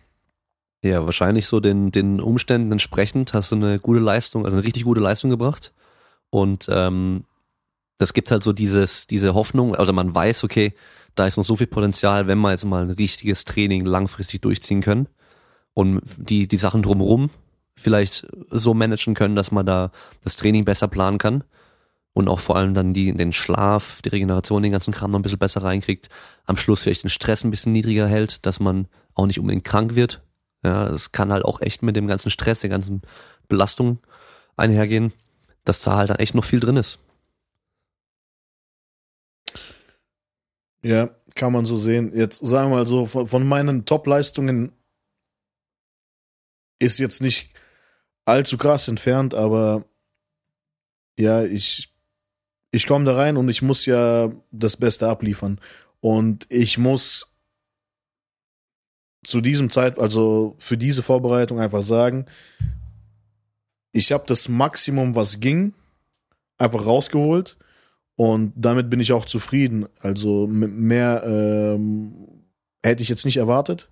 Ja, 0.82 1.04
wahrscheinlich 1.04 1.46
so 1.46 1.58
den, 1.58 1.90
den 1.90 2.20
Umständen 2.20 2.70
entsprechend 2.70 3.34
hast 3.34 3.50
du 3.50 3.56
eine 3.56 3.80
gute 3.80 4.00
Leistung, 4.00 4.44
also 4.44 4.56
eine 4.56 4.64
richtig 4.64 4.84
gute 4.84 5.00
Leistung 5.00 5.30
gebracht. 5.30 5.72
Und 6.30 6.68
ähm, 6.70 7.24
das 7.98 8.12
gibt 8.12 8.30
halt 8.30 8.42
so 8.44 8.52
dieses, 8.52 9.06
diese 9.06 9.34
Hoffnung, 9.34 9.72
oder 9.72 9.92
man 9.92 10.14
weiß, 10.14 10.44
okay, 10.44 10.72
da 11.16 11.26
ist 11.26 11.36
noch 11.36 11.44
so 11.44 11.56
viel 11.56 11.66
Potenzial, 11.66 12.28
wenn 12.28 12.38
wir 12.38 12.52
jetzt 12.52 12.64
mal 12.64 12.84
ein 12.84 12.90
richtiges 12.90 13.44
Training 13.44 13.84
langfristig 13.84 14.40
durchziehen 14.40 14.82
können 14.82 15.08
und 15.74 16.00
die, 16.16 16.46
die 16.46 16.58
Sachen 16.58 16.82
drumherum 16.82 17.30
vielleicht 17.74 18.26
so 18.50 18.74
managen 18.74 19.14
können, 19.14 19.34
dass 19.34 19.50
man 19.50 19.66
da 19.66 19.90
das 20.22 20.36
Training 20.36 20.64
besser 20.64 20.86
planen 20.86 21.18
kann 21.18 21.42
und 22.18 22.26
auch 22.26 22.40
vor 22.40 22.56
allem 22.56 22.74
dann 22.74 22.92
die, 22.92 23.14
den 23.14 23.32
Schlaf, 23.32 24.02
die 24.02 24.08
Regeneration, 24.08 24.60
den 24.60 24.72
ganzen 24.72 24.92
Kram 24.92 25.12
noch 25.12 25.20
ein 25.20 25.22
bisschen 25.22 25.38
besser 25.38 25.62
reinkriegt. 25.62 26.08
Am 26.46 26.56
Schluss 26.56 26.82
vielleicht 26.82 27.04
den 27.04 27.10
Stress 27.10 27.44
ein 27.44 27.52
bisschen 27.52 27.72
niedriger 27.72 28.08
hält, 28.08 28.44
dass 28.44 28.58
man 28.58 28.88
auch 29.14 29.26
nicht 29.26 29.38
unbedingt 29.38 29.62
krank 29.62 29.94
wird. 29.94 30.20
Ja, 30.64 30.88
es 30.88 31.12
kann 31.12 31.30
halt 31.30 31.44
auch 31.44 31.60
echt 31.60 31.84
mit 31.84 31.94
dem 31.94 32.08
ganzen 32.08 32.30
Stress, 32.30 32.58
der 32.58 32.70
ganzen 32.70 33.02
Belastung 33.46 34.00
einhergehen, 34.56 35.12
dass 35.62 35.80
da 35.82 35.94
halt 35.96 36.10
dann 36.10 36.18
echt 36.18 36.34
noch 36.34 36.44
viel 36.44 36.58
drin 36.58 36.74
ist. 36.74 36.98
Ja, 40.82 41.10
kann 41.36 41.52
man 41.52 41.66
so 41.66 41.76
sehen. 41.76 42.10
Jetzt 42.16 42.44
sagen 42.44 42.72
wir 42.72 42.78
mal 42.78 42.88
so, 42.88 43.06
von, 43.06 43.28
von 43.28 43.46
meinen 43.46 43.84
Top-Leistungen 43.84 44.72
ist 46.80 46.98
jetzt 46.98 47.22
nicht 47.22 47.52
allzu 48.24 48.58
krass 48.58 48.88
entfernt, 48.88 49.34
aber 49.34 49.84
ja, 51.16 51.44
ich, 51.44 51.92
ich 52.70 52.86
komme 52.86 53.04
da 53.04 53.14
rein 53.14 53.36
und 53.36 53.48
ich 53.48 53.62
muss 53.62 53.86
ja 53.86 54.30
das 54.50 54.76
Beste 54.76 55.08
abliefern. 55.08 55.60
Und 56.00 56.46
ich 56.48 56.78
muss 56.78 57.26
zu 59.24 59.40
diesem 59.40 59.70
Zeit, 59.70 59.98
also 59.98 60.54
für 60.58 60.76
diese 60.76 61.02
Vorbereitung 61.02 61.60
einfach 61.60 61.82
sagen, 61.82 62.26
ich 63.92 64.12
habe 64.12 64.24
das 64.26 64.48
Maximum, 64.48 65.14
was 65.14 65.40
ging, 65.40 65.74
einfach 66.56 66.86
rausgeholt 66.86 67.56
und 68.16 68.52
damit 68.56 68.90
bin 68.90 69.00
ich 69.00 69.12
auch 69.12 69.24
zufrieden. 69.24 69.86
Also 70.00 70.46
mehr 70.46 71.22
ähm, 71.26 72.44
hätte 72.82 73.02
ich 73.02 73.08
jetzt 73.08 73.24
nicht 73.24 73.38
erwartet. 73.38 73.90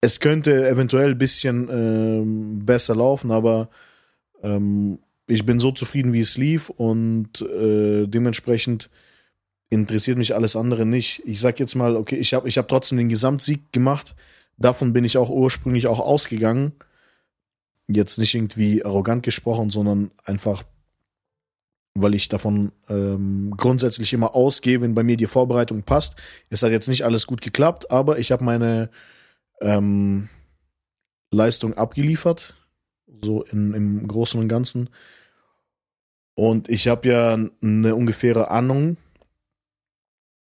Es 0.00 0.18
könnte 0.18 0.68
eventuell 0.68 1.12
ein 1.12 1.18
bisschen 1.18 1.68
ähm, 1.70 2.66
besser 2.66 2.96
laufen, 2.96 3.30
aber 3.30 3.68
ähm, 4.42 4.98
ich 5.32 5.46
bin 5.46 5.58
so 5.58 5.72
zufrieden, 5.72 6.12
wie 6.12 6.20
es 6.20 6.36
lief 6.36 6.68
und 6.68 7.40
äh, 7.40 8.06
dementsprechend 8.06 8.90
interessiert 9.70 10.18
mich 10.18 10.34
alles 10.34 10.56
andere 10.56 10.84
nicht. 10.84 11.22
Ich 11.24 11.40
sag 11.40 11.58
jetzt 11.58 11.74
mal, 11.74 11.96
okay, 11.96 12.16
ich 12.16 12.34
habe 12.34 12.46
ich 12.46 12.58
hab 12.58 12.68
trotzdem 12.68 12.98
den 12.98 13.08
Gesamtsieg 13.08 13.72
gemacht. 13.72 14.14
Davon 14.58 14.92
bin 14.92 15.04
ich 15.04 15.16
auch 15.16 15.30
ursprünglich 15.30 15.86
auch 15.86 15.98
ausgegangen. 15.98 16.72
Jetzt 17.88 18.18
nicht 18.18 18.34
irgendwie 18.34 18.84
arrogant 18.84 19.22
gesprochen, 19.22 19.70
sondern 19.70 20.10
einfach, 20.24 20.64
weil 21.94 22.14
ich 22.14 22.28
davon 22.28 22.72
ähm, 22.90 23.54
grundsätzlich 23.56 24.12
immer 24.12 24.34
ausgehe, 24.34 24.82
wenn 24.82 24.94
bei 24.94 25.02
mir 25.02 25.16
die 25.16 25.26
Vorbereitung 25.26 25.82
passt. 25.82 26.16
Es 26.50 26.62
hat 26.62 26.72
jetzt 26.72 26.88
nicht 26.88 27.06
alles 27.06 27.26
gut 27.26 27.40
geklappt, 27.40 27.90
aber 27.90 28.18
ich 28.18 28.30
habe 28.32 28.44
meine 28.44 28.90
ähm, 29.62 30.28
Leistung 31.30 31.72
abgeliefert, 31.72 32.54
so 33.22 33.42
in, 33.44 33.72
im 33.72 34.06
Großen 34.06 34.38
und 34.38 34.48
Ganzen. 34.48 34.90
Und 36.34 36.68
ich 36.68 36.88
habe 36.88 37.08
ja 37.08 37.34
eine 37.62 37.94
ungefähre 37.94 38.50
Ahnung, 38.50 38.96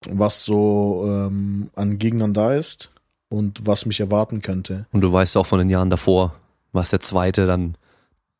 was 0.09 0.43
so 0.43 1.03
ähm, 1.07 1.69
an 1.75 1.97
Gegnern 1.99 2.33
da 2.33 2.53
ist 2.53 2.91
und 3.29 3.65
was 3.67 3.85
mich 3.85 3.99
erwarten 3.99 4.41
könnte. 4.41 4.87
Und 4.91 5.01
du 5.01 5.11
weißt 5.11 5.37
auch 5.37 5.45
von 5.45 5.59
den 5.59 5.69
Jahren 5.69 5.89
davor, 5.89 6.35
was 6.71 6.89
der 6.89 6.99
zweite 6.99 7.45
dann, 7.45 7.75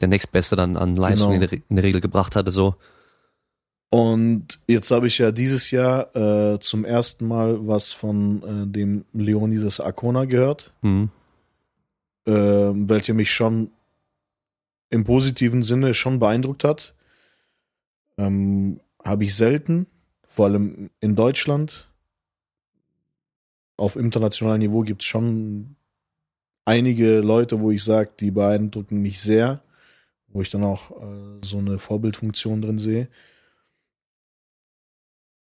der 0.01 0.07
nächstbeste 0.07 0.55
dann 0.55 0.77
an 0.77 0.95
Leistung 0.95 1.31
Genau. 1.31 1.43
in, 1.43 1.49
der, 1.49 1.59
in 1.69 1.75
der 1.75 1.83
Regel 1.83 2.01
gebracht 2.01 2.35
hatte, 2.35 2.51
so. 2.51 2.75
Und 3.89 4.59
jetzt 4.67 4.91
habe 4.91 5.07
ich 5.07 5.19
ja 5.19 5.31
dieses 5.31 5.71
Jahr 5.71 6.13
äh, 6.15 6.59
zum 6.59 6.83
ersten 6.83 7.27
Mal 7.27 7.65
was 7.67 7.93
von 7.93 8.43
äh, 8.43 8.67
dem 8.67 9.05
Leonidas 9.13 9.79
Arcona 9.79 10.25
gehört, 10.25 10.73
Mhm. 10.81 11.09
äh, 12.25 12.31
welcher 12.33 13.13
mich 13.13 13.31
schon 13.31 13.69
im 14.89 15.03
positiven 15.03 15.63
Sinne 15.63 15.93
schon 15.93 16.19
beeindruckt 16.19 16.63
hat. 16.63 16.93
Ähm, 18.17 18.79
habe 19.03 19.23
ich 19.23 19.35
selten, 19.35 19.87
vor 20.27 20.45
allem 20.45 20.89
in 20.99 21.15
Deutschland. 21.15 21.89
Auf 23.77 23.95
internationalem 23.95 24.59
Niveau 24.59 24.81
gibt 24.81 25.01
es 25.01 25.07
schon 25.07 25.75
einige 26.65 27.19
Leute, 27.19 27.59
wo 27.61 27.71
ich 27.71 27.83
sage, 27.83 28.11
die 28.19 28.31
beeindrucken 28.31 29.01
mich 29.01 29.19
sehr, 29.19 29.61
wo 30.27 30.41
ich 30.41 30.49
dann 30.49 30.63
auch 30.63 30.91
äh, 30.91 31.39
so 31.41 31.57
eine 31.59 31.77
Vorbildfunktion 31.77 32.61
drin 32.61 32.79
sehe. 32.79 33.07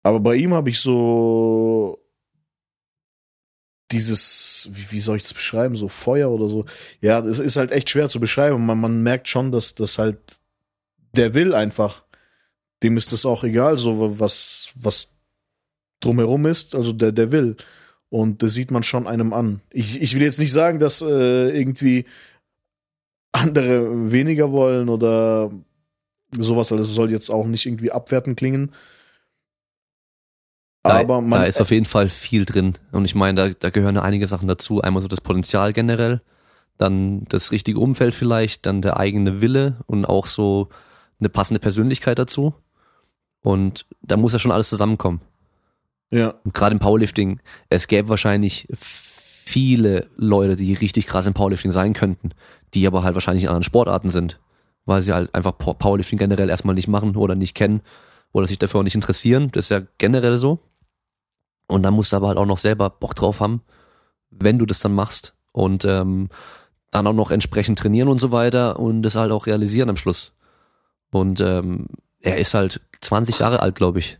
Aber 0.03 0.21
bei 0.21 0.37
ihm 0.37 0.53
habe 0.53 0.71
ich 0.71 0.81
so 0.81 1.99
dieses, 3.91 4.69
wie, 4.71 4.91
wie 4.93 5.01
soll 5.01 5.17
ich 5.17 5.23
das 5.23 5.35
beschreiben, 5.35 5.77
so 5.77 5.89
Feuer 5.89 6.31
oder 6.31 6.49
so. 6.49 6.67
Ja, 7.01 7.23
das 7.23 7.39
ist 7.39 7.57
halt 7.57 7.71
echt 7.71 7.91
schwer 7.91 8.09
zu 8.09 8.21
beschreiben. 8.21 8.65
Man, 8.67 8.81
man 8.81 9.03
merkt 9.03 9.29
schon, 9.29 9.53
dass 9.53 9.75
das 9.75 9.99
halt, 9.99 10.19
der 11.13 11.33
will 11.33 11.55
einfach. 11.55 12.05
Dem 12.85 12.97
ist 12.97 13.13
das 13.13 13.27
auch 13.27 13.43
egal, 13.43 13.79
so 13.79 14.21
was, 14.21 14.69
was 14.77 15.09
drumherum 16.01 16.47
ist. 16.47 16.75
Also 16.75 16.93
der, 16.93 17.11
der 17.11 17.33
will. 17.33 17.57
Und 18.11 18.43
das 18.43 18.53
sieht 18.55 18.71
man 18.71 18.83
schon 18.85 19.09
einem 19.09 19.33
an. 19.33 19.61
Ich, 19.71 20.01
ich 20.01 20.15
will 20.15 20.23
jetzt 20.23 20.39
nicht 20.39 20.53
sagen, 20.53 20.79
dass 20.79 21.03
äh, 21.03 21.49
irgendwie 21.49 22.05
andere 23.33 24.13
weniger 24.13 24.53
wollen 24.53 24.89
oder 24.89 25.51
sowas. 26.31 26.71
Also 26.71 26.85
es 26.85 26.95
soll 26.95 27.11
jetzt 27.11 27.31
auch 27.31 27.47
nicht 27.47 27.67
irgendwie 27.67 27.91
abwertend 27.91 28.37
klingen. 28.37 28.71
Da, 30.85 31.01
Aber 31.01 31.23
man, 31.23 31.41
da 31.41 31.47
ist 31.47 31.61
auf 31.61 31.71
jeden 31.71 31.87
Fall 31.87 32.09
viel 32.09 32.45
drin. 32.45 32.75
Und 32.93 33.07
ich 33.07 33.15
meine, 33.15 33.35
da, 33.35 33.55
da 33.59 33.71
gehören 33.71 33.97
einige 33.97 34.27
Sachen 34.27 34.47
dazu. 34.47 34.83
Einmal 34.83 35.03
so 35.03 35.09
das 35.09 35.23
Potenzial 35.23 35.73
generell, 35.73 36.21
dann 36.77 37.25
das 37.31 37.51
richtige 37.51 37.81
Umfeld 37.81 38.15
vielleicht, 38.15 38.67
dann 38.67 38.83
der 38.83 38.99
eigene 38.99 39.41
Wille 39.41 39.79
und 39.87 40.05
auch 40.05 40.27
so 40.27 40.69
eine 41.19 41.31
passende 41.31 41.59
Persönlichkeit 41.59 42.19
dazu. 42.19 42.55
Und 43.45 43.85
da 44.01 44.17
muss 44.17 44.33
ja 44.33 44.39
schon 44.39 44.53
alles 44.53 44.71
zusammenkommen. 44.71 45.21
Ja. 46.11 46.35
Und 46.45 46.55
gerade 46.55 46.73
im 46.73 46.79
Powerlifting, 46.79 47.41
es 47.69 47.89
gäbe 47.89 48.09
wahrscheinlich 48.09 48.67
viele 48.73 50.07
Leute, 50.17 50.57
die 50.57 50.73
richtig 50.73 51.07
krass 51.07 51.27
im 51.27 51.35
Powerlifting 51.35 51.71
sein 51.71 51.93
könnten, 51.93 52.31
die 52.73 52.87
aber 52.87 53.03
halt 53.03 53.15
wahrscheinlich 53.15 53.45
in 53.45 53.51
anderen 53.51 53.63
Sportarten 53.63 54.09
sind, 54.09 54.41
weil 54.87 55.03
sie 55.03 55.13
halt 55.13 55.35
einfach 55.35 55.59
Powerlifting 55.59 56.19
generell 56.19 56.49
erstmal 56.49 56.75
nicht 56.75 56.89
machen 56.89 57.17
oder 57.17 57.35
nicht 57.35 57.55
kennen 57.55 57.83
oder 58.33 58.47
sich 58.47 58.59
dafür 58.59 58.81
auch 58.81 58.85
nicht 58.85 58.95
interessieren. 58.95 59.51
Das 59.53 59.67
ist 59.67 59.69
ja 59.69 59.83
generell 59.99 60.39
so. 60.39 60.61
Und 61.67 61.83
dann 61.83 61.93
musst 61.93 62.15
du 62.15 62.17
aber 62.17 62.29
halt 62.29 62.39
auch 62.39 62.47
noch 62.47 62.59
selber 62.59 62.89
Bock 62.89 63.15
drauf 63.15 63.41
haben, 63.41 63.61
wenn 64.31 64.59
du 64.59 64.65
das 64.65 64.81
dann 64.81 64.95
machst 64.95 65.35
und 65.53 65.85
ähm, 65.85 66.31
dann 66.93 67.07
auch 67.07 67.13
noch 67.13 67.31
entsprechend 67.31 67.79
trainieren 67.79 68.09
und 68.09 68.21
so 68.21 68.33
weiter 68.33 68.81
und 68.81 69.03
das 69.03 69.17
halt 69.17 69.33
auch 69.33 69.45
realisieren 69.45 69.91
am 69.91 69.97
Schluss. 69.97 70.33
Und 71.11 71.43
ähm, 71.43 71.89
er 72.25 72.39
ist 72.39 72.55
halt 72.55 72.81
20 73.03 73.41
Jahre 73.41 73.61
alt, 73.61 73.75
glaube 73.75 73.99
ich. 73.99 74.19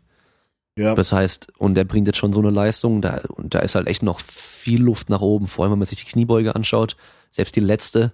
Ja. 0.77 0.95
Das 0.95 1.13
heißt, 1.13 1.59
und 1.59 1.79
er 1.79 1.85
bringt 1.85 2.07
jetzt 2.07 2.19
schon 2.19 2.33
so 2.33 2.41
eine 2.41 2.51
Leistung, 2.51 3.01
da, 3.01 3.23
und 3.29 3.55
da 3.55 3.61
ist 3.61 3.75
halt 3.75 3.87
echt 3.89 4.03
noch 4.03 4.21
viel 4.21 4.83
Luft 4.83 5.09
nach 5.09 5.21
oben, 5.21 5.47
vor 5.47 5.65
allem 5.65 5.73
wenn 5.73 5.79
man 5.79 5.87
sich 5.87 6.05
die 6.05 6.11
Kniebeuge 6.11 6.55
anschaut. 6.55 6.97
Selbst 7.31 7.57
die 7.57 7.61
letzte, 7.61 8.13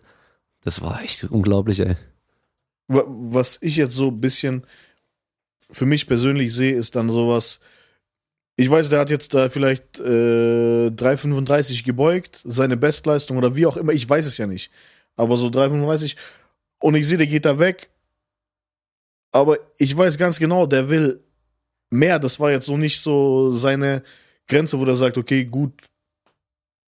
das 0.62 0.80
war 0.80 1.02
echt 1.02 1.24
unglaublich, 1.24 1.80
ey. 1.80 1.96
Was 2.86 3.58
ich 3.60 3.76
jetzt 3.76 3.94
so 3.94 4.08
ein 4.08 4.20
bisschen 4.20 4.64
für 5.70 5.86
mich 5.86 6.06
persönlich 6.06 6.52
sehe, 6.52 6.74
ist 6.74 6.96
dann 6.96 7.08
sowas. 7.10 7.60
Ich 8.56 8.70
weiß, 8.70 8.90
der 8.90 8.98
hat 8.98 9.10
jetzt 9.10 9.32
da 9.32 9.48
vielleicht 9.48 9.98
äh, 9.98 10.88
3,35 10.88 11.84
gebeugt, 11.84 12.42
seine 12.44 12.76
Bestleistung 12.76 13.38
oder 13.38 13.56
wie 13.56 13.66
auch 13.66 13.76
immer, 13.76 13.92
ich 13.92 14.08
weiß 14.08 14.26
es 14.26 14.38
ja 14.38 14.46
nicht. 14.46 14.70
Aber 15.16 15.36
so 15.36 15.46
3,35 15.46 16.16
und 16.78 16.94
ich 16.94 17.06
sehe, 17.06 17.18
der 17.18 17.26
geht 17.26 17.44
da 17.44 17.58
weg. 17.58 17.89
Aber 19.32 19.58
ich 19.78 19.96
weiß 19.96 20.18
ganz 20.18 20.38
genau, 20.38 20.66
der 20.66 20.88
will 20.88 21.20
mehr. 21.90 22.18
Das 22.18 22.40
war 22.40 22.50
jetzt 22.50 22.66
so 22.66 22.76
nicht 22.76 23.00
so 23.00 23.50
seine 23.50 24.02
Grenze, 24.48 24.78
wo 24.78 24.84
der 24.84 24.96
sagt, 24.96 25.18
okay, 25.18 25.44
gut, 25.44 25.72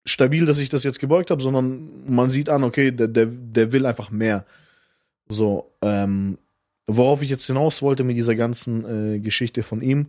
stabil, 0.05 0.45
dass 0.45 0.59
ich 0.59 0.69
das 0.69 0.83
jetzt 0.83 0.99
gebeugt 0.99 1.31
habe, 1.31 1.41
sondern 1.41 2.05
man 2.07 2.29
sieht 2.29 2.49
an, 2.49 2.63
okay, 2.63 2.91
der, 2.91 3.07
der, 3.07 3.25
der 3.27 3.71
will 3.71 3.85
einfach 3.85 4.11
mehr. 4.11 4.45
So, 5.27 5.75
ähm, 5.81 6.37
worauf 6.87 7.21
ich 7.21 7.29
jetzt 7.29 7.45
hinaus 7.45 7.81
wollte 7.81 8.03
mit 8.03 8.17
dieser 8.17 8.35
ganzen 8.35 9.15
äh, 9.15 9.19
Geschichte 9.19 9.63
von 9.63 9.81
ihm. 9.81 10.07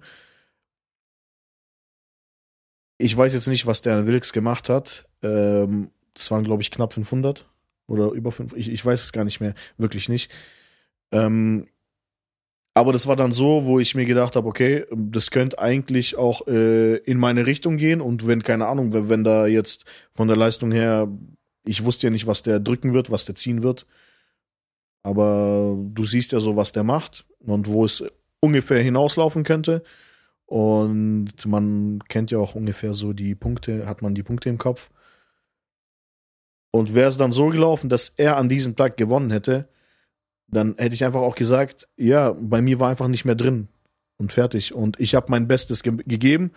Ich 2.98 3.16
weiß 3.16 3.34
jetzt 3.34 3.48
nicht, 3.48 3.66
was 3.66 3.82
der 3.82 4.06
Wilks 4.06 4.32
gemacht 4.32 4.68
hat. 4.68 5.08
Ähm, 5.22 5.90
das 6.14 6.30
waren, 6.30 6.44
glaube 6.44 6.62
ich, 6.62 6.70
knapp 6.70 6.92
500 6.92 7.46
oder 7.86 8.10
über 8.12 8.32
500. 8.32 8.58
Ich, 8.58 8.72
ich 8.72 8.84
weiß 8.84 9.02
es 9.02 9.12
gar 9.12 9.24
nicht 9.24 9.40
mehr, 9.40 9.54
wirklich 9.78 10.08
nicht. 10.08 10.30
Ähm, 11.12 11.66
aber 12.80 12.94
das 12.94 13.06
war 13.06 13.14
dann 13.14 13.30
so, 13.30 13.66
wo 13.66 13.78
ich 13.78 13.94
mir 13.94 14.06
gedacht 14.06 14.36
habe, 14.36 14.48
okay, 14.48 14.86
das 14.90 15.30
könnte 15.30 15.58
eigentlich 15.58 16.16
auch 16.16 16.46
äh, 16.46 16.96
in 16.96 17.18
meine 17.18 17.44
Richtung 17.44 17.76
gehen. 17.76 18.00
Und 18.00 18.26
wenn, 18.26 18.42
keine 18.42 18.68
Ahnung, 18.68 18.94
wenn, 18.94 19.10
wenn 19.10 19.22
da 19.22 19.46
jetzt 19.46 19.84
von 20.14 20.28
der 20.28 20.36
Leistung 20.38 20.72
her, 20.72 21.06
ich 21.66 21.84
wusste 21.84 22.06
ja 22.06 22.10
nicht, 22.10 22.26
was 22.26 22.40
der 22.40 22.58
drücken 22.58 22.94
wird, 22.94 23.10
was 23.10 23.26
der 23.26 23.34
ziehen 23.34 23.62
wird. 23.62 23.86
Aber 25.02 25.76
du 25.78 26.06
siehst 26.06 26.32
ja 26.32 26.40
so, 26.40 26.56
was 26.56 26.72
der 26.72 26.82
macht 26.82 27.26
und 27.40 27.66
wo 27.66 27.84
es 27.84 28.02
ungefähr 28.40 28.82
hinauslaufen 28.82 29.44
könnte. 29.44 29.82
Und 30.46 31.34
man 31.44 32.00
kennt 32.08 32.30
ja 32.30 32.38
auch 32.38 32.54
ungefähr 32.54 32.94
so 32.94 33.12
die 33.12 33.34
Punkte, 33.34 33.86
hat 33.86 34.00
man 34.00 34.14
die 34.14 34.22
Punkte 34.22 34.48
im 34.48 34.56
Kopf. 34.56 34.90
Und 36.70 36.94
wäre 36.94 37.10
es 37.10 37.18
dann 37.18 37.32
so 37.32 37.48
gelaufen, 37.48 37.90
dass 37.90 38.08
er 38.08 38.38
an 38.38 38.48
diesem 38.48 38.74
Tag 38.74 38.96
gewonnen 38.96 39.30
hätte, 39.30 39.68
dann 40.50 40.74
hätte 40.78 40.94
ich 40.94 41.04
einfach 41.04 41.20
auch 41.20 41.34
gesagt, 41.34 41.88
ja, 41.96 42.32
bei 42.32 42.60
mir 42.60 42.80
war 42.80 42.90
einfach 42.90 43.08
nicht 43.08 43.24
mehr 43.24 43.34
drin 43.34 43.68
und 44.18 44.32
fertig. 44.32 44.74
Und 44.74 44.98
ich 44.98 45.14
habe 45.14 45.26
mein 45.30 45.48
Bestes 45.48 45.82
ge 45.82 45.94
gegeben. 46.06 46.52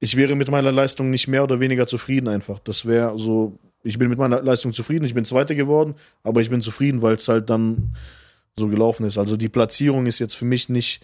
Ich 0.00 0.16
wäre 0.16 0.34
mit 0.34 0.50
meiner 0.50 0.72
Leistung 0.72 1.10
nicht 1.10 1.28
mehr 1.28 1.44
oder 1.44 1.60
weniger 1.60 1.86
zufrieden 1.86 2.28
einfach. 2.28 2.58
Das 2.58 2.84
wäre 2.86 3.18
so, 3.18 3.58
ich 3.82 3.98
bin 3.98 4.08
mit 4.08 4.18
meiner 4.18 4.42
Leistung 4.42 4.72
zufrieden, 4.72 5.04
ich 5.04 5.14
bin 5.14 5.24
Zweiter 5.24 5.54
geworden, 5.54 5.94
aber 6.22 6.40
ich 6.40 6.50
bin 6.50 6.60
zufrieden, 6.60 7.02
weil 7.02 7.14
es 7.14 7.28
halt 7.28 7.48
dann 7.48 7.94
so 8.58 8.68
gelaufen 8.68 9.06
ist. 9.06 9.18
Also 9.18 9.36
die 9.36 9.48
Platzierung 9.48 10.06
ist 10.06 10.18
jetzt 10.18 10.34
für 10.34 10.44
mich 10.44 10.68
nicht 10.68 11.02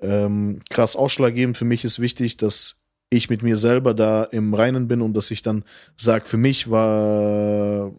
ähm, 0.00 0.60
krass 0.70 0.96
ausschlaggebend. 0.96 1.56
Für 1.56 1.64
mich 1.64 1.84
ist 1.84 2.00
wichtig, 2.00 2.36
dass 2.36 2.76
ich 3.10 3.28
mit 3.28 3.42
mir 3.42 3.56
selber 3.56 3.94
da 3.94 4.24
im 4.24 4.54
Reinen 4.54 4.88
bin 4.88 5.02
und 5.02 5.14
dass 5.14 5.30
ich 5.30 5.42
dann 5.42 5.64
sage, 5.96 6.26
für 6.26 6.38
mich 6.38 6.70
war, 6.70 7.92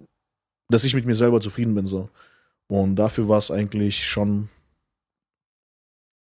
dass 0.70 0.84
ich 0.84 0.96
mit 0.96 1.06
mir 1.06 1.16
selber 1.16 1.40
zufrieden 1.40 1.76
bin 1.76 1.86
so. 1.86 2.10
Und 2.74 2.96
dafür 2.96 3.28
war 3.28 3.38
es 3.38 3.52
eigentlich 3.52 4.10
schon 4.10 4.50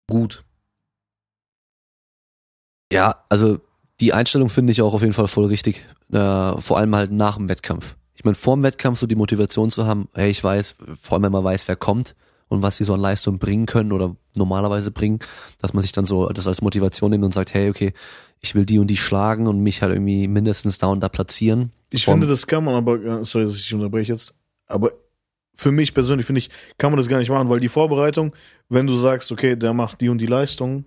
gut. 0.10 0.44
Ja, 2.92 3.24
also 3.30 3.62
die 4.02 4.12
Einstellung 4.12 4.50
finde 4.50 4.72
ich 4.72 4.82
auch 4.82 4.94
auf 4.94 5.00
jeden 5.00 5.14
Fall 5.14 5.30
voll 5.30 5.46
richtig. 5.46 5.86
Äh, 6.12 6.60
vor 6.60 6.78
allem 6.78 6.94
halt 6.94 7.10
nach 7.14 7.38
dem 7.38 7.48
Wettkampf. 7.48 7.96
Ich 8.16 8.26
meine, 8.26 8.36
vor 8.36 8.58
dem 8.58 8.64
Wettkampf 8.64 9.00
so 9.00 9.08
die 9.08 9.16
Motivation 9.16 9.70
zu 9.70 9.86
haben, 9.86 10.10
hey, 10.14 10.30
ich 10.30 10.44
weiß, 10.44 10.76
vor 11.02 11.16
allem 11.16 11.24
wenn 11.24 11.32
man 11.32 11.46
weiß, 11.46 11.70
wer 11.70 11.78
kommt 11.78 12.18
und 12.50 12.62
was 12.62 12.76
sie 12.76 12.84
so 12.84 12.96
an 12.96 13.00
Leistung 13.00 13.40
bringen 13.40 13.66
können 13.66 13.94
oder 13.94 14.18
normalerweise 14.34 14.92
bringen, 14.92 15.20
dass 15.62 15.74
man 15.74 15.82
sich 15.82 15.94
dann 15.94 16.04
so 16.04 16.28
das 16.28 16.48
als 16.48 16.62
Motivation 16.62 17.12
nimmt 17.12 17.24
und 17.24 17.34
sagt, 17.34 17.54
hey, 17.54 17.70
okay, 17.70 17.94
ich 18.42 18.56
will 18.56 18.66
die 18.66 18.78
und 18.78 18.88
die 18.88 18.98
schlagen 18.98 19.48
und 19.48 19.62
mich 19.62 19.82
halt 19.82 19.94
irgendwie 19.94 20.28
mindestens 20.28 20.80
da 20.80 20.88
und 20.88 21.00
da 21.00 21.08
platzieren. 21.08 21.72
Ich 21.92 22.04
finde, 22.04 22.28
das 22.28 22.46
kann 22.46 22.66
man 22.66 22.76
aber, 22.76 23.24
sorry, 23.24 23.46
dass 23.46 23.56
ich 23.56 23.74
unterbreche 23.74 24.12
jetzt, 24.12 24.36
aber 24.68 24.92
für 25.54 25.72
mich 25.72 25.94
persönlich 25.94 26.26
finde 26.26 26.40
ich, 26.40 26.50
kann 26.78 26.92
man 26.92 26.98
das 26.98 27.08
gar 27.08 27.20
nicht 27.20 27.30
machen, 27.30 27.50
weil 27.50 27.60
die 27.60 27.70
Vorbereitung, 27.70 28.34
wenn 28.70 28.88
du 28.88 28.96
sagst, 28.98 29.32
okay, 29.32 29.56
der 29.56 29.74
macht 29.74 30.02
die 30.02 30.10
und 30.10 30.20
die 30.20 30.28
Leistung, 30.28 30.86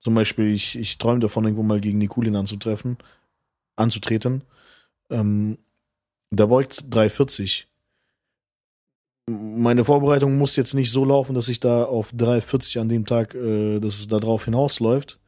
zum 0.00 0.14
Beispiel, 0.14 0.52
ich, 0.52 0.78
ich 0.78 0.98
träume 0.98 1.20
davon, 1.20 1.44
irgendwo 1.44 1.62
mal 1.62 1.80
gegen 1.80 1.98
Nikulin 1.98 2.36
anzutreffen, 2.36 2.96
anzutreten, 3.76 4.42
ähm, 5.10 5.58
da 6.30 6.46
beugt 6.46 6.84
340. 6.90 7.66
Meine 9.28 9.84
Vorbereitung 9.84 10.38
muss 10.38 10.56
jetzt 10.56 10.74
nicht 10.74 10.90
so 10.90 11.04
laufen, 11.04 11.34
dass 11.34 11.48
ich 11.48 11.60
da 11.60 11.84
auf 11.84 12.10
340 12.12 12.78
an 12.78 12.88
dem 12.88 13.04
Tag, 13.04 13.34
äh, 13.34 13.78
dass 13.80 13.98
es 13.98 14.08
da 14.08 14.18
drauf 14.18 14.44
hinausläuft. 14.44 15.18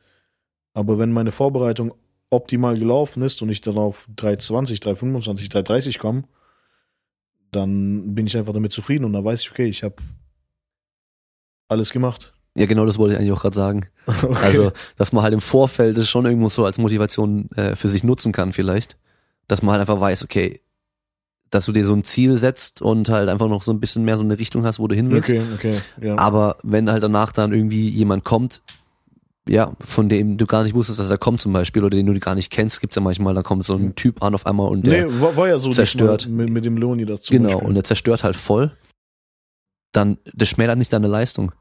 Aber 0.75 0.99
wenn 0.99 1.13
meine 1.13 1.33
Vorbereitung 1.33 1.95
optimal 2.31 2.79
gelaufen 2.79 3.23
ist 3.23 3.43
und 3.43 3.51
ich 3.51 3.61
dann 3.61 3.77
auf 3.77 4.07
320, 4.17 4.81
325, 4.81 5.49
330 5.51 5.99
komme, 5.99 6.25
dann 7.53 8.15
bin 8.15 8.27
ich 8.27 8.37
einfach 8.37 8.53
damit 8.53 8.73
zufrieden 8.73 9.05
und 9.05 9.13
dann 9.13 9.25
weiß 9.25 9.43
ich, 9.43 9.51
okay, 9.51 9.67
ich 9.67 9.83
habe 9.85 9.97
alles 11.69 11.93
gemacht. 11.93 12.33
Ja, 12.55 12.67
genau 12.67 12.85
das 12.85 12.99
wollte 12.99 13.15
ich 13.15 13.19
eigentlich 13.19 13.33
auch 13.33 13.41
gerade 13.43 13.57
sagen. 13.57 13.87
Okay. 14.05 14.35
Also, 14.43 14.73
dass 14.97 15.13
man 15.13 15.23
halt 15.23 15.33
im 15.33 15.41
Vorfeld 15.41 15.97
das 15.97 16.09
schon 16.09 16.27
irgendwo 16.27 16.49
so 16.49 16.65
als 16.65 16.77
Motivation 16.77 17.49
äh, 17.53 17.77
für 17.77 17.89
sich 17.89 18.03
nutzen 18.03 18.33
kann, 18.33 18.53
vielleicht. 18.53 18.97
Dass 19.47 19.63
man 19.63 19.73
halt 19.73 19.81
einfach 19.81 20.01
weiß, 20.01 20.25
okay, 20.25 20.61
dass 21.51 21.67
du 21.67 21.73
dir 21.73 21.85
so 21.85 21.95
ein 21.95 22.03
Ziel 22.03 22.37
setzt 22.37 22.83
und 22.83 23.09
halt 23.11 23.29
einfach 23.29 23.49
noch 23.49 23.63
so 23.63 23.73
ein 23.73 23.79
bisschen 23.79 24.05
mehr 24.05 24.17
so 24.17 24.25
eine 24.25 24.39
Richtung 24.39 24.65
hast, 24.65 24.81
wo 24.81 24.89
du 24.89 24.97
hin 24.97 25.11
willst. 25.13 25.31
Okay, 25.31 25.43
okay, 25.55 25.81
ja. 26.01 26.19
Aber 26.19 26.57
wenn 26.65 26.91
halt 26.91 27.03
danach 27.03 27.31
dann 27.31 27.53
irgendwie 27.53 27.89
jemand 27.89 28.25
kommt, 28.25 28.63
ja, 29.49 29.73
von 29.81 30.09
dem 30.09 30.37
du 30.37 30.47
gar 30.47 30.63
nicht 30.63 30.75
wusstest, 30.75 31.01
dass 31.01 31.11
er 31.11 31.19
kommt 31.19 31.41
zum 31.41 31.53
Beispiel, 31.53 31.83
oder 31.83 31.97
den 31.97 32.07
du 32.07 32.19
gar 32.21 32.35
nicht 32.35 32.51
kennst, 32.51 32.81
gibt's 32.81 32.97
ja 32.97 33.03
manchmal, 33.03 33.35
da 33.35 33.43
kommt 33.43 33.65
so 33.65 33.75
ein 33.75 33.95
Typ 33.95 34.23
an 34.23 34.35
auf 34.35 34.47
einmal 34.47 34.69
und 34.69 34.87
der 34.87 35.07
nee, 35.07 35.21
war, 35.21 35.37
war 35.37 35.49
ja 35.49 35.59
so 35.59 35.71
zerstört. 35.71 36.29
Mit, 36.29 36.51
mit 36.51 36.65
dem 36.65 36.77
Leoni 36.77 37.05
das 37.05 37.23
zum 37.23 37.37
Genau, 37.37 37.49
Beispiel. 37.51 37.69
und 37.69 37.75
der 37.75 37.85
zerstört 37.85 38.23
halt 38.23 38.37
voll. 38.37 38.73
Dann, 39.93 40.19
das 40.33 40.49
schmälert 40.49 40.79
nicht 40.79 40.93
deine 40.93 41.09
Leistung. 41.09 41.53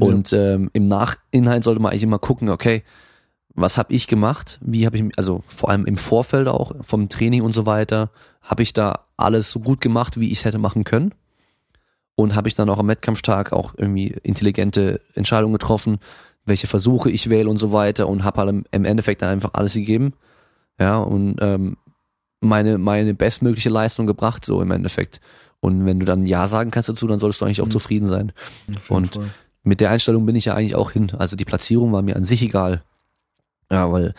Und 0.00 0.32
ähm, 0.32 0.70
im 0.74 0.86
Nachhinein 0.86 1.62
sollte 1.62 1.82
man 1.82 1.90
eigentlich 1.90 2.04
immer 2.04 2.20
gucken, 2.20 2.50
okay, 2.50 2.84
was 3.54 3.76
habe 3.78 3.92
ich 3.92 4.06
gemacht? 4.06 4.60
Wie 4.62 4.86
habe 4.86 4.96
ich, 4.96 5.04
also 5.16 5.42
vor 5.48 5.70
allem 5.70 5.86
im 5.86 5.96
Vorfeld 5.96 6.46
auch 6.46 6.72
vom 6.82 7.08
Training 7.08 7.42
und 7.42 7.52
so 7.52 7.66
weiter, 7.66 8.10
habe 8.40 8.62
ich 8.62 8.72
da 8.72 9.06
alles 9.16 9.50
so 9.50 9.58
gut 9.58 9.80
gemacht, 9.80 10.20
wie 10.20 10.30
ich 10.30 10.38
es 10.38 10.44
hätte 10.44 10.58
machen 10.58 10.84
können? 10.84 11.14
Und 12.14 12.34
habe 12.36 12.48
ich 12.48 12.54
dann 12.54 12.70
auch 12.70 12.78
am 12.78 12.88
Wettkampftag 12.88 13.52
auch 13.52 13.74
irgendwie 13.76 14.08
intelligente 14.22 15.00
Entscheidungen 15.14 15.52
getroffen, 15.52 15.98
welche 16.48 16.66
Versuche 16.66 17.10
ich 17.10 17.30
wähle 17.30 17.48
und 17.48 17.56
so 17.58 17.72
weiter 17.72 18.08
und 18.08 18.24
habe 18.24 18.40
halt 18.40 18.64
im, 18.70 18.84
Endeffekt 18.84 19.22
dann 19.22 19.30
einfach 19.30 19.50
alles 19.54 19.74
gegeben. 19.74 20.14
Ja, 20.80 20.98
und 20.98 21.36
ähm, 21.40 21.76
meine, 22.40 22.78
meine 22.78 23.14
bestmögliche 23.14 23.68
Leistung 23.70 24.06
gebracht, 24.06 24.44
so 24.44 24.60
im 24.62 24.70
Endeffekt. 24.70 25.20
Und 25.60 25.86
wenn 25.86 25.98
du 25.98 26.06
dann 26.06 26.24
Ja 26.26 26.46
sagen 26.46 26.70
kannst 26.70 26.88
dazu, 26.88 27.06
dann 27.08 27.18
solltest 27.18 27.40
du 27.40 27.44
eigentlich 27.46 27.60
auch 27.60 27.66
Mhm. 27.66 27.70
zufrieden 27.72 28.06
sein. 28.06 28.32
Und- 28.88 29.14
Fall. 29.14 29.30
Mit 29.64 29.80
der 29.80 29.90
Einstellung 29.90 30.24
bin 30.24 30.36
ich 30.36 30.46
ja 30.46 30.54
eigentlich 30.54 30.76
auch 30.76 30.92
hin. 30.92 31.10
Also 31.18 31.36
die 31.36 31.44
Platzierung 31.44 31.92
war 31.92 32.00
mir 32.00 32.16
an 32.16 32.24
sich 32.24 32.40
egal. 32.42 32.82
Ja, 33.70 33.90
weil 33.92 34.14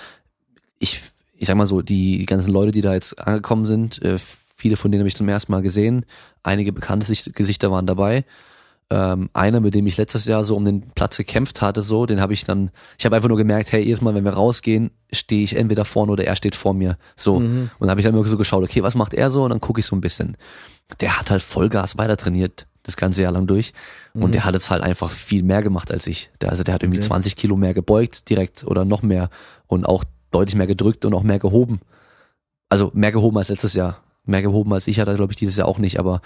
ich, 0.77 1.01
ich 1.33 1.47
sag 1.47 1.55
mal 1.55 1.65
so, 1.65 1.81
die 1.81 2.25
ganzen 2.25 2.51
Leute, 2.51 2.71
die 2.71 2.81
da 2.81 2.93
jetzt 2.93 3.17
angekommen 3.25 3.65
sind, 3.65 3.99
äh, 4.03 4.17
viele 4.55 4.75
von 4.75 4.91
denen 4.91 5.01
habe 5.01 5.07
ich 5.07 5.15
zum 5.15 5.27
ersten 5.29 5.51
Mal 5.51 5.61
gesehen. 5.61 6.05
Einige 6.43 6.71
bekannte 6.73 7.05
Sicht- 7.07 7.33
Gesichter 7.35 7.71
waren 7.71 7.87
dabei. 7.87 8.25
Ähm, 8.91 9.29
einer, 9.33 9.59
mit 9.59 9.75
dem 9.75 9.85
ich 9.85 9.97
letztes 9.97 10.25
Jahr 10.25 10.43
so 10.43 10.55
um 10.55 10.65
den 10.65 10.81
Platz 10.95 11.15
gekämpft 11.17 11.61
hatte, 11.61 11.83
so, 11.83 12.07
den 12.07 12.19
habe 12.19 12.33
ich 12.33 12.43
dann, 12.43 12.71
ich 12.97 13.05
habe 13.05 13.15
einfach 13.15 13.29
nur 13.29 13.37
gemerkt, 13.37 13.71
hey, 13.71 13.83
jedes 13.83 14.01
Mal, 14.01 14.15
wenn 14.15 14.23
wir 14.25 14.33
rausgehen, 14.33 14.89
stehe 15.13 15.43
ich 15.43 15.55
entweder 15.55 15.85
vorne 15.85 16.11
oder 16.11 16.23
er 16.25 16.35
steht 16.35 16.55
vor 16.55 16.73
mir. 16.73 16.97
So. 17.15 17.39
Mhm. 17.39 17.69
Und 17.77 17.81
dann 17.81 17.91
habe 17.91 18.01
ich 18.01 18.05
dann 18.05 18.15
immer 18.15 18.25
so 18.25 18.37
geschaut, 18.37 18.63
okay, 18.63 18.81
was 18.81 18.95
macht 18.95 19.13
er 19.13 19.29
so? 19.29 19.43
Und 19.43 19.51
dann 19.51 19.61
gucke 19.61 19.79
ich 19.79 19.85
so 19.85 19.95
ein 19.95 20.01
bisschen. 20.01 20.37
Der 21.01 21.19
hat 21.19 21.29
halt 21.29 21.43
Vollgas 21.43 21.97
weiter 21.97 22.17
trainiert. 22.17 22.65
das 22.83 22.95
ganze 22.97 23.21
Jahr 23.21 23.33
lang 23.33 23.45
durch. 23.45 23.73
Und 24.15 24.27
Mhm. 24.27 24.31
der 24.31 24.45
hat 24.45 24.53
jetzt 24.55 24.71
halt 24.71 24.81
einfach 24.81 25.11
viel 25.11 25.43
mehr 25.43 25.61
gemacht 25.61 25.91
als 25.91 26.07
ich. 26.07 26.31
Der, 26.41 26.49
also 26.49 26.63
der 26.63 26.73
hat 26.73 26.81
irgendwie 26.81 26.97
Okay. 26.99 27.07
20 27.09 27.35
Kilo 27.35 27.55
mehr 27.57 27.75
gebeugt 27.75 28.29
direkt 28.29 28.63
oder 28.63 28.85
noch 28.85 29.03
mehr 29.03 29.29
und 29.67 29.85
auch 29.85 30.03
deutlich 30.31 30.55
mehr 30.55 30.65
gedrückt 30.65 31.05
und 31.05 31.13
auch 31.13 31.21
mehr 31.21 31.37
gehoben. 31.37 31.81
Also 32.69 32.89
mehr 32.95 33.11
gehoben 33.11 33.37
als 33.37 33.49
letztes 33.49 33.73
Jahr. 33.75 33.99
Mehr 34.25 34.41
gehoben 34.41 34.73
als 34.73 34.87
ich 34.87 34.99
hat 34.99 35.07
er, 35.07 35.15
glaube 35.15 35.31
ich, 35.33 35.37
dieses 35.37 35.57
Jahr 35.57 35.67
auch 35.67 35.77
nicht, 35.77 35.99
aber 35.99 36.21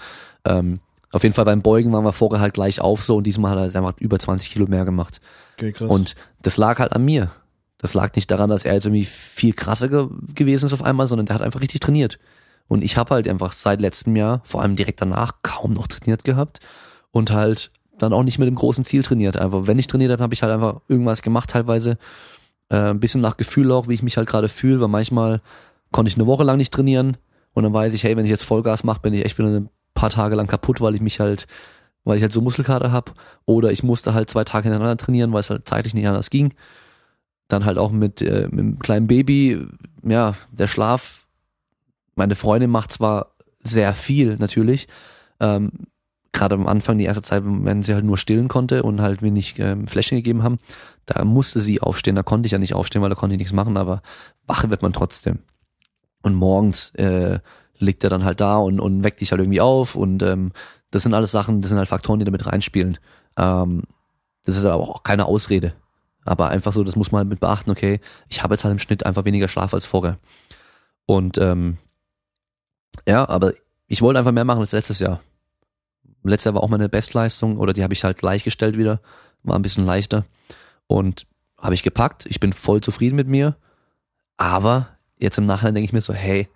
ähm, 0.46 0.78
auf 1.14 1.22
jeden 1.22 1.34
Fall 1.34 1.44
beim 1.44 1.62
Beugen 1.62 1.92
waren 1.92 2.04
wir 2.04 2.12
vorher 2.12 2.40
halt 2.40 2.54
gleich 2.54 2.80
auf 2.80 3.04
so 3.04 3.16
und 3.16 3.24
diesmal 3.24 3.52
hat 3.52 3.74
er 3.74 3.80
einfach 3.80 3.96
über 4.00 4.18
20 4.18 4.50
Kilo 4.50 4.66
mehr 4.66 4.84
gemacht. 4.84 5.20
Okay, 5.56 5.70
krass. 5.70 5.88
Und 5.88 6.16
das 6.42 6.56
lag 6.56 6.80
halt 6.80 6.92
an 6.92 7.04
mir. 7.04 7.30
Das 7.78 7.94
lag 7.94 8.16
nicht 8.16 8.32
daran, 8.32 8.50
dass 8.50 8.64
er 8.64 8.74
jetzt 8.74 8.86
irgendwie 8.86 9.04
viel 9.04 9.52
krasser 9.52 9.88
ge 9.88 10.08
gewesen 10.34 10.66
ist 10.66 10.72
auf 10.72 10.82
einmal, 10.82 11.06
sondern 11.06 11.26
der 11.26 11.36
hat 11.36 11.42
einfach 11.42 11.60
richtig 11.60 11.78
trainiert. 11.78 12.18
Und 12.66 12.82
ich 12.82 12.96
habe 12.96 13.14
halt 13.14 13.28
einfach 13.28 13.52
seit 13.52 13.80
letztem 13.80 14.16
Jahr, 14.16 14.40
vor 14.42 14.60
allem 14.60 14.74
direkt 14.74 15.02
danach, 15.02 15.34
kaum 15.42 15.72
noch 15.72 15.86
trainiert 15.86 16.24
gehabt 16.24 16.58
und 17.12 17.30
halt 17.30 17.70
dann 17.96 18.12
auch 18.12 18.24
nicht 18.24 18.40
mit 18.40 18.48
dem 18.48 18.56
großen 18.56 18.82
Ziel 18.82 19.04
trainiert. 19.04 19.36
Einfach, 19.36 19.68
wenn 19.68 19.78
ich 19.78 19.86
trainiert 19.86 20.10
habe, 20.10 20.22
habe 20.24 20.34
ich 20.34 20.42
halt 20.42 20.52
einfach 20.52 20.80
irgendwas 20.88 21.22
gemacht, 21.22 21.50
teilweise 21.50 21.96
äh, 22.70 22.90
ein 22.90 22.98
bisschen 22.98 23.20
nach 23.20 23.36
Gefühl 23.36 23.70
auch, 23.70 23.86
wie 23.86 23.94
ich 23.94 24.02
mich 24.02 24.16
halt 24.16 24.28
gerade 24.28 24.48
fühle, 24.48 24.80
weil 24.80 24.88
manchmal 24.88 25.42
konnte 25.92 26.08
ich 26.08 26.16
eine 26.16 26.26
Woche 26.26 26.42
lang 26.42 26.56
nicht 26.56 26.74
trainieren 26.74 27.18
und 27.52 27.62
dann 27.62 27.72
weiß 27.72 27.92
ich, 27.92 28.02
hey, 28.02 28.16
wenn 28.16 28.24
ich 28.24 28.30
jetzt 28.30 28.42
Vollgas 28.42 28.82
mache, 28.82 29.00
bin 29.00 29.14
ich 29.14 29.24
echt 29.24 29.38
wieder 29.38 29.48
ein 29.48 29.68
paar 29.94 30.10
Tage 30.10 30.34
lang 30.34 30.46
kaputt, 30.46 30.80
weil 30.80 30.94
ich 30.94 31.00
mich 31.00 31.20
halt, 31.20 31.46
weil 32.04 32.16
ich 32.16 32.22
halt 32.22 32.32
so 32.32 32.40
Muskelkater 32.40 32.92
habe 32.92 33.12
oder 33.46 33.72
ich 33.72 33.82
musste 33.82 34.14
halt 34.14 34.30
zwei 34.30 34.44
Tage 34.44 34.64
hintereinander 34.64 35.02
trainieren, 35.02 35.32
weil 35.32 35.40
es 35.40 35.50
halt 35.50 35.68
zeitlich 35.68 35.94
nicht 35.94 36.06
anders 36.06 36.30
ging. 36.30 36.54
Dann 37.48 37.64
halt 37.64 37.78
auch 37.78 37.92
mit, 37.92 38.22
äh, 38.22 38.48
mit 38.50 38.60
einem 38.60 38.78
kleinen 38.78 39.06
Baby, 39.06 39.66
ja, 40.02 40.34
der 40.50 40.66
Schlaf. 40.66 41.26
Meine 42.14 42.34
Freundin 42.34 42.70
macht 42.70 42.92
zwar 42.92 43.34
sehr 43.60 43.94
viel 43.94 44.36
natürlich, 44.36 44.88
ähm, 45.40 45.72
gerade 46.32 46.54
am 46.54 46.66
Anfang, 46.66 46.98
die 46.98 47.04
erste 47.04 47.22
Zeit, 47.22 47.42
wenn 47.44 47.82
sie 47.82 47.94
halt 47.94 48.04
nur 48.04 48.18
stillen 48.18 48.48
konnte 48.48 48.82
und 48.82 49.00
halt 49.00 49.22
wenig 49.22 49.58
ähm, 49.58 49.86
Fläschchen 49.86 50.18
gegeben 50.18 50.42
haben, 50.42 50.58
da 51.06 51.24
musste 51.24 51.60
sie 51.60 51.80
aufstehen, 51.80 52.16
da 52.16 52.22
konnte 52.22 52.46
ich 52.46 52.52
ja 52.52 52.58
nicht 52.58 52.74
aufstehen, 52.74 53.00
weil 53.02 53.08
da 53.08 53.14
konnte 53.14 53.34
ich 53.34 53.38
nichts 53.38 53.54
machen, 53.54 53.76
aber 53.76 54.02
wach 54.46 54.68
wird 54.68 54.82
man 54.82 54.92
trotzdem. 54.92 55.38
Und 56.22 56.34
morgens 56.34 56.90
äh, 56.94 57.38
liegt 57.84 58.04
er 58.04 58.10
dann 58.10 58.24
halt 58.24 58.40
da 58.40 58.56
und, 58.56 58.80
und 58.80 59.04
weckt 59.04 59.20
dich 59.20 59.30
halt 59.30 59.40
irgendwie 59.40 59.60
auf 59.60 59.94
und 59.94 60.22
ähm, 60.22 60.52
das 60.90 61.02
sind 61.02 61.14
alles 61.14 61.30
Sachen, 61.30 61.60
das 61.60 61.70
sind 61.70 61.78
halt 61.78 61.88
Faktoren, 61.88 62.18
die 62.18 62.24
damit 62.24 62.46
reinspielen. 62.46 62.98
Ähm, 63.36 63.82
das 64.44 64.56
ist 64.56 64.64
aber 64.64 64.82
auch 64.82 65.02
keine 65.02 65.26
Ausrede. 65.26 65.74
Aber 66.24 66.48
einfach 66.48 66.72
so, 66.72 66.84
das 66.84 66.96
muss 66.96 67.12
man 67.12 67.20
halt 67.20 67.28
mit 67.28 67.40
beachten, 67.40 67.70
okay, 67.70 68.00
ich 68.28 68.42
habe 68.42 68.54
jetzt 68.54 68.64
halt 68.64 68.72
im 68.72 68.78
Schnitt 68.78 69.04
einfach 69.04 69.24
weniger 69.24 69.48
Schlaf 69.48 69.74
als 69.74 69.86
vorher. 69.86 70.18
Und 71.06 71.38
ähm, 71.38 71.78
ja, 73.06 73.28
aber 73.28 73.52
ich 73.86 74.02
wollte 74.02 74.18
einfach 74.18 74.32
mehr 74.32 74.44
machen 74.44 74.60
als 74.60 74.72
letztes 74.72 75.00
Jahr. 75.00 75.20
Letztes 76.22 76.44
Jahr 76.44 76.54
war 76.54 76.62
auch 76.62 76.70
meine 76.70 76.88
Bestleistung 76.88 77.58
oder 77.58 77.72
die 77.72 77.82
habe 77.82 77.92
ich 77.92 78.04
halt 78.04 78.16
gleichgestellt 78.16 78.78
wieder, 78.78 79.00
war 79.42 79.56
ein 79.56 79.62
bisschen 79.62 79.84
leichter. 79.84 80.24
Und 80.86 81.26
habe 81.58 81.74
ich 81.74 81.82
gepackt, 81.82 82.26
ich 82.26 82.40
bin 82.40 82.52
voll 82.52 82.80
zufrieden 82.80 83.16
mit 83.16 83.28
mir. 83.28 83.56
Aber 84.36 84.88
jetzt 85.18 85.38
im 85.38 85.46
Nachhinein 85.46 85.74
denke 85.74 85.86
ich 85.86 85.92
mir 85.92 86.00
so, 86.00 86.14
hey, 86.14 86.48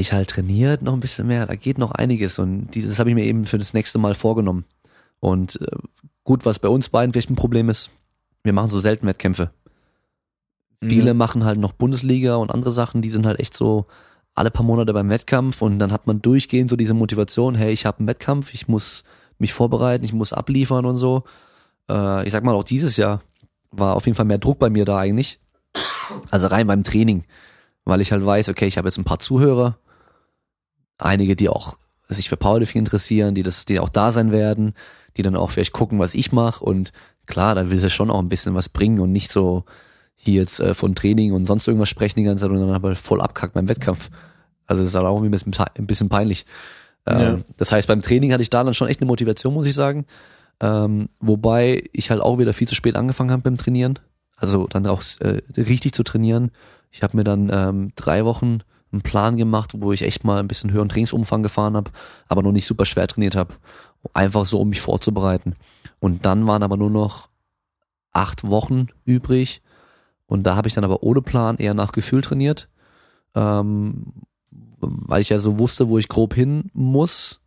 dich 0.00 0.12
halt 0.12 0.30
trainiert 0.30 0.82
noch 0.82 0.94
ein 0.94 1.00
bisschen 1.00 1.26
mehr, 1.26 1.46
da 1.46 1.54
geht 1.54 1.78
noch 1.78 1.92
einiges 1.92 2.38
und 2.38 2.68
dieses 2.74 2.98
habe 2.98 3.10
ich 3.10 3.14
mir 3.14 3.24
eben 3.24 3.44
für 3.44 3.58
das 3.58 3.74
nächste 3.74 3.98
Mal 3.98 4.14
vorgenommen. 4.14 4.64
Und 5.20 5.60
äh, 5.60 5.76
gut, 6.24 6.44
was 6.44 6.58
bei 6.58 6.68
uns 6.68 6.88
beiden 6.88 7.12
vielleicht 7.12 7.30
ein 7.30 7.36
Problem 7.36 7.68
ist, 7.68 7.90
wir 8.42 8.52
machen 8.52 8.68
so 8.68 8.80
selten 8.80 9.06
Wettkämpfe. 9.06 9.50
Viele 10.82 11.08
Ja. 11.08 11.14
machen 11.14 11.44
halt 11.44 11.58
noch 11.58 11.72
Bundesliga 11.72 12.36
und 12.36 12.50
andere 12.50 12.72
Sachen, 12.72 13.02
die 13.02 13.10
sind 13.10 13.26
halt 13.26 13.38
echt 13.38 13.54
so 13.54 13.86
alle 14.34 14.50
paar 14.50 14.64
Monate 14.64 14.92
beim 14.94 15.10
Wettkampf 15.10 15.60
und 15.60 15.78
dann 15.78 15.92
hat 15.92 16.06
man 16.06 16.22
durchgehend 16.22 16.70
so 16.70 16.76
diese 16.76 16.94
Motivation, 16.94 17.54
hey, 17.54 17.70
ich 17.72 17.84
habe 17.84 17.98
einen 17.98 18.08
Wettkampf, 18.08 18.54
ich 18.54 18.68
muss 18.68 19.04
mich 19.38 19.52
vorbereiten, 19.52 20.04
ich 20.04 20.12
muss 20.14 20.32
abliefern 20.32 20.86
und 20.86 20.96
so. 20.96 21.24
Äh, 21.90 22.26
ich 22.26 22.32
sag 22.32 22.44
mal, 22.44 22.54
auch 22.54 22.64
dieses 22.64 22.96
Jahr 22.96 23.20
war 23.70 23.94
auf 23.94 24.06
jeden 24.06 24.16
Fall 24.16 24.24
mehr 24.24 24.38
Druck 24.38 24.58
bei 24.58 24.70
mir 24.70 24.84
da 24.84 24.98
eigentlich. 24.98 25.38
Also 26.30 26.46
rein 26.46 26.66
beim 26.66 26.82
Training, 26.82 27.24
weil 27.84 28.00
ich 28.00 28.10
halt 28.12 28.24
weiß, 28.24 28.48
okay, 28.48 28.66
ich 28.66 28.78
habe 28.78 28.88
jetzt 28.88 28.98
ein 28.98 29.04
paar 29.04 29.18
Zuhörer, 29.18 29.78
einige, 31.02 31.36
die 31.36 31.48
auch 31.48 31.76
sich 32.08 32.28
für 32.28 32.36
Powerlifting 32.36 32.80
interessieren, 32.80 33.34
die 33.34 33.42
das, 33.42 33.64
die 33.64 33.78
auch 33.80 33.88
da 33.88 34.10
sein 34.10 34.32
werden, 34.32 34.74
die 35.16 35.22
dann 35.22 35.36
auch 35.36 35.50
vielleicht 35.50 35.72
gucken, 35.72 35.98
was 35.98 36.14
ich 36.14 36.32
mache 36.32 36.64
und 36.64 36.92
klar, 37.26 37.54
da 37.54 37.70
will 37.70 37.78
sie 37.78 37.90
schon 37.90 38.10
auch 38.10 38.18
ein 38.18 38.28
bisschen 38.28 38.54
was 38.54 38.68
bringen 38.68 39.00
und 39.00 39.12
nicht 39.12 39.30
so 39.30 39.64
hier 40.16 40.42
jetzt 40.42 40.60
äh, 40.60 40.74
von 40.74 40.94
Training 40.94 41.32
und 41.32 41.44
sonst 41.44 41.66
irgendwas 41.66 41.88
sprechen 41.88 42.18
die 42.18 42.24
ganze 42.24 42.42
Zeit 42.42 42.50
und 42.50 42.60
dann 42.60 42.74
aber 42.74 42.94
voll 42.94 43.20
abkackt 43.20 43.54
beim 43.54 43.68
Wettkampf. 43.68 44.10
Also 44.66 44.82
das 44.82 44.90
ist 44.90 44.96
auch 44.96 45.22
ein 45.22 45.30
bisschen, 45.30 45.54
ein 45.78 45.86
bisschen 45.86 46.08
peinlich. 46.08 46.46
Ähm, 47.06 47.20
Ja. 47.20 47.38
Das 47.56 47.72
heißt, 47.72 47.88
beim 47.88 48.02
Training 48.02 48.32
hatte 48.32 48.42
ich 48.42 48.50
da 48.50 48.62
dann 48.62 48.74
schon 48.74 48.88
echt 48.88 49.00
eine 49.00 49.08
Motivation, 49.08 49.54
muss 49.54 49.66
ich 49.66 49.74
sagen. 49.74 50.04
Ähm, 50.60 51.08
wobei 51.20 51.84
ich 51.92 52.10
halt 52.10 52.20
auch 52.20 52.38
wieder 52.38 52.52
viel 52.52 52.68
zu 52.68 52.74
spät 52.74 52.96
angefangen 52.96 53.30
habe 53.30 53.42
beim 53.42 53.56
Trainieren. 53.56 53.98
Also 54.36 54.66
dann 54.66 54.86
auch 54.86 55.02
äh, 55.20 55.40
richtig 55.56 55.92
zu 55.92 56.02
trainieren. 56.02 56.50
Ich 56.90 57.02
habe 57.02 57.16
mir 57.16 57.24
dann 57.24 57.50
ähm, 57.52 57.92
drei 57.94 58.24
Wochen 58.24 58.58
einen 58.92 59.02
Plan 59.02 59.36
gemacht, 59.36 59.72
wo 59.76 59.92
ich 59.92 60.02
echt 60.02 60.24
mal 60.24 60.38
ein 60.38 60.48
bisschen 60.48 60.72
höheren 60.72 60.88
Trainingsumfang 60.88 61.42
gefahren 61.42 61.76
habe, 61.76 61.90
aber 62.28 62.42
noch 62.42 62.52
nicht 62.52 62.66
super 62.66 62.84
schwer 62.84 63.06
trainiert 63.06 63.36
habe. 63.36 63.54
Einfach 64.12 64.44
so, 64.46 64.60
um 64.60 64.68
mich 64.68 64.80
vorzubereiten. 64.80 65.56
Und 66.00 66.26
dann 66.26 66.46
waren 66.46 66.62
aber 66.62 66.76
nur 66.76 66.90
noch 66.90 67.28
acht 68.12 68.44
Wochen 68.44 68.88
übrig. 69.04 69.62
Und 70.26 70.44
da 70.44 70.56
habe 70.56 70.68
ich 70.68 70.74
dann 70.74 70.84
aber 70.84 71.02
ohne 71.02 71.22
Plan 71.22 71.58
eher 71.58 71.74
nach 71.74 71.92
Gefühl 71.92 72.22
trainiert. 72.22 72.68
Ähm, 73.34 74.12
weil 74.80 75.20
ich 75.20 75.28
ja 75.28 75.38
so 75.38 75.58
wusste, 75.58 75.88
wo 75.88 75.98
ich 75.98 76.08
grob 76.08 76.34
hin 76.34 76.70
muss 76.72 77.40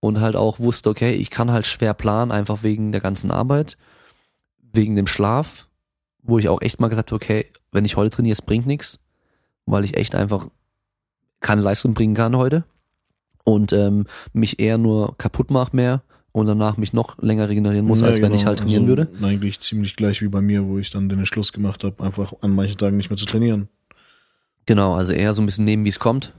und 0.00 0.20
halt 0.20 0.36
auch 0.36 0.60
wusste, 0.60 0.90
okay, 0.90 1.12
ich 1.12 1.30
kann 1.30 1.50
halt 1.50 1.66
schwer 1.66 1.94
planen, 1.94 2.30
einfach 2.30 2.62
wegen 2.62 2.92
der 2.92 3.00
ganzen 3.00 3.30
Arbeit, 3.30 3.76
wegen 4.60 4.94
dem 4.94 5.06
Schlaf, 5.06 5.68
wo 6.22 6.38
ich 6.38 6.48
auch 6.48 6.60
echt 6.60 6.80
mal 6.80 6.88
gesagt 6.88 7.10
habe, 7.10 7.16
okay, 7.16 7.46
wenn 7.72 7.84
ich 7.84 7.96
heute 7.96 8.10
trainiere, 8.10 8.32
es 8.32 8.42
bringt 8.42 8.66
nichts, 8.66 9.00
weil 9.66 9.84
ich 9.84 9.96
echt 9.96 10.14
einfach 10.14 10.48
keine 11.40 11.62
Leistung 11.62 11.94
bringen 11.94 12.14
kann 12.14 12.36
heute 12.36 12.64
und 13.44 13.72
ähm, 13.72 14.06
mich 14.32 14.58
eher 14.60 14.78
nur 14.78 15.16
kaputt 15.18 15.50
mache 15.50 15.74
mehr 15.74 16.02
und 16.32 16.46
danach 16.46 16.76
mich 16.76 16.92
noch 16.92 17.20
länger 17.22 17.48
regenerieren 17.48 17.86
muss, 17.86 18.00
Ja, 18.00 18.08
als 18.08 18.20
wenn 18.20 18.32
ich 18.32 18.40
genau. 18.40 18.48
halt 18.48 18.58
trainieren 18.60 18.84
also, 18.84 18.96
würde. 18.96 19.08
Eigentlich 19.22 19.60
ziemlich 19.60 19.96
gleich 19.96 20.20
wie 20.22 20.28
bei 20.28 20.40
mir, 20.40 20.66
wo 20.66 20.78
ich 20.78 20.90
dann 20.90 21.08
den 21.08 21.18
Entschluss 21.18 21.52
gemacht 21.52 21.84
habe, 21.84 22.02
einfach 22.02 22.32
an 22.40 22.54
manchen 22.54 22.76
Tagen 22.76 22.96
nicht 22.96 23.10
mehr 23.10 23.16
zu 23.16 23.26
trainieren. 23.26 23.68
Genau, 24.66 24.94
also 24.94 25.12
eher 25.12 25.32
so 25.34 25.42
ein 25.42 25.46
bisschen 25.46 25.64
nehmen, 25.64 25.84
wie 25.84 25.88
es 25.88 25.98
kommt 25.98 26.34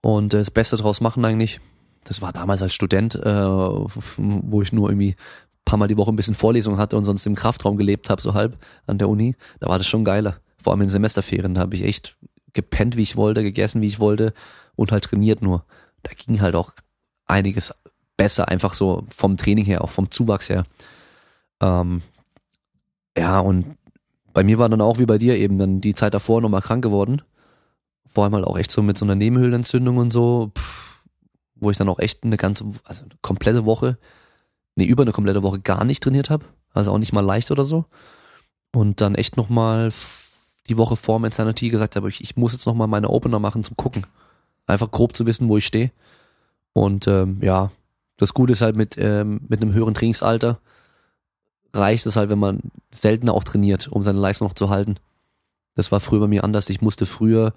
und 0.00 0.32
äh, 0.34 0.38
das 0.38 0.50
Beste 0.50 0.76
draus 0.76 1.00
machen 1.00 1.24
eigentlich. 1.24 1.60
Das 2.04 2.20
war 2.22 2.32
damals 2.32 2.62
als 2.62 2.74
Student, 2.74 3.14
äh, 3.14 3.44
wo 4.16 4.62
ich 4.62 4.72
nur 4.72 4.90
irgendwie 4.90 5.10
ein 5.10 5.64
paar 5.64 5.78
Mal 5.78 5.88
die 5.88 5.96
Woche 5.96 6.12
ein 6.12 6.16
bisschen 6.16 6.34
Vorlesung 6.34 6.78
hatte 6.78 6.96
und 6.96 7.04
sonst 7.04 7.26
im 7.26 7.34
Kraftraum 7.34 7.76
gelebt 7.76 8.10
habe, 8.10 8.20
so 8.20 8.34
halb 8.34 8.58
an 8.86 8.98
der 8.98 9.08
Uni. 9.08 9.36
Da 9.60 9.68
war 9.68 9.78
das 9.78 9.86
schon 9.86 10.04
geiler. 10.04 10.36
Vor 10.62 10.72
allem 10.72 10.82
in 10.82 10.86
den 10.86 10.92
Semesterferien, 10.92 11.54
da 11.54 11.62
habe 11.62 11.74
ich 11.76 11.82
echt 11.82 12.16
gepennt, 12.54 12.96
wie 12.96 13.02
ich 13.02 13.16
wollte, 13.16 13.42
gegessen, 13.42 13.82
wie 13.82 13.86
ich 13.86 13.98
wollte 13.98 14.32
und 14.76 14.92
halt 14.92 15.04
trainiert 15.04 15.42
nur. 15.42 15.64
Da 16.02 16.12
ging 16.14 16.40
halt 16.40 16.54
auch 16.54 16.72
einiges 17.26 17.74
besser, 18.16 18.48
einfach 18.48 18.74
so 18.74 19.04
vom 19.08 19.36
Training 19.36 19.64
her, 19.64 19.82
auch 19.82 19.90
vom 19.90 20.10
Zuwachs 20.10 20.48
her. 20.48 20.64
Ähm, 21.60 22.02
ja, 23.16 23.40
und 23.40 23.76
bei 24.32 24.44
mir 24.44 24.58
war 24.58 24.68
dann 24.68 24.80
auch 24.80 24.98
wie 24.98 25.06
bei 25.06 25.18
dir 25.18 25.36
eben 25.36 25.58
dann 25.58 25.80
die 25.80 25.94
Zeit 25.94 26.14
davor 26.14 26.40
nochmal 26.40 26.62
krank 26.62 26.82
geworden 26.82 27.22
vor 28.14 28.24
allem 28.24 28.34
halt 28.34 28.44
auch 28.44 28.56
echt 28.56 28.70
so 28.70 28.80
mit 28.82 28.96
so 28.96 29.04
einer 29.04 29.16
Nebenhöhlenentzündung 29.16 29.96
und 29.96 30.10
so, 30.10 30.52
pff, 30.56 31.02
wo 31.56 31.70
ich 31.70 31.76
dann 31.76 31.88
auch 31.88 31.98
echt 31.98 32.22
eine 32.22 32.36
ganze, 32.36 32.64
also 32.84 33.04
eine 33.04 33.14
komplette 33.22 33.64
Woche, 33.64 33.98
nee, 34.76 34.84
über 34.84 35.02
eine 35.02 35.12
komplette 35.12 35.42
Woche 35.42 35.60
gar 35.60 35.84
nicht 35.84 36.02
trainiert 36.02 36.30
habe, 36.30 36.44
also 36.72 36.92
auch 36.92 36.98
nicht 36.98 37.12
mal 37.12 37.24
leicht 37.24 37.50
oder 37.50 37.64
so. 37.64 37.86
Und 38.72 39.00
dann 39.00 39.16
echt 39.16 39.36
nochmal 39.36 39.90
die 40.68 40.78
Woche 40.78 40.96
vor 40.96 41.18
dem 41.18 41.26
Insanity 41.26 41.70
gesagt 41.70 41.96
habe, 41.96 42.08
ich, 42.08 42.20
ich 42.20 42.36
muss 42.36 42.52
jetzt 42.52 42.66
nochmal 42.66 42.88
meine 42.88 43.10
Opener 43.10 43.38
machen 43.38 43.62
zum 43.62 43.76
Gucken. 43.76 44.06
Einfach 44.66 44.90
grob 44.90 45.14
zu 45.14 45.26
wissen, 45.26 45.48
wo 45.48 45.58
ich 45.58 45.66
stehe. 45.66 45.90
Und 46.72 47.06
ähm, 47.06 47.38
ja, 47.42 47.70
das 48.16 48.34
Gute 48.34 48.52
ist 48.52 48.62
halt 48.62 48.76
mit, 48.76 48.96
ähm, 48.98 49.40
mit 49.48 49.60
einem 49.60 49.74
höheren 49.74 49.94
Trainingsalter 49.94 50.58
reicht 51.72 52.06
es 52.06 52.16
halt, 52.16 52.30
wenn 52.30 52.38
man 52.38 52.60
seltener 52.90 53.34
auch 53.34 53.44
trainiert, 53.44 53.88
um 53.88 54.02
seine 54.02 54.20
Leistung 54.20 54.48
noch 54.48 54.54
zu 54.54 54.70
halten. 54.70 54.96
Das 55.74 55.90
war 55.92 56.00
früher 56.00 56.20
bei 56.20 56.28
mir 56.28 56.44
anders. 56.44 56.70
Ich 56.70 56.80
musste 56.80 57.04
früher 57.04 57.52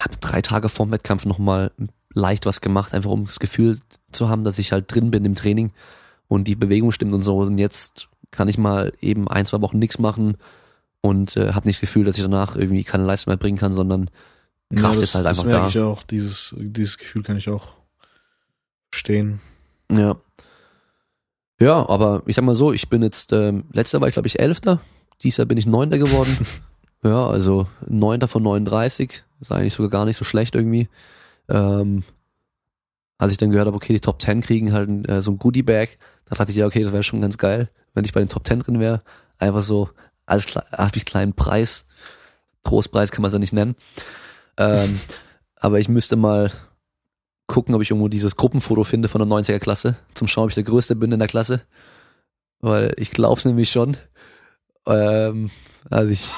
habe 0.00 0.16
drei 0.20 0.40
Tage 0.40 0.68
vorm 0.68 0.90
Wettkampf 0.92 1.26
nochmal 1.26 1.72
leicht 2.14 2.46
was 2.46 2.60
gemacht, 2.60 2.94
einfach 2.94 3.10
um 3.10 3.26
das 3.26 3.38
Gefühl 3.38 3.80
zu 4.10 4.28
haben, 4.28 4.44
dass 4.44 4.58
ich 4.58 4.72
halt 4.72 4.92
drin 4.92 5.10
bin 5.10 5.24
im 5.24 5.34
Training 5.34 5.72
und 6.28 6.44
die 6.44 6.56
Bewegung 6.56 6.92
stimmt 6.92 7.12
und 7.12 7.22
so. 7.22 7.38
Und 7.38 7.58
jetzt 7.58 8.08
kann 8.30 8.48
ich 8.48 8.58
mal 8.58 8.92
eben 9.00 9.28
ein, 9.28 9.46
zwei 9.46 9.60
Wochen 9.60 9.78
nichts 9.78 9.98
machen 9.98 10.36
und 11.02 11.36
äh, 11.36 11.52
habe 11.52 11.66
nicht 11.66 11.76
das 11.76 11.80
Gefühl, 11.80 12.04
dass 12.04 12.16
ich 12.16 12.22
danach 12.22 12.56
irgendwie 12.56 12.84
keine 12.84 13.04
Leistung 13.04 13.30
mehr 13.32 13.38
bringen 13.38 13.58
kann, 13.58 13.72
sondern 13.72 14.10
Kraft 14.74 14.96
das, 14.96 15.02
ist 15.02 15.14
halt 15.14 15.26
das 15.26 15.38
einfach 15.38 15.50
merke 15.50 15.62
da. 15.62 15.68
ich 15.68 15.78
auch. 15.78 16.02
Dieses, 16.02 16.54
dieses 16.58 16.98
Gefühl 16.98 17.22
kann 17.22 17.36
ich 17.36 17.48
auch 17.48 17.74
verstehen. 18.90 19.40
ja. 19.90 20.16
Ja, 21.62 21.86
aber 21.90 22.22
ich 22.24 22.36
sag 22.36 22.44
mal 22.46 22.54
so, 22.54 22.72
ich 22.72 22.88
bin 22.88 23.02
jetzt, 23.02 23.34
ähm, 23.34 23.64
letzter 23.70 24.00
war 24.00 24.08
ich 24.08 24.14
glaube 24.14 24.28
ich 24.28 24.40
Elfter, 24.40 24.80
dieses 25.22 25.36
Jahr 25.36 25.46
bin 25.46 25.58
ich 25.58 25.66
Neunter 25.66 25.98
geworden. 25.98 26.38
ja, 27.04 27.26
also 27.26 27.66
Neunter 27.86 28.28
von 28.28 28.42
39, 28.42 29.22
ist 29.40 29.52
eigentlich 29.52 29.74
sogar 29.74 29.90
gar 29.90 30.04
nicht 30.06 30.16
so 30.16 30.24
schlecht 30.24 30.54
irgendwie. 30.54 30.88
Ähm, 31.50 32.02
als 33.18 33.32
ich 33.32 33.38
dann 33.38 33.50
gehört 33.50 33.66
habe, 33.66 33.76
okay, 33.76 33.92
die 33.92 34.00
Top 34.00 34.22
10 34.22 34.40
kriegen 34.40 34.72
halt 34.72 35.06
äh, 35.06 35.20
so 35.20 35.32
ein 35.32 35.38
Goodie-Bag, 35.38 35.98
da 36.24 36.36
dachte 36.36 36.52
ich, 36.52 36.56
ja, 36.56 36.66
okay, 36.66 36.82
das 36.82 36.92
wäre 36.92 37.02
schon 37.02 37.20
ganz 37.20 37.36
geil, 37.36 37.68
wenn 37.92 38.06
ich 38.06 38.14
bei 38.14 38.20
den 38.20 38.30
Top 38.30 38.46
10 38.46 38.60
drin 38.60 38.80
wäre. 38.80 39.02
Einfach 39.36 39.60
so, 39.60 39.90
alles 40.30 40.46
klar, 40.46 40.64
habe 40.72 40.96
ich 40.96 41.04
kleinen 41.04 41.34
Preis. 41.34 41.86
Trostpreis 42.62 43.10
kann 43.10 43.22
man 43.22 43.28
es 43.28 43.32
ja 43.32 43.38
nicht 43.38 43.52
nennen. 43.52 43.76
Ähm, 44.56 45.00
aber 45.56 45.78
ich 45.80 45.88
müsste 45.88 46.16
mal 46.16 46.52
gucken, 47.46 47.74
ob 47.74 47.82
ich 47.82 47.90
irgendwo 47.90 48.08
dieses 48.08 48.36
Gruppenfoto 48.36 48.84
finde 48.84 49.08
von 49.08 49.20
der 49.20 49.28
90er 49.28 49.58
Klasse, 49.58 49.96
zum 50.14 50.28
Schauen, 50.28 50.44
ob 50.44 50.50
ich 50.50 50.54
der 50.54 50.64
Größte 50.64 50.94
bin 50.94 51.10
in 51.10 51.18
der 51.18 51.28
Klasse. 51.28 51.62
Weil 52.60 52.94
ich 52.96 53.10
glaube 53.10 53.38
es 53.38 53.44
nämlich 53.44 53.70
schon. 53.70 53.96
Ähm, 54.86 55.50
also 55.88 56.12
ich, 56.12 56.30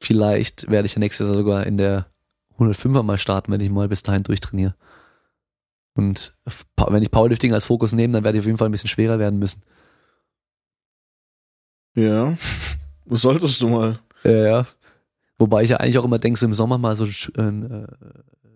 vielleicht 0.00 0.70
werde 0.70 0.86
ich 0.86 0.94
ja 0.94 0.98
nächstes 0.98 1.28
Jahr 1.28 1.36
sogar 1.36 1.66
in 1.66 1.76
der 1.76 2.06
105er 2.58 3.02
mal 3.02 3.18
starten, 3.18 3.52
wenn 3.52 3.60
ich 3.60 3.70
mal 3.70 3.88
bis 3.88 4.02
dahin 4.02 4.24
durchtrainiere. 4.24 4.74
Und 5.94 6.34
wenn 6.76 7.02
ich 7.02 7.10
Powerlifting 7.10 7.52
als 7.52 7.66
Fokus 7.66 7.92
nehme, 7.92 8.14
dann 8.14 8.24
werde 8.24 8.38
ich 8.38 8.42
auf 8.42 8.46
jeden 8.46 8.58
Fall 8.58 8.68
ein 8.68 8.72
bisschen 8.72 8.88
schwerer 8.88 9.18
werden 9.18 9.38
müssen. 9.38 9.62
Ja, 11.94 12.34
solltest 13.08 13.60
du 13.62 13.68
mal. 13.68 13.98
Ja, 14.24 14.30
ja. 14.30 14.66
Wobei 15.38 15.62
ich 15.62 15.70
ja 15.70 15.78
eigentlich 15.78 15.98
auch 15.98 16.04
immer 16.04 16.18
denke, 16.18 16.38
so 16.38 16.46
im 16.46 16.54
Sommer 16.54 16.78
mal 16.78 16.96
so 16.96 17.06
einen 17.36 17.86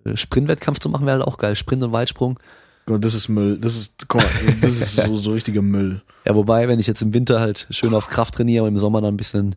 äh, 0.05 0.17
Sprintwettkampf 0.17 0.81
zu 0.81 0.89
machen, 0.89 1.07
wäre 1.07 1.19
halt 1.19 1.27
auch 1.27 1.39
geil. 1.39 1.57
Sprint 1.57 1.83
und 1.83 1.93
Weitsprung. 1.93 2.39
Gott, 2.87 3.03
das 3.03 3.15
ist 3.15 3.29
Müll. 3.29 3.59
Das 3.59 3.77
ist, 3.77 4.07
komm, 4.09 4.23
das 4.61 4.73
ist 4.73 4.97
so, 5.05 5.17
so 5.17 5.33
richtiger 5.33 5.63
Müll. 5.63 6.03
Ja, 6.27 6.35
wobei, 6.35 6.69
wenn 6.69 6.79
ich 6.79 6.87
jetzt 6.87 7.01
im 7.01 7.15
Winter 7.15 7.41
halt 7.41 7.67
schön 7.71 7.95
auf 7.95 8.09
Kraft 8.09 8.35
trainiere 8.35 8.65
und 8.65 8.71
im 8.71 8.79
Sommer 8.79 9.01
dann 9.01 9.15
ein 9.15 9.17
bisschen 9.17 9.57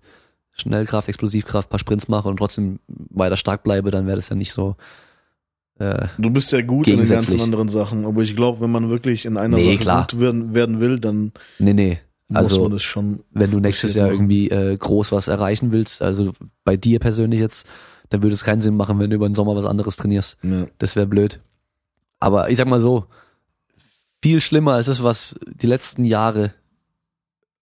Schnellkraft, 0.54 1.10
Explosivkraft, 1.10 1.70
paar 1.70 1.80
Sprints 1.80 2.08
mache 2.08 2.30
und 2.30 2.38
trotzdem 2.38 2.80
weiter 2.88 3.38
stark 3.38 3.64
bleibe, 3.64 3.92
dann 3.92 4.08
wäre 4.08 4.16
das 4.16 4.30
ja 4.30 4.36
nicht 4.36 4.54
so. 4.54 4.76
Äh, 5.80 6.08
du 6.18 6.30
bist 6.30 6.52
ja 6.52 6.62
gut 6.62 6.88
in 6.88 6.98
den 6.98 7.08
ganzen 7.08 7.40
anderen 7.40 7.70
Sachen, 7.70 8.06
aber 8.06 8.22
ich 8.22 8.36
glaube, 8.36 8.62
wenn 8.62 8.72
man 8.72 8.90
wirklich 8.90 9.26
in 9.26 9.38
einer 9.38 9.58
nee, 9.58 9.74
Sache 9.74 9.78
klar. 9.78 10.08
gut 10.10 10.20
werden, 10.20 10.56
werden 10.56 10.80
will, 10.80 11.00
dann 11.00 11.34
nee, 11.60 11.74
nee. 11.74 12.00
Also, 12.34 12.70
wenn 13.32 13.52
du 13.52 13.60
nächstes 13.60 13.94
Jahr 13.94 14.08
machen. 14.08 14.16
irgendwie 14.16 14.50
äh, 14.50 14.76
groß 14.76 15.12
was 15.14 15.30
erreichen 15.30 15.72
willst, 15.72 16.02
also 16.02 16.34
bei 16.66 16.76
dir 16.76 17.00
persönlich 17.00 17.40
jetzt, 17.40 17.68
dann 18.10 18.22
würde 18.22 18.34
es 18.34 18.44
keinen 18.44 18.62
Sinn 18.62 18.76
machen, 18.76 19.00
wenn 19.00 19.10
du 19.10 19.16
über 19.16 19.30
den 19.30 19.36
Sommer 19.36 19.56
was 19.56 19.66
anderes 19.66 19.96
trainierst. 19.96 20.38
Ja. 20.44 20.68
Das 20.78 20.96
wäre 20.96 21.08
blöd. 21.08 21.40
Aber 22.20 22.50
ich 22.50 22.58
sag 22.58 22.68
mal 22.68 22.80
so, 22.80 23.06
viel 24.22 24.42
schlimmer 24.42 24.74
als 24.74 24.88
das, 24.88 25.04
was 25.04 25.36
die 25.46 25.68
letzten 25.68 26.04
Jahre 26.04 26.54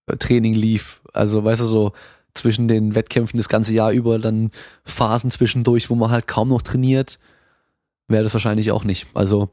äh, 0.08 0.18
Training 0.18 0.56
lief. 0.56 1.02
Also, 1.14 1.44
weißt 1.44 1.62
du, 1.62 1.68
so 1.68 1.94
zwischen 2.34 2.68
den 2.68 2.96
Wettkämpfen 2.96 3.38
das 3.38 3.50
ganze 3.50 3.74
Jahr 3.74 3.92
über, 3.92 4.18
dann 4.20 4.52
Phasen 4.84 5.32
zwischendurch, 5.32 5.90
wo 5.90 5.96
man 5.96 6.12
halt 6.12 6.28
kaum 6.28 6.50
noch 6.50 6.64
trainiert, 6.64 7.20
wäre 8.08 8.24
das 8.24 8.34
wahrscheinlich 8.34 8.72
auch 8.72 8.84
nicht. 8.84 9.08
Also, 9.14 9.50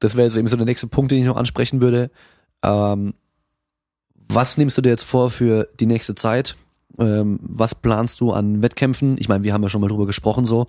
das 0.00 0.16
wäre 0.16 0.30
so 0.30 0.38
eben 0.38 0.48
so 0.48 0.56
der 0.56 0.66
nächste 0.66 0.86
Punkt, 0.86 1.12
den 1.12 1.18
ich 1.18 1.26
noch 1.26 1.36
ansprechen 1.36 1.80
würde. 1.80 2.10
Ähm, 2.62 3.14
was 4.28 4.58
nimmst 4.58 4.76
du 4.76 4.82
dir 4.82 4.90
jetzt 4.90 5.04
vor 5.04 5.30
für 5.30 5.68
die 5.80 5.86
nächste 5.86 6.14
Zeit? 6.14 6.56
Ähm, 6.98 7.38
was 7.42 7.74
planst 7.74 8.20
du 8.20 8.32
an 8.32 8.62
Wettkämpfen? 8.62 9.16
Ich 9.18 9.28
meine, 9.28 9.44
wir 9.44 9.52
haben 9.52 9.62
ja 9.62 9.68
schon 9.68 9.80
mal 9.80 9.88
drüber 9.88 10.06
gesprochen 10.06 10.44
so. 10.44 10.66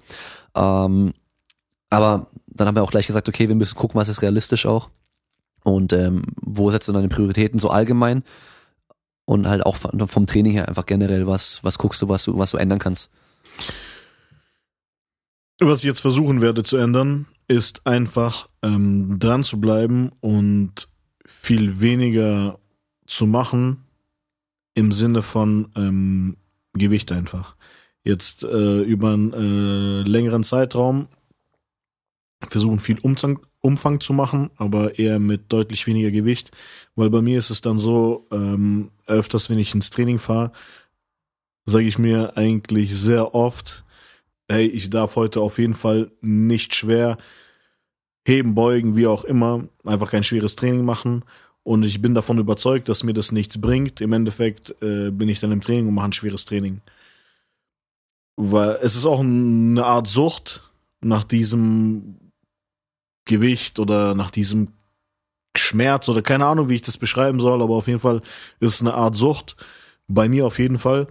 Ähm, 0.56 1.14
aber 1.90 2.28
dann 2.48 2.68
haben 2.68 2.76
wir 2.76 2.84
auch 2.84 2.92
gleich 2.92 3.08
gesagt, 3.08 3.28
okay, 3.28 3.48
wir 3.48 3.56
müssen 3.56 3.76
gucken, 3.76 4.00
was 4.00 4.10
ist 4.10 4.22
realistisch 4.22 4.66
auch. 4.66 4.90
Und 5.64 5.92
ähm, 5.94 6.24
wo 6.42 6.70
setzt 6.72 6.88
du 6.88 6.94
deine 6.94 7.10
Prioritäten 7.10 7.60
so 7.60 7.70
allgemein? 7.70 8.24
Und 9.26 9.48
halt 9.48 9.66
auch 9.66 9.76
vom 9.76 10.26
Training 10.26 10.54
her 10.54 10.68
einfach 10.68 10.86
generell, 10.86 11.28
was, 11.28 11.64
was 11.64 11.78
guckst 11.78 12.02
du, 12.02 12.10
was 12.10 12.26
du, 12.26 12.38
was 12.38 12.52
du 12.52 12.58
ändern 12.58 12.80
kannst? 12.80 13.12
Was 15.60 15.80
ich 15.80 15.86
jetzt 15.86 16.00
versuchen 16.00 16.42
werde 16.42 16.64
zu 16.64 16.78
ändern, 16.78 17.28
ist 17.48 17.86
einfach 17.86 18.50
ähm, 18.64 19.20
dran 19.20 19.44
zu 19.44 19.60
bleiben 19.60 20.12
und 20.22 20.88
viel 21.26 21.80
weniger 21.80 22.58
zu 23.10 23.26
machen 23.26 23.86
im 24.76 24.92
Sinne 24.92 25.22
von 25.22 25.72
ähm, 25.76 26.38
Gewicht 26.74 27.12
einfach. 27.12 27.56
Jetzt 28.04 28.44
äh, 28.44 28.82
über 28.82 29.14
einen 29.14 29.34
äh, 29.34 30.08
längeren 30.08 30.44
Zeitraum 30.44 31.08
versuchen 32.48 32.80
viel 32.80 33.00
Umfang, 33.00 33.40
Umfang 33.62 34.00
zu 34.00 34.14
machen, 34.14 34.52
aber 34.56 34.98
eher 34.98 35.20
mit 35.20 35.52
deutlich 35.52 35.86
weniger 35.88 36.12
Gewicht, 36.12 36.52
weil 36.96 37.10
bei 37.10 37.22
mir 37.22 37.38
ist 37.38 37.50
es 37.50 37.60
dann 37.60 37.80
so, 37.80 38.26
ähm, 38.32 38.92
öfters 39.08 39.50
wenn 39.50 39.60
ich 39.60 39.74
ins 39.74 39.90
Training 39.90 40.20
fahre, 40.20 40.54
sage 41.66 41.86
ich 41.88 41.98
mir 41.98 42.38
eigentlich 42.38 42.96
sehr 42.96 43.36
oft, 43.36 43.84
hey, 44.48 44.66
ich 44.66 44.90
darf 44.90 45.16
heute 45.16 45.42
auf 45.42 45.58
jeden 45.58 45.74
Fall 45.74 46.12
nicht 46.22 46.74
schwer 46.74 47.18
heben, 48.26 48.56
beugen, 48.56 48.96
wie 48.96 49.08
auch 49.08 49.26
immer, 49.26 49.68
einfach 49.84 50.12
kein 50.12 50.24
schweres 50.24 50.56
Training 50.56 50.86
machen. 50.86 51.24
Und 51.64 51.84
ich 51.84 52.02
bin 52.02 52.16
davon 52.16 52.38
überzeugt, 52.40 52.90
dass 52.90 53.04
mir 53.04 53.14
das 53.14 53.32
nichts 53.32 53.60
bringt. 53.60 54.02
Im 54.02 54.14
Endeffekt 54.14 54.76
äh, 54.82 55.12
bin 55.12 55.30
ich 55.30 55.40
dann 55.40 55.52
im 55.52 55.62
Training 55.62 55.88
und 55.88 55.94
mache 55.94 56.08
ein 56.08 56.14
schweres 56.14 56.46
Training. 56.46 56.82
Weil 58.38 58.80
es 58.82 58.96
ist 58.96 59.06
auch 59.06 59.20
eine 59.20 59.86
Art 59.86 60.08
Sucht 60.08 60.72
nach 61.02 61.24
diesem 61.24 62.32
Gewicht 63.26 63.80
oder 63.80 64.16
nach 64.16 64.32
diesem 64.32 64.70
Schmerz 65.56 66.10
oder 66.10 66.22
keine 66.22 66.46
Ahnung, 66.46 66.70
wie 66.70 66.76
ich 66.76 66.82
das 66.82 66.98
beschreiben 66.98 67.40
soll, 67.40 67.62
aber 67.62 67.76
auf 67.76 67.88
jeden 67.88 68.00
Fall 68.00 68.22
ist 68.60 68.76
es 68.76 68.82
eine 68.82 68.94
Art 68.94 69.16
Sucht. 69.16 69.56
Bei 70.08 70.28
mir 70.28 70.46
auf 70.46 70.58
jeden 70.58 70.80
Fall. 70.80 71.08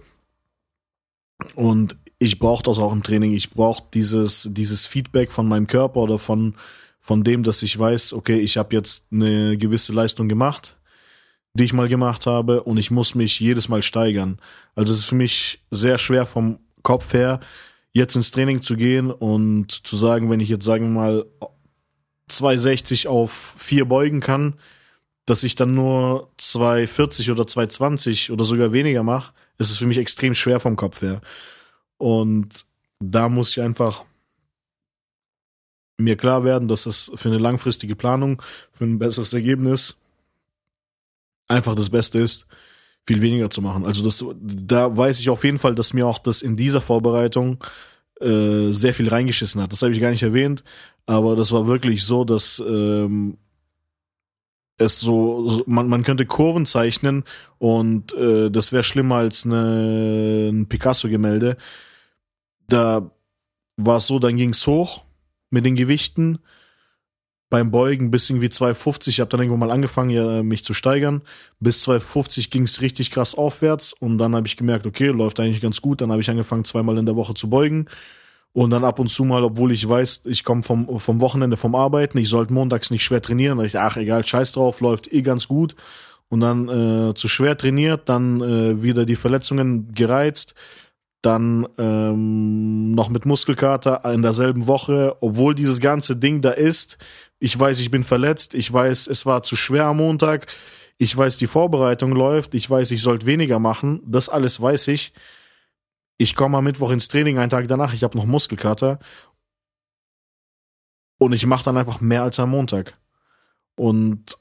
Und 1.55 1.97
ich 2.17 2.39
brauche 2.39 2.63
das 2.63 2.79
auch 2.79 2.91
im 2.91 3.03
Training. 3.03 3.33
Ich 3.33 3.51
brauche 3.51 3.83
dieses, 3.93 4.49
dieses 4.51 4.87
Feedback 4.87 5.31
von 5.31 5.47
meinem 5.47 5.67
Körper 5.67 6.01
oder 6.01 6.19
von, 6.19 6.55
von 7.09 7.23
dem, 7.23 7.41
dass 7.41 7.63
ich 7.63 7.79
weiß, 7.79 8.13
okay, 8.13 8.39
ich 8.39 8.57
habe 8.57 8.75
jetzt 8.75 9.03
eine 9.11 9.57
gewisse 9.57 9.91
Leistung 9.91 10.29
gemacht, 10.29 10.77
die 11.55 11.63
ich 11.63 11.73
mal 11.73 11.87
gemacht 11.87 12.27
habe 12.27 12.61
und 12.61 12.77
ich 12.77 12.91
muss 12.91 13.15
mich 13.15 13.39
jedes 13.39 13.67
Mal 13.67 13.81
steigern. 13.81 14.37
Also 14.75 14.93
es 14.93 14.99
ist 14.99 15.05
für 15.05 15.15
mich 15.15 15.59
sehr 15.71 15.97
schwer 15.97 16.27
vom 16.27 16.59
Kopf 16.83 17.13
her, 17.13 17.39
jetzt 17.93 18.15
ins 18.15 18.29
Training 18.29 18.61
zu 18.61 18.75
gehen 18.75 19.09
und 19.09 19.87
zu 19.87 19.97
sagen, 19.97 20.29
wenn 20.29 20.39
ich 20.39 20.49
jetzt 20.49 20.65
sagen 20.65 20.93
wir 20.93 21.01
mal 21.01 21.25
260 22.27 23.07
auf 23.07 23.55
4 23.57 23.85
beugen 23.85 24.19
kann, 24.19 24.59
dass 25.25 25.43
ich 25.43 25.55
dann 25.55 25.73
nur 25.73 26.29
240 26.37 27.31
oder 27.31 27.47
220 27.47 28.29
oder 28.29 28.45
sogar 28.45 28.71
weniger 28.71 29.01
mache, 29.01 29.33
ist 29.57 29.71
es 29.71 29.79
für 29.79 29.87
mich 29.87 29.97
extrem 29.97 30.35
schwer 30.35 30.59
vom 30.59 30.75
Kopf 30.75 31.01
her. 31.01 31.21
Und 31.97 32.67
da 32.99 33.29
muss 33.29 33.57
ich 33.57 33.63
einfach 33.63 34.05
mir 35.99 36.15
klar 36.15 36.43
werden, 36.43 36.67
dass 36.67 36.85
es 36.85 37.11
für 37.15 37.29
eine 37.29 37.37
langfristige 37.37 37.95
Planung, 37.95 38.41
für 38.71 38.85
ein 38.85 38.99
besseres 38.99 39.33
Ergebnis 39.33 39.97
einfach 41.47 41.75
das 41.75 41.89
Beste 41.89 42.19
ist, 42.19 42.47
viel 43.05 43.21
weniger 43.21 43.49
zu 43.49 43.61
machen. 43.61 43.85
Also 43.85 44.03
das, 44.03 44.23
da 44.41 44.95
weiß 44.95 45.19
ich 45.19 45.29
auf 45.29 45.43
jeden 45.43 45.59
Fall, 45.59 45.75
dass 45.75 45.93
mir 45.93 46.07
auch 46.07 46.19
das 46.19 46.41
in 46.41 46.55
dieser 46.55 46.81
Vorbereitung 46.81 47.63
äh, 48.21 48.71
sehr 48.71 48.93
viel 48.93 49.09
reingeschissen 49.09 49.61
hat. 49.61 49.71
Das 49.71 49.81
habe 49.81 49.93
ich 49.93 49.99
gar 49.99 50.11
nicht 50.11 50.23
erwähnt, 50.23 50.63
aber 51.05 51.35
das 51.35 51.51
war 51.51 51.67
wirklich 51.67 52.03
so, 52.03 52.23
dass 52.23 52.59
ähm, 52.65 53.37
es 54.77 54.99
so, 54.99 55.49
so 55.49 55.63
man, 55.67 55.87
man 55.87 56.03
könnte 56.03 56.25
Kurven 56.25 56.65
zeichnen 56.65 57.23
und 57.57 58.13
äh, 58.13 58.49
das 58.49 58.71
wäre 58.71 58.83
schlimmer 58.83 59.15
als 59.15 59.45
eine, 59.45 60.49
ein 60.51 60.67
Picasso-Gemälde. 60.67 61.57
Da 62.67 63.09
war 63.75 63.97
es 63.97 64.07
so, 64.07 64.19
dann 64.19 64.37
ging 64.37 64.51
es 64.51 64.65
hoch 64.67 65.03
mit 65.49 65.65
den 65.65 65.75
Gewichten 65.75 66.39
beim 67.49 67.71
Beugen 67.71 68.11
bis 68.11 68.29
irgendwie 68.29 68.49
250. 68.49 69.15
Ich 69.15 69.19
habe 69.19 69.29
dann 69.29 69.39
irgendwann 69.39 69.67
mal 69.67 69.71
angefangen, 69.71 70.11
ja, 70.11 70.43
mich 70.43 70.63
zu 70.63 70.73
steigern. 70.73 71.23
Bis 71.59 71.81
250 71.81 72.51
ging 72.51 72.63
es 72.63 72.81
richtig 72.81 73.11
krass 73.11 73.35
aufwärts 73.35 73.93
und 73.93 74.17
dann 74.19 74.35
habe 74.35 74.47
ich 74.47 74.57
gemerkt, 74.57 74.85
okay, 74.85 75.07
läuft 75.07 75.39
eigentlich 75.39 75.61
ganz 75.61 75.81
gut. 75.81 76.01
Dann 76.01 76.11
habe 76.11 76.21
ich 76.21 76.29
angefangen, 76.29 76.65
zweimal 76.65 76.97
in 76.97 77.05
der 77.05 77.15
Woche 77.15 77.33
zu 77.33 77.49
beugen. 77.49 77.87
Und 78.51 78.71
dann 78.71 78.83
ab 78.83 78.99
und 78.99 79.09
zu 79.09 79.23
mal, 79.23 79.43
obwohl 79.43 79.71
ich 79.71 79.87
weiß, 79.87 80.23
ich 80.25 80.43
komme 80.43 80.63
vom, 80.63 80.99
vom 80.99 81.21
Wochenende 81.21 81.55
vom 81.55 81.75
Arbeiten, 81.75 82.17
ich 82.17 82.29
sollte 82.29 82.53
montags 82.53 82.89
nicht 82.89 83.03
schwer 83.03 83.21
trainieren. 83.21 83.63
Ich, 83.63 83.77
ach 83.77 83.97
egal, 83.97 84.25
scheiß 84.25 84.53
drauf, 84.53 84.81
läuft 84.81 85.11
eh 85.13 85.21
ganz 85.21 85.47
gut. 85.47 85.75
Und 86.29 86.41
dann 86.41 86.67
äh, 86.69 87.13
zu 87.15 87.27
schwer 87.27 87.57
trainiert, 87.57 88.09
dann 88.09 88.41
äh, 88.41 88.83
wieder 88.83 89.05
die 89.05 89.15
Verletzungen 89.15 89.93
gereizt, 89.93 90.53
dann 91.21 91.67
ähm, 91.77 92.93
noch 92.93 93.09
mit 93.09 93.25
Muskelkater 93.25 94.05
in 94.13 94.21
derselben 94.21 94.67
Woche, 94.67 95.17
obwohl 95.21 95.53
dieses 95.53 95.79
ganze 95.79 96.15
Ding 96.15 96.41
da 96.41 96.51
ist. 96.51 96.97
Ich 97.39 97.57
weiß, 97.57 97.79
ich 97.79 97.91
bin 97.91 98.03
verletzt, 98.03 98.53
ich 98.53 98.71
weiß, 98.71 99.07
es 99.07 99.25
war 99.25 99.43
zu 99.43 99.55
schwer 99.55 99.85
am 99.85 99.97
Montag, 99.97 100.47
ich 100.97 101.15
weiß, 101.15 101.37
die 101.37 101.47
Vorbereitung 101.47 102.13
läuft, 102.13 102.53
ich 102.53 102.69
weiß, 102.69 102.91
ich 102.91 103.01
sollte 103.01 103.25
weniger 103.25 103.59
machen, 103.59 104.01
das 104.05 104.29
alles 104.29 104.61
weiß 104.61 104.89
ich. 104.89 105.13
Ich 106.17 106.35
komme 106.35 106.57
am 106.57 106.65
Mittwoch 106.65 106.91
ins 106.91 107.07
Training, 107.07 107.37
einen 107.37 107.49
Tag 107.49 107.67
danach, 107.69 107.93
ich 107.93 108.03
habe 108.03 108.17
noch 108.17 108.25
Muskelkater 108.25 108.99
und 111.17 111.33
ich 111.33 111.45
mache 111.45 111.63
dann 111.65 111.77
einfach 111.77 112.01
mehr 112.01 112.23
als 112.23 112.39
am 112.39 112.49
Montag. 112.49 112.97
Und 113.75 114.37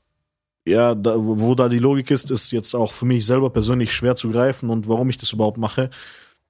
ja, 0.64 0.94
da, 0.94 1.14
wo 1.16 1.54
da 1.54 1.68
die 1.68 1.78
Logik 1.78 2.10
ist, 2.10 2.30
ist 2.30 2.50
jetzt 2.50 2.74
auch 2.74 2.92
für 2.92 3.06
mich 3.06 3.24
selber 3.24 3.50
persönlich 3.50 3.92
schwer 3.92 4.16
zu 4.16 4.30
greifen 4.30 4.70
und 4.70 4.88
warum 4.88 5.08
ich 5.10 5.16
das 5.16 5.32
überhaupt 5.32 5.58
mache. 5.58 5.90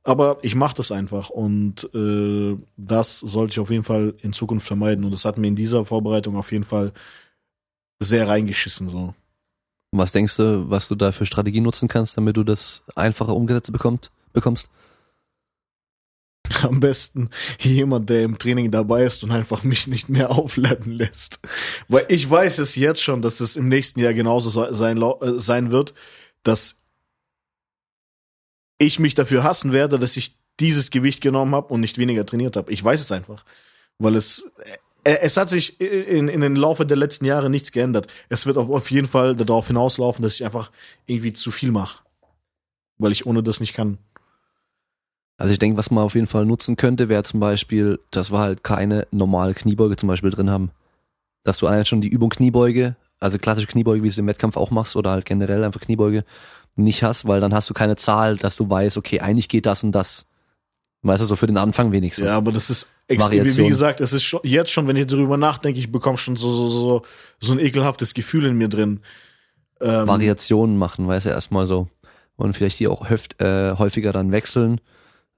Aber 0.09 0.39
ich 0.41 0.55
mache 0.55 0.75
das 0.75 0.91
einfach 0.91 1.29
und 1.29 1.87
äh, 1.95 2.57
das 2.79 3.21
sollte 3.21 3.53
ich 3.53 3.61
auf 3.61 3.69
jeden 3.69 3.85
Fall 3.85 4.15
in 4.23 4.33
Zukunft 4.33 4.67
vermeiden. 4.67 5.05
Und 5.05 5.11
das 5.11 5.27
hat 5.27 5.37
mir 5.37 5.49
in 5.49 5.55
dieser 5.55 5.85
Vorbereitung 5.85 6.37
auf 6.37 6.51
jeden 6.51 6.65
Fall 6.65 6.95
sehr 8.01 8.27
reingeschissen 8.27 8.89
so. 8.89 9.15
Was 9.93 10.13
denkst 10.13 10.39
du, 10.39 10.71
was 10.71 10.89
du 10.89 10.95
da 10.95 11.13
für 11.13 11.27
Strategie 11.27 11.61
nutzen 11.61 11.89
kannst, 11.89 12.17
damit 12.17 12.39
du 12.39 12.43
das 12.43 12.85
einfacher 12.95 13.37
umgesetzt 13.37 13.71
bekommt, 13.71 14.11
bekommst? 14.33 14.71
Am 16.63 16.81
besten 16.81 17.29
jemand, 17.61 18.09
der 18.09 18.23
im 18.23 18.39
Training 18.39 18.71
dabei 18.71 19.05
ist 19.05 19.23
und 19.25 19.31
einfach 19.31 19.63
mich 19.63 19.89
nicht 19.89 20.09
mehr 20.09 20.31
aufladen 20.39 20.91
lässt. 20.91 21.39
Weil 21.87 22.07
ich 22.09 22.31
weiß 22.31 22.61
es 22.61 22.77
jetzt 22.77 23.03
schon, 23.03 23.21
dass 23.21 23.41
es 23.41 23.57
im 23.57 23.69
nächsten 23.69 24.01
Jahr 24.01 24.15
genauso 24.15 24.49
sein, 24.49 25.03
äh, 25.03 25.39
sein 25.39 25.71
wird, 25.71 25.93
dass 26.45 26.78
ich 28.79 28.99
mich 28.99 29.15
dafür 29.15 29.45
hassen 29.45 29.73
werde, 29.73 29.99
dass 29.99 30.17
ich 30.17 30.37
dieses 30.61 30.91
Gewicht 30.91 31.21
genommen 31.21 31.55
habe 31.55 31.73
und 31.73 31.81
nicht 31.81 31.99
weniger 31.99 32.25
trainiert 32.25 32.57
habe. 32.57 32.73
Ich 32.73 32.83
weiß 32.83 33.01
es 33.01 33.13
einfach. 33.13 33.45
Weil 33.99 34.17
es, 34.17 34.51
äh, 35.05 35.19
es 35.21 35.37
hat 35.37 35.49
sich 35.49 35.81
in, 35.81 36.29
in 36.29 36.41
den 36.41 36.57
Laufe 36.57 36.87
der 36.87 36.97
letzten 36.97 37.25
Jahre 37.25 37.51
nichts 37.51 37.73
geändert. 37.73 38.09
Es 38.29 38.47
wird 38.47 38.57
auf 38.57 38.91
jeden 38.91 39.09
Fall 39.09 39.37
darauf 39.37 39.67
hinauslaufen, 39.67 40.23
dass 40.23 40.35
ich 40.35 40.45
einfach 40.45 40.71
irgendwie 41.07 41.33
zu 41.33 41.51
viel 41.51 41.71
mache. 41.71 42.03
Weil 42.99 43.13
ich 43.13 43.27
ohne 43.27 43.43
das 43.43 43.61
nicht 43.61 43.75
kann. 43.75 43.99
Also 45.37 45.53
ich 45.53 45.61
denke, 45.61 45.79
was 45.79 45.93
man 45.93 46.03
auf 46.03 46.17
jeden 46.17 46.27
Fall 46.27 46.45
nutzen 46.45 46.75
könnte, 46.75 47.09
wäre 47.09 47.23
zum 47.23 47.39
Beispiel, 47.39 48.01
dass 48.11 48.33
wir 48.33 48.39
halt 48.39 48.65
keine 48.65 49.07
normale 49.13 49.55
Kniebeuge 49.55 49.97
zum 49.97 50.09
Beispiel 50.09 50.31
drin 50.31 50.51
haben. 50.51 50.73
Dass 51.45 51.59
du 51.59 51.69
eigentlich 51.69 51.89
schon 51.89 52.01
die 52.01 52.09
Übung 52.09 52.31
Kniebeuge, 52.31 52.97
also 53.21 53.39
klassische 53.39 53.69
Kniebeuge, 53.69 54.03
wie 54.03 54.09
du 54.09 54.13
es 54.13 54.19
im 54.19 54.27
Wettkampf 54.27 54.57
auch 54.57 54.73
machst, 54.73 54.97
oder 54.97 55.13
halt 55.13 55.27
generell 55.27 55.63
einfach 55.63 55.81
Kniebeuge, 55.81 56.25
nicht 56.79 57.03
hast, 57.03 57.27
weil 57.27 57.41
dann 57.41 57.55
hast 57.55 57.69
du 57.69 57.75
keine 57.75 57.97
Zahl, 57.97 58.37
dass 58.37 58.57
du 58.57 58.69
weißt, 58.69 58.97
okay, 58.97 59.21
eigentlich 59.21 59.49
geht 59.49 59.67
das 59.67 59.83
und 59.83 59.93
das. 59.93 60.27
Weißt 61.03 61.23
du, 61.23 61.27
so 61.27 61.37
für 61.37 61.47
den 61.47 61.59
Anfang 61.59 61.93
wenigstens. 61.93 62.27
Ja, 62.27 62.37
aber 62.37 62.51
das 62.51 62.71
ist 62.71 62.89
extrem, 63.07 63.45
wie, 63.45 63.57
wie 63.57 63.69
gesagt, 63.69 64.01
es 64.01 64.13
ist 64.13 64.25
schon, 64.25 64.41
jetzt 64.43 64.73
schon, 64.73 64.89
wenn 64.89 64.97
ich 64.97 65.07
darüber 65.07 65.37
nachdenke, 65.37 65.79
ich 65.79 65.93
bekomme 65.93 66.19
schon 66.19 66.37
so, 66.37 66.51
so, 66.51 66.69
so, 66.69 67.03
so 67.39 67.53
ein 67.53 67.61
ekelhaftes 67.61 68.15
Gefühl 68.15 68.47
in 68.47 68.57
mir 68.57 68.69
drin. 68.69 69.01
Ähm, 69.81 70.09
Variationen 70.09 70.77
machen, 70.77 71.07
weißt 71.07 71.27
du, 71.27 71.31
erstmal 71.31 71.67
so. 71.67 71.89
Und 72.37 72.55
vielleicht 72.55 72.81
die 72.81 72.89
auch 72.89 73.09
höft, 73.09 73.41
äh, 73.41 73.77
häufiger 73.77 74.13
dann 74.13 74.33
wechseln 74.33 74.81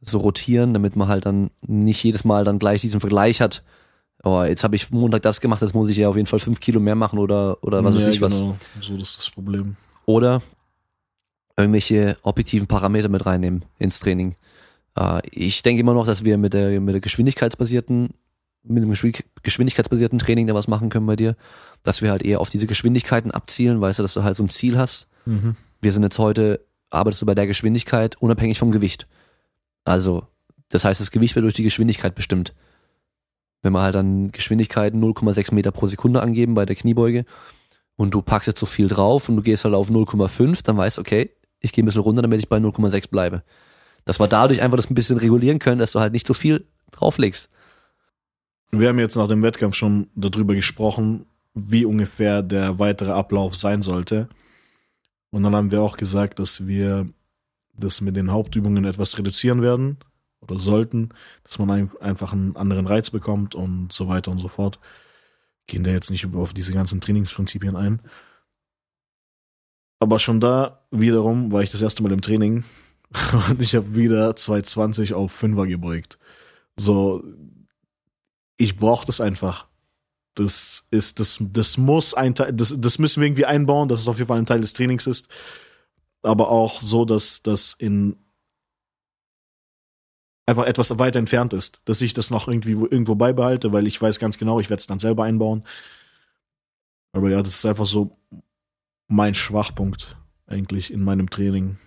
so 0.00 0.18
rotieren, 0.18 0.72
damit 0.72 0.96
man 0.96 1.08
halt 1.08 1.26
dann 1.26 1.50
nicht 1.66 2.02
jedes 2.02 2.24
Mal 2.24 2.44
dann 2.44 2.58
gleich 2.58 2.80
diesen 2.80 3.00
Vergleich 3.00 3.40
hat. 3.40 3.62
Oh, 4.22 4.42
jetzt 4.42 4.64
habe 4.64 4.76
ich 4.76 4.90
Montag 4.90 5.22
das 5.22 5.40
gemacht, 5.40 5.62
jetzt 5.62 5.74
muss 5.74 5.90
ich 5.90 5.96
ja 5.96 6.08
auf 6.08 6.16
jeden 6.16 6.26
Fall 6.26 6.38
fünf 6.38 6.60
Kilo 6.60 6.80
mehr 6.80 6.94
machen 6.94 7.18
oder, 7.18 7.58
oder 7.62 7.84
was 7.84 7.94
ja, 7.94 8.00
weiß 8.00 8.14
ich 8.14 8.20
genau. 8.20 8.26
was. 8.26 8.86
So, 8.86 8.96
das 8.96 9.08
ist 9.08 9.18
das 9.18 9.30
Problem. 9.30 9.76
Oder 10.06 10.42
irgendwelche 11.60 12.16
objektiven 12.22 12.66
Parameter 12.66 13.08
mit 13.08 13.26
reinnehmen 13.26 13.64
ins 13.78 14.00
Training. 14.00 14.36
Äh, 14.96 15.22
ich 15.30 15.62
denke 15.62 15.80
immer 15.80 15.94
noch, 15.94 16.06
dass 16.06 16.24
wir 16.24 16.38
mit 16.38 16.54
der, 16.54 16.80
mit 16.80 16.94
der 16.94 17.00
geschwindigkeitsbasierten, 17.00 18.10
mit 18.62 18.82
dem 18.82 18.92
geschwindigkeitsbasierten 19.42 20.18
Training 20.18 20.46
da 20.46 20.54
was 20.54 20.68
machen 20.68 20.90
können 20.90 21.06
bei 21.06 21.16
dir, 21.16 21.36
dass 21.82 22.02
wir 22.02 22.10
halt 22.10 22.22
eher 22.22 22.40
auf 22.40 22.50
diese 22.50 22.66
Geschwindigkeiten 22.66 23.30
abzielen, 23.30 23.80
weißt 23.80 23.98
du, 23.98 24.02
dass 24.02 24.14
du 24.14 24.22
halt 24.22 24.36
so 24.36 24.42
ein 24.42 24.48
Ziel 24.48 24.76
hast. 24.76 25.08
Mhm. 25.24 25.56
Wir 25.80 25.92
sind 25.92 26.02
jetzt 26.02 26.18
heute, 26.18 26.60
arbeitest 26.90 27.22
du 27.22 27.26
bei 27.26 27.34
der 27.34 27.46
Geschwindigkeit 27.46 28.20
unabhängig 28.20 28.58
vom 28.58 28.70
Gewicht. 28.70 29.06
Also, 29.84 30.24
das 30.68 30.84
heißt, 30.84 31.00
das 31.00 31.10
Gewicht 31.10 31.34
wird 31.34 31.44
durch 31.44 31.54
die 31.54 31.62
Geschwindigkeit 31.62 32.14
bestimmt. 32.14 32.54
Wenn 33.62 33.72
wir 33.72 33.82
halt 33.82 33.94
dann 33.94 34.30
Geschwindigkeiten 34.30 35.02
0,6 35.02 35.54
Meter 35.54 35.70
pro 35.70 35.86
Sekunde 35.86 36.22
angeben 36.22 36.54
bei 36.54 36.66
der 36.66 36.76
Kniebeuge 36.76 37.24
und 37.96 38.12
du 38.12 38.22
packst 38.22 38.46
jetzt 38.46 38.60
so 38.60 38.66
viel 38.66 38.88
drauf 38.88 39.28
und 39.28 39.36
du 39.36 39.42
gehst 39.42 39.64
halt 39.64 39.74
auf 39.74 39.90
0,5, 39.90 40.62
dann 40.64 40.76
weißt 40.76 40.98
du, 40.98 41.00
okay, 41.00 41.30
ich 41.60 41.72
gehe 41.72 41.82
ein 41.82 41.86
bisschen 41.86 42.02
runter, 42.02 42.22
damit 42.22 42.40
ich 42.40 42.48
bei 42.48 42.56
0,6 42.56 43.10
bleibe. 43.10 43.42
Dass 44.04 44.18
wir 44.18 44.28
dadurch 44.28 44.62
einfach 44.62 44.76
das 44.76 44.90
ein 44.90 44.94
bisschen 44.94 45.18
regulieren 45.18 45.58
können, 45.58 45.78
dass 45.78 45.92
du 45.92 46.00
halt 46.00 46.12
nicht 46.12 46.26
so 46.26 46.34
viel 46.34 46.66
drauflegst. 46.90 47.48
Wir 48.72 48.88
haben 48.88 48.98
jetzt 48.98 49.16
nach 49.16 49.28
dem 49.28 49.42
Wettkampf 49.42 49.74
schon 49.74 50.08
darüber 50.14 50.54
gesprochen, 50.54 51.26
wie 51.54 51.84
ungefähr 51.84 52.42
der 52.42 52.78
weitere 52.78 53.10
Ablauf 53.10 53.56
sein 53.56 53.82
sollte. 53.82 54.28
Und 55.30 55.42
dann 55.42 55.54
haben 55.54 55.70
wir 55.70 55.82
auch 55.82 55.96
gesagt, 55.96 56.38
dass 56.38 56.66
wir 56.66 57.08
das 57.74 58.00
mit 58.00 58.16
den 58.16 58.30
Hauptübungen 58.30 58.84
etwas 58.84 59.18
reduzieren 59.18 59.62
werden 59.62 59.98
oder 60.40 60.58
sollten, 60.58 61.10
dass 61.44 61.58
man 61.58 61.70
ein, 61.70 61.90
einfach 62.00 62.32
einen 62.32 62.56
anderen 62.56 62.86
Reiz 62.86 63.10
bekommt 63.10 63.54
und 63.54 63.92
so 63.92 64.08
weiter 64.08 64.30
und 64.30 64.38
so 64.38 64.48
fort. 64.48 64.78
Gehen 65.66 65.84
da 65.84 65.90
jetzt 65.90 66.10
nicht 66.10 66.26
auf 66.34 66.52
diese 66.52 66.72
ganzen 66.72 67.00
Trainingsprinzipien 67.00 67.76
ein. 67.76 68.00
Aber 70.00 70.18
schon 70.18 70.40
da 70.40 70.84
wiederum 70.90 71.52
war 71.52 71.62
ich 71.62 71.70
das 71.70 71.82
erste 71.82 72.02
Mal 72.02 72.12
im 72.12 72.22
Training 72.22 72.64
und 73.48 73.60
ich 73.60 73.74
habe 73.74 73.94
wieder 73.94 74.34
220 74.34 75.14
auf 75.14 75.42
5er 75.42 75.66
gebeugt. 75.66 76.18
So, 76.76 77.22
ich 78.56 78.76
brauche 78.76 79.06
das 79.06 79.20
einfach. 79.20 79.68
Das 80.34 80.86
ist, 80.90 81.20
das, 81.20 81.38
das 81.40 81.78
muss 81.78 82.14
ein 82.14 82.34
Teil, 82.34 82.52
das, 82.52 82.74
das 82.76 82.98
müssen 82.98 83.20
wir 83.20 83.28
irgendwie 83.28 83.46
einbauen, 83.46 83.88
dass 83.88 84.00
es 84.00 84.08
auf 84.08 84.16
jeden 84.18 84.28
Fall 84.28 84.38
ein 84.38 84.46
Teil 84.46 84.60
des 84.60 84.72
Trainings 84.72 85.06
ist 85.06 85.28
aber 86.22 86.50
auch 86.50 86.80
so, 86.82 87.04
dass 87.04 87.42
das 87.42 87.74
in 87.78 88.16
einfach 90.46 90.66
etwas 90.66 90.98
weiter 90.98 91.18
entfernt 91.18 91.52
ist, 91.52 91.80
dass 91.84 92.02
ich 92.02 92.12
das 92.12 92.30
noch 92.30 92.48
irgendwie 92.48 92.72
irgendwo 92.72 93.14
beibehalte, 93.14 93.72
weil 93.72 93.86
ich 93.86 94.00
weiß 94.00 94.18
ganz 94.18 94.36
genau, 94.36 94.58
ich 94.58 94.68
werde 94.68 94.80
es 94.80 94.86
dann 94.86 94.98
selber 94.98 95.24
einbauen. 95.24 95.64
Aber 97.12 97.30
ja, 97.30 97.42
das 97.42 97.56
ist 97.56 97.66
einfach 97.66 97.86
so 97.86 98.18
mein 99.10 99.34
Schwachpunkt 99.34 100.16
eigentlich 100.46 100.92
in 100.92 101.02
meinem 101.02 101.28
Training. 101.30 101.78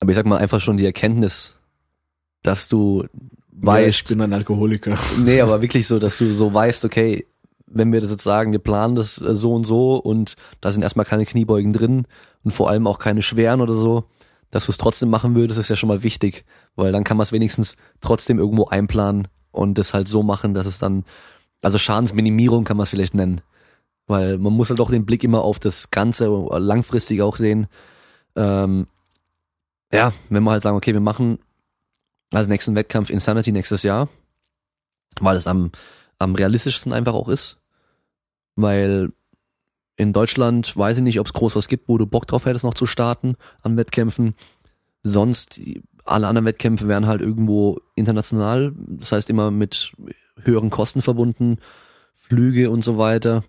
Aber 0.00 0.10
ich 0.10 0.16
sag 0.16 0.26
mal 0.26 0.38
einfach 0.38 0.60
schon 0.60 0.76
die 0.76 0.84
Erkenntnis, 0.84 1.56
dass 2.42 2.68
du 2.68 3.06
weißt. 3.52 3.82
Ja, 3.82 3.88
ich 3.88 4.04
bin 4.04 4.20
ein 4.20 4.32
Alkoholiker. 4.32 4.98
Nee, 5.18 5.40
aber 5.40 5.62
wirklich 5.62 5.86
so, 5.86 5.98
dass 5.98 6.18
du 6.18 6.34
so 6.34 6.52
weißt, 6.52 6.84
okay, 6.84 7.26
wenn 7.66 7.92
wir 7.92 8.00
das 8.00 8.10
jetzt 8.10 8.24
sagen, 8.24 8.52
wir 8.52 8.58
planen 8.58 8.96
das 8.96 9.20
äh, 9.20 9.34
so 9.34 9.54
und 9.54 9.64
so 9.64 9.96
und 9.96 10.34
da 10.60 10.72
sind 10.72 10.82
erstmal 10.82 11.06
keine 11.06 11.24
Kniebeugen 11.24 11.72
drin 11.72 12.06
und 12.42 12.50
vor 12.50 12.68
allem 12.68 12.86
auch 12.86 12.98
keine 12.98 13.22
schweren 13.22 13.60
oder 13.60 13.74
so, 13.74 14.04
dass 14.50 14.66
du 14.66 14.72
es 14.72 14.78
trotzdem 14.78 15.08
machen 15.08 15.34
würdest, 15.34 15.58
ist 15.58 15.70
ja 15.70 15.76
schon 15.76 15.88
mal 15.88 16.02
wichtig, 16.02 16.44
weil 16.74 16.92
dann 16.92 17.04
kann 17.04 17.16
man 17.16 17.24
es 17.24 17.32
wenigstens 17.32 17.76
trotzdem 18.00 18.38
irgendwo 18.38 18.66
einplanen 18.66 19.28
und 19.52 19.78
das 19.78 19.94
halt 19.94 20.08
so 20.08 20.22
machen, 20.22 20.52
dass 20.52 20.66
es 20.66 20.78
dann, 20.78 21.04
also 21.62 21.78
Schadensminimierung 21.78 22.64
kann 22.64 22.76
man 22.76 22.84
es 22.84 22.90
vielleicht 22.90 23.14
nennen, 23.14 23.40
weil 24.06 24.38
man 24.38 24.52
muss 24.52 24.70
halt 24.70 24.80
auch 24.80 24.90
den 24.90 25.06
Blick 25.06 25.24
immer 25.24 25.42
auf 25.42 25.58
das 25.58 25.90
Ganze 25.90 26.26
langfristig 26.26 27.22
auch 27.22 27.36
sehen. 27.36 27.66
Ähm, 28.34 28.86
ja, 29.92 30.12
wenn 30.28 30.42
wir 30.42 30.50
halt 30.50 30.62
sagen, 30.62 30.76
okay, 30.76 30.92
wir 30.92 31.00
machen 31.00 31.38
als 32.32 32.48
nächsten 32.48 32.74
Wettkampf 32.74 33.10
Insanity 33.10 33.52
nächstes 33.52 33.82
Jahr, 33.82 34.08
weil 35.20 35.36
es 35.36 35.46
am 35.46 35.70
am 36.18 36.34
realistischsten 36.34 36.92
einfach 36.92 37.14
auch 37.14 37.28
ist. 37.28 37.58
Weil 38.54 39.12
in 39.96 40.12
Deutschland 40.12 40.76
weiß 40.76 40.98
ich 40.98 41.02
nicht, 41.02 41.20
ob 41.20 41.26
es 41.26 41.32
groß 41.32 41.56
was 41.56 41.68
gibt, 41.68 41.88
wo 41.88 41.98
du 41.98 42.06
Bock 42.06 42.26
drauf 42.26 42.46
hättest, 42.46 42.64
noch 42.64 42.74
zu 42.74 42.86
starten 42.86 43.36
an 43.62 43.76
Wettkämpfen. 43.76 44.34
Sonst, 45.02 45.60
alle 46.04 46.26
anderen 46.26 46.46
Wettkämpfe 46.46 46.88
wären 46.88 47.06
halt 47.06 47.20
irgendwo 47.20 47.80
international, 47.94 48.72
das 48.76 49.12
heißt 49.12 49.30
immer 49.30 49.50
mit 49.50 49.92
höheren 50.42 50.70
Kosten 50.70 51.02
verbunden, 51.02 51.58
Flüge 52.14 52.70
und 52.70 52.82
so 52.82 52.98
weiter. 52.98 53.44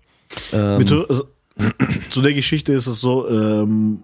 Ähm, 0.51 0.85
also, 1.09 1.27
zu 2.09 2.21
der 2.21 2.33
Geschichte 2.33 2.73
ist 2.73 2.87
es 2.87 2.99
so, 2.99 3.27
ähm, 3.29 4.03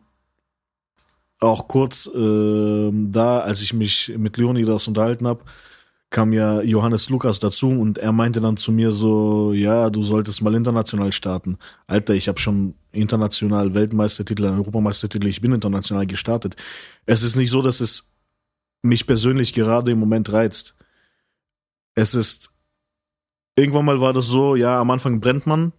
auch 1.40 1.68
kurz 1.68 2.10
ähm, 2.16 3.12
da, 3.12 3.40
als 3.40 3.62
ich 3.62 3.74
mich 3.74 4.14
mit 4.18 4.38
Leonidas 4.38 4.88
unterhalten 4.88 5.28
habe, 5.28 5.44
kam 6.10 6.32
ja 6.32 6.62
Johannes 6.62 7.10
Lukas 7.10 7.40
dazu 7.40 7.70
und 7.70 7.98
er 7.98 8.12
meinte 8.12 8.40
dann 8.40 8.56
zu 8.56 8.72
mir 8.72 8.92
so, 8.92 9.52
ja, 9.52 9.90
du 9.90 10.04
solltest 10.04 10.42
mal 10.42 10.54
international 10.54 11.12
starten. 11.12 11.58
Alter, 11.88 12.14
ich 12.14 12.28
habe 12.28 12.40
schon 12.40 12.76
international 12.92 13.74
Weltmeistertitel, 13.74 14.46
Europameistertitel, 14.46 15.28
ich 15.28 15.42
bin 15.42 15.54
international 15.54 16.06
gestartet. 16.06 16.56
Es 17.08 17.24
ist 17.24 17.36
nicht 17.36 17.50
so, 17.50 17.62
dass 17.64 17.82
es 17.82 18.08
mich 18.84 19.08
persönlich 19.08 19.54
gerade 19.54 19.92
im 19.92 20.00
Moment 20.00 20.32
reizt. 20.32 20.76
Es 21.96 22.14
ist, 22.14 22.52
irgendwann 23.56 23.86
mal 23.86 24.00
war 24.00 24.14
das 24.14 24.28
so, 24.28 24.56
ja, 24.56 24.80
am 24.80 24.92
Anfang 24.92 25.20
brennt 25.20 25.48
man, 25.48 25.74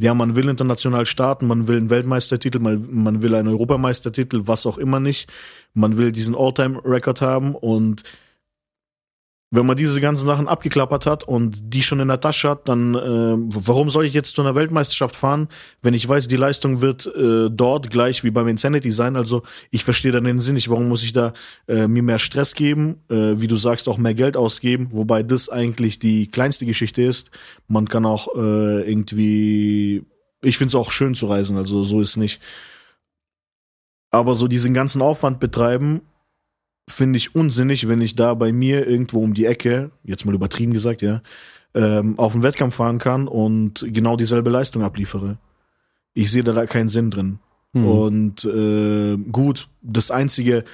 ja, 0.00 0.14
man 0.14 0.34
will 0.34 0.48
international 0.48 1.06
starten, 1.06 1.46
man 1.46 1.68
will 1.68 1.76
einen 1.76 1.90
Weltmeistertitel, 1.90 2.58
man, 2.58 2.86
man 2.90 3.22
will 3.22 3.34
einen 3.34 3.48
Europameistertitel, 3.48 4.42
was 4.46 4.66
auch 4.66 4.78
immer 4.78 4.98
nicht. 4.98 5.28
Man 5.74 5.96
will 5.96 6.10
diesen 6.10 6.34
All-Time-Record 6.34 7.20
haben 7.20 7.54
und 7.54 8.02
wenn 9.52 9.66
man 9.66 9.76
diese 9.76 10.00
ganzen 10.00 10.26
Sachen 10.26 10.46
abgeklappert 10.46 11.06
hat 11.06 11.24
und 11.24 11.74
die 11.74 11.82
schon 11.82 11.98
in 11.98 12.06
der 12.06 12.20
Tasche 12.20 12.50
hat, 12.50 12.68
dann 12.68 12.94
äh, 12.94 13.36
warum 13.66 13.90
soll 13.90 14.06
ich 14.06 14.14
jetzt 14.14 14.36
zu 14.36 14.42
einer 14.42 14.54
Weltmeisterschaft 14.54 15.16
fahren, 15.16 15.48
wenn 15.82 15.92
ich 15.92 16.08
weiß, 16.08 16.28
die 16.28 16.36
Leistung 16.36 16.80
wird 16.80 17.06
äh, 17.06 17.50
dort 17.50 17.90
gleich 17.90 18.22
wie 18.22 18.30
beim 18.30 18.46
Insanity 18.46 18.92
sein? 18.92 19.16
Also 19.16 19.42
ich 19.72 19.82
verstehe 19.82 20.12
dann 20.12 20.22
den 20.22 20.38
Sinn 20.38 20.54
nicht, 20.54 20.70
warum 20.70 20.88
muss 20.88 21.02
ich 21.02 21.12
da 21.12 21.32
äh, 21.66 21.88
mir 21.88 22.04
mehr 22.04 22.20
Stress 22.20 22.54
geben, 22.54 23.02
äh, 23.08 23.40
wie 23.40 23.48
du 23.48 23.56
sagst, 23.56 23.88
auch 23.88 23.98
mehr 23.98 24.14
Geld 24.14 24.36
ausgeben, 24.36 24.90
wobei 24.92 25.24
das 25.24 25.48
eigentlich 25.48 25.98
die 25.98 26.28
kleinste 26.28 26.64
Geschichte 26.64 27.02
ist. 27.02 27.32
Man 27.66 27.88
kann 27.88 28.06
auch 28.06 28.28
äh, 28.36 28.88
irgendwie, 28.88 30.06
ich 30.42 30.58
finde 30.58 30.68
es 30.68 30.74
auch 30.76 30.92
schön 30.92 31.16
zu 31.16 31.26
reisen, 31.26 31.56
also 31.56 31.82
so 31.82 32.00
ist 32.00 32.16
nicht. 32.16 32.40
Aber 34.12 34.36
so 34.36 34.46
diesen 34.46 34.74
ganzen 34.74 35.02
Aufwand 35.02 35.40
betreiben, 35.40 36.02
finde 36.92 37.16
ich 37.16 37.34
unsinnig, 37.34 37.88
wenn 37.88 38.00
ich 38.00 38.14
da 38.14 38.34
bei 38.34 38.52
mir 38.52 38.86
irgendwo 38.86 39.22
um 39.22 39.34
die 39.34 39.46
Ecke, 39.46 39.90
jetzt 40.04 40.24
mal 40.24 40.34
übertrieben 40.34 40.72
gesagt, 40.72 41.02
ja, 41.02 41.22
ähm, 41.74 42.18
auf 42.18 42.34
einen 42.34 42.42
Wettkampf 42.42 42.74
fahren 42.74 42.98
kann 42.98 43.28
und 43.28 43.86
genau 43.88 44.16
dieselbe 44.16 44.50
Leistung 44.50 44.82
abliefere. 44.82 45.38
Ich 46.14 46.30
sehe 46.30 46.42
da 46.42 46.66
keinen 46.66 46.88
Sinn 46.88 47.10
drin. 47.10 47.38
Mhm. 47.72 47.86
Und 47.86 48.44
äh, 48.44 49.16
gut, 49.16 49.68
das 49.82 50.10
einzige 50.10 50.64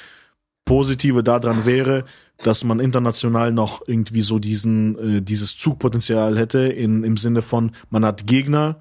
Positive 0.65 1.23
daran 1.23 1.67
wäre, 1.67 2.05
dass 2.43 2.65
man 2.65 2.81
international 2.81 3.53
noch 3.53 3.87
irgendwie 3.87 4.23
so 4.23 4.39
diesen 4.39 5.19
äh, 5.19 5.23
dieses 5.23 5.57
Zugpotenzial 5.57 6.39
hätte 6.39 6.61
in 6.61 7.05
im 7.05 7.17
Sinne 7.17 7.43
von 7.43 7.73
man 7.91 8.05
hat 8.05 8.27
Gegner, 8.27 8.81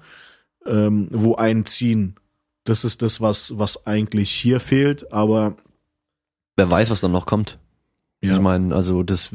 ähm, 0.66 1.08
wo 1.10 1.36
einen 1.36 1.64
ziehen. 1.64 2.16
Das 2.64 2.84
ist 2.84 3.02
das, 3.02 3.20
was 3.20 3.58
was 3.58 3.86
eigentlich 3.86 4.30
hier 4.30 4.60
fehlt. 4.60 5.12
Aber 5.12 5.56
Wer 6.56 6.70
weiß, 6.70 6.90
was 6.90 7.00
dann 7.00 7.12
noch 7.12 7.26
kommt. 7.26 7.58
ja, 8.22 8.34
Ich 8.34 8.40
meine, 8.40 8.74
also 8.74 9.02
das, 9.02 9.30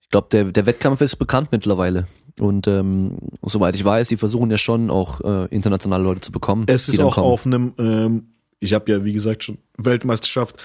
ich 0.00 0.08
glaube, 0.10 0.28
der, 0.30 0.44
der 0.44 0.66
Wettkampf 0.66 1.00
ist 1.00 1.16
bekannt 1.16 1.48
mittlerweile. 1.52 2.06
Und 2.38 2.68
ähm, 2.68 3.18
soweit 3.42 3.74
ich 3.74 3.84
weiß, 3.84 4.08
die 4.08 4.16
versuchen 4.16 4.50
ja 4.50 4.58
schon 4.58 4.90
auch 4.90 5.20
äh, 5.22 5.46
internationale 5.46 6.04
Leute 6.04 6.20
zu 6.20 6.32
bekommen. 6.32 6.64
Es 6.68 6.88
ist 6.88 7.00
auch 7.00 7.14
kommen. 7.16 7.26
auf 7.26 7.46
einem, 7.46 7.72
ähm, 7.78 8.28
ich 8.60 8.74
habe 8.74 8.90
ja 8.92 9.04
wie 9.04 9.12
gesagt 9.12 9.44
schon 9.44 9.58
Weltmeisterschaft 9.76 10.56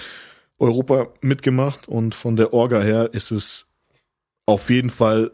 Europa 0.60 1.08
mitgemacht 1.22 1.88
und 1.88 2.14
von 2.14 2.36
der 2.36 2.54
Orga 2.54 2.82
her 2.82 3.10
ist 3.14 3.32
es 3.32 3.72
auf 4.46 4.70
jeden 4.70 4.90
Fall 4.90 5.32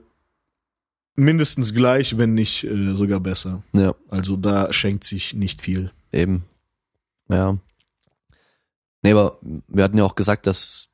mindestens 1.15 1.73
gleich, 1.73 2.17
wenn 2.17 2.33
nicht 2.33 2.63
äh, 2.63 2.95
sogar 2.95 3.19
besser. 3.19 3.63
Ja, 3.73 3.93
Also 4.07 4.37
da 4.37 4.71
schenkt 4.71 5.03
sich 5.03 5.33
nicht 5.33 5.61
viel. 5.61 5.91
eben. 6.11 6.45
Ja. 7.27 7.57
Nee, 9.01 9.11
aber 9.11 9.39
wir 9.67 9.83
hatten 9.83 9.97
ja 9.97 10.03
auch 10.03 10.15
gesagt, 10.15 10.45
dass 10.47 10.89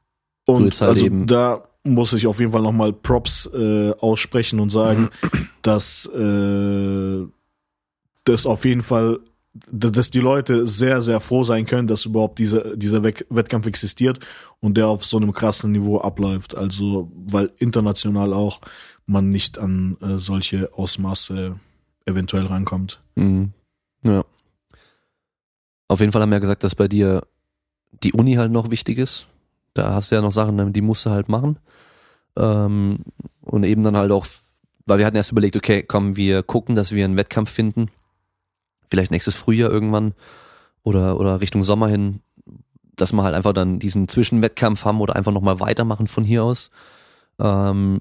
Und 0.46 0.80
halt 0.82 0.92
also 0.92 1.06
eben- 1.06 1.28
da 1.28 1.68
muss 1.84 2.14
ich 2.14 2.26
auf 2.28 2.40
jeden 2.40 2.52
Fall 2.52 2.62
nochmal 2.64 2.94
Props 2.94 3.48
äh, 3.54 3.92
aussprechen 4.00 4.60
und 4.60 4.70
sagen, 4.72 5.10
dass 5.62 6.06
äh, 6.08 7.26
das 8.24 8.46
auf 8.48 8.66
jeden 8.66 8.82
Fall, 8.82 9.20
dass 9.72 10.10
die 10.10 10.20
Leute 10.20 10.66
sehr, 10.68 11.02
sehr 11.02 11.20
froh 11.20 11.44
sein 11.44 11.66
können, 11.68 11.88
dass 11.88 12.06
überhaupt 12.06 12.40
dieser, 12.40 12.76
dieser 12.76 13.04
Wett- 13.04 13.26
Wettkampf 13.30 13.68
existiert 13.68 14.20
und 14.60 14.78
der 14.78 14.88
auf 14.88 15.06
so 15.06 15.18
einem 15.18 15.32
krassen 15.32 15.72
Niveau 15.72 16.00
abläuft. 16.00 16.56
Also, 16.56 17.12
weil 17.16 17.52
international 17.60 18.34
auch 18.34 18.62
man 19.06 19.30
nicht 19.30 19.60
an 19.60 19.98
äh, 20.02 20.18
solche 20.18 20.74
Ausmaße 20.74 21.60
eventuell 22.08 22.48
rankommt. 22.48 23.02
Mhm. 23.16 23.52
Ja. 24.04 24.26
Auf 25.88 26.00
jeden 26.00 26.12
Fall 26.12 26.22
haben 26.24 26.30
wir 26.32 26.38
ja 26.38 26.40
gesagt, 26.40 26.64
dass 26.64 26.74
bei 26.74 26.88
dir 26.88 27.28
die 28.04 28.14
Uni 28.14 28.36
halt 28.36 28.52
noch 28.52 28.72
wichtig 28.72 28.98
ist. 28.98 29.28
Da 29.74 29.94
hast 29.94 30.12
du 30.12 30.16
ja 30.16 30.22
noch 30.22 30.32
Sachen, 30.32 30.74
die 30.74 30.82
musst 30.82 31.06
du 31.06 31.10
halt 31.10 31.30
machen. 31.30 31.58
Ähm, 32.38 33.00
und 33.42 33.64
eben 33.64 33.84
dann 33.84 33.98
halt 33.98 34.12
auch, 34.12 34.26
weil 34.86 35.00
wir 35.00 35.06
hatten 35.06 35.16
erst 35.16 35.32
überlegt, 35.32 35.56
okay, 35.56 35.84
komm, 35.84 36.16
wir 36.16 36.44
gucken, 36.44 36.76
dass 36.76 36.92
wir 36.92 37.06
einen 37.06 37.18
Wettkampf 37.18 37.52
finden. 37.52 37.90
Vielleicht 38.90 39.12
nächstes 39.12 39.36
Frühjahr 39.36 39.72
irgendwann 39.72 40.14
oder, 40.84 41.20
oder 41.20 41.42
Richtung 41.42 41.64
Sommer 41.64 41.88
hin, 41.88 42.22
dass 42.96 43.12
wir 43.12 43.24
halt 43.24 43.36
einfach 43.36 43.54
dann 43.54 43.80
diesen 43.80 44.08
Zwischenwettkampf 44.08 44.86
haben 44.86 45.02
oder 45.02 45.16
einfach 45.16 45.32
nochmal 45.32 45.60
weitermachen 45.60 46.08
von 46.08 46.24
hier 46.24 46.44
aus. 46.44 46.70
Ähm, 47.40 48.00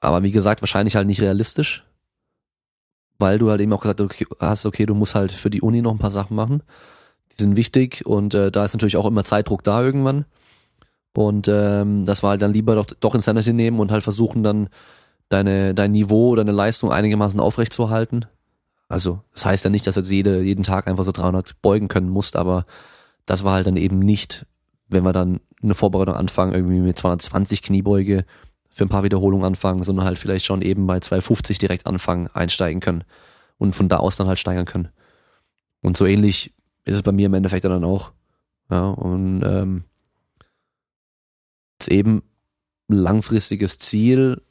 aber 0.00 0.22
wie 0.22 0.32
gesagt, 0.32 0.62
wahrscheinlich 0.62 0.96
halt 0.96 1.06
nicht 1.06 1.20
realistisch 1.20 1.84
weil 3.18 3.38
du 3.38 3.50
halt 3.50 3.60
eben 3.60 3.72
auch 3.72 3.80
gesagt 3.80 4.02
hast, 4.40 4.66
okay, 4.66 4.86
du 4.86 4.94
musst 4.94 5.14
halt 5.14 5.32
für 5.32 5.50
die 5.50 5.60
Uni 5.60 5.82
noch 5.82 5.92
ein 5.92 5.98
paar 5.98 6.10
Sachen 6.10 6.36
machen. 6.36 6.62
Sind 7.38 7.56
wichtig 7.56 8.04
und 8.04 8.34
äh, 8.34 8.50
da 8.50 8.64
ist 8.64 8.74
natürlich 8.74 8.96
auch 8.96 9.06
immer 9.06 9.24
Zeitdruck 9.24 9.62
da 9.62 9.82
irgendwann. 9.82 10.24
Und 11.14 11.48
ähm, 11.48 12.04
das 12.04 12.22
war 12.22 12.30
halt 12.30 12.42
dann 12.42 12.52
lieber 12.52 12.74
doch, 12.74 12.86
doch 13.00 13.14
Insanity 13.14 13.52
nehmen 13.52 13.80
und 13.80 13.90
halt 13.90 14.02
versuchen 14.02 14.42
dann 14.42 14.68
deine, 15.28 15.74
dein 15.74 15.92
Niveau, 15.92 16.34
deine 16.36 16.52
Leistung 16.52 16.92
einigermaßen 16.92 17.40
aufrechtzuerhalten. 17.40 18.26
Also, 18.88 19.20
das 19.34 19.44
heißt 19.44 19.64
ja 19.64 19.70
nicht, 19.70 19.86
dass 19.86 19.94
du 19.94 20.00
jetzt 20.00 20.10
jede, 20.10 20.42
jeden 20.42 20.62
Tag 20.62 20.86
einfach 20.86 21.04
so 21.04 21.12
300 21.12 21.60
beugen 21.60 21.88
können 21.88 22.08
musst, 22.08 22.36
aber 22.36 22.66
das 23.26 23.44
war 23.44 23.54
halt 23.54 23.66
dann 23.66 23.76
eben 23.76 23.98
nicht, 23.98 24.46
wenn 24.88 25.04
wir 25.04 25.12
dann 25.12 25.40
eine 25.62 25.74
Vorbereitung 25.74 26.14
anfangen, 26.14 26.54
irgendwie 26.54 26.80
mit 26.80 26.96
220 26.96 27.62
Kniebeuge 27.62 28.24
für 28.70 28.84
ein 28.84 28.88
paar 28.88 29.02
Wiederholungen 29.02 29.44
anfangen, 29.44 29.82
sondern 29.82 30.06
halt 30.06 30.18
vielleicht 30.18 30.46
schon 30.46 30.62
eben 30.62 30.86
bei 30.86 31.00
250 31.00 31.58
direkt 31.58 31.86
anfangen, 31.86 32.28
einsteigen 32.32 32.80
können 32.80 33.04
und 33.58 33.74
von 33.74 33.88
da 33.88 33.98
aus 33.98 34.16
dann 34.16 34.28
halt 34.28 34.38
steigern 34.38 34.66
können. 34.66 34.88
Und 35.82 35.96
so 35.96 36.06
ähnlich 36.06 36.54
ist 36.88 36.96
es 36.96 37.02
bei 37.02 37.12
mir 37.12 37.26
im 37.26 37.34
Endeffekt 37.34 37.64
dann 37.64 37.84
auch. 37.84 38.12
Ja, 38.70 38.90
und 38.90 39.42
ähm, 39.44 39.84
ist 41.80 41.88
eben 41.88 42.22
langfristiges 42.88 43.78
Ziel. 43.78 44.42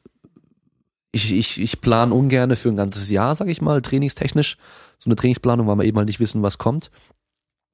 Ich, 1.11 1.33
ich, 1.33 1.59
ich 1.59 1.81
plane 1.81 2.13
ungern 2.13 2.55
für 2.55 2.69
ein 2.69 2.75
ganzes 2.75 3.09
Jahr, 3.09 3.35
sag 3.35 3.47
ich 3.47 3.61
mal, 3.61 3.81
trainingstechnisch. 3.81 4.57
So 4.97 5.07
eine 5.07 5.15
Trainingsplanung, 5.15 5.67
weil 5.67 5.77
wir 5.77 5.85
eben 5.85 5.97
halt 5.97 6.07
nicht 6.07 6.19
wissen, 6.19 6.43
was 6.43 6.57
kommt. 6.57 6.91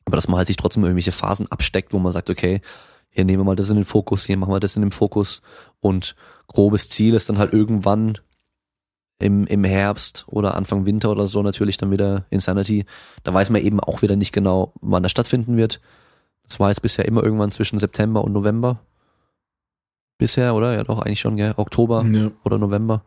Aber 0.05 0.15
dass 0.15 0.27
man 0.27 0.37
halt 0.37 0.47
sich 0.47 0.57
trotzdem 0.57 0.83
irgendwelche 0.83 1.11
Phasen 1.11 1.51
absteckt, 1.51 1.93
wo 1.93 1.99
man 1.99 2.11
sagt, 2.11 2.29
okay, 2.29 2.61
hier 3.09 3.25
nehmen 3.25 3.41
wir 3.41 3.45
mal 3.45 3.55
das 3.55 3.69
in 3.69 3.75
den 3.75 3.85
Fokus, 3.85 4.25
hier 4.25 4.37
machen 4.37 4.53
wir 4.53 4.59
das 4.59 4.75
in 4.75 4.81
den 4.81 4.91
Fokus 4.91 5.41
und 5.79 6.15
grobes 6.47 6.89
Ziel 6.89 7.13
ist 7.13 7.29
dann 7.29 7.37
halt 7.37 7.53
irgendwann 7.53 8.17
im, 9.23 9.45
im 9.47 9.63
Herbst 9.63 10.25
oder 10.27 10.55
Anfang 10.55 10.85
Winter 10.85 11.09
oder 11.11 11.27
so 11.27 11.41
natürlich 11.41 11.77
dann 11.77 11.91
wieder 11.91 12.25
Insanity. 12.29 12.85
Da 13.23 13.33
weiß 13.33 13.49
man 13.49 13.61
eben 13.61 13.79
auch 13.79 14.01
wieder 14.01 14.15
nicht 14.15 14.33
genau, 14.33 14.73
wann 14.81 15.01
das 15.03 15.11
stattfinden 15.11 15.55
wird. 15.57 15.79
Das 16.43 16.59
war 16.59 16.69
jetzt 16.69 16.81
bisher 16.81 17.05
immer 17.05 17.23
irgendwann 17.23 17.51
zwischen 17.51 17.79
September 17.79 18.23
und 18.23 18.33
November. 18.33 18.79
Bisher, 20.17 20.55
oder? 20.55 20.75
Ja, 20.75 20.83
doch, 20.83 20.99
eigentlich 21.01 21.19
schon, 21.21 21.37
gell? 21.37 21.53
Oktober 21.57 22.03
Ja. 22.05 22.31
oder 22.43 22.57
November. 22.57 23.03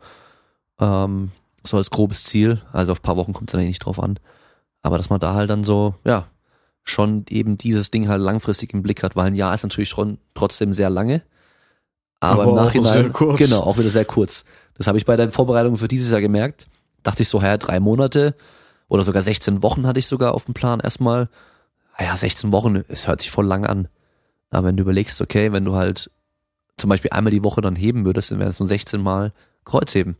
Ähm, 0.80 1.30
so 1.62 1.76
als 1.76 1.90
grobes 1.90 2.24
Ziel. 2.24 2.60
Also 2.72 2.92
auf 2.92 3.00
ein 3.00 3.02
paar 3.02 3.16
Wochen 3.16 3.32
kommt 3.32 3.48
es 3.50 3.52
dann 3.52 3.60
eigentlich 3.60 3.70
nicht 3.76 3.84
drauf 3.84 4.02
an. 4.02 4.18
Aber 4.82 4.96
dass 4.96 5.10
man 5.10 5.20
da 5.20 5.34
halt 5.34 5.50
dann 5.50 5.64
so, 5.64 5.94
ja, 6.04 6.26
schon 6.82 7.24
eben 7.28 7.58
dieses 7.58 7.90
Ding 7.90 8.08
halt 8.08 8.22
langfristig 8.22 8.72
im 8.72 8.82
Blick 8.82 9.02
hat, 9.02 9.16
weil 9.16 9.26
ein 9.26 9.34
Jahr 9.34 9.54
ist 9.54 9.64
natürlich 9.64 9.88
schon 9.88 10.18
trotzdem 10.34 10.72
sehr 10.72 10.90
lange. 10.90 11.22
Aber, 12.20 12.42
Aber 12.42 12.52
im 12.52 12.58
auch 12.58 12.64
Nachhinein, 12.64 12.92
sehr 13.02 13.10
kurz. 13.10 13.38
genau, 13.38 13.60
auch 13.60 13.76
wieder 13.78 13.90
sehr 13.90 14.04
kurz. 14.04 14.44
Das 14.78 14.86
habe 14.86 14.98
ich 14.98 15.06
bei 15.06 15.16
den 15.16 15.30
Vorbereitungen 15.32 15.76
für 15.76 15.88
dieses 15.88 16.10
Jahr 16.10 16.20
gemerkt. 16.20 16.66
Dachte 17.02 17.22
ich 17.22 17.28
so, 17.28 17.40
ja, 17.40 17.56
drei 17.56 17.80
Monate 17.80 18.34
oder 18.88 19.02
sogar 19.02 19.22
16 19.22 19.62
Wochen 19.62 19.86
hatte 19.86 19.98
ich 19.98 20.06
sogar 20.06 20.34
auf 20.34 20.44
dem 20.44 20.54
Plan 20.54 20.80
erstmal. 20.80 21.28
Ah 21.96 22.04
Ja, 22.04 22.16
16 22.16 22.52
Wochen, 22.52 22.82
es 22.88 23.08
hört 23.08 23.20
sich 23.20 23.30
voll 23.30 23.46
lang 23.46 23.64
an. 23.64 23.88
Aber 24.50 24.68
wenn 24.68 24.76
du 24.76 24.82
überlegst, 24.82 25.20
okay, 25.20 25.52
wenn 25.52 25.64
du 25.64 25.74
halt 25.74 26.10
zum 26.76 26.90
Beispiel 26.90 27.10
einmal 27.12 27.30
die 27.30 27.42
Woche 27.42 27.60
dann 27.62 27.74
heben 27.76 28.04
würdest, 28.04 28.30
dann 28.30 28.38
wären 28.38 28.50
es 28.50 28.60
nur 28.60 28.68
16 28.68 29.00
Mal 29.00 29.32
Kreuzheben. 29.64 30.16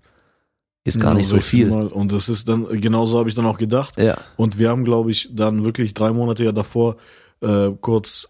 Ist 0.85 0.99
gar 1.01 1.11
Genau, 1.11 1.19
nicht 1.19 1.29
so 1.29 1.37
16 1.37 1.59
viel. 1.59 1.69
Mal. 1.71 1.87
Und 1.89 2.13
das 2.13 2.29
ist 2.29 2.49
dann, 2.49 2.67
genauso 2.81 3.19
habe 3.19 3.29
ich 3.29 3.35
dann 3.35 3.47
auch 3.47 3.59
gedacht. 3.59 3.99
Ja, 3.99 4.19
Und 4.37 4.59
wir 4.59 4.71
haben, 4.71 4.85
glaube 4.85 5.11
ich, 5.11 5.29
dann 5.33 5.65
wirklich 5.65 5.95
drei 5.95 6.13
Monate 6.13 6.45
ja 6.45 6.53
davor 6.53 6.97
äh, 7.41 7.71
kurz, 7.81 8.29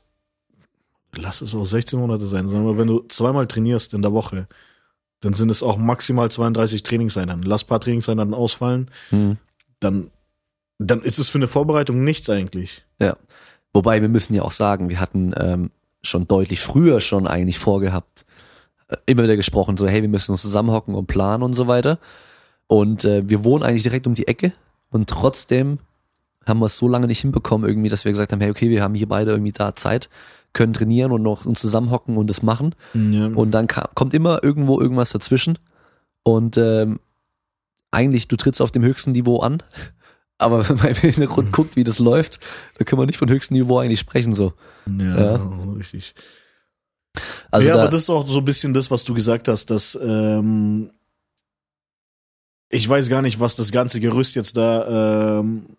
lass 1.15 1.41
es 1.41 1.55
auch 1.55 1.65
16 1.67 1.99
Monate 1.99 2.27
sein, 2.27 2.49
sondern 2.49 2.79
wenn 2.79 2.89
du 2.89 3.05
zweimal 3.09 3.47
trainierst 3.47 3.95
in 3.95 4.03
der 4.03 4.13
Woche, 4.13 4.49
dann 5.21 5.33
sind 5.35 5.51
es 5.51 5.63
auch 5.63 5.77
maximal 5.77 6.31
32 6.31 6.83
Trainingseinheiten. 6.83 7.43
Lass 7.43 7.65
ein 7.65 7.69
paar 7.69 7.81
Trainingseinheiten 7.81 8.35
ausfallen, 8.35 8.91
hm. 9.11 9.39
dann, 9.81 10.11
dann 10.79 11.03
ist 11.03 11.19
es 11.19 11.29
für 11.29 11.39
eine 11.39 11.49
Vorbereitung 11.49 12.05
nichts 12.05 12.29
eigentlich. 12.31 12.85
ja. 12.99 13.17
Wobei 13.73 14.01
wir 14.01 14.09
müssen 14.09 14.33
ja 14.33 14.41
auch 14.41 14.53
sagen, 14.53 14.89
wir 14.89 15.01
hatten 15.01 15.35
ähm, 15.37 15.71
schon 16.03 16.27
deutlich 16.27 16.61
früher 16.63 17.01
schon 17.01 17.27
eigentlich 17.27 17.59
vorgehabt, 17.59 18.25
äh, 18.89 18.97
immer 19.05 19.25
wieder 19.25 19.37
gesprochen, 19.37 19.77
so 19.77 19.87
hey, 19.87 20.01
wir 20.01 20.09
müssen 20.09 20.33
uns 20.33 20.41
zusammenhocken 20.41 20.95
und 20.95 21.09
planen 21.09 21.43
und 21.43 21.53
so 21.53 21.67
weiter. 21.67 21.99
Und 22.69 23.05
äh, 23.05 23.29
wir 23.29 23.45
wohnen 23.45 23.63
eigentlich 23.63 23.83
direkt 23.83 24.07
um 24.07 24.15
die 24.15 24.29
Ecke 24.29 24.53
und 24.89 25.11
trotzdem 25.11 25.79
haben 26.47 26.61
wir 26.61 26.67
es 26.67 26.79
so 26.79 26.89
lange 26.89 27.07
nicht 27.07 27.21
hinbekommen 27.21 27.69
irgendwie, 27.69 27.91
dass 27.91 28.07
wir 28.07 28.13
gesagt 28.13 28.33
haben, 28.33 28.41
hey, 28.41 28.51
okay, 28.51 28.71
wir 28.71 28.83
haben 28.83 28.95
hier 28.95 29.09
beide 29.09 29.33
irgendwie 29.33 29.53
da 29.53 29.77
Zeit, 29.77 30.09
können 30.57 30.73
trainieren 30.73 31.13
und 31.13 31.23
noch 31.23 31.47
uns 31.47 31.61
zusammenhocken 31.61 32.17
und 32.17 32.29
das 32.29 32.43
machen. 32.43 32.75
Ja. 32.95 33.27
Und 33.27 33.53
dann 33.53 33.69
ka- 33.69 33.91
kommt 33.95 34.13
immer 34.15 34.43
irgendwo 34.43 34.81
irgendwas 34.81 35.11
dazwischen. 35.11 35.59
Und 36.25 36.57
ähm, 36.57 36.99
eigentlich, 37.93 38.27
du 38.27 38.37
trittst 38.37 38.61
auf 38.61 38.73
dem 38.73 38.83
höchsten 38.83 39.13
Niveau 39.13 39.39
an. 39.39 39.63
Aber 40.39 40.69
wenn 40.69 40.77
man 40.77 40.89
im 40.89 40.95
Hintergrund 40.97 41.53
guckt, 41.53 41.77
wie 41.77 41.85
das 41.85 41.99
läuft, 41.99 42.41
da 42.77 42.85
können 42.85 43.01
wir 43.01 43.07
nicht 43.07 43.17
von 43.19 43.31
höchstem 43.31 43.57
Niveau 43.57 43.79
eigentlich 43.79 44.01
sprechen. 44.01 44.35
so. 44.35 44.53
ja, 44.87 45.35
Ja. 45.37 45.51
richtig. 45.79 46.15
Also 47.51 47.69
ja, 47.69 47.75
da, 47.77 47.83
aber 47.83 47.91
das 47.91 48.03
ist 48.03 48.11
auch 48.11 48.27
so 48.29 48.39
ein 48.41 48.45
bisschen 48.45 48.75
das, 48.75 48.91
was 48.91 49.05
du 49.05 49.15
gesagt 49.15 49.49
hast, 49.49 49.71
dass 49.71 49.99
ähm, 50.03 50.91
ich 52.69 52.87
weiß 52.89 53.09
gar 53.09 53.23
nicht, 53.23 53.41
was 53.41 53.55
das 53.57 53.73
ganze 53.73 54.01
Gerüst 54.01 54.35
jetzt 54.35 54.57
da 54.57 55.39
ähm, 55.41 55.77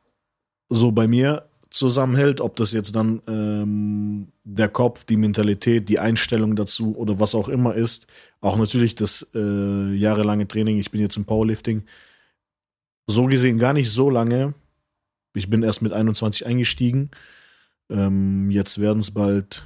so 0.70 0.92
bei 0.92 1.08
mir 1.08 1.48
zusammenhält, 1.78 2.42
ob 2.42 2.56
das 2.56 2.72
jetzt 2.74 2.96
dann 2.96 3.22
ähm, 3.28 4.28
der 4.44 4.70
Kopf, 4.70 5.06
die 5.06 5.18
Mentalität, 5.18 5.88
die 5.90 6.00
Einstellung 6.00 6.56
dazu 6.56 6.96
oder 6.98 7.20
was 7.20 7.36
auch 7.36 7.48
immer 7.48 7.76
ist. 7.76 8.08
Auch 8.42 8.58
natürlich 8.58 8.96
das 8.96 9.28
äh, 9.34 9.94
jahrelange 9.94 10.48
Training. 10.48 10.78
Ich 10.78 10.92
bin 10.92 11.02
jetzt 11.02 11.18
im 11.18 11.26
Powerlifting. 11.26 11.84
So 13.08 13.26
gesehen 13.26 13.60
gar 13.60 13.74
nicht 13.74 13.92
so 13.92 14.10
lange. 14.10 14.54
Ich 15.34 15.50
bin 15.50 15.64
erst 15.64 15.82
mit 15.82 15.94
21 15.94 16.46
eingestiegen. 16.46 17.12
Ähm, 17.90 18.52
jetzt 18.52 18.82
werden 18.82 19.00
es 19.00 19.12
bald 19.12 19.66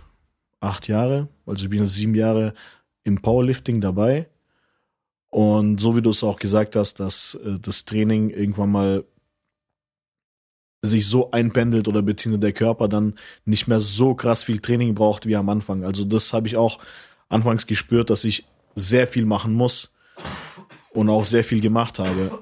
acht 0.60 0.88
Jahre. 0.88 1.28
Also 1.46 1.66
ich 1.66 1.70
bin 1.70 1.80
jetzt 1.80 1.96
sieben 1.96 2.16
Jahre 2.16 2.54
im 3.04 3.22
Powerlifting 3.22 3.82
dabei. 3.82 4.28
Und 5.30 5.80
so 5.80 5.96
wie 5.96 6.02
du 6.02 6.10
es 6.10 6.24
auch 6.24 6.38
gesagt 6.38 6.76
hast, 6.76 7.00
dass 7.00 7.36
äh, 7.36 7.58
das 7.60 7.86
Training 7.86 8.30
irgendwann 8.30 8.72
mal 8.72 9.06
sich 10.82 11.08
so 11.08 11.32
einpendelt 11.32 11.88
oder 11.88 12.02
beziehungsweise 12.02 12.42
der 12.42 12.54
Körper 12.54 12.88
dann 12.88 13.16
nicht 13.46 13.68
mehr 13.68 13.80
so 13.80 14.16
krass 14.16 14.44
viel 14.44 14.60
Training 14.60 14.96
braucht 14.96 15.26
wie 15.28 15.36
am 15.36 15.50
Anfang. 15.50 15.84
Also 15.84 16.04
das 16.04 16.34
habe 16.34 16.48
ich 16.48 16.58
auch 16.58 16.80
anfangs 17.30 17.68
gespürt, 17.68 18.10
dass 18.10 18.24
ich 18.24 18.46
sehr 18.76 19.08
viel 19.08 19.26
machen 19.26 19.54
muss 19.54 19.92
und 20.94 21.10
auch 21.10 21.26
sehr 21.26 21.44
viel 21.44 21.62
gemacht 21.62 22.00
habe 22.00 22.42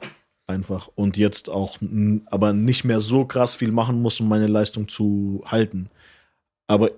einfach 0.49 0.89
und 0.95 1.15
jetzt 1.15 1.49
auch 1.49 1.77
aber 2.25 2.53
nicht 2.53 2.83
mehr 2.83 2.99
so 2.99 3.23
krass 3.25 3.55
viel 3.55 3.71
machen 3.71 4.01
muss, 4.01 4.19
um 4.19 4.27
meine 4.27 4.47
Leistung 4.47 4.87
zu 4.87 5.43
halten. 5.45 5.89
Aber 6.67 6.91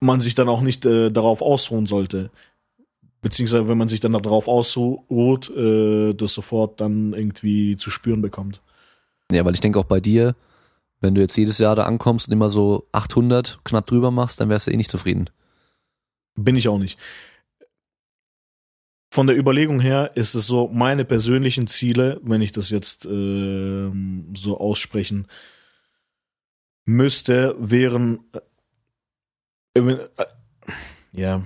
man 0.00 0.20
sich 0.20 0.34
dann 0.34 0.48
auch 0.48 0.60
nicht 0.60 0.84
äh, 0.84 1.10
darauf 1.10 1.40
ausruhen 1.40 1.86
sollte. 1.86 2.30
Beziehungsweise, 3.20 3.68
wenn 3.68 3.78
man 3.78 3.88
sich 3.88 4.00
dann 4.00 4.12
darauf 4.12 4.48
ausruht, 4.48 5.48
äh, 5.56 6.12
das 6.12 6.34
sofort 6.34 6.80
dann 6.80 7.12
irgendwie 7.12 7.76
zu 7.76 7.90
spüren 7.90 8.20
bekommt. 8.20 8.60
Ja, 9.30 9.44
weil 9.44 9.54
ich 9.54 9.60
denke 9.60 9.78
auch 9.78 9.84
bei 9.84 10.00
dir, 10.00 10.34
wenn 11.00 11.14
du 11.14 11.20
jetzt 11.20 11.36
jedes 11.36 11.58
Jahr 11.58 11.76
da 11.76 11.84
ankommst 11.84 12.28
und 12.28 12.32
immer 12.32 12.48
so 12.48 12.88
800 12.92 13.60
knapp 13.64 13.86
drüber 13.86 14.10
machst, 14.10 14.40
dann 14.40 14.48
wärst 14.48 14.66
du 14.66 14.70
eh 14.70 14.76
nicht 14.76 14.90
zufrieden. 14.90 15.30
Bin 16.34 16.56
ich 16.56 16.68
auch 16.68 16.78
nicht 16.78 16.98
von 19.12 19.26
der 19.26 19.36
Überlegung 19.36 19.78
her 19.78 20.12
ist 20.14 20.34
es 20.34 20.46
so, 20.46 20.70
meine 20.72 21.04
persönlichen 21.04 21.66
Ziele, 21.66 22.18
wenn 22.22 22.40
ich 22.40 22.50
das 22.50 22.70
jetzt 22.70 23.04
äh, 23.04 23.90
so 24.34 24.58
aussprechen 24.58 25.26
müsste, 26.86 27.54
wären 27.58 28.20
äh, 29.74 29.80
äh, 29.80 30.08
ja. 31.12 31.44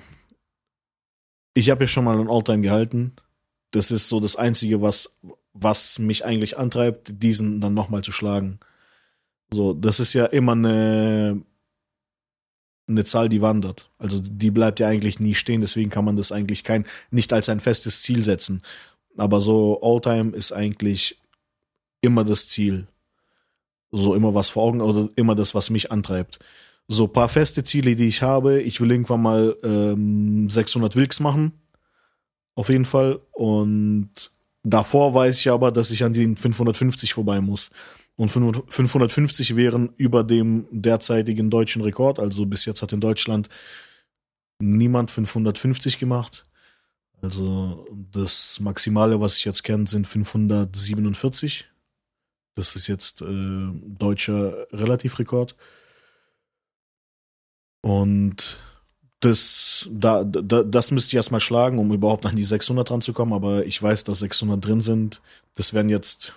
Ich 1.55 1.69
habe 1.71 1.85
ja 1.85 1.89
schon 1.89 2.05
mal 2.05 2.21
ein 2.21 2.31
Alltime 2.31 2.63
gehalten. 2.63 3.17
Das 3.73 3.91
ist 3.91 4.07
so 4.07 4.21
das 4.21 4.37
Einzige, 4.37 4.81
was, 4.81 5.19
was 5.61 5.99
mich 5.99 6.25
eigentlich 6.25 6.59
antreibt, 6.59 7.23
diesen 7.23 7.61
dann 7.61 7.75
nochmal 7.75 8.03
zu 8.03 8.13
schlagen. 8.13 8.61
So, 9.51 9.75
das 9.75 10.01
ist 10.01 10.13
ja 10.13 10.27
immer 10.27 10.53
eine 10.53 11.43
eine 12.89 13.05
Zahl, 13.05 13.29
die 13.29 13.43
wandert. 13.43 13.91
Also 13.99 14.21
die 14.21 14.51
bleibt 14.51 14.81
ja 14.81 14.89
eigentlich 14.89 15.19
nie 15.19 15.35
stehen, 15.35 15.61
deswegen 15.61 15.91
kann 15.91 16.05
man 16.05 16.17
das 16.17 16.33
eigentlich 16.33 16.63
kein, 16.63 16.87
nicht 17.11 17.33
als 17.33 17.49
ein 17.49 17.61
festes 17.61 18.03
Ziel 18.03 18.23
setzen. 18.23 18.63
Aber 19.17 19.41
so 19.41 19.81
Alltime 19.83 20.37
ist 20.37 20.53
eigentlich 20.53 21.19
immer 22.01 22.25
das 22.25 22.49
Ziel. 22.49 22.87
So 23.91 24.15
immer 24.15 24.35
was 24.35 24.51
vor 24.51 24.65
Augen 24.65 24.81
oder 24.81 25.09
immer 25.17 25.35
das, 25.35 25.55
was 25.55 25.71
mich 25.71 25.91
antreibt. 25.91 26.39
So 26.89 27.09
paar 27.09 27.29
feste 27.29 27.65
Ziele, 27.65 27.97
die 27.97 28.09
ich 28.09 28.23
habe. 28.23 28.61
Ich 28.63 28.81
will 28.81 28.91
irgendwann 28.91 29.23
mal 29.23 29.57
ähm, 29.65 30.49
600 30.49 30.95
Wilks 30.95 31.19
machen. 31.19 31.53
Auf 32.55 32.69
jeden 32.69 32.85
Fall. 32.85 33.21
Und 33.33 34.31
davor 34.67 35.15
weiß 35.15 35.39
ich 35.41 35.51
aber, 35.51 35.71
dass 35.71 35.91
ich 35.91 36.05
an 36.05 36.13
den 36.13 36.37
550 36.37 37.15
vorbei 37.15 37.41
muss 37.41 37.71
und 38.17 38.31
550 38.31 39.57
wären 39.57 39.91
über 39.97 40.25
dem 40.25 40.67
derzeitigen 40.71 41.51
deutschen 41.51 41.83
Rekord. 41.83 42.19
Also 42.19 42.47
bis 42.47 42.65
jetzt 42.65 42.83
hat 42.83 42.93
in 42.93 43.01
Deutschland 43.01 43.49
niemand 44.59 45.11
550 45.11 45.99
gemacht. 45.99 46.47
Also 47.23 47.87
das 48.13 48.59
Maximale, 48.61 49.21
was 49.21 49.37
ich 49.37 49.45
jetzt 49.45 49.63
kenne, 49.63 49.87
sind 49.87 50.07
547. 50.07 51.67
Das 52.55 52.75
ist 52.75 52.87
jetzt 52.87 53.23
äh, 53.23 53.27
deutscher 53.27 54.67
Relativrekord. 54.73 55.57
Und 57.83 58.61
das, 59.27 59.89
da, 59.91 60.25
da, 60.25 60.63
das 60.63 60.91
müsste 60.93 61.11
ich 61.11 61.15
erstmal 61.17 61.41
schlagen, 61.41 61.79
um 61.79 61.93
überhaupt 61.93 62.27
an 62.27 62.37
die 62.37 62.45
600 62.45 62.89
ranzukommen. 62.91 63.35
Aber 63.35 63.67
ich 63.67 63.83
weiß, 63.83 64.05
dass 64.05 64.21
600 64.21 64.65
drin 64.65 64.81
sind. 64.81 65.21
Das 65.55 65.75
wären 65.75 65.89
jetzt 65.89 66.35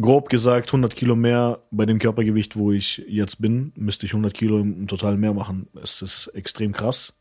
grob 0.00 0.28
gesagt 0.28 0.70
100 0.70 0.96
Kilo 0.96 1.14
mehr 1.14 1.60
bei 1.70 1.86
dem 1.86 1.98
Körpergewicht, 1.98 2.56
wo 2.56 2.72
ich 2.72 3.04
jetzt 3.06 3.40
bin, 3.40 3.72
müsste 3.76 4.06
ich 4.06 4.12
100 4.12 4.34
Kilo 4.34 4.58
im 4.58 4.88
Total 4.88 5.16
mehr 5.16 5.34
machen. 5.34 5.68
Es 5.80 6.02
ist 6.02 6.28
extrem 6.28 6.72
krass. 6.72 7.12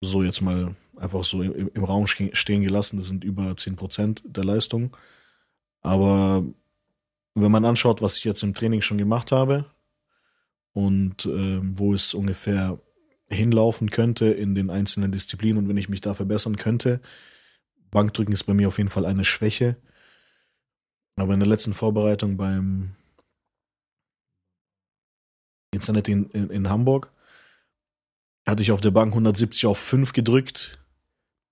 So 0.00 0.22
jetzt 0.22 0.40
mal 0.40 0.74
einfach 0.96 1.24
so 1.24 1.42
im, 1.42 1.70
im 1.72 1.84
Raum 1.84 2.06
stehen 2.06 2.62
gelassen. 2.62 2.96
Das 2.96 3.06
sind 3.06 3.24
über 3.24 3.54
10 3.56 3.76
Prozent 3.76 4.22
der 4.24 4.44
Leistung. 4.44 4.96
Aber 5.82 6.44
wenn 7.34 7.52
man 7.52 7.64
anschaut, 7.64 8.00
was 8.00 8.16
ich 8.16 8.24
jetzt 8.24 8.42
im 8.42 8.54
Training 8.54 8.80
schon 8.80 8.98
gemacht 8.98 9.32
habe 9.32 9.66
und 10.74 11.24
äh, 11.24 11.60
wo 11.62 11.94
es 11.94 12.12
ungefähr 12.12 12.78
hinlaufen 13.30 13.90
könnte 13.90 14.26
in 14.26 14.54
den 14.54 14.68
einzelnen 14.68 15.10
Disziplinen 15.10 15.56
und 15.56 15.68
wenn 15.68 15.78
ich 15.78 15.88
mich 15.88 16.02
da 16.02 16.12
verbessern 16.12 16.56
könnte, 16.56 17.00
Bankdrücken 17.90 18.34
ist 18.34 18.44
bei 18.44 18.54
mir 18.54 18.68
auf 18.68 18.76
jeden 18.76 18.90
Fall 18.90 19.06
eine 19.06 19.24
Schwäche 19.24 19.76
aber 21.16 21.34
in 21.34 21.40
der 21.40 21.48
letzten 21.48 21.74
Vorbereitung 21.74 22.36
beim 22.36 22.96
Insanity 25.72 26.12
in, 26.12 26.30
in, 26.30 26.50
in 26.50 26.68
Hamburg 26.68 27.12
hatte 28.46 28.62
ich 28.62 28.72
auf 28.72 28.80
der 28.80 28.90
Bank 28.90 29.12
170 29.12 29.66
auf 29.66 29.78
5 29.78 30.12
gedrückt. 30.12 30.78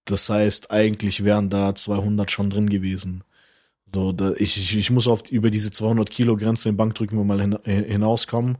Das 0.04 0.28
heißt, 0.28 0.70
eigentlich 0.70 1.24
wären 1.24 1.48
da 1.48 1.74
200 1.74 2.30
schon 2.30 2.50
drin 2.50 2.68
gewesen. 2.68 3.24
So, 3.86 4.12
da, 4.12 4.32
ich, 4.36 4.76
ich, 4.76 4.90
muss 4.90 5.06
oft 5.06 5.30
über 5.30 5.50
diese 5.50 5.70
200 5.70 6.10
Kilo 6.10 6.36
Grenze 6.36 6.68
im 6.68 6.76
Bankdrücken 6.76 7.24
mal 7.26 7.40
hin, 7.40 7.58
hinauskommen. 7.64 8.58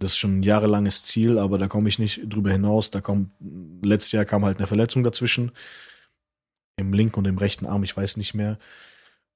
Das 0.00 0.12
ist 0.12 0.18
schon 0.18 0.38
ein 0.38 0.42
jahrelanges 0.42 1.02
Ziel, 1.02 1.38
aber 1.38 1.58
da 1.58 1.68
komme 1.68 1.88
ich 1.88 1.98
nicht 1.98 2.22
drüber 2.24 2.50
hinaus. 2.50 2.90
Da 2.90 3.02
kommt, 3.02 3.30
letztes 3.82 4.12
Jahr 4.12 4.24
kam 4.24 4.46
halt 4.46 4.56
eine 4.56 4.66
Verletzung 4.66 5.04
dazwischen. 5.04 5.52
Im 6.76 6.94
linken 6.94 7.18
und 7.18 7.26
im 7.26 7.36
rechten 7.36 7.66
Arm, 7.66 7.84
ich 7.84 7.94
weiß 7.94 8.16
nicht 8.16 8.32
mehr. 8.32 8.58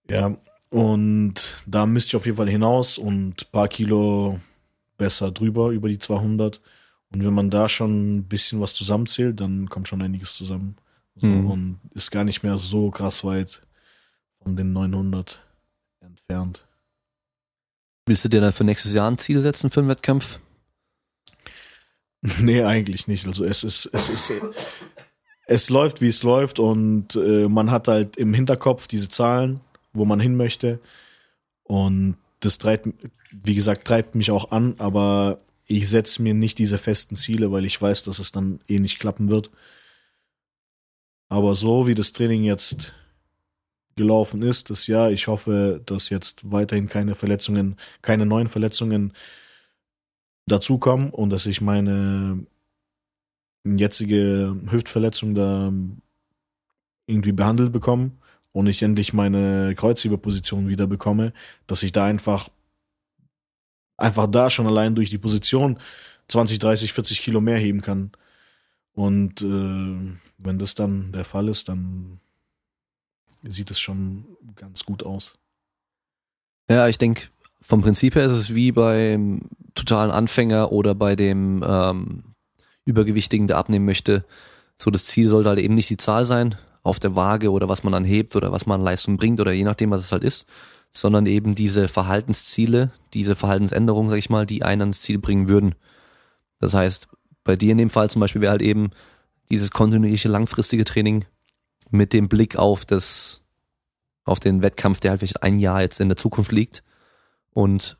Ja, 0.09 0.37
und 0.71 1.63
da 1.67 1.85
müsste 1.85 2.09
ich 2.09 2.17
auf 2.17 2.25
jeden 2.25 2.39
Fall 2.39 2.49
hinaus 2.49 2.97
und 2.97 3.43
ein 3.43 3.53
paar 3.53 3.69
Kilo 3.69 4.41
besser 4.97 5.31
drüber, 5.31 5.69
über 5.69 5.91
die 5.91 5.99
200. 5.99 6.63
Und 7.13 7.25
wenn 7.25 7.35
man 7.35 7.51
da 7.51 7.69
schon 7.69 8.17
ein 8.17 8.25
bisschen 8.25 8.61
was 8.61 8.73
zusammenzählt, 8.73 9.41
dann 9.41 9.69
kommt 9.69 9.87
schon 9.87 10.01
einiges 10.01 10.35
zusammen. 10.35 10.77
So, 11.17 11.27
mhm. 11.27 11.51
Und 11.51 11.81
ist 11.93 12.11
gar 12.11 12.25
nicht 12.25 12.43
mehr 12.43 12.57
so 12.57 12.91
krass 12.91 13.23
weit 13.23 13.61
von 14.43 14.57
den 14.57 14.73
900 14.73 15.43
entfernt. 16.01 16.67
Willst 18.07 18.25
du 18.25 18.29
dir 18.31 18.41
dann 18.41 18.53
für 18.53 18.65
nächstes 18.65 18.95
Jahr 18.95 19.11
ein 19.11 19.19
Ziel 19.19 19.41
setzen 19.41 19.71
für 19.71 19.81
einen 19.81 19.91
Wettkampf? 19.91 20.41
Nee, 22.41 22.63
eigentlich 22.63 23.07
nicht. 23.07 23.27
Also 23.27 23.45
es 23.45 23.63
ist, 23.65 23.91
es 23.93 24.09
ist, 24.09 24.33
es 25.47 25.69
läuft, 25.69 26.01
wie 26.01 26.09
es 26.09 26.23
läuft 26.23 26.59
und 26.59 27.17
äh, 27.17 27.49
man 27.49 27.71
hat 27.71 27.87
halt 27.87 28.17
im 28.17 28.33
Hinterkopf 28.33 28.87
diese 28.87 29.11
Zahlen 29.11 29.61
wo 29.95 30.05
man 30.05 30.21
hin 30.21 30.37
möchte. 30.37 30.81
Und 31.63 32.17
das 32.41 32.59
treibt, 32.59 32.89
wie 33.33 33.55
gesagt, 33.55 33.87
treibt 33.87 34.15
mich 34.15 34.31
auch 34.31 34.51
an, 34.51 34.75
aber 34.79 35.41
ich 35.67 35.89
setze 35.89 36.21
mir 36.21 36.35
nicht 36.35 36.59
diese 36.59 36.77
festen 36.77 37.17
Ziele, 37.17 37.51
weil 37.51 37.65
ich 37.65 37.81
weiß, 37.81 38.03
dass 38.03 38.19
es 38.19 38.33
dann 38.33 38.61
eh 38.69 38.79
nicht 38.79 38.99
klappen 38.99 39.31
wird. 39.31 39.51
Aber 41.31 41.55
so 41.55 41.87
wie 41.87 41.95
das 41.95 42.13
Training 42.13 42.45
jetzt 42.45 42.93
gelaufen 43.97 44.43
ist, 44.43 44.69
das 44.69 44.87
Jahr, 44.89 45.11
ich 45.11 45.27
hoffe, 45.29 45.81
dass 45.87 46.11
jetzt 46.11 46.51
weiterhin 46.51 46.89
keine 46.89 47.15
Verletzungen, 47.15 47.77
keine 48.03 48.27
neuen 48.27 48.49
Verletzungen 48.49 49.15
dazukommen 50.47 51.11
und 51.11 51.31
dass 51.31 51.47
ich 51.47 51.61
meine 51.61 52.47
jetzige 53.65 54.57
Hüftverletzung 54.71 55.35
da 55.35 55.73
irgendwie 57.07 57.33
behandelt 57.33 57.73
bekomme 57.73 58.13
und 58.53 58.67
ich 58.67 58.83
endlich 58.83 59.13
meine 59.13 59.75
Kreuzheberposition 59.75 60.69
wieder 60.69 60.87
bekomme, 60.87 61.33
dass 61.67 61.83
ich 61.83 61.93
da 61.93 62.05
einfach, 62.05 62.49
einfach 63.97 64.27
da 64.27 64.51
schon 64.51 64.67
allein 64.67 64.95
durch 64.95 65.11
die 65.11 65.19
Position 65.19 65.79
20, 66.29 66.59
30, 66.59 66.93
40 66.93 67.21
Kilo 67.21 67.41
mehr 67.41 67.59
heben 67.59 67.81
kann. 67.81 68.13
Und 68.93 69.43
äh, 69.43 70.19
wenn 70.39 70.59
das 70.59 70.75
dann 70.75 71.13
der 71.13 71.25
Fall 71.25 71.49
ist, 71.49 71.69
dann 71.69 72.21
sieht 73.43 73.71
es 73.71 73.81
schon 73.81 74.25
ganz 74.57 74.85
gut 74.85 75.03
aus. 75.03 75.37
Ja, 76.69 76.89
ich 76.89 76.97
denke, 76.97 77.29
vom 77.67 77.81
Prinzip 77.81 78.15
her 78.15 78.27
ist 78.27 78.33
es 78.33 78.55
wie 78.55 78.73
beim 78.73 79.41
totalen 79.75 80.11
Anfänger 80.11 80.71
oder 80.71 80.95
bei 80.95 81.17
dem 81.17 81.65
ähm, 81.67 82.25
Übergewichtigen, 82.85 83.47
der 83.47 83.57
abnehmen 83.57 83.87
möchte. 83.87 84.27
So, 84.77 84.91
das 84.91 85.07
Ziel 85.07 85.29
sollte 85.29 85.49
halt 85.49 85.59
eben 85.59 85.73
nicht 85.73 85.89
die 85.89 85.97
Zahl 85.97 86.27
sein, 86.27 86.57
auf 86.83 86.99
der 87.01 87.17
Waage 87.17 87.51
oder 87.51 87.67
was 87.67 87.83
man 87.83 87.95
dann 87.95 88.05
hebt 88.05 88.37
oder 88.37 88.53
was 88.53 88.67
man 88.67 88.81
an 88.81 88.85
Leistung 88.85 89.17
bringt 89.17 89.41
oder 89.41 89.53
je 89.53 89.65
nachdem, 89.65 89.91
was 89.91 90.03
es 90.03 90.13
halt 90.13 90.25
ist, 90.25 90.47
sondern 90.91 91.25
eben 91.25 91.55
diese 91.55 91.89
Verhaltensziele, 91.89 92.93
diese 93.15 93.35
Verhaltensänderungen, 93.35 94.11
sag 94.11 94.19
ich 94.19 94.29
mal, 94.29 94.45
die 94.45 94.63
einen 94.63 94.83
ans 94.83 95.01
Ziel 95.01 95.19
bringen 95.19 95.49
würden. 95.49 95.75
Das 96.61 96.75
heißt, 96.75 97.09
bei 97.45 97.57
dir 97.57 97.73
in 97.73 97.79
dem 97.79 97.91
Fall 97.91 98.11
zum 98.11 98.21
Beispiel 98.21 98.43
wäre 98.43 98.53
halt 98.53 98.63
eben 98.63 98.91
dieses 99.49 99.71
kontinuierliche 99.71 100.29
langfristige 100.29 100.85
Training 100.85 101.25
mit 101.91 102.13
dem 102.13 102.29
Blick 102.29 102.57
auf 102.57 102.85
das, 102.85 103.41
auf 104.25 104.39
den 104.39 104.61
Wettkampf, 104.61 105.01
der 105.01 105.13
halt 105.13 105.21
vielleicht 105.21 105.43
ein 105.43 105.59
Jahr 105.59 105.81
jetzt 105.81 105.99
in 106.01 106.09
der 106.09 106.19
Zukunft 106.19 106.53
liegt 106.53 106.83
Und 107.55 107.99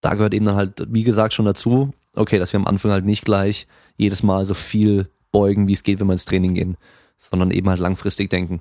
da 0.00 0.14
gehört 0.14 0.34
eben 0.34 0.44
dann 0.44 0.56
halt, 0.56 0.84
wie 0.92 1.04
gesagt, 1.04 1.32
schon 1.32 1.46
dazu, 1.46 1.92
okay, 2.14 2.38
dass 2.38 2.52
wir 2.52 2.60
am 2.60 2.66
Anfang 2.66 2.90
halt 2.90 3.04
nicht 3.04 3.24
gleich 3.24 3.66
jedes 3.96 4.22
Mal 4.22 4.44
so 4.44 4.54
viel 4.54 5.08
beugen, 5.32 5.66
wie 5.66 5.72
es 5.72 5.82
geht, 5.82 6.00
wenn 6.00 6.06
wir 6.06 6.12
ins 6.12 6.24
Training 6.24 6.54
gehen, 6.54 6.76
sondern 7.16 7.50
eben 7.50 7.68
halt 7.68 7.80
langfristig 7.80 8.30
denken. 8.30 8.60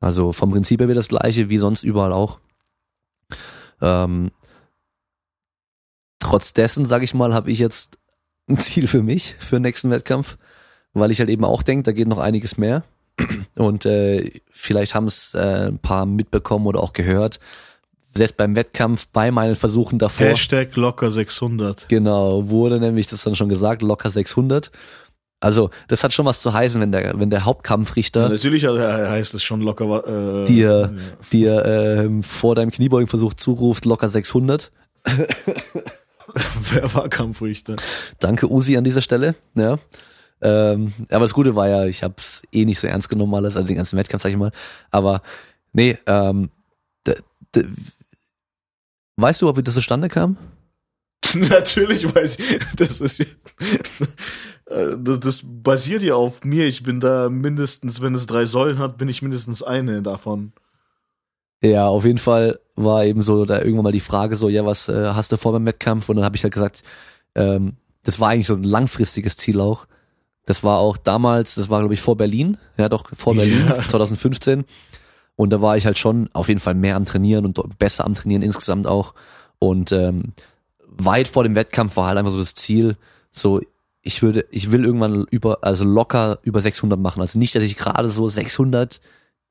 Also 0.00 0.32
vom 0.32 0.50
Prinzip 0.50 0.80
her 0.80 0.88
wird 0.88 0.98
das 0.98 1.08
gleiche 1.08 1.48
wie 1.48 1.58
sonst 1.58 1.82
überall 1.82 2.12
auch. 2.12 2.40
Ähm, 3.80 4.30
trotz 6.18 6.52
dessen, 6.52 6.86
sage 6.86 7.04
ich 7.04 7.14
mal, 7.14 7.34
habe 7.34 7.50
ich 7.50 7.58
jetzt 7.58 7.98
ein 8.48 8.56
Ziel 8.58 8.88
für 8.88 9.02
mich, 9.02 9.36
für 9.38 9.56
den 9.56 9.62
nächsten 9.62 9.90
Wettkampf, 9.90 10.38
weil 10.92 11.10
ich 11.10 11.18
halt 11.18 11.30
eben 11.30 11.44
auch 11.44 11.62
denke, 11.62 11.84
da 11.84 11.92
geht 11.92 12.08
noch 12.08 12.18
einiges 12.18 12.58
mehr. 12.58 12.84
Und 13.54 13.86
äh, 13.86 14.30
vielleicht 14.50 14.94
haben 14.94 15.06
es 15.06 15.34
äh, 15.34 15.68
ein 15.68 15.78
paar 15.78 16.04
mitbekommen 16.04 16.66
oder 16.66 16.80
auch 16.80 16.92
gehört. 16.92 17.40
Selbst 18.16 18.36
beim 18.36 18.56
Wettkampf, 18.56 19.06
bei 19.12 19.30
meinen 19.30 19.54
Versuchen 19.54 19.98
davor. 19.98 20.26
Hashtag 20.26 20.74
locker 20.76 21.10
600. 21.10 21.88
Genau, 21.88 22.48
wurde 22.48 22.80
nämlich 22.80 23.06
das 23.06 23.22
dann 23.24 23.36
schon 23.36 23.48
gesagt, 23.48 23.82
locker 23.82 24.10
600. 24.10 24.70
Also, 25.40 25.70
das 25.88 26.02
hat 26.02 26.14
schon 26.14 26.24
was 26.24 26.40
zu 26.40 26.54
heißen, 26.54 26.80
wenn 26.80 26.92
der, 26.92 27.18
wenn 27.20 27.28
der 27.28 27.44
Hauptkampfrichter. 27.44 28.22
Ja, 28.22 28.28
natürlich 28.30 28.66
heißt 28.66 29.34
es 29.34 29.42
schon 29.42 29.60
locker. 29.60 30.42
Äh, 30.42 30.44
dir, 30.46 30.94
ja. 30.94 31.26
dir 31.30 31.64
äh, 31.64 32.22
vor 32.22 32.54
deinem 32.54 32.70
Kniebeugenversuch 32.70 33.34
zuruft, 33.34 33.84
locker 33.84 34.08
600. 34.08 34.72
Wer 36.70 36.94
war 36.94 37.08
Kampfrichter? 37.08 37.76
Danke, 38.18 38.50
Usi, 38.50 38.76
an 38.76 38.84
dieser 38.84 39.02
Stelle. 39.02 39.34
Ja. 39.54 39.78
Ähm, 40.40 40.92
aber 41.10 41.20
das 41.20 41.34
Gute 41.34 41.54
war 41.54 41.68
ja, 41.68 41.84
ich 41.86 42.02
habe 42.02 42.14
es 42.18 42.42
eh 42.52 42.64
nicht 42.64 42.78
so 42.78 42.86
ernst 42.86 43.08
genommen 43.08 43.34
alles, 43.34 43.56
also 43.56 43.68
den 43.68 43.76
ganzen 43.76 43.96
Wettkampf, 43.98 44.22
sag 44.22 44.30
ich 44.30 44.36
mal. 44.36 44.52
Aber 44.90 45.22
nee, 45.72 45.96
ähm, 46.06 46.50
weißt 49.16 49.42
du, 49.42 49.48
ob 49.48 49.56
wie 49.56 49.62
das 49.62 49.74
zustande 49.74 50.08
kam? 50.08 50.36
Natürlich 51.34 52.14
weiß 52.14 52.38
ich. 52.38 52.58
Das 52.76 53.00
ist 53.00 53.18
ja, 53.18 53.26
das, 54.96 55.20
das 55.20 55.42
basiert 55.44 56.02
ja 56.02 56.14
auf 56.14 56.44
mir. 56.44 56.66
Ich 56.66 56.82
bin 56.82 57.00
da 57.00 57.28
mindestens, 57.28 58.00
wenn 58.00 58.14
es 58.14 58.26
drei 58.26 58.46
Säulen 58.46 58.78
hat, 58.78 58.98
bin 58.98 59.08
ich 59.08 59.22
mindestens 59.22 59.62
eine 59.62 60.02
davon. 60.02 60.52
Ja, 61.62 61.86
auf 61.86 62.04
jeden 62.04 62.18
Fall 62.18 62.60
war 62.74 63.04
eben 63.04 63.22
so 63.22 63.44
da 63.44 63.58
irgendwann 63.58 63.84
mal 63.84 63.92
die 63.92 64.00
Frage 64.00 64.36
so, 64.36 64.48
ja, 64.48 64.64
was 64.66 64.88
äh, 64.88 65.12
hast 65.14 65.32
du 65.32 65.36
vor 65.36 65.52
beim 65.52 65.66
Wettkampf? 65.66 66.08
Und 66.08 66.16
dann 66.16 66.24
habe 66.24 66.36
ich 66.36 66.42
halt 66.42 66.52
gesagt, 66.52 66.82
ähm, 67.34 67.76
das 68.02 68.20
war 68.20 68.28
eigentlich 68.28 68.46
so 68.46 68.54
ein 68.54 68.62
langfristiges 68.62 69.36
Ziel 69.36 69.60
auch. 69.60 69.86
Das 70.44 70.62
war 70.62 70.78
auch 70.78 70.96
damals, 70.96 71.56
das 71.56 71.70
war 71.70 71.80
glaube 71.80 71.94
ich 71.94 72.00
vor 72.00 72.16
Berlin, 72.16 72.58
ja 72.76 72.88
doch 72.88 73.10
vor 73.16 73.34
Berlin, 73.36 73.66
ja. 73.68 73.88
2015. 73.88 74.64
Und 75.36 75.50
da 75.50 75.62
war 75.62 75.76
ich 75.76 75.86
halt 75.86 75.98
schon 75.98 76.30
auf 76.32 76.48
jeden 76.48 76.60
Fall 76.60 76.74
mehr 76.74 76.96
am 76.96 77.04
Trainieren 77.04 77.44
und 77.44 77.78
besser 77.78 78.04
am 78.04 78.14
Trainieren 78.14 78.42
insgesamt 78.42 78.86
auch. 78.86 79.14
Und 79.58 79.92
ähm, 79.92 80.32
weit 80.86 81.28
vor 81.28 81.44
dem 81.44 81.54
Wettkampf 81.54 81.96
war 81.96 82.08
halt 82.08 82.18
einfach 82.18 82.32
so 82.32 82.38
das 82.38 82.54
Ziel, 82.54 82.96
so 83.30 83.60
ich 84.02 84.22
würde, 84.22 84.46
ich 84.50 84.70
will 84.70 84.84
irgendwann 84.84 85.26
über, 85.30 85.58
also 85.62 85.84
locker 85.84 86.38
über 86.42 86.60
600 86.60 86.98
machen. 86.98 87.20
Also 87.20 87.38
nicht, 87.38 87.54
dass 87.54 87.64
ich 87.64 87.76
gerade 87.76 88.08
so 88.08 88.28
600 88.28 89.00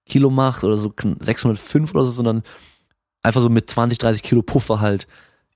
Kilo 0.05 0.29
mache 0.29 0.65
oder 0.65 0.77
so 0.77 0.93
605 1.19 1.93
oder 1.93 2.05
so, 2.05 2.11
sondern 2.11 2.43
einfach 3.21 3.41
so 3.41 3.49
mit 3.49 3.69
20, 3.69 3.97
30 3.97 4.23
Kilo 4.23 4.41
Puffer 4.41 4.79
halt 4.79 5.07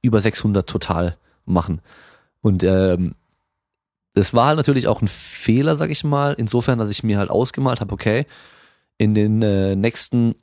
über 0.01 0.19
600 0.19 0.67
total 0.67 1.17
machen. 1.45 1.81
Und 2.41 2.63
ähm, 2.63 3.15
das 4.15 4.33
war 4.33 4.47
halt 4.47 4.57
natürlich 4.57 4.87
auch 4.87 5.01
ein 5.01 5.07
Fehler, 5.07 5.75
sag 5.75 5.89
ich 5.91 6.03
mal, 6.03 6.33
insofern, 6.33 6.77
dass 6.77 6.89
ich 6.89 7.03
mir 7.03 7.17
halt 7.17 7.29
ausgemalt 7.29 7.79
habe, 7.79 7.93
okay, 7.93 8.25
in 8.99 9.15
den 9.15 9.41
äh, 9.41 9.75
nächsten 9.75 10.35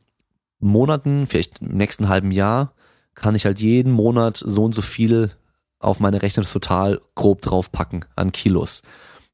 Monaten, 0.58 1.28
vielleicht 1.28 1.60
im 1.60 1.76
nächsten 1.76 2.08
halben 2.08 2.32
Jahr, 2.32 2.72
kann 3.14 3.36
ich 3.36 3.44
halt 3.44 3.60
jeden 3.60 3.92
Monat 3.92 4.42
so 4.44 4.64
und 4.64 4.74
so 4.74 4.82
viel 4.82 5.30
auf 5.78 6.00
meine 6.00 6.22
Rechnung 6.22 6.44
total 6.44 7.00
grob 7.14 7.42
draufpacken 7.42 8.04
an 8.16 8.32
Kilos. 8.32 8.82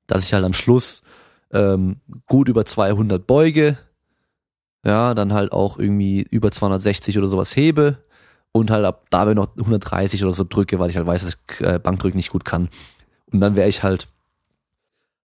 Dass 0.07 0.25
ich 0.25 0.35
halt 0.35 0.45
am 0.45 0.53
Schluss 0.53 1.03
ähm, 1.53 2.01
gut 2.27 2.49
über 2.49 2.67
200 2.67 3.27
beuge, 3.27 3.79
ja, 4.85 5.15
dann 5.15 5.33
halt 5.33 5.53
auch 5.53 5.79
irgendwie 5.79 6.23
über 6.31 6.51
260 6.51 7.17
oder 7.17 7.29
sowas 7.29 7.55
hebe 7.55 7.99
und 8.51 8.71
halt 8.73 8.85
ab 8.85 9.07
dabei 9.11 9.35
noch 9.35 9.57
130 9.57 10.25
oder 10.25 10.33
so 10.33 10.45
drücke, 10.45 10.81
weil 10.81 10.91
ich 10.91 10.97
halt 10.97 11.07
weiß, 11.07 11.25
dass 11.25 11.37
ich 11.37 11.61
äh, 11.67 11.79
Bankdrücken 11.79 12.17
nicht 12.17 12.31
gut 12.31 12.45
kann. 12.45 12.69
Und 13.33 13.41
dann 13.41 13.55
wäre 13.55 13.69
ich 13.69 13.85
halt 13.85 14.09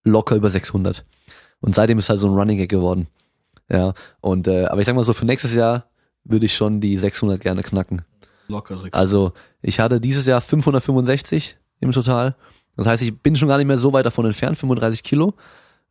locker 0.04 0.36
über 0.36 0.52
600. 0.52 1.04
Und 1.60 1.74
seitdem 1.74 1.98
ist 1.98 2.10
halt 2.10 2.20
so 2.20 2.28
ein 2.28 2.36
Running 2.36 2.58
Gag 2.58 2.70
geworden. 2.70 3.08
Ja, 3.70 3.94
und 4.22 4.48
äh, 4.48 4.66
aber 4.66 4.80
ich 4.80 4.88
sag 4.88 4.96
mal 4.96 5.04
so, 5.04 5.14
für 5.14 5.26
nächstes 5.26 5.54
Jahr 5.54 5.86
würde 6.24 6.46
ich 6.46 6.56
schon 6.56 6.80
die 6.80 6.98
600 6.98 7.42
gerne 7.42 7.64
knacken. 7.64 8.04
Locker 8.48 8.76
600. 8.76 8.96
Also 8.96 9.34
ich 9.62 9.80
hatte 9.80 10.00
dieses 10.00 10.26
Jahr 10.26 10.42
565 10.42 11.58
im 11.80 11.92
Total. 11.92 12.36
Das 12.76 12.88
heißt, 12.88 13.04
ich 13.04 13.18
bin 13.20 13.36
schon 13.36 13.48
gar 13.48 13.58
nicht 13.58 13.68
mehr 13.68 13.78
so 13.78 13.92
weit 13.94 14.06
davon 14.06 14.26
entfernt, 14.26 14.58
35 14.58 15.04
Kilo. 15.04 15.34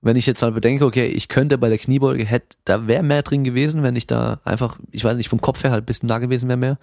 Wenn 0.01 0.17
ich 0.17 0.27
jetzt 0.27 0.43
halt 0.43 0.55
bedenke, 0.55 0.85
okay, 0.85 1.07
ich 1.07 1.29
könnte 1.29 1.59
bei 1.59 1.69
der 1.69 1.79
Kniebeuge, 1.79 2.25
hätte, 2.25 2.57
da 2.65 2.87
wäre 2.87 3.03
mehr 3.03 3.23
drin 3.23 3.45
gewesen, 3.45 3.83
wenn 3.83 3.97
ich 3.97 4.07
da 4.07 4.41
einfach, 4.45 4.79
ich 4.93 5.05
weiß 5.05 5.17
nicht, 5.17 5.29
vom 5.29 5.41
Kopf 5.41 5.65
her 5.65 5.73
halt 5.73 5.83
ein 5.83 5.87
bisschen 5.87 6.09
da 6.09 6.19
gewesen 6.19 6.49
wäre 6.49 6.59
mehr. 6.59 6.79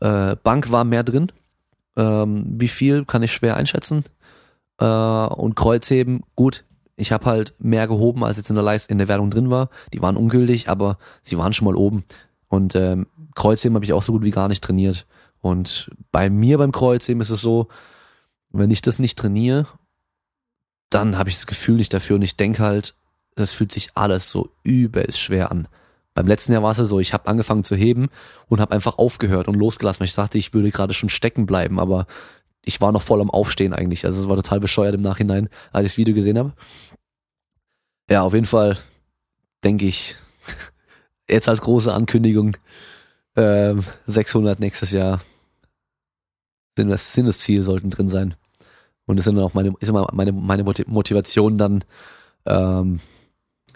Äh, 0.00 0.36
Bank 0.42 0.72
war 0.72 0.84
mehr 0.84 1.04
drin. 1.04 1.30
Ähm, 1.96 2.44
wie 2.58 2.68
viel 2.68 3.04
kann 3.04 3.22
ich 3.22 3.32
schwer 3.32 3.56
einschätzen. 3.56 4.04
Äh, 4.78 4.84
und 4.84 5.54
Kreuzheben, 5.54 6.24
gut, 6.34 6.64
ich 6.96 7.12
habe 7.12 7.26
halt 7.26 7.54
mehr 7.58 7.86
gehoben, 7.86 8.24
als 8.24 8.38
jetzt 8.38 8.50
in 8.50 8.56
der 8.56 8.64
Leist 8.64 8.90
in 8.90 8.98
der 8.98 9.08
Wertung 9.08 9.30
drin 9.30 9.50
war. 9.50 9.68
Die 9.92 10.02
waren 10.02 10.16
ungültig, 10.16 10.68
aber 10.68 10.98
sie 11.22 11.36
waren 11.38 11.52
schon 11.52 11.66
mal 11.66 11.76
oben. 11.76 12.04
Und 12.48 12.74
ähm, 12.74 13.06
Kreuzheben 13.34 13.74
habe 13.74 13.84
ich 13.84 13.92
auch 13.92 14.02
so 14.02 14.12
gut 14.12 14.24
wie 14.24 14.30
gar 14.30 14.48
nicht 14.48 14.64
trainiert. 14.64 15.06
Und 15.40 15.90
bei 16.10 16.30
mir 16.30 16.58
beim 16.58 16.72
Kreuzheben 16.72 17.20
ist 17.20 17.30
es 17.30 17.40
so, 17.40 17.68
wenn 18.50 18.70
ich 18.70 18.80
das 18.80 18.98
nicht 18.98 19.18
trainiere, 19.18 19.66
dann 20.90 21.18
habe 21.18 21.28
ich 21.28 21.36
das 21.36 21.46
Gefühl 21.46 21.76
nicht 21.76 21.92
dafür 21.92 22.16
und 22.16 22.22
ich 22.22 22.36
denke 22.36 22.62
halt, 22.62 22.94
das 23.34 23.52
fühlt 23.52 23.72
sich 23.72 23.90
alles 23.94 24.30
so 24.30 24.50
übelst 24.62 25.20
schwer 25.20 25.50
an. 25.50 25.68
Beim 26.14 26.26
letzten 26.26 26.52
Jahr 26.52 26.62
war 26.62 26.70
es 26.70 26.78
ja 26.78 26.86
so, 26.86 26.98
ich 26.98 27.12
habe 27.12 27.28
angefangen 27.28 27.64
zu 27.64 27.76
heben 27.76 28.08
und 28.48 28.60
habe 28.60 28.74
einfach 28.74 28.96
aufgehört 28.96 29.48
und 29.48 29.56
losgelassen, 29.56 30.00
weil 30.00 30.06
ich 30.06 30.14
dachte, 30.14 30.38
ich 30.38 30.54
würde 30.54 30.70
gerade 30.70 30.94
schon 30.94 31.10
stecken 31.10 31.44
bleiben, 31.44 31.78
aber 31.78 32.06
ich 32.66 32.80
war 32.80 32.92
noch 32.92 33.00
voll 33.00 33.20
am 33.20 33.30
Aufstehen 33.30 33.72
eigentlich. 33.72 34.04
Also 34.04 34.20
es 34.20 34.28
war 34.28 34.36
total 34.36 34.60
bescheuert 34.60 34.94
im 34.94 35.00
Nachhinein, 35.00 35.48
als 35.72 35.86
ich 35.86 35.92
das 35.92 35.98
Video 35.98 36.14
gesehen 36.14 36.36
habe. 36.36 36.52
Ja, 38.10 38.22
auf 38.22 38.34
jeden 38.34 38.46
Fall 38.46 38.76
denke 39.64 39.86
ich, 39.86 40.16
jetzt 41.30 41.48
als 41.48 41.60
große 41.60 41.94
Ankündigung, 41.94 42.56
äh, 43.36 43.74
600 44.06 44.58
nächstes 44.58 44.90
Jahr 44.90 45.20
sind 46.76 46.88
das, 46.88 47.12
sind 47.12 47.32
Ziel, 47.32 47.62
sollten 47.62 47.90
drin 47.90 48.08
sein. 48.08 48.34
Und 49.06 49.16
das 49.16 49.26
ist 49.26 49.32
dann 49.32 49.42
auch 49.42 49.54
meine, 49.54 49.72
ist 49.78 49.88
immer 49.88 50.08
meine, 50.12 50.32
meine 50.32 50.64
Motivation 50.64 51.58
dann, 51.58 51.84
ähm, 52.46 52.98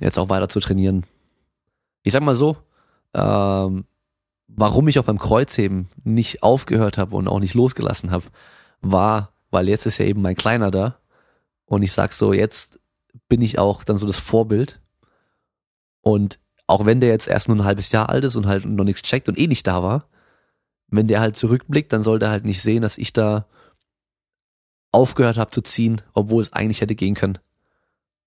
jetzt 0.01 0.19
auch 0.19 0.29
weiter 0.29 0.49
zu 0.49 0.59
trainieren. 0.59 1.07
Ich 2.03 2.13
sag 2.13 2.23
mal 2.23 2.35
so, 2.35 2.57
ähm, 3.15 3.85
warum 4.49 4.89
ich 4.89 4.99
auch 4.99 5.05
beim 5.05 5.19
Kreuzheben 5.19 5.89
nicht 6.03 6.43
aufgehört 6.43 6.99
habe 6.99 7.15
und 7.15 7.29
auch 7.29 7.39
nicht 7.39 7.55
losgelassen 7.55 8.11
habe, 8.11 8.25
war, 8.81 9.33
weil 9.51 9.69
jetzt 9.69 9.87
ist 9.87 9.99
ja 9.99 10.07
eben 10.07 10.23
mein 10.23 10.37
Kleiner 10.37 10.71
da 10.71 10.99
und 11.67 11.83
ich 11.83 11.93
sag 11.93 12.13
so, 12.13 12.33
jetzt 12.33 12.81
bin 13.29 13.43
ich 13.43 13.59
auch 13.59 13.85
dann 13.85 13.97
so 13.97 14.07
das 14.07 14.19
Vorbild 14.19 14.81
und 16.03 16.39
auch 16.67 16.87
wenn 16.87 17.01
der 17.01 17.11
jetzt 17.11 17.29
erst 17.29 17.49
nur 17.49 17.57
ein 17.57 17.65
halbes 17.65 17.91
Jahr 17.93 18.09
alt 18.09 18.25
ist 18.25 18.37
und 18.37 18.47
halt 18.47 18.65
noch 18.65 18.85
nichts 18.85 19.03
checkt 19.03 19.29
und 19.29 19.39
eh 19.39 19.49
nicht 19.49 19.67
da 19.67 19.83
war, 19.83 20.07
wenn 20.89 21.09
der 21.09 21.21
halt 21.21 21.37
zurückblickt, 21.37 21.93
dann 21.93 22.03
soll 22.03 22.19
der 22.19 22.31
halt 22.31 22.45
nicht 22.45 22.63
sehen, 22.63 22.83
dass 22.83 22.99
ich 22.99 23.13
da 23.13 23.47
aufgehört 24.93 25.37
habe 25.37 25.51
zu 25.51 25.63
ziehen, 25.63 26.03
obwohl 26.15 26.43
es 26.43 26.53
eigentlich 26.53 26.81
hätte 26.81 26.95
gehen 26.95 27.15
können. 27.15 27.39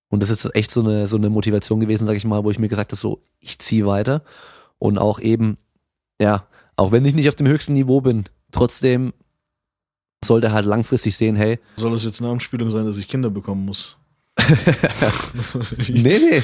Und 0.08 0.22
das 0.22 0.30
ist 0.30 0.54
echt 0.54 0.70
so 0.70 0.80
eine, 0.80 1.06
so 1.06 1.16
eine 1.16 1.30
Motivation 1.30 1.80
gewesen, 1.80 2.06
sag 2.06 2.16
ich 2.16 2.24
mal, 2.24 2.44
wo 2.44 2.50
ich 2.50 2.58
mir 2.58 2.68
gesagt 2.68 2.92
habe, 2.92 3.00
so, 3.00 3.20
ich 3.40 3.58
ziehe 3.58 3.86
weiter. 3.86 4.22
Und 4.78 4.98
auch 4.98 5.20
eben, 5.20 5.58
ja, 6.20 6.46
auch 6.76 6.92
wenn 6.92 7.04
ich 7.04 7.14
nicht 7.14 7.28
auf 7.28 7.34
dem 7.34 7.48
höchsten 7.48 7.72
Niveau 7.72 8.00
bin, 8.00 8.24
trotzdem 8.50 9.12
soll 10.26 10.40
der 10.40 10.52
halt 10.52 10.66
langfristig 10.66 11.16
sehen, 11.16 11.36
hey. 11.36 11.58
Soll 11.76 11.94
es 11.94 12.04
jetzt 12.04 12.20
eine 12.20 12.30
Anspielung 12.30 12.70
sein, 12.70 12.86
dass 12.86 12.96
ich 12.96 13.08
Kinder 13.08 13.30
bekommen 13.30 13.64
muss? 13.64 13.96
nee, 15.88 16.18
nee. 16.18 16.42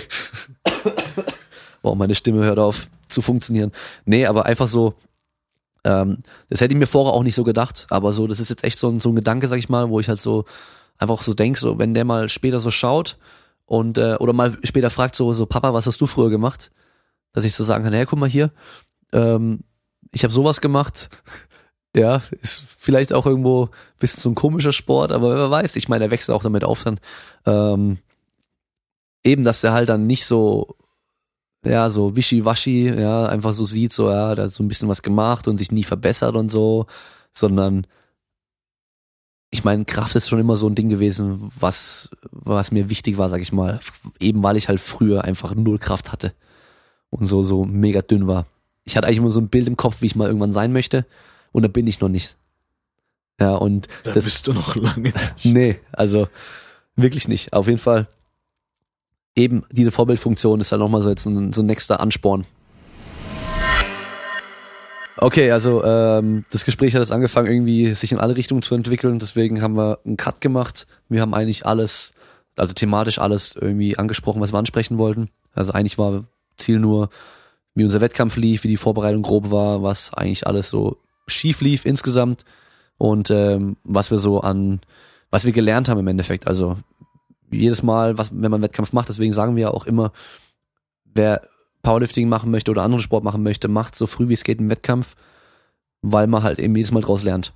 Boah, 1.82 1.96
meine 1.96 2.14
Stimme 2.14 2.44
hört 2.44 2.58
auf 2.58 2.88
zu 3.08 3.22
funktionieren. 3.22 3.72
Nee, 4.04 4.26
aber 4.26 4.46
einfach 4.46 4.68
so, 4.68 4.94
ähm, 5.84 6.18
das 6.48 6.60
hätte 6.60 6.74
ich 6.74 6.78
mir 6.78 6.86
vorher 6.86 7.12
auch 7.12 7.22
nicht 7.22 7.34
so 7.34 7.44
gedacht, 7.44 7.86
aber 7.90 8.12
so, 8.12 8.26
das 8.26 8.40
ist 8.40 8.50
jetzt 8.50 8.64
echt 8.64 8.78
so 8.78 8.88
ein, 8.88 9.00
so 9.00 9.10
ein 9.10 9.16
Gedanke, 9.16 9.48
sag 9.48 9.58
ich 9.58 9.68
mal, 9.68 9.90
wo 9.90 9.98
ich 10.00 10.08
halt 10.08 10.20
so 10.20 10.44
einfach 10.98 11.22
so 11.22 11.34
denk, 11.34 11.56
so, 11.56 11.78
wenn 11.78 11.94
der 11.94 12.04
mal 12.04 12.28
später 12.28 12.60
so 12.60 12.70
schaut 12.70 13.18
und 13.64 13.98
äh, 13.98 14.16
oder 14.16 14.32
mal 14.32 14.58
später 14.64 14.90
fragt, 14.90 15.16
so, 15.16 15.32
so, 15.32 15.46
Papa, 15.46 15.72
was 15.72 15.86
hast 15.86 16.00
du 16.00 16.06
früher 16.06 16.30
gemacht? 16.30 16.70
Dass 17.32 17.44
ich 17.44 17.54
so 17.54 17.64
sagen 17.64 17.84
kann, 17.84 17.92
hey, 17.92 18.06
guck 18.06 18.18
mal 18.18 18.28
hier, 18.28 18.52
ähm, 19.12 19.60
ich 20.12 20.24
habe 20.24 20.32
sowas 20.32 20.60
gemacht. 20.60 21.08
Ja, 21.94 22.22
ist 22.40 22.64
vielleicht 22.78 23.12
auch 23.12 23.26
irgendwo 23.26 23.64
ein 23.64 23.98
bisschen 23.98 24.20
so 24.20 24.30
ein 24.30 24.36
komischer 24.36 24.72
Sport, 24.72 25.10
aber 25.10 25.34
wer 25.34 25.50
weiß, 25.50 25.74
ich 25.76 25.88
meine, 25.88 26.04
er 26.04 26.10
wächst 26.10 26.30
auch 26.30 26.42
damit 26.42 26.64
auf 26.64 26.84
dann. 26.84 27.00
Ähm, 27.46 27.98
eben, 29.24 29.42
dass 29.42 29.60
der 29.60 29.72
halt 29.72 29.88
dann 29.88 30.06
nicht 30.06 30.24
so 30.24 30.76
ja, 31.64 31.90
so 31.90 32.16
wischiwaschi, 32.16 32.88
ja, 32.88 33.26
einfach 33.26 33.52
so 33.52 33.64
sieht, 33.64 33.92
so, 33.92 34.08
ja, 34.10 34.34
da 34.34 34.44
hat 34.44 34.52
so 34.52 34.62
ein 34.62 34.68
bisschen 34.68 34.88
was 34.88 35.02
gemacht 35.02 35.46
und 35.46 35.58
sich 35.58 35.72
nie 35.72 35.84
verbessert 35.84 36.34
und 36.36 36.50
so, 36.50 36.86
sondern 37.32 37.86
ich 39.50 39.64
meine, 39.64 39.84
Kraft 39.84 40.14
ist 40.16 40.28
schon 40.28 40.38
immer 40.38 40.56
so 40.56 40.68
ein 40.68 40.74
Ding 40.74 40.88
gewesen, 40.88 41.50
was, 41.58 42.10
was 42.30 42.70
mir 42.72 42.88
wichtig 42.88 43.18
war, 43.18 43.28
sag 43.28 43.40
ich 43.40 43.52
mal. 43.52 43.80
Eben 44.20 44.42
weil 44.42 44.56
ich 44.56 44.68
halt 44.68 44.78
früher 44.80 45.24
einfach 45.24 45.54
null 45.54 45.78
Kraft 45.78 46.12
hatte 46.12 46.32
und 47.10 47.26
so, 47.26 47.42
so 47.42 47.64
mega 47.64 48.00
dünn 48.00 48.28
war. 48.28 48.46
Ich 48.84 48.96
hatte 48.96 49.06
eigentlich 49.06 49.18
immer 49.18 49.30
so 49.32 49.40
ein 49.40 49.48
Bild 49.48 49.66
im 49.68 49.76
Kopf, 49.76 50.02
wie 50.02 50.06
ich 50.06 50.16
mal 50.16 50.28
irgendwann 50.28 50.52
sein 50.52 50.72
möchte 50.72 51.04
und 51.52 51.62
da 51.62 51.68
bin 51.68 51.86
ich 51.86 52.00
noch 52.00 52.08
nicht. 52.08 52.36
Ja, 53.40 53.54
und 53.54 53.88
Da 54.04 54.12
das, 54.12 54.24
bist 54.24 54.46
du 54.46 54.52
noch 54.52 54.76
lange 54.76 55.12
nicht. 55.12 55.44
Nee, 55.44 55.80
also 55.92 56.28
wirklich 56.96 57.26
nicht. 57.28 57.52
Auf 57.52 57.66
jeden 57.66 57.78
Fall 57.78 58.06
eben 59.34 59.64
diese 59.70 59.90
Vorbildfunktion 59.90 60.60
ist 60.60 60.72
halt 60.72 60.80
nochmal 60.80 61.02
so 61.02 61.08
jetzt 61.08 61.26
ein, 61.26 61.52
so 61.52 61.62
ein 61.62 61.66
nächster 61.66 62.00
Ansporn. 62.00 62.44
Okay, 65.16 65.50
also 65.50 65.84
ähm, 65.84 66.44
das 66.50 66.64
Gespräch 66.64 66.94
hat 66.94 67.00
jetzt 67.00 67.12
angefangen, 67.12 67.50
irgendwie 67.50 67.94
sich 67.94 68.12
in 68.12 68.18
alle 68.18 68.36
Richtungen 68.36 68.62
zu 68.62 68.74
entwickeln. 68.74 69.18
Deswegen 69.18 69.60
haben 69.60 69.76
wir 69.76 69.98
einen 70.04 70.16
Cut 70.16 70.40
gemacht. 70.40 70.86
Wir 71.08 71.20
haben 71.20 71.34
eigentlich 71.34 71.66
alles, 71.66 72.14
also 72.56 72.72
thematisch 72.72 73.18
alles 73.18 73.54
irgendwie 73.54 73.98
angesprochen, 73.98 74.40
was 74.40 74.52
wir 74.52 74.58
ansprechen 74.58 74.96
wollten. 74.96 75.28
Also 75.52 75.72
eigentlich 75.72 75.98
war 75.98 76.24
Ziel 76.56 76.78
nur, 76.78 77.10
wie 77.74 77.84
unser 77.84 78.00
Wettkampf 78.00 78.36
lief, 78.36 78.64
wie 78.64 78.68
die 78.68 78.76
Vorbereitung 78.78 79.22
grob 79.22 79.50
war, 79.50 79.82
was 79.82 80.14
eigentlich 80.14 80.46
alles 80.46 80.70
so 80.70 80.96
schief 81.30 81.60
lief 81.60 81.84
insgesamt 81.84 82.44
und 82.98 83.30
ähm, 83.30 83.76
was 83.84 84.10
wir 84.10 84.18
so 84.18 84.40
an, 84.40 84.80
was 85.30 85.44
wir 85.44 85.52
gelernt 85.52 85.88
haben 85.88 85.98
im 85.98 86.08
Endeffekt. 86.08 86.46
Also 86.46 86.76
jedes 87.50 87.82
Mal, 87.82 88.18
was, 88.18 88.30
wenn 88.32 88.50
man 88.50 88.62
Wettkampf 88.62 88.92
macht, 88.92 89.08
deswegen 89.08 89.32
sagen 89.32 89.56
wir 89.56 89.62
ja 89.62 89.70
auch 89.70 89.86
immer, 89.86 90.12
wer 91.04 91.48
Powerlifting 91.82 92.28
machen 92.28 92.50
möchte 92.50 92.70
oder 92.70 92.82
anderen 92.82 93.02
Sport 93.02 93.24
machen 93.24 93.42
möchte, 93.42 93.68
macht 93.68 93.96
so 93.96 94.06
früh 94.06 94.28
wie 94.28 94.34
es 94.34 94.44
geht 94.44 94.58
einen 94.58 94.70
Wettkampf, 94.70 95.16
weil 96.02 96.26
man 96.26 96.42
halt 96.42 96.58
eben 96.58 96.76
jedes 96.76 96.92
Mal 96.92 97.02
draus 97.02 97.22
lernt. 97.22 97.54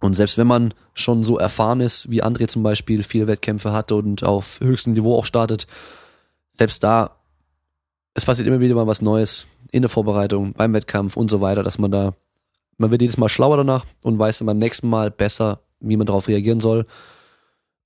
Und 0.00 0.14
selbst 0.14 0.36
wenn 0.36 0.46
man 0.46 0.74
schon 0.92 1.22
so 1.24 1.38
erfahren 1.38 1.80
ist, 1.80 2.10
wie 2.10 2.22
André 2.22 2.48
zum 2.48 2.62
Beispiel 2.62 3.02
viele 3.02 3.26
Wettkämpfe 3.26 3.72
hat 3.72 3.92
und 3.92 4.22
auf 4.22 4.60
höchstem 4.60 4.92
Niveau 4.92 5.16
auch 5.16 5.24
startet, 5.24 5.66
selbst 6.50 6.84
da, 6.84 7.16
es 8.14 8.24
passiert 8.24 8.46
immer 8.46 8.60
wieder 8.60 8.74
mal 8.74 8.86
was 8.86 9.02
Neues 9.02 9.46
in 9.72 9.82
der 9.82 9.88
Vorbereitung, 9.88 10.52
beim 10.52 10.74
Wettkampf 10.74 11.16
und 11.16 11.30
so 11.30 11.40
weiter, 11.40 11.62
dass 11.62 11.78
man 11.78 11.90
da, 11.90 12.14
man 12.78 12.90
wird 12.90 13.02
jedes 13.02 13.16
Mal 13.16 13.28
schlauer 13.28 13.56
danach 13.56 13.84
und 14.02 14.18
weiß 14.18 14.38
dann 14.38 14.46
beim 14.46 14.58
nächsten 14.58 14.88
Mal 14.88 15.10
besser, 15.10 15.60
wie 15.80 15.96
man 15.96 16.06
darauf 16.06 16.28
reagieren 16.28 16.60
soll. 16.60 16.86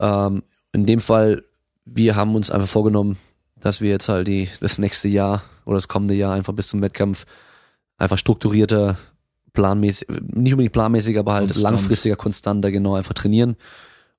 Ähm, 0.00 0.42
in 0.72 0.86
dem 0.86 1.00
Fall, 1.00 1.44
wir 1.84 2.16
haben 2.16 2.34
uns 2.34 2.50
einfach 2.50 2.68
vorgenommen, 2.68 3.18
dass 3.56 3.80
wir 3.80 3.90
jetzt 3.90 4.08
halt 4.08 4.28
die, 4.28 4.48
das 4.60 4.78
nächste 4.78 5.08
Jahr 5.08 5.42
oder 5.64 5.76
das 5.76 5.88
kommende 5.88 6.14
Jahr 6.14 6.34
einfach 6.34 6.52
bis 6.52 6.68
zum 6.68 6.82
Wettkampf 6.82 7.26
einfach 7.98 8.18
strukturierter, 8.18 8.96
planmäßig, 9.52 10.08
nicht 10.08 10.52
unbedingt 10.52 10.72
planmäßig, 10.72 11.18
aber 11.18 11.34
halt 11.34 11.48
Konstant. 11.48 11.74
langfristiger, 11.74 12.16
konstanter 12.16 12.70
genau 12.70 12.94
einfach 12.94 13.14
trainieren. 13.14 13.56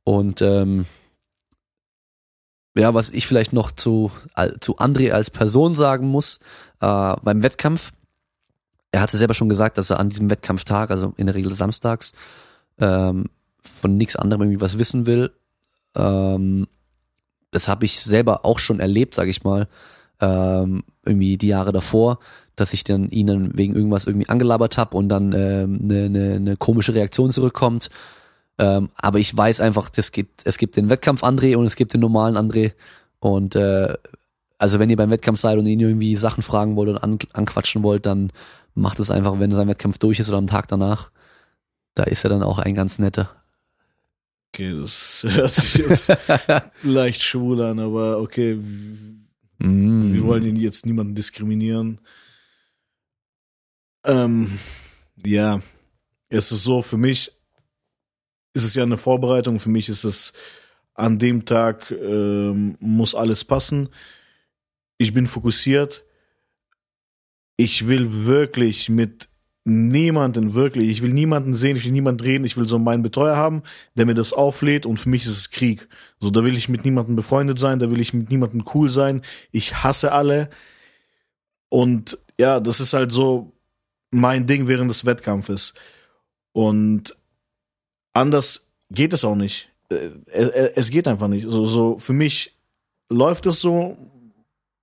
Und 0.03 0.41
ähm, 0.41 0.85
ja, 2.75 2.93
was 2.93 3.09
ich 3.09 3.27
vielleicht 3.27 3.53
noch 3.53 3.71
zu, 3.71 4.11
zu 4.59 4.77
André 4.77 5.11
als 5.11 5.29
Person 5.29 5.75
sagen 5.75 6.07
muss, 6.07 6.39
äh, 6.79 7.15
beim 7.21 7.43
Wettkampf, 7.43 7.91
er 8.91 9.01
hatte 9.01 9.17
selber 9.17 9.33
schon 9.33 9.49
gesagt, 9.49 9.77
dass 9.77 9.89
er 9.89 9.99
an 9.99 10.09
diesem 10.09 10.29
Wettkampftag, 10.29 10.91
also 10.91 11.13
in 11.17 11.25
der 11.25 11.35
Regel 11.35 11.53
samstags, 11.53 12.13
ähm, 12.79 13.25
von 13.61 13.97
nichts 13.97 14.15
anderem 14.15 14.43
irgendwie 14.43 14.61
was 14.61 14.77
wissen 14.77 15.05
will. 15.05 15.31
Ähm, 15.95 16.67
das 17.51 17.67
habe 17.67 17.85
ich 17.85 17.99
selber 17.99 18.45
auch 18.45 18.59
schon 18.59 18.79
erlebt, 18.79 19.15
sage 19.15 19.29
ich 19.29 19.43
mal, 19.43 19.67
ähm, 20.19 20.83
irgendwie 21.05 21.37
die 21.37 21.47
Jahre 21.47 21.71
davor, 21.71 22.19
dass 22.55 22.73
ich 22.73 22.83
dann 22.83 23.09
ihn 23.09 23.27
dann 23.27 23.57
wegen 23.57 23.75
irgendwas 23.75 24.07
irgendwie 24.07 24.29
angelabert 24.29 24.77
habe 24.77 24.97
und 24.97 25.09
dann 25.09 25.33
ähm, 25.33 25.79
eine 25.83 26.09
ne, 26.09 26.39
ne 26.39 26.57
komische 26.57 26.93
Reaktion 26.93 27.31
zurückkommt. 27.31 27.89
Ähm, 28.57 28.89
aber 28.95 29.19
ich 29.19 29.35
weiß 29.35 29.61
einfach, 29.61 29.89
das 29.89 30.11
gibt, 30.11 30.41
es 30.45 30.57
gibt 30.57 30.75
den 30.75 30.89
Wettkampf 30.89 31.23
André 31.23 31.55
und 31.55 31.65
es 31.65 31.75
gibt 31.75 31.93
den 31.93 32.01
normalen 32.01 32.37
André. 32.37 32.73
Und 33.19 33.55
äh, 33.55 33.95
also 34.57 34.79
wenn 34.79 34.89
ihr 34.89 34.97
beim 34.97 35.09
Wettkampf 35.09 35.39
seid 35.39 35.57
und 35.57 35.65
ihn 35.65 35.79
irgendwie 35.79 36.15
Sachen 36.15 36.43
fragen 36.43 36.75
wollt 36.75 36.89
und 36.89 36.97
an, 36.97 37.17
anquatschen 37.33 37.81
wollt, 37.81 38.05
dann 38.05 38.31
macht 38.73 38.99
es 38.99 39.11
einfach, 39.11 39.39
wenn 39.39 39.51
sein 39.51 39.67
Wettkampf 39.67 39.97
durch 39.97 40.19
ist 40.19 40.29
oder 40.29 40.37
am 40.37 40.47
Tag 40.47 40.67
danach. 40.67 41.11
Da 41.95 42.03
ist 42.03 42.23
er 42.23 42.29
dann 42.29 42.43
auch 42.43 42.59
ein 42.59 42.75
ganz 42.75 42.99
netter. 42.99 43.35
Okay, 44.53 44.77
das 44.79 45.25
hört 45.27 45.51
sich 45.51 45.85
jetzt 45.85 46.11
leicht 46.83 47.21
schwul 47.21 47.61
an, 47.61 47.79
aber 47.79 48.19
okay, 48.19 48.59
Mm. 49.63 50.13
wir 50.13 50.23
wollen 50.23 50.43
ihn 50.43 50.55
jetzt 50.55 50.87
niemanden 50.87 51.13
diskriminieren. 51.13 51.99
Ähm, 54.05 54.57
ja, 55.23 55.61
es 56.29 56.51
ist 56.51 56.63
so, 56.63 56.81
für 56.81 56.97
mich 56.97 57.31
ist 58.53 58.63
es 58.63 58.73
ja 58.73 58.81
eine 58.83 58.97
Vorbereitung, 58.97 59.59
für 59.59 59.69
mich 59.69 59.87
ist 59.87 60.03
es 60.03 60.33
an 60.95 61.19
dem 61.19 61.45
Tag 61.45 61.91
ähm, 61.91 62.75
muss 62.79 63.13
alles 63.13 63.43
passen. 63.43 63.89
Ich 64.97 65.13
bin 65.13 65.27
fokussiert. 65.27 66.03
Ich 67.65 67.87
will 67.87 68.25
wirklich 68.25 68.89
mit 68.89 69.27
niemanden, 69.65 70.55
wirklich, 70.55 70.89
ich 70.89 71.01
will 71.03 71.13
niemanden 71.13 71.53
sehen, 71.53 71.77
ich 71.77 71.85
will 71.85 71.91
niemanden 71.91 72.23
reden, 72.23 72.43
ich 72.45 72.57
will 72.57 72.65
so 72.65 72.79
meinen 72.79 73.03
Betreuer 73.03 73.35
haben, 73.35 73.61
der 73.93 74.07
mir 74.07 74.15
das 74.15 74.33
auflädt 74.33 74.87
und 74.87 74.97
für 74.99 75.09
mich 75.09 75.25
ist 75.25 75.37
es 75.37 75.51
Krieg. 75.51 75.87
So, 76.19 76.31
da 76.31 76.43
will 76.43 76.57
ich 76.57 76.69
mit 76.69 76.83
niemandem 76.85 77.15
befreundet 77.15 77.59
sein, 77.59 77.77
da 77.77 77.91
will 77.91 77.99
ich 77.99 78.13
mit 78.15 78.31
niemandem 78.31 78.63
cool 78.73 78.89
sein. 78.89 79.21
Ich 79.51 79.83
hasse 79.83 80.11
alle. 80.11 80.49
Und 81.69 82.17
ja, 82.39 82.59
das 82.59 82.79
ist 82.79 82.93
halt 82.93 83.11
so 83.11 83.51
mein 84.09 84.47
Ding 84.47 84.67
während 84.67 84.89
des 84.89 85.05
Wettkampfes. 85.05 85.75
Und 86.53 87.15
anders 88.13 88.71
geht 88.89 89.13
es 89.13 89.23
auch 89.23 89.35
nicht. 89.35 89.69
Äh, 89.89 90.09
Es 90.75 90.89
geht 90.89 91.07
einfach 91.07 91.27
nicht. 91.27 91.47
So, 91.47 91.65
so 91.67 91.97
für 91.99 92.13
mich 92.13 92.57
läuft 93.09 93.45
es 93.45 93.59
so. 93.59 93.95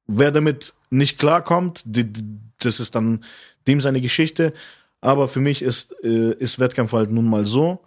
Wer 0.06 0.30
damit 0.30 0.74
nicht 0.90 1.18
klarkommt, 1.18 1.82
die- 1.84 2.12
das 2.58 2.80
ist 2.80 2.94
dann 2.94 3.24
dem 3.66 3.80
seine 3.80 4.00
Geschichte. 4.00 4.52
Aber 5.00 5.28
für 5.28 5.40
mich 5.40 5.62
ist, 5.62 5.94
äh, 6.02 6.34
ist 6.34 6.58
Wettkampf 6.58 6.92
halt 6.92 7.10
nun 7.10 7.28
mal 7.28 7.46
so. 7.46 7.80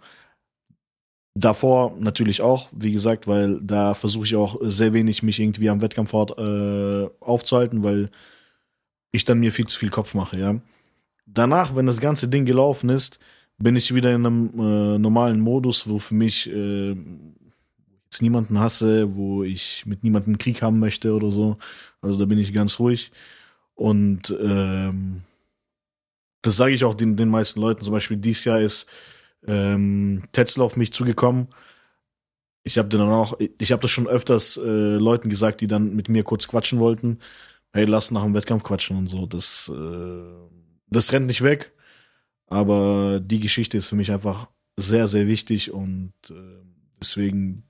Davor 1.34 1.96
natürlich 1.98 2.42
auch, 2.42 2.68
wie 2.72 2.92
gesagt, 2.92 3.26
weil 3.26 3.58
da 3.62 3.94
versuche 3.94 4.24
ich 4.24 4.36
auch 4.36 4.58
sehr 4.60 4.92
wenig 4.92 5.22
mich 5.22 5.40
irgendwie 5.40 5.70
am 5.70 5.80
Wettkampfort 5.80 6.38
äh, 6.38 7.08
aufzuhalten, 7.20 7.82
weil 7.82 8.10
ich 9.12 9.24
dann 9.24 9.40
mir 9.40 9.52
viel 9.52 9.66
zu 9.66 9.78
viel 9.78 9.90
Kopf 9.90 10.14
mache, 10.14 10.38
ja. 10.38 10.60
Danach, 11.26 11.74
wenn 11.76 11.86
das 11.86 12.00
ganze 12.00 12.28
Ding 12.28 12.44
gelaufen 12.44 12.90
ist, 12.90 13.18
bin 13.58 13.76
ich 13.76 13.94
wieder 13.94 14.14
in 14.14 14.26
einem 14.26 14.50
äh, 14.58 14.98
normalen 14.98 15.40
Modus, 15.40 15.88
wo 15.88 15.98
für 15.98 16.14
mich 16.14 16.50
äh, 16.50 16.96
jetzt 18.04 18.20
niemanden 18.20 18.58
hasse, 18.58 19.14
wo 19.14 19.42
ich 19.42 19.84
mit 19.86 20.04
niemandem 20.04 20.36
Krieg 20.36 20.60
haben 20.62 20.78
möchte 20.80 21.14
oder 21.14 21.30
so. 21.30 21.58
Also 22.02 22.18
da 22.18 22.26
bin 22.26 22.38
ich 22.38 22.52
ganz 22.52 22.78
ruhig. 22.78 23.10
Und 23.74 24.30
ähm, 24.40 25.22
das 26.42 26.56
sage 26.56 26.74
ich 26.74 26.84
auch 26.84 26.94
den, 26.94 27.16
den 27.16 27.28
meisten 27.28 27.60
Leuten. 27.60 27.84
Zum 27.84 27.92
Beispiel 27.92 28.16
dieses 28.16 28.44
Jahr 28.44 28.60
ist 28.60 28.86
ähm, 29.46 30.24
Tetzler 30.32 30.64
auf 30.64 30.76
mich 30.76 30.92
zugekommen. 30.92 31.48
Ich 32.64 32.78
habe 32.78 32.88
dann 32.88 33.00
auch, 33.02 33.38
ich 33.58 33.72
habe 33.72 33.82
das 33.82 33.90
schon 33.90 34.06
öfters 34.06 34.56
äh, 34.56 34.96
Leuten 34.96 35.28
gesagt, 35.28 35.60
die 35.60 35.66
dann 35.66 35.94
mit 35.96 36.08
mir 36.08 36.22
kurz 36.22 36.46
quatschen 36.46 36.78
wollten. 36.78 37.18
Hey, 37.72 37.86
lass 37.86 38.10
nach 38.10 38.22
dem 38.22 38.34
Wettkampf 38.34 38.62
quatschen 38.62 38.96
und 38.96 39.08
so. 39.08 39.26
Das, 39.26 39.72
äh, 39.74 40.48
das 40.88 41.12
rennt 41.12 41.26
nicht 41.26 41.42
weg. 41.42 41.72
Aber 42.46 43.18
die 43.20 43.40
Geschichte 43.40 43.78
ist 43.78 43.88
für 43.88 43.96
mich 43.96 44.12
einfach 44.12 44.50
sehr, 44.76 45.08
sehr 45.08 45.26
wichtig 45.26 45.72
und 45.72 46.12
äh, 46.30 46.34
deswegen, 47.00 47.64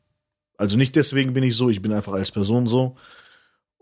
also 0.56 0.76
nicht 0.76 0.96
deswegen 0.96 1.32
bin 1.32 1.44
ich 1.44 1.54
so, 1.54 1.70
ich 1.70 1.80
bin 1.80 1.92
einfach 1.92 2.12
als 2.12 2.32
Person 2.32 2.66
so. 2.66 2.96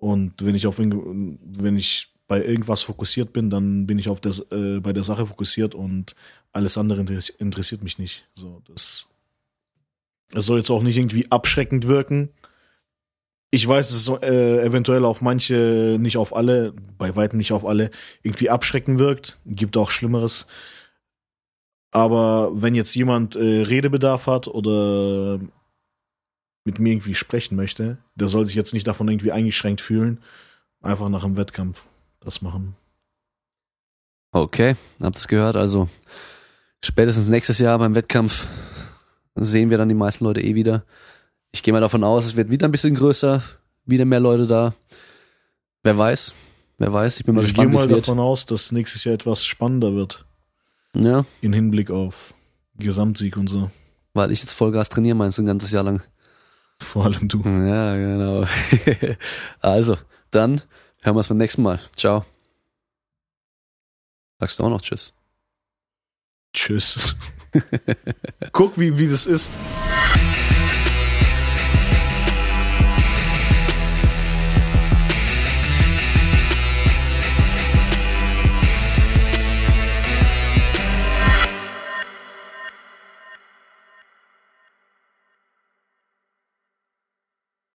Und 0.00 0.44
wenn 0.44 0.54
ich 0.54 0.66
auf 0.66 0.78
wenn 0.78 1.76
ich 1.76 2.12
bei 2.26 2.42
irgendwas 2.42 2.82
fokussiert 2.82 3.32
bin, 3.32 3.50
dann 3.50 3.86
bin 3.86 3.98
ich 3.98 4.08
auf 4.08 4.20
das, 4.20 4.40
äh, 4.50 4.80
bei 4.80 4.92
der 4.92 5.04
Sache 5.04 5.26
fokussiert 5.26 5.74
und 5.74 6.14
alles 6.52 6.78
andere 6.78 7.02
interess- 7.02 7.36
interessiert 7.38 7.82
mich 7.82 7.98
nicht. 7.98 8.26
So, 8.34 8.62
das, 8.66 9.06
es 10.32 10.46
soll 10.46 10.58
jetzt 10.58 10.70
auch 10.70 10.82
nicht 10.82 10.96
irgendwie 10.96 11.30
abschreckend 11.30 11.86
wirken. 11.86 12.30
Ich 13.50 13.66
weiß, 13.66 13.88
dass 13.88 14.00
es 14.00 14.22
äh, 14.22 14.64
eventuell 14.64 15.04
auf 15.04 15.20
manche, 15.22 15.98
nicht 16.00 16.16
auf 16.16 16.34
alle, 16.34 16.72
bei 16.96 17.14
weitem 17.14 17.36
nicht 17.36 17.52
auf 17.52 17.66
alle, 17.66 17.90
irgendwie 18.22 18.48
abschreckend 18.48 18.98
wirkt. 18.98 19.38
Gibt 19.44 19.76
auch 19.76 19.90
Schlimmeres. 19.90 20.46
Aber 21.90 22.50
wenn 22.54 22.76
jetzt 22.76 22.94
jemand 22.94 23.34
äh, 23.36 23.62
Redebedarf 23.62 24.28
hat 24.28 24.46
oder 24.46 25.40
mit 26.64 26.78
mir 26.78 26.92
irgendwie 26.92 27.14
sprechen 27.14 27.56
möchte, 27.56 27.98
der 28.14 28.28
soll 28.28 28.46
sich 28.46 28.54
jetzt 28.54 28.74
nicht 28.74 28.86
davon 28.86 29.08
irgendwie 29.08 29.32
eingeschränkt 29.32 29.80
fühlen. 29.80 30.18
Einfach 30.82 31.08
nach 31.08 31.24
dem 31.24 31.36
Wettkampf 31.36 31.88
das 32.20 32.42
machen. 32.42 32.74
Okay, 34.32 34.76
habt 35.00 35.20
ihr 35.22 35.26
gehört? 35.28 35.56
Also 35.56 35.88
spätestens 36.84 37.28
nächstes 37.28 37.58
Jahr 37.58 37.78
beim 37.78 37.94
Wettkampf 37.94 38.46
sehen 39.34 39.70
wir 39.70 39.78
dann 39.78 39.88
die 39.88 39.94
meisten 39.94 40.24
Leute 40.24 40.40
eh 40.42 40.54
wieder. 40.54 40.84
Ich 41.52 41.62
gehe 41.62 41.72
mal 41.72 41.80
davon 41.80 42.04
aus, 42.04 42.26
es 42.26 42.36
wird 42.36 42.50
wieder 42.50 42.68
ein 42.68 42.72
bisschen 42.72 42.94
größer, 42.94 43.42
wieder 43.86 44.04
mehr 44.04 44.20
Leute 44.20 44.46
da. 44.46 44.74
Wer 45.82 45.96
weiß, 45.98 46.34
Wer 46.78 46.94
weiß, 46.94 47.18
ich 47.20 47.26
bin 47.26 47.34
mal 47.34 47.44
ich 47.44 47.52
gehe 47.52 47.66
gespannt, 47.66 47.72
wie 47.72 47.76
mal 47.76 47.82
es 47.84 47.90
wird. 47.90 48.08
davon 48.08 48.18
aus, 48.20 48.46
dass 48.46 48.72
nächstes 48.72 49.04
Jahr 49.04 49.14
etwas 49.14 49.44
spannender 49.44 49.94
wird. 49.94 50.24
Ja, 50.94 51.26
In 51.42 51.52
Hinblick 51.52 51.90
auf 51.90 52.32
Gesamtsieg 52.78 53.36
und 53.36 53.48
so. 53.48 53.70
weil 54.14 54.30
ich 54.30 54.40
jetzt 54.40 54.54
Vollgas 54.54 54.88
trainieren 54.88 55.18
meinst 55.18 55.36
du 55.36 55.42
ein 55.42 55.46
ganzes 55.46 55.72
Jahr 55.72 55.82
lang. 55.84 56.02
Vor 56.80 57.04
allem 57.04 57.28
du. 57.28 57.42
Ja, 57.44 57.96
genau. 57.96 58.46
also, 59.60 59.96
dann 60.30 60.62
hören 61.00 61.14
wir 61.14 61.18
uns 61.18 61.28
beim 61.28 61.36
nächsten 61.36 61.62
Mal. 61.62 61.80
Ciao. 61.94 62.24
Sagst 64.40 64.58
du 64.58 64.64
auch 64.64 64.70
noch 64.70 64.80
Tschüss? 64.80 65.14
Tschüss. 66.52 67.14
Guck, 68.52 68.78
wie, 68.78 68.96
wie 68.98 69.08
das 69.08 69.26
ist. 69.26 69.52